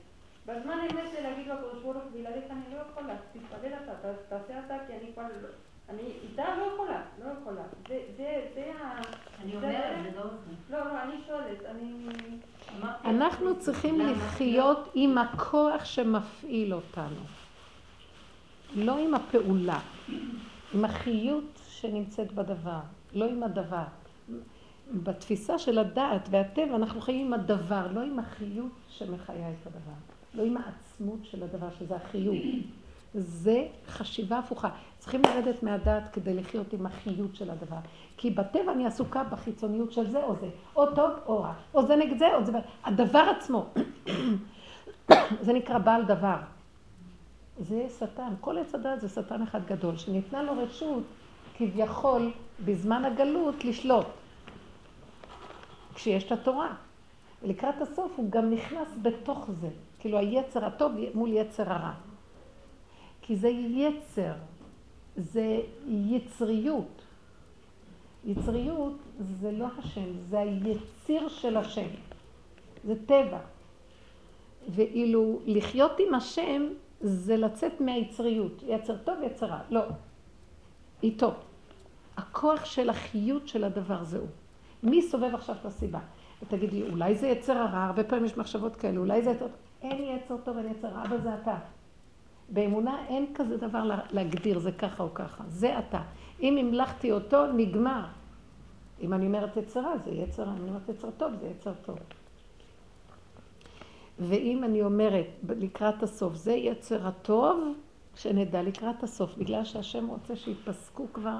בזמן 0.47 0.79
אמת 0.91 1.13
זה 1.13 1.21
להגיד 1.21 1.47
לו 1.47 1.55
הקדוש 1.55 1.83
ברוך 1.83 1.97
הוא, 1.97 2.13
בלעדיך 2.13 2.45
אני 2.51 2.75
לא 2.75 2.81
יכולה, 2.91 3.17
תתפלל 3.33 3.73
אתה, 3.85 4.13
תעשה 4.29 4.61
אתה, 4.67 4.75
כי 4.87 4.93
אני 4.93 5.13
כבר 5.13 5.23
לא... 5.23 5.49
אני 5.89 6.03
איתה 6.23 6.43
לא 6.57 6.63
יכולה, 6.75 7.03
לא 7.25 7.31
יכולה. 7.41 7.63
זה, 7.89 8.01
זה, 8.17 8.47
זה 8.55 8.73
ה... 8.81 9.01
אני 9.43 9.57
אומרת, 9.57 10.03
זה 10.03 10.11
לא. 10.17 10.25
לא, 10.71 10.79
לא, 10.79 11.03
אני 11.03 11.15
שואלת, 11.27 11.65
אני... 11.65 12.09
אנחנו 13.05 13.59
צריכים 13.59 14.01
לחיות 14.01 14.91
עם 14.95 15.19
הכוח 15.19 15.85
שמפעיל 15.85 16.75
אותנו. 16.75 17.21
לא 18.75 18.99
עם 18.99 19.15
הפעולה, 19.15 19.81
עם 20.75 20.85
החיות 20.85 21.61
שנמצאת 21.69 22.33
בדבר, 22.33 22.81
לא 23.13 23.25
עם 23.25 23.43
הדבר. 23.43 23.85
בתפיסה 24.91 25.59
של 25.59 25.79
הדעת 25.79 26.29
והטבע 26.31 26.77
אנחנו 26.77 27.01
חיים 27.01 27.27
עם 27.27 27.33
הדבר, 27.33 27.87
לא 27.93 28.01
עם 28.01 28.19
החיות 28.19 28.73
שמחיה 28.89 29.51
את 29.51 29.67
הדבר. 29.67 30.22
לא 30.35 30.43
עם 30.43 30.57
העצמות 30.57 31.19
של 31.23 31.43
הדבר, 31.43 31.69
שזה 31.79 31.97
החיות. 31.97 32.37
זה 33.15 33.67
חשיבה 33.87 34.39
הפוכה. 34.39 34.69
צריכים 34.99 35.23
לרדת 35.23 35.63
מהדעת 35.63 36.03
כדי 36.13 36.35
לחיות 36.35 36.73
עם 36.73 36.87
החיות 36.87 37.37
של 37.37 37.51
הדבר. 37.51 37.77
כי 38.17 38.31
בטבע 38.31 38.73
אני 38.73 38.87
עסוקה 38.87 39.25
בחיצוניות 39.25 39.93
של 39.93 40.11
זה 40.11 40.25
או 40.25 40.37
זה, 40.37 40.49
או 40.77 40.95
טוב 40.95 41.11
או 41.27 41.43
רע, 41.43 41.55
או 41.75 41.87
זה 41.87 41.97
נגד 41.97 42.19
זה 42.19 42.35
או 42.35 42.45
זה... 42.45 42.53
הדבר 42.85 43.33
עצמו, 43.37 43.67
זה 45.45 45.53
נקרא 45.53 45.79
בעל 45.79 46.05
דבר. 46.05 46.37
זה 47.59 47.87
שטן, 47.99 48.33
כל 48.41 48.59
עץ 48.59 48.75
הדעת 48.75 49.01
זה 49.01 49.09
שטן 49.09 49.43
אחד 49.43 49.67
גדול, 49.67 49.97
שניתנה 49.97 50.43
לו 50.43 50.53
רשות 50.57 51.03
כביכול 51.55 52.31
בזמן 52.65 53.05
הגלות 53.05 53.65
לשלוט. 53.65 54.07
כשיש 55.95 56.25
את 56.25 56.33
התורה. 56.33 56.75
ולקראת 57.43 57.81
הסוף 57.81 58.13
הוא 58.17 58.31
גם 58.31 58.51
נכנס 58.51 58.89
בתוך 59.03 59.51
זה, 59.61 59.69
כאילו 60.03 60.19
היצר 60.19 60.65
הטוב 60.65 60.93
מול 61.15 61.33
יצר 61.33 61.73
הרע. 61.73 61.93
כי 63.21 63.37
זה 63.37 63.49
יצר, 63.49 64.33
זה 65.17 65.61
יצריות. 65.87 67.03
יצריות 68.25 68.97
זה 69.21 69.53
לא 69.53 69.67
השם, 69.79 70.19
זה 70.29 70.39
היציר 70.39 71.29
של 71.29 71.57
השם. 71.57 71.87
זה 72.85 72.95
טבע. 73.07 73.39
ואילו 74.69 75.39
לחיות 75.47 75.93
עם 75.99 76.15
השם 76.15 76.69
זה 77.01 77.37
לצאת 77.37 77.81
מהיצריות. 77.81 78.63
יצר 78.67 78.97
טוב, 78.97 79.15
יצר 79.23 79.47
רע. 79.47 79.61
לא. 79.71 79.83
איתו. 81.03 81.33
הכוח 82.17 82.65
של 82.65 82.91
החיות 82.91 83.49
של 83.49 83.65
הדבר 83.65 84.05
זהו. 84.05 84.27
מי 84.83 85.03
סובב 85.03 85.35
עכשיו 85.35 85.57
את 85.61 85.65
הסיבה? 85.65 86.01
ותגיד 86.43 86.73
לי, 86.73 86.83
אולי 86.91 87.15
זה 87.15 87.27
יצר 87.27 87.59
הרע, 87.59 87.85
הרבה 87.85 88.05
פעמים 88.05 88.25
יש 88.25 88.37
מחשבות 88.37 88.77
כאלה, 88.77 88.99
אולי 88.99 89.23
זה 89.23 89.31
יצר... 89.31 89.47
אין 89.83 90.05
יצר 90.05 90.37
טוב, 90.45 90.57
אין 90.57 90.71
יצר 90.71 90.89
רע, 90.89 91.03
אבל 91.03 91.21
זה 91.21 91.35
אתה. 91.35 91.59
באמונה 92.49 93.07
אין 93.09 93.27
כזה 93.35 93.57
דבר 93.57 93.91
להגדיר, 94.11 94.59
זה 94.59 94.73
ככה 94.73 95.03
או 95.03 95.15
ככה, 95.15 95.45
זה 95.49 95.79
אתה. 95.79 96.03
אם 96.41 96.57
המלכתי 96.57 97.13
אותו, 97.13 97.47
נגמר. 97.53 98.05
אם 99.01 99.13
אני 99.13 99.27
אומרת 99.27 99.57
יצרה, 99.57 99.99
זה 100.05 100.11
יצר, 100.11 100.45
אם 100.45 100.57
אני 100.57 100.69
אומרת 100.69 100.89
יצר 100.89 101.11
טוב, 101.11 101.33
זה 101.41 101.47
יצר 101.47 101.73
טוב. 101.83 101.99
ואם 104.19 104.65
אני 104.65 104.83
אומרת 104.83 105.27
לקראת 105.49 106.03
הסוף, 106.03 106.35
זה 106.35 106.53
יצר 106.53 107.07
הטוב, 107.07 107.75
שנדע 108.15 108.63
לקראת 108.63 109.03
הסוף, 109.03 109.37
בגלל 109.37 109.65
שהשם 109.65 110.07
רוצה 110.07 110.37
שיפסקו 110.37 111.07
כבר 111.13 111.39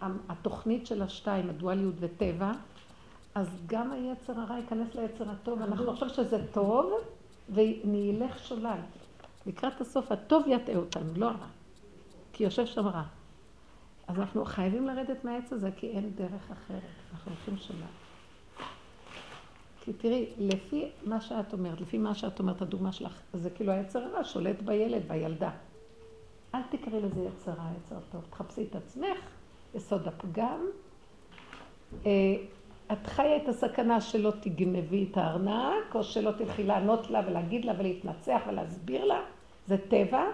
התוכנית 0.00 0.86
של 0.86 1.02
השתיים, 1.02 1.50
הדואליות 1.50 1.94
וטבע, 1.98 2.52
אז 3.34 3.48
גם 3.66 3.92
היצר 3.92 4.40
הרע 4.40 4.56
ייכנס 4.56 4.94
ליצר 4.94 5.30
הטוב, 5.30 5.62
אנחנו 5.62 5.92
נחשוב 5.92 6.08
שזה 6.08 6.38
טוב, 6.52 6.92
ונלך 7.52 8.38
שולל. 8.38 8.78
לקראת 9.46 9.80
הסוף 9.80 10.12
הטוב 10.12 10.44
יטעה 10.46 10.76
אותנו, 10.76 11.12
לא 11.16 11.26
הרע. 11.26 11.46
כי 12.32 12.44
יושב 12.44 12.66
שם 12.66 12.86
רע. 12.86 13.02
אז 14.08 14.18
אנחנו 14.20 14.44
חייבים 14.44 14.86
לרדת 14.86 15.24
מהעץ 15.24 15.52
הזה, 15.52 15.70
כי 15.76 15.90
אין 15.90 16.10
דרך 16.14 16.50
אחרת. 16.52 16.82
אנחנו 17.12 17.32
הולכים 17.32 17.56
שולל. 17.56 17.86
כי 19.80 19.92
תראי, 19.92 20.26
לפי 20.38 20.90
מה 21.04 21.20
שאת 21.20 21.52
אומרת, 21.52 21.80
לפי 21.80 21.98
מה 21.98 22.14
שאת 22.14 22.40
אומרת, 22.40 22.62
הדוגמה 22.62 22.92
שלך, 22.92 23.20
זה 23.32 23.50
כאילו 23.50 23.72
היצר 23.72 24.04
הרע 24.04 24.24
שולט 24.24 24.62
בילד, 24.62 25.08
בילדה. 25.08 25.50
אל 26.54 26.60
תקראי 26.70 27.00
לזה 27.00 27.20
יצר 27.20 27.52
רע, 27.52 27.70
יצר 27.76 27.96
טוב. 28.12 28.22
תחפשי 28.30 28.66
את 28.70 28.76
עצמך, 28.76 29.18
יסוד 29.74 30.08
הפגם. 30.08 30.60
את 32.92 33.06
חיה 33.06 33.36
את 33.36 33.48
הסכנה 33.48 34.00
שלא 34.00 34.32
תגנבי 34.40 35.08
את 35.10 35.16
הארנק, 35.16 35.94
או 35.94 36.04
שלא 36.04 36.30
תלכי 36.30 36.62
לענות 36.64 37.10
לה 37.10 37.20
ולהגיד 37.26 37.64
לה 37.64 37.72
ולהתנצח 37.78 38.40
ולהסביר 38.46 39.04
לה, 39.04 39.20
זה 39.66 39.76
טבע, 39.88 40.24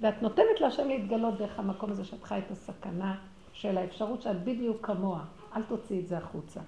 ואת 0.00 0.22
נותנת 0.22 0.60
להשם 0.60 0.88
להתגלות 0.88 1.38
דרך 1.38 1.58
המקום 1.58 1.90
הזה 1.90 2.04
שאת 2.04 2.24
חיה 2.24 2.38
את 2.38 2.50
הסכנה 2.50 3.14
של 3.52 3.78
האפשרות 3.78 4.22
שאת 4.22 4.44
בדיוק 4.44 4.86
כמוה. 4.86 5.24
אל 5.56 5.62
תוציאי 5.62 6.00
את 6.00 6.08
זה 6.08 6.18
החוצה. 6.18 6.60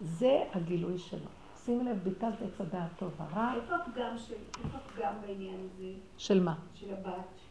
זה 0.00 0.42
הגילוי 0.54 0.98
שלו. 0.98 1.26
שימי 1.64 1.84
לב, 1.84 1.98
ביטלת 2.02 2.42
את 2.42 2.60
הדעת 2.60 2.90
טוב 2.98 3.12
הרע. 3.18 3.54
איפה 3.54 3.74
הפגם 3.76 4.18
של, 4.18 4.34
איפה 4.64 4.78
הפגם 4.78 5.12
בעניין 5.26 5.56
הזה? 5.64 5.92
של 6.18 6.42
מה? 6.42 6.54
של 6.74 6.86
הבת. 6.92 7.49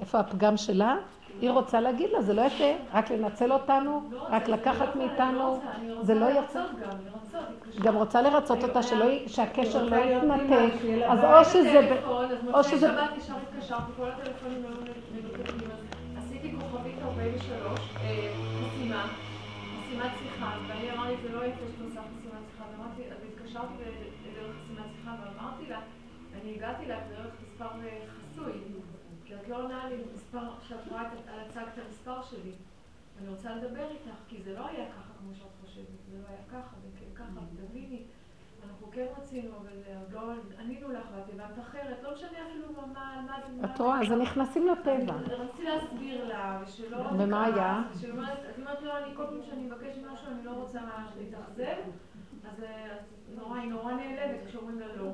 איפה 0.00 0.18
הפגם 0.18 0.56
שלה? 0.56 0.96
היא 1.40 1.50
רוצה 1.50 1.80
להגיד 1.80 2.10
לה, 2.10 2.22
זה 2.22 2.34
לא 2.34 2.42
יפה, 2.42 2.72
רק 2.92 3.10
לנצל 3.10 3.52
אותנו, 3.52 4.02
רק 4.30 4.48
לקחת 4.48 4.96
מאיתנו, 4.96 5.60
זה 6.02 6.14
לא 6.14 6.26
יפה. 6.26 6.60
גם 7.82 7.94
רוצה 7.96 8.22
לרצות 8.22 8.64
אותה, 8.64 8.80
שהקשר 9.26 9.84
לא 9.84 9.96
יתנתק, 9.96 10.72
אז 11.08 11.24
או 11.24 11.44
שזה... 11.44 12.02
או 12.54 12.64
שזה... 12.64 12.88
שבת 12.88 13.10
ישר 13.16 13.34
התקשרת 13.36 13.82
וכל 13.94 14.08
הטלפונים 14.08 14.64
היו 14.64 14.76
מנותקים, 15.14 15.70
עשיתי 16.18 16.52
כוכבית 16.60 16.94
43, 17.04 17.80
חסימה, 18.64 19.06
חסימת 19.80 20.10
שיחה, 20.18 20.50
ואני 20.68 20.90
אמרתי, 20.90 21.14
זה 21.22 21.28
לא 21.32 21.44
יפה 21.44 21.64
שאתה 21.72 21.84
עושה 21.84 22.00
חסימת 22.00 22.42
שיחה, 22.50 22.64
ואמרתי, 22.72 23.02
אז 23.10 23.18
התקשרתי 23.32 23.74
לדרך 24.26 24.56
חסימת 24.64 24.86
שיחה 24.96 25.10
ואמרתי 25.20 25.70
לה, 25.70 25.78
אני 26.42 26.54
הגעתי 26.56 26.86
לה 26.86 26.96
דרך 27.10 27.32
מספר. 27.42 27.66
כי 27.82 27.88
את 29.50 29.54
לא 29.54 29.62
עונה 29.62 29.88
לי 29.88 29.96
מספר, 30.14 30.48
שאת 30.68 30.88
רואה 30.90 31.02
את 31.02 31.18
הצג 31.48 31.64
את 31.74 31.78
המספר 31.86 32.22
שלי. 32.22 32.52
אני 33.20 33.28
רוצה 33.28 33.56
לדבר 33.56 33.90
איתך, 33.90 34.16
כי 34.28 34.42
זה 34.42 34.54
לא 34.54 34.66
היה 34.66 34.86
ככה 34.86 35.12
כמו 35.20 35.34
שאת 35.34 35.46
חושבת, 35.60 35.86
זה 36.10 36.18
לא 36.18 36.28
היה 36.28 36.38
ככה, 36.48 36.76
וכן 36.76 37.14
ככה, 37.14 37.40
תביני. 37.68 38.02
אנחנו 38.64 38.90
כן 38.92 39.06
רצינו, 39.18 39.50
אבל 39.56 39.70
עוד 40.00 40.12
לא 40.12 40.32
ענינו 40.60 40.92
לך, 40.92 41.04
ואת 41.16 41.28
הבנת 41.28 41.58
אחרת, 41.58 42.02
לא 42.02 42.14
משנה 42.14 42.28
אפילו 42.48 42.66
מה, 42.94 43.24
מה 43.26 43.38
זה... 43.46 43.64
את 43.64 43.80
רואה, 43.80 44.00
אז 44.00 44.12
נכנסים 44.12 44.66
לטבע. 44.68 45.14
רציתי 45.14 45.64
להסביר 45.64 46.28
לה, 46.28 46.62
ושלא... 46.64 46.96
ומה 46.96 47.44
היה? 47.44 47.82
את 48.00 48.58
אומרת, 48.58 48.82
לא, 48.82 48.98
אני 48.98 49.14
כל 49.16 49.26
פעם 49.26 49.42
שאני 49.42 49.62
מבקשת 49.62 49.98
משהו, 50.12 50.26
אני 50.32 50.44
לא 50.44 50.50
רוצה 50.50 50.80
להתאכזב, 51.18 51.76
אז 52.48 52.64
נורא, 53.34 53.58
היא 53.58 53.70
נורא 53.70 53.92
נעלבת 53.92 54.46
כשאומרים 54.46 54.80
לה 54.80 54.96
לא. 54.96 55.10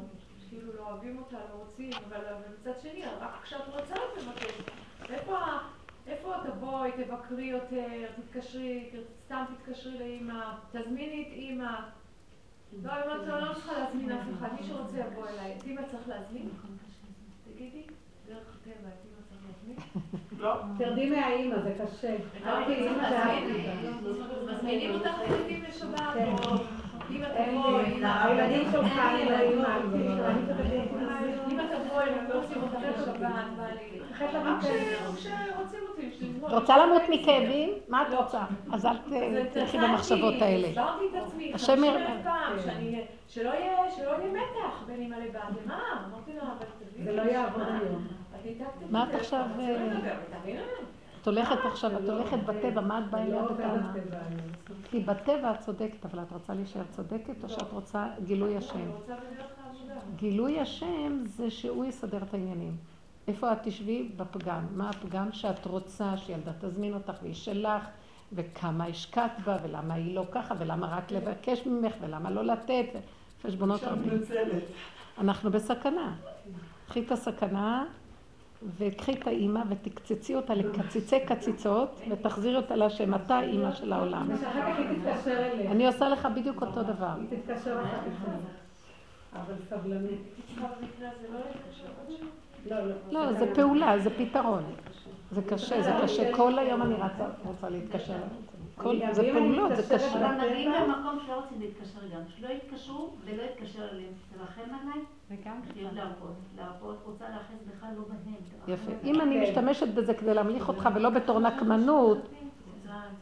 כאילו 0.57 0.73
לא 0.77 0.91
אוהבים 0.91 1.19
אותה, 1.19 1.37
לא 1.37 1.55
רוצים, 1.55 1.91
אבל 2.09 2.19
מצד 2.61 2.81
שני, 2.83 3.03
רק 3.21 3.43
כשאת 3.43 3.69
רוצה 3.69 3.95
את 3.95 4.23
מבקשת. 4.23 4.71
איפה, 5.11 5.39
איפה 6.07 6.35
תבואי, 6.47 6.91
תבקרי 6.93 7.45
יותר, 7.45 8.13
תתקשרי, 8.17 8.91
סתם 9.25 9.45
תתקשרי 9.55 9.99
לאימא, 9.99 10.53
תזמיני 10.73 11.23
את 11.29 11.33
אימא. 11.33 11.77
לא, 12.83 12.93
אני 12.93 13.03
אומרת, 13.03 13.43
לא 13.43 13.55
צריכה 13.55 13.73
להזמין 13.79 14.13
אף 14.13 14.27
אחד, 14.39 14.49
מי 14.61 14.67
שרוצה 14.67 14.99
יבוא 14.99 15.29
אליי. 15.29 15.57
את 15.59 15.65
אימא 15.65 15.83
צריך 15.91 16.09
להזמין? 16.09 16.49
תגידי, 17.45 17.83
דרך 18.27 18.57
הטבע, 18.57 18.89
את 18.89 19.05
אימא 19.05 19.17
צריך 19.29 19.47
לא. 20.39 20.55
תרדי 20.79 21.11
מהאימא, 21.11 21.57
זה 21.63 21.75
קשה. 21.85 22.17
אהבתי 22.45 22.75
אימא 22.75 23.03
ואהבתי 23.03 23.69
אותה. 23.99 24.53
מזמינים 24.53 24.95
אותך 24.95 25.11
לשבת, 25.69 26.01
כן. 26.15 26.35
או 26.45 26.57
הילדים 27.09 28.69
שלך, 28.73 28.93
אני 28.93 29.25
לא 29.31 29.39
אימא. 29.39 29.69
אמא 31.51 31.63
תבואי, 31.63 32.05
הם 32.11 32.27
לא 32.29 32.39
עושים 32.39 32.63
אותך 32.63 32.75
לשבת, 32.75 33.19
בא 33.21 33.29
לי. 33.73 34.01
רוצה 36.51 36.87
למות 36.87 37.03
מכאבים? 37.09 37.71
מה 37.89 38.03
את 38.03 38.15
רוצה? 38.15 38.41
אז 38.73 38.87
אל 38.87 38.97
תלכי 39.53 39.79
במחשבות 39.79 40.35
האלה. 40.41 40.69
הסברתי 40.69 41.05
את 41.11 41.23
עצמי, 41.55 41.87
יראה. 41.87 42.13
אלף 42.13 42.25
פעם, 42.25 42.53
שאני- 42.65 43.01
שלא 43.29 43.49
יהיה 43.49 43.73
מתח 44.33 44.83
בין 44.87 45.03
אמא 45.03 45.17
לבת. 45.17 45.67
מה? 45.67 45.81
אמרתי 46.11 46.33
לה, 46.33 46.43
אבל 46.43 46.67
תביני. 46.91 47.05
זה 47.05 47.17
לא 47.17 47.23
יעבוד 47.23 47.63
היום. 47.83 48.07
מה 48.91 49.07
את 49.11 49.15
עכשיו, 49.15 49.45
את 51.27 51.29
הולכת 51.29 51.59
עכשיו, 51.65 51.91
את 51.99 52.09
הולכת 52.09 52.39
בטבע, 52.47 52.81
מה 52.81 52.99
את 52.99 53.11
באה 53.11 53.29
לא 53.29 53.41
אליה 53.41 53.43
בטענה? 53.43 53.93
כי 54.91 55.01
בטבע 55.01 55.51
את 55.51 55.61
צודקת, 55.61 56.05
אבל 56.05 56.23
את 56.23 56.33
רוצה 56.33 56.55
להישאר 56.55 56.83
צודקת, 56.91 57.45
או 57.45 57.49
שאת 57.49 57.73
רוצה 57.73 58.09
גילוי 58.25 58.57
השם? 58.57 58.91
גילוי 60.17 60.61
השם 60.61 61.23
זה 61.25 61.51
שהוא 61.51 61.85
יסדר 61.85 62.23
את 62.23 62.35
העניינים. 62.35 62.77
איפה 63.29 63.53
את 63.53 63.59
תשבי? 63.63 64.09
בפגם. 64.17 64.67
מה 64.75 64.91
הפגם 64.91 65.33
שאת 65.33 65.67
רוצה 65.67 66.17
שילדה 66.17 66.53
תזמין 66.61 66.95
אותך 66.95 67.15
והיא 67.23 67.35
שלך, 67.35 67.89
וכמה 68.33 68.85
השקעת 68.85 69.41
בה, 69.45 69.57
ולמה 69.63 69.95
היא 69.95 70.15
לא 70.15 70.25
ככה, 70.31 70.55
ולמה 70.59 70.97
רק 70.97 71.11
לבקש 71.11 71.67
ממך, 71.67 71.95
ולמה 72.01 72.31
לא 72.31 72.45
לתת, 72.45 72.87
חשבונות 73.43 73.85
רבים. 73.85 74.13
אנחנו 75.19 75.51
בסכנה. 75.51 76.15
קחי 76.89 77.01
את 77.01 77.13
הסכנה 77.13 77.85
וקחי 78.79 79.13
את 79.13 79.27
האימא 79.27 79.63
ותקצצי 79.69 80.35
אותה 80.35 80.55
לקציצי 80.55 81.21
קציצות 81.21 82.01
ותחזירי 82.11 82.57
אותה 82.57 82.77
להשם. 82.77 83.15
אתה 83.15 83.41
אימא 83.41 83.73
של 83.73 83.93
העולם. 83.93 84.29
אני 85.71 85.87
עושה 85.87 86.09
לך 86.09 86.29
בדיוק 86.37 86.63
אותו 86.63 86.83
דבר. 86.83 87.15
היא 87.31 87.39
תתקשר 87.39 87.81
אחר 87.83 87.97
כך. 87.97 88.31
אבל 89.33 89.55
סבלנות. 89.69 90.11
צריכה 90.47 90.67
במקרה 90.67 91.09
הזה 91.09 91.29
לא 93.11 93.33
זה 93.33 93.55
פעולה, 93.55 93.99
זה 93.99 94.11
פתרון. 94.19 94.65
זה 95.33 95.43
קשה, 95.43 95.83
זה 95.83 95.91
קשה. 96.03 96.33
כל 96.37 96.59
היום 96.59 96.83
אני 96.83 96.95
רוצה 97.45 97.69
להתקשר. 97.69 98.15
כל, 98.77 98.97
זה 99.13 99.21
אני 99.21 99.33
פעולות, 99.33 99.77
זה 99.77 99.95
קשה. 99.95 100.27
אבל 100.37 100.49
מגיעים 100.49 100.73
למקום 100.73 101.19
שלא 101.27 101.35
רוצים 101.35 101.61
להתקשר 101.61 102.01
גם. 102.15 102.21
שלא 102.29 102.49
יתקשרו 102.49 103.11
ולא 103.25 103.43
יתקשר 103.43 103.89
אליהם. 103.93 104.13
תרחם 104.39 104.63
עליי, 104.63 105.05
וגם 105.31 105.61
תהיה 105.73 105.93
להרפות. 105.93 106.35
להרפות, 106.57 106.97
רוצה 107.05 107.25
להאחז 107.29 107.65
בכלל 107.77 107.89
לא 107.97 108.03
בהם. 108.09 108.75
יפה. 108.75 108.93
אם 109.05 109.21
אני 109.21 109.43
משתמשת 109.43 109.89
בזה 109.89 110.15
כדי 110.15 110.35
להמליך 110.35 110.69
אותך 110.69 110.89
ולא 110.95 111.11
בתור 111.11 111.39
נקמנות, 111.39 112.19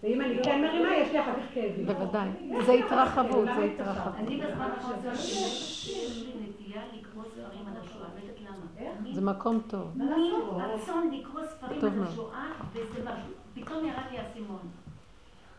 ואם 0.02 0.20
אני 0.20 0.43
כן 0.44 0.62
מרימה, 0.62 0.97
יש 0.97 1.12
לי 1.12 1.20
אחר 1.20 1.32
כך 1.32 1.55
כאבים. 1.55 1.86
בוודאי. 1.86 2.28
זה 2.66 2.72
התרחבות, 2.72 3.48
זה 3.56 3.64
התרחבות. 3.64 4.14
אני 4.16 4.36
בזמן 4.36 4.68
האחרון 4.76 5.14
יש 5.14 6.24
לי 6.24 6.48
נטייה 6.48 6.82
לקרוא 6.93 7.24
ספרים 7.24 7.66
על 7.66 7.81
השואה, 7.82 8.09
לא 8.14 8.20
יודעת 8.20 8.40
למה. 8.40 8.89
אני 9.01 9.14
זה 9.14 9.20
מקום 9.20 9.60
טוב. 9.66 9.93
אני 10.01 10.31
רצון 10.74 11.10
לקרוא 11.10 11.44
ספרים 11.44 11.81
טוב 11.81 11.93
על 11.93 11.98
מאוד. 11.98 12.09
השואה, 12.09 12.51
וזה 12.72 13.01
משהו, 13.05 13.32
פתאום 13.55 13.85
ירד 13.86 14.05
לי 14.10 14.18
האסימון. 14.18 14.59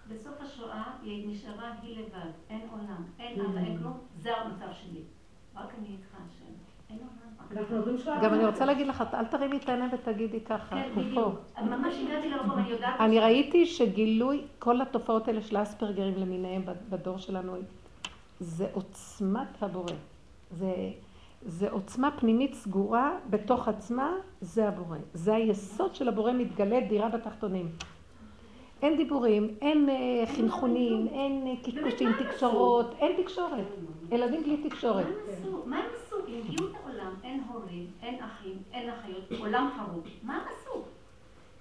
בסוף 0.09 0.41
השואה 0.41 0.83
היא 1.03 1.29
נשארה 1.29 1.71
היא 1.81 1.99
לבד, 1.99 2.31
אין 2.49 2.61
עולם, 2.71 3.03
אין 3.19 3.41
אבא, 3.41 3.59
אין 3.59 3.77
כלום, 3.77 3.97
זה 4.17 4.37
המצב 4.37 4.65
שלי. 4.71 5.01
רק 5.55 5.73
אני 5.79 5.87
איתך 5.87 6.15
השם, 6.15 6.45
אין 6.89 6.97
עולם. 6.97 7.25
גם 8.23 8.33
אני 8.33 8.45
רוצה 8.45 8.65
להגיד 8.65 8.87
לך, 8.87 9.03
אל 9.13 9.25
תרימי 9.25 9.57
את 9.57 9.69
העיניים 9.69 9.91
ותגידי 9.93 10.41
ככה, 10.41 10.75
כן, 10.75 10.89
הוא 10.95 11.03
פה. 11.15 11.29
בדיוק. 11.29 11.69
ממש 11.69 11.95
הגעתי 11.95 12.29
למקום, 12.29 12.59
אני 12.59 12.69
יודעת... 12.69 12.99
אני 12.99 13.19
ראיתי 13.19 13.65
שגילוי 13.65 14.41
כל 14.59 14.81
התופעות 14.81 15.27
האלה 15.27 15.41
של 15.41 15.55
האספרגרים 15.55 16.17
למיניהם 16.17 16.61
בדור 16.89 17.17
שלנו, 17.17 17.55
זה 18.39 18.67
עוצמת 18.73 19.63
הבורא. 19.63 19.93
זה, 20.51 20.73
זה 21.41 21.71
עוצמה 21.71 22.11
פנימית 22.11 22.53
סגורה 22.53 23.11
בתוך 23.29 23.67
עצמה, 23.67 24.11
זה 24.41 24.67
הבורא. 24.67 24.97
זה 25.13 25.35
היסוד 25.35 25.95
של 25.95 26.07
הבורא 26.07 26.31
מתגלה 26.31 26.79
דירה 26.79 27.09
בתחתונים. 27.09 27.69
אין 28.85 28.97
דיבורים, 28.97 29.55
אין 29.61 29.89
אה, 29.89 29.95
חינכונים, 30.35 31.07
אין 31.11 31.47
אה, 31.47 31.53
קשקושים, 31.63 32.09
תקשורות, 32.13 32.95
אין 32.99 33.23
תקשורת. 33.23 33.65
ילדים 34.11 34.43
בלי 34.43 34.69
תקשורת. 34.69 35.05
מה 35.05 35.11
הם 35.11 35.15
עשו? 35.39 35.63
מה 35.65 35.77
הם 35.77 35.85
עשו? 35.95 36.15
את 36.17 36.75
העולם, 36.83 37.13
אין 37.23 37.43
הורים, 37.47 37.87
אין 38.03 38.23
אחים, 38.23 38.57
אין 38.73 38.89
אחיות, 38.89 39.39
עולם 39.39 39.69
חרוב. 39.77 40.03
מה 40.23 40.33
הם 40.33 40.41
עשו? 40.41 40.81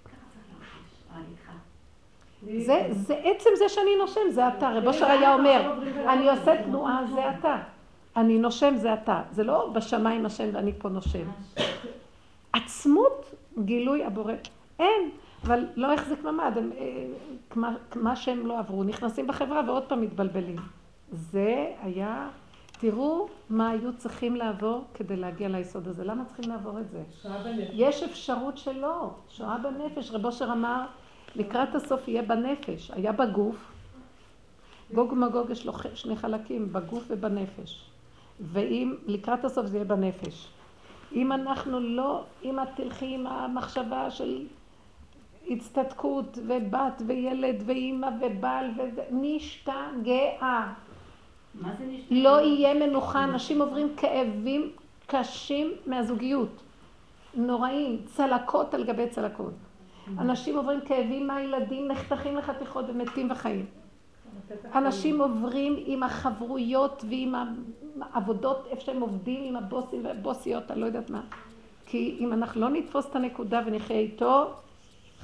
ככה 0.05 0.15
צריך 0.33 0.47
להרגיש, 1.13 1.49
אה. 1.49 2.89
זה, 2.89 2.95
זה 2.95 3.15
עצם 3.25 3.51
זה 3.57 3.69
שאני 3.69 3.97
נושם, 3.99 4.21
זה 4.31 4.49
אתה. 4.49 4.71
רב 4.71 4.87
אושר 4.87 5.07
היה 5.07 5.35
אומר, 5.35 5.75
אני 6.09 6.31
עושה 6.31 6.63
תנועה, 6.63 7.05
זה 7.15 7.31
אתה. 7.31 7.57
אני 8.17 8.39
נושם, 8.39 8.77
זה 8.77 8.95
אתה. 8.95 9.23
זה 9.31 9.45
לא 9.45 9.69
בשמיים 9.73 10.27
השם 10.27 10.49
ואני 10.53 10.73
פה 10.79 10.89
נושם. 10.89 11.25
עצמות 12.53 13.35
גילוי 13.65 14.05
הבורא. 14.05 14.33
אין, 14.79 15.11
אבל 15.45 15.65
לא 15.77 15.93
החזיק 15.95 16.25
ממ"ד, 16.25 16.59
הם, 16.59 16.71
אה, 16.79 17.69
מה- 17.97 18.16
שהם 18.16 18.47
לא 18.47 18.59
עברו, 18.59 18.85
נכנסים 18.85 19.27
בחברה 19.27 19.61
ועוד 19.66 19.83
פעם 19.83 20.01
מתבלבלים. 20.01 20.57
זה 21.12 21.73
היה, 21.83 22.29
תראו 22.81 23.29
מה 23.51 23.69
היו 23.71 23.97
צריכים 23.97 24.37
לעבור 24.37 24.85
כדי 24.95 25.16
להגיע 25.16 25.49
ליסוד 25.49 25.89
הזה. 25.89 26.05
למה 26.05 26.25
צריכים 26.25 26.49
לעבור 26.51 26.81
את 26.81 26.91
זה? 26.91 27.03
שואה 27.23 27.43
בנפש. 27.43 27.71
יש 27.73 28.03
אפשרות 28.03 28.59
שלא, 28.59 29.11
שואה 29.29 29.57
בנפש. 29.59 30.11
רב 30.11 30.25
אושר 30.27 30.53
אמר, 30.53 30.85
לקראת 31.37 31.75
הסוף 31.75 32.09
יהיה 32.09 32.23
בנפש, 32.23 32.91
היה 32.91 33.12
בגוף. 33.12 33.57
גוג 34.95 35.12
ומגוג 35.12 35.51
יש 35.51 35.66
לו 35.66 35.73
שני 35.95 36.16
חלקים, 36.16 36.73
בגוף 36.73 37.05
ובנפש. 37.09 37.85
ואם 38.41 38.95
לקראת 39.07 39.45
הסוף 39.45 39.66
זה 39.66 39.77
יהיה 39.77 39.85
בנפש. 39.85 40.49
אם 41.12 41.33
אנחנו 41.33 41.81
לא, 41.81 42.25
אם 42.45 42.61
את 42.61 42.69
תלכי 42.77 43.15
עם 43.15 43.27
המחשבה 43.27 44.11
של 44.11 44.47
הצטדקות 45.51 46.39
ובת 46.47 47.03
וילד 47.07 47.62
ואימא 47.66 48.09
ובעל 48.21 48.71
וזה, 48.77 49.03
נשתגעה. 49.11 50.73
מה 51.55 51.75
זה 51.79 51.85
נשמע? 51.85 52.19
לא 52.23 52.41
יהיה 52.41 52.75
מנוחה, 52.75 53.25
אנשים 53.25 53.61
עוברים 53.61 53.97
כאבים 53.97 54.71
קשים 55.07 55.73
מהזוגיות. 55.87 56.62
נוראים, 57.35 57.99
צלקות 58.05 58.75
על 58.75 58.85
גבי 58.85 59.09
צלקות. 59.09 59.53
אנשים 60.19 60.57
עוברים 60.57 60.81
כאבים 60.81 61.27
מהילדים, 61.27 61.89
נחתכים 61.89 62.37
לחתיכות 62.37 62.85
ומתים 62.89 63.31
וחיים. 63.31 63.66
אנשים 64.75 65.21
עוברים 65.21 65.77
עם 65.87 66.03
החברויות 66.03 67.05
ועם 67.09 67.35
העבודות, 68.01 68.66
איפה 68.71 68.81
שהם 68.81 69.01
עובדים, 69.01 69.45
עם 69.45 69.57
הבוסים 69.57 70.05
והבוסיות, 70.05 70.71
אני 70.71 70.81
לא 70.81 70.87
יודעת 70.87 71.11
מה. 71.11 71.21
כי 71.87 72.16
אם 72.21 72.33
אנחנו 72.33 72.61
לא 72.61 72.69
נתפוס 72.69 73.07
את 73.11 73.16
הנקודה 73.16 73.62
ונחיה 73.66 73.99
איתו, 73.99 74.51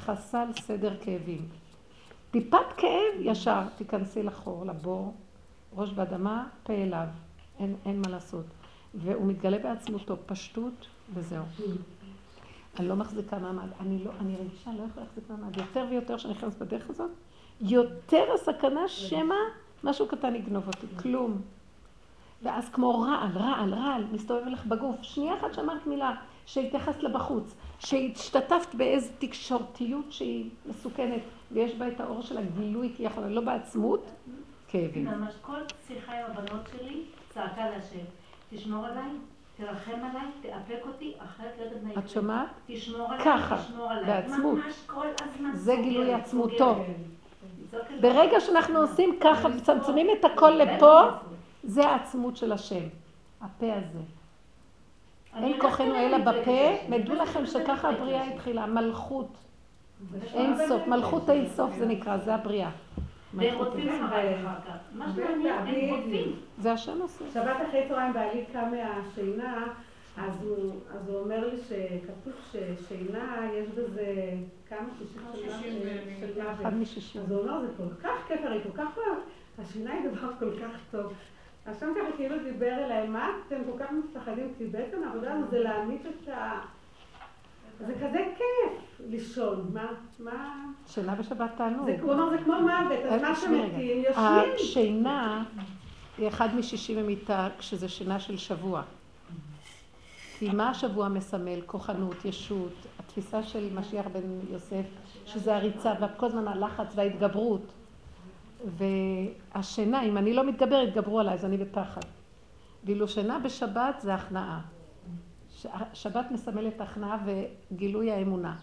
חסל 0.01 0.47
סדר 0.61 0.97
כאבים. 1.01 1.49
טיפת 2.31 2.73
כאב, 2.77 3.21
ישר 3.21 3.63
תיכנסי 3.77 4.23
לחור, 4.23 4.67
לבור, 4.67 5.15
ראש 5.77 5.93
באדמה, 5.93 6.47
פה 6.63 6.73
אליו. 6.73 7.07
אין, 7.59 7.77
אין 7.87 8.01
מה 8.01 8.11
לעשות. 8.11 8.45
והוא 8.95 9.27
מתגלה 9.27 9.59
בעצמותו, 9.59 10.17
פשטות, 10.27 10.87
וזהו. 11.15 11.45
אני 12.79 12.89
לא 12.89 12.97
מחזיקה 12.97 13.39
מעמד. 13.39 13.69
אני 13.81 14.05
לא, 14.05 14.11
אני 14.21 14.37
רגישה, 14.37 14.71
לא 14.71 14.83
יכולה 14.91 15.07
להחזיק 15.07 15.25
מעמד. 15.31 15.57
יותר 15.57 15.87
ויותר 15.91 16.17
שאני 16.17 16.35
נכנסת 16.35 16.59
בדרך 16.59 16.91
הזאת, 16.91 17.11
יותר 17.61 18.25
הסכנה 18.35 18.89
שמא 18.89 19.35
משהו 19.85 20.09
קטן 20.09 20.35
יגנוב 20.35 20.67
אותי, 20.67 20.87
כלום. 21.03 21.41
ואז 22.43 22.69
כמו 22.69 23.01
רעל, 23.01 23.31
רעל, 23.35 23.75
רעל, 23.75 24.05
מסתובב 24.13 24.47
לך 24.47 24.67
בגוף. 24.67 24.97
שנייה 25.03 25.35
אחת 25.39 25.55
שאמרת 25.55 25.87
מילה, 25.87 26.15
שהתייחסת 26.47 27.03
לה 27.03 27.09
בחוץ, 27.09 27.55
שהשתתפת 27.81 28.75
באיזו 28.75 29.13
תקשורתיות 29.19 30.13
שהיא 30.13 30.51
מסוכנת, 30.67 31.23
ויש 31.53 31.75
בה 31.75 31.89
את 31.89 32.01
האור 32.01 32.23
של 32.23 32.39
הגילוי 32.39 32.93
כיכול, 32.97 33.25
לא 33.25 33.41
בעצמות, 33.41 34.11
כאבים. 34.69 35.05
ממש 35.05 35.35
כל 35.41 35.61
שיחה 35.87 36.13
עם 36.13 36.25
הבנות 36.27 36.61
שלי 36.73 37.03
צעקה 37.31 37.71
להשם, 37.71 38.05
תשמור 38.51 38.87
עליי, 38.87 39.11
תרחם 39.57 39.93
עליי, 39.93 40.27
תאפק 40.43 40.87
אותי, 40.87 41.15
אחרת 41.19 41.53
לא 41.59 41.65
יודעת 41.65 41.83
מה 41.83 41.91
יקרה. 41.91 42.03
את 42.05 42.09
שומעת? 42.09 42.49
תשמור 42.67 43.13
עליי, 43.13 43.25
ככה, 43.25 43.59
תשמור 43.59 43.91
עליי. 43.91 44.05
בעצמות. 44.07 44.59
ממש 44.59 44.75
כל 44.87 45.07
הזמן 45.21 45.51
זה 45.55 45.77
גילוי. 45.83 46.15
עצמותו. 46.15 46.85
ברגע. 48.01 48.41
שאנחנו 48.41 48.79
עושים 48.79 49.19
ככה, 49.21 49.49
מצמצמים 49.49 50.07
את 50.19 50.25
הכל 50.25 50.51
לפה, 50.51 51.01
זה 51.65 51.87
העצמות 51.87 52.37
של 52.37 52.53
השם, 52.53 52.85
הפה 53.41 53.75
הזה. 53.75 53.99
אין 55.37 55.61
כוחנו 55.61 55.95
אליהם 55.95 56.15
אלא 56.15 56.33
בפה. 56.33 56.77
מדעו 56.89 57.15
לכם 57.15 57.47
שככה 57.47 57.89
הבריאה 57.89 58.25
התחילה, 58.25 58.67
מלכות, 58.67 59.29
אין 60.35 60.55
סוף, 60.69 60.87
מלכות 60.87 61.31
אין 61.31 61.49
סוף 61.49 61.75
זה 61.75 61.87
נקרא, 61.87 62.17
זה 62.17 62.35
הבריאה. 62.35 62.71
והם 63.35 63.59
סוף. 63.59 63.75
אחריי 64.05 64.37
אחר 64.37 64.61
כך. 64.67 64.77
מה 64.93 65.13
שמעניין, 65.17 65.67
הם 65.67 65.91
רודפים. 65.91 66.37
זה 66.59 66.73
השם 66.73 67.01
עושה. 67.03 67.25
שבת 67.35 67.57
אחרי 67.69 67.85
צהריים 67.89 68.13
בעלי 68.13 68.45
קם 68.53 68.71
מהשינה, 68.71 69.67
אז 70.17 70.43
הוא, 70.43 71.19
אומר 71.21 71.49
לי 71.49 71.57
שכתוב 71.57 72.33
ששינה, 72.53 73.49
יש 73.55 73.69
בזה 73.69 74.33
כמה 74.69 74.89
שישים 74.99 75.23
שנה 75.35 75.59
של 76.21 76.43
מוות. 76.43 76.67
אז 77.25 77.33
הוא 77.33 77.41
אומר, 77.41 77.61
זה 77.61 77.67
כל 77.77 78.03
כך 78.03 78.29
כיף, 78.29 78.41
הרי 78.45 78.61
כל 78.63 78.83
כך, 78.83 78.99
השינה 79.59 79.93
היא 79.93 80.11
דבר 80.11 80.29
כל 80.39 80.51
כך 80.63 80.77
טוב. 80.91 81.13
השם 81.71 81.87
ככה 81.97 82.17
כאילו 82.17 82.37
דיבר 82.45 82.85
אליי, 82.85 83.09
מה 83.09 83.31
אתם 83.47 83.57
כל 83.71 83.85
כך 83.85 83.91
מפחדים? 83.93 84.53
כי 84.59 84.67
בעצם 84.67 85.03
העבודה 85.05 85.29
שלנו 85.31 85.47
זה 85.51 85.59
להעמיד 85.59 86.01
את 86.07 86.29
ה... 86.29 86.61
זה 87.87 87.95
כזה 87.95 88.19
כיף 88.37 89.01
לישון, 89.09 89.71
מה, 89.73 89.87
מה... 90.19 90.67
שינה 90.87 91.15
בשבת 91.15 91.51
תענוג. 91.57 91.89
הוא 92.03 92.13
אמר, 92.13 92.31
זה 92.31 92.39
כמו 92.45 92.55
מוות, 92.61 93.05
אז 93.11 93.23
מה 93.23 93.37
שמתים, 93.37 94.03
יושבים. 94.05 94.55
השינה 94.55 95.45
היא 96.19 96.29
אחד 96.29 96.55
משישים 96.55 96.99
ממיטה 96.99 97.49
כשזה 97.59 97.89
שינה 97.89 98.21
של 98.21 98.37
שבוע. 98.37 98.83
כי 100.39 100.51
מה 100.51 100.71
השבוע 100.71 101.09
מסמל? 101.09 101.61
כוחנות, 101.67 102.25
ישות, 102.25 102.73
התפיסה 102.99 103.43
של 103.43 103.69
משיח 103.75 104.07
בן 104.07 104.53
יוסף, 104.53 104.85
שזה 105.27 105.57
הריצה 105.57 105.93
וכל 106.01 106.27
הזמן 106.27 106.49
הלחץ 106.49 106.93
וההתגברות. 106.95 107.73
והשינה, 108.65 110.03
אם 110.03 110.19
אני 110.19 110.35
לא 110.35 110.45
מתגבר, 110.45 110.83
יתגברו 110.89 111.21
עליי, 111.21 111.35
אז 111.35 111.45
אני 111.45 111.57
בפחד. 111.57 112.01
ואילו 112.85 113.09
שינה 113.09 113.39
בשבת 113.39 114.01
זה 114.01 114.15
הכנעה. 114.15 114.61
שבת 115.93 116.31
מסמלת 116.31 116.81
הכנעה 116.81 117.19
וגילוי 117.25 118.11
האמונה. 118.11 118.57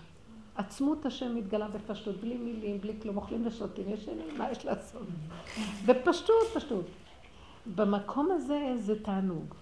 עצמות 0.55 1.05
השם 1.05 1.35
מתגלה 1.35 1.67
בפשטות, 1.67 2.21
בלי 2.21 2.37
מילים, 2.37 2.81
בלי 2.81 2.93
כלום, 3.01 3.17
אוכלים 3.17 3.47
ושותים, 3.47 3.85
ישנים, 3.89 4.37
מה 4.37 4.51
יש 4.51 4.65
לעשות? 4.65 5.07
בפשטות, 5.85 6.47
פשטות. 6.53 6.85
במקום 7.75 8.31
הזה 8.31 8.73
זה 8.77 9.03
תענוג. 9.03 9.53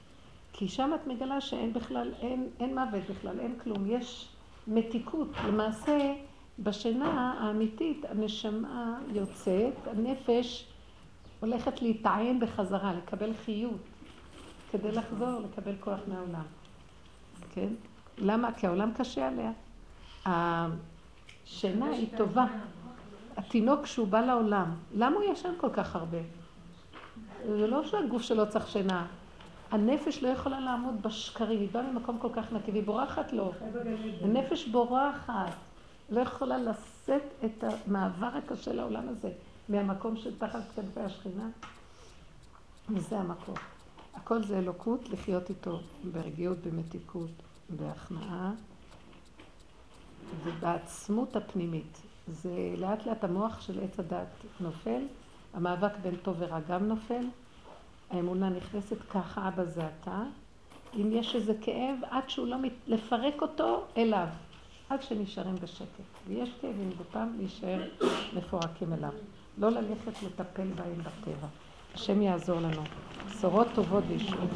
כי 0.53 0.67
שם 0.67 0.91
את 0.95 1.07
מגלה 1.07 1.41
שאין 1.41 1.73
בכלל, 1.73 2.11
אין, 2.21 2.49
אין 2.59 2.79
מוות 2.79 3.03
בכלל, 3.09 3.39
אין 3.39 3.55
כלום. 3.63 3.85
יש 3.87 4.29
מתיקות. 4.67 5.27
למעשה, 5.47 6.13
בשינה 6.59 7.33
האמיתית 7.39 8.05
הנשמה 8.09 8.99
יוצאת, 9.13 9.73
הנפש 9.87 10.67
הולכת 11.39 11.81
להיטען 11.81 12.39
בחזרה, 12.39 12.93
לקבל 12.93 13.33
חיות, 13.45 13.81
כדי 14.71 14.91
לחזור, 14.91 15.39
לקבל 15.39 15.75
כוח 15.79 15.99
מהעולם. 16.07 16.45
כן? 17.53 17.69
למה? 18.17 18.51
כי 18.51 18.67
העולם 18.67 18.91
קשה 18.97 19.27
עליה. 19.27 19.51
השינה 20.25 21.85
היא 21.85 22.17
טובה. 22.17 22.45
התינוק 23.37 23.83
כשהוא 23.83 24.07
בא 24.07 24.21
לעולם, 24.21 24.71
למה 24.93 25.15
הוא 25.15 25.23
ישן 25.23 25.53
כל 25.57 25.69
כך 25.73 25.95
הרבה? 25.95 26.17
זה 27.47 27.67
לא 27.67 27.85
שהגוף 27.85 28.21
שלו 28.21 28.49
צריך 28.49 28.67
שינה. 28.67 29.05
הנפש 29.71 30.23
לא 30.23 30.27
יכולה 30.27 30.59
לעמוד 30.59 31.01
בשקרים, 31.01 31.59
היא 31.59 31.69
באה 31.71 31.91
ממקום 31.91 32.17
כל 32.19 32.29
כך 32.33 32.53
נקי, 32.53 32.71
והיא 32.71 32.83
בורחת 32.83 33.33
לו. 33.33 33.51
הנפש 34.21 34.67
בורחת. 34.67 35.53
לא 36.09 36.19
יכולה 36.19 36.57
לשאת 36.57 37.23
את 37.45 37.63
המעבר 37.63 38.29
הקשה 38.37 38.73
לעולם 38.73 39.09
הזה, 39.09 39.31
מהמקום 39.69 40.17
של 40.17 40.37
תחת 40.37 40.61
כתפי 40.75 40.99
השכינה. 40.99 41.49
וזה 42.89 43.19
המקום. 43.19 43.55
הכל 44.13 44.43
זה 44.43 44.57
אלוקות, 44.57 45.09
לחיות 45.09 45.49
איתו 45.49 45.79
ברגיעות, 46.11 46.57
במתיקות, 46.57 47.31
בהכנעה 47.69 48.51
ובעצמות 50.43 51.35
הפנימית. 51.35 52.01
זה 52.27 52.73
לאט 52.77 53.05
לאט 53.05 53.23
המוח 53.23 53.61
של 53.61 53.83
עץ 53.83 53.99
הדת 53.99 54.27
נופל, 54.59 55.01
המאבק 55.53 55.91
בין 56.01 56.15
טוב 56.15 56.35
ורע 56.39 56.59
גם 56.59 56.87
נופל, 56.87 57.25
האמונה 58.11 58.49
נכנסת 58.49 59.01
ככה, 59.09 59.49
אתה. 60.01 60.23
אם 60.95 61.09
יש 61.11 61.35
איזה 61.35 61.53
כאב, 61.61 61.95
עד 62.09 62.29
שהוא 62.29 62.47
לא 62.47 62.57
מת... 62.57 62.71
לפרק 62.87 63.41
אותו 63.41 63.83
אליו. 63.97 64.27
עד 64.89 65.03
שנשארים 65.03 65.55
בשקט. 65.55 66.03
ויש 66.27 66.49
כאבים 66.61 66.89
גופם 66.97 67.27
להישאר 67.37 67.83
מפורקים 68.35 68.93
אליו. 68.93 69.13
לא 69.57 69.69
ללכת 69.69 70.23
לטפל 70.23 70.67
בהם 70.67 70.97
בטבע. 70.99 71.47
השם 71.93 72.21
יעזור 72.21 72.59
לנו. 72.59 72.83
בשורות 73.27 73.67
טובות 73.75 74.03
וישועות. 74.07 74.49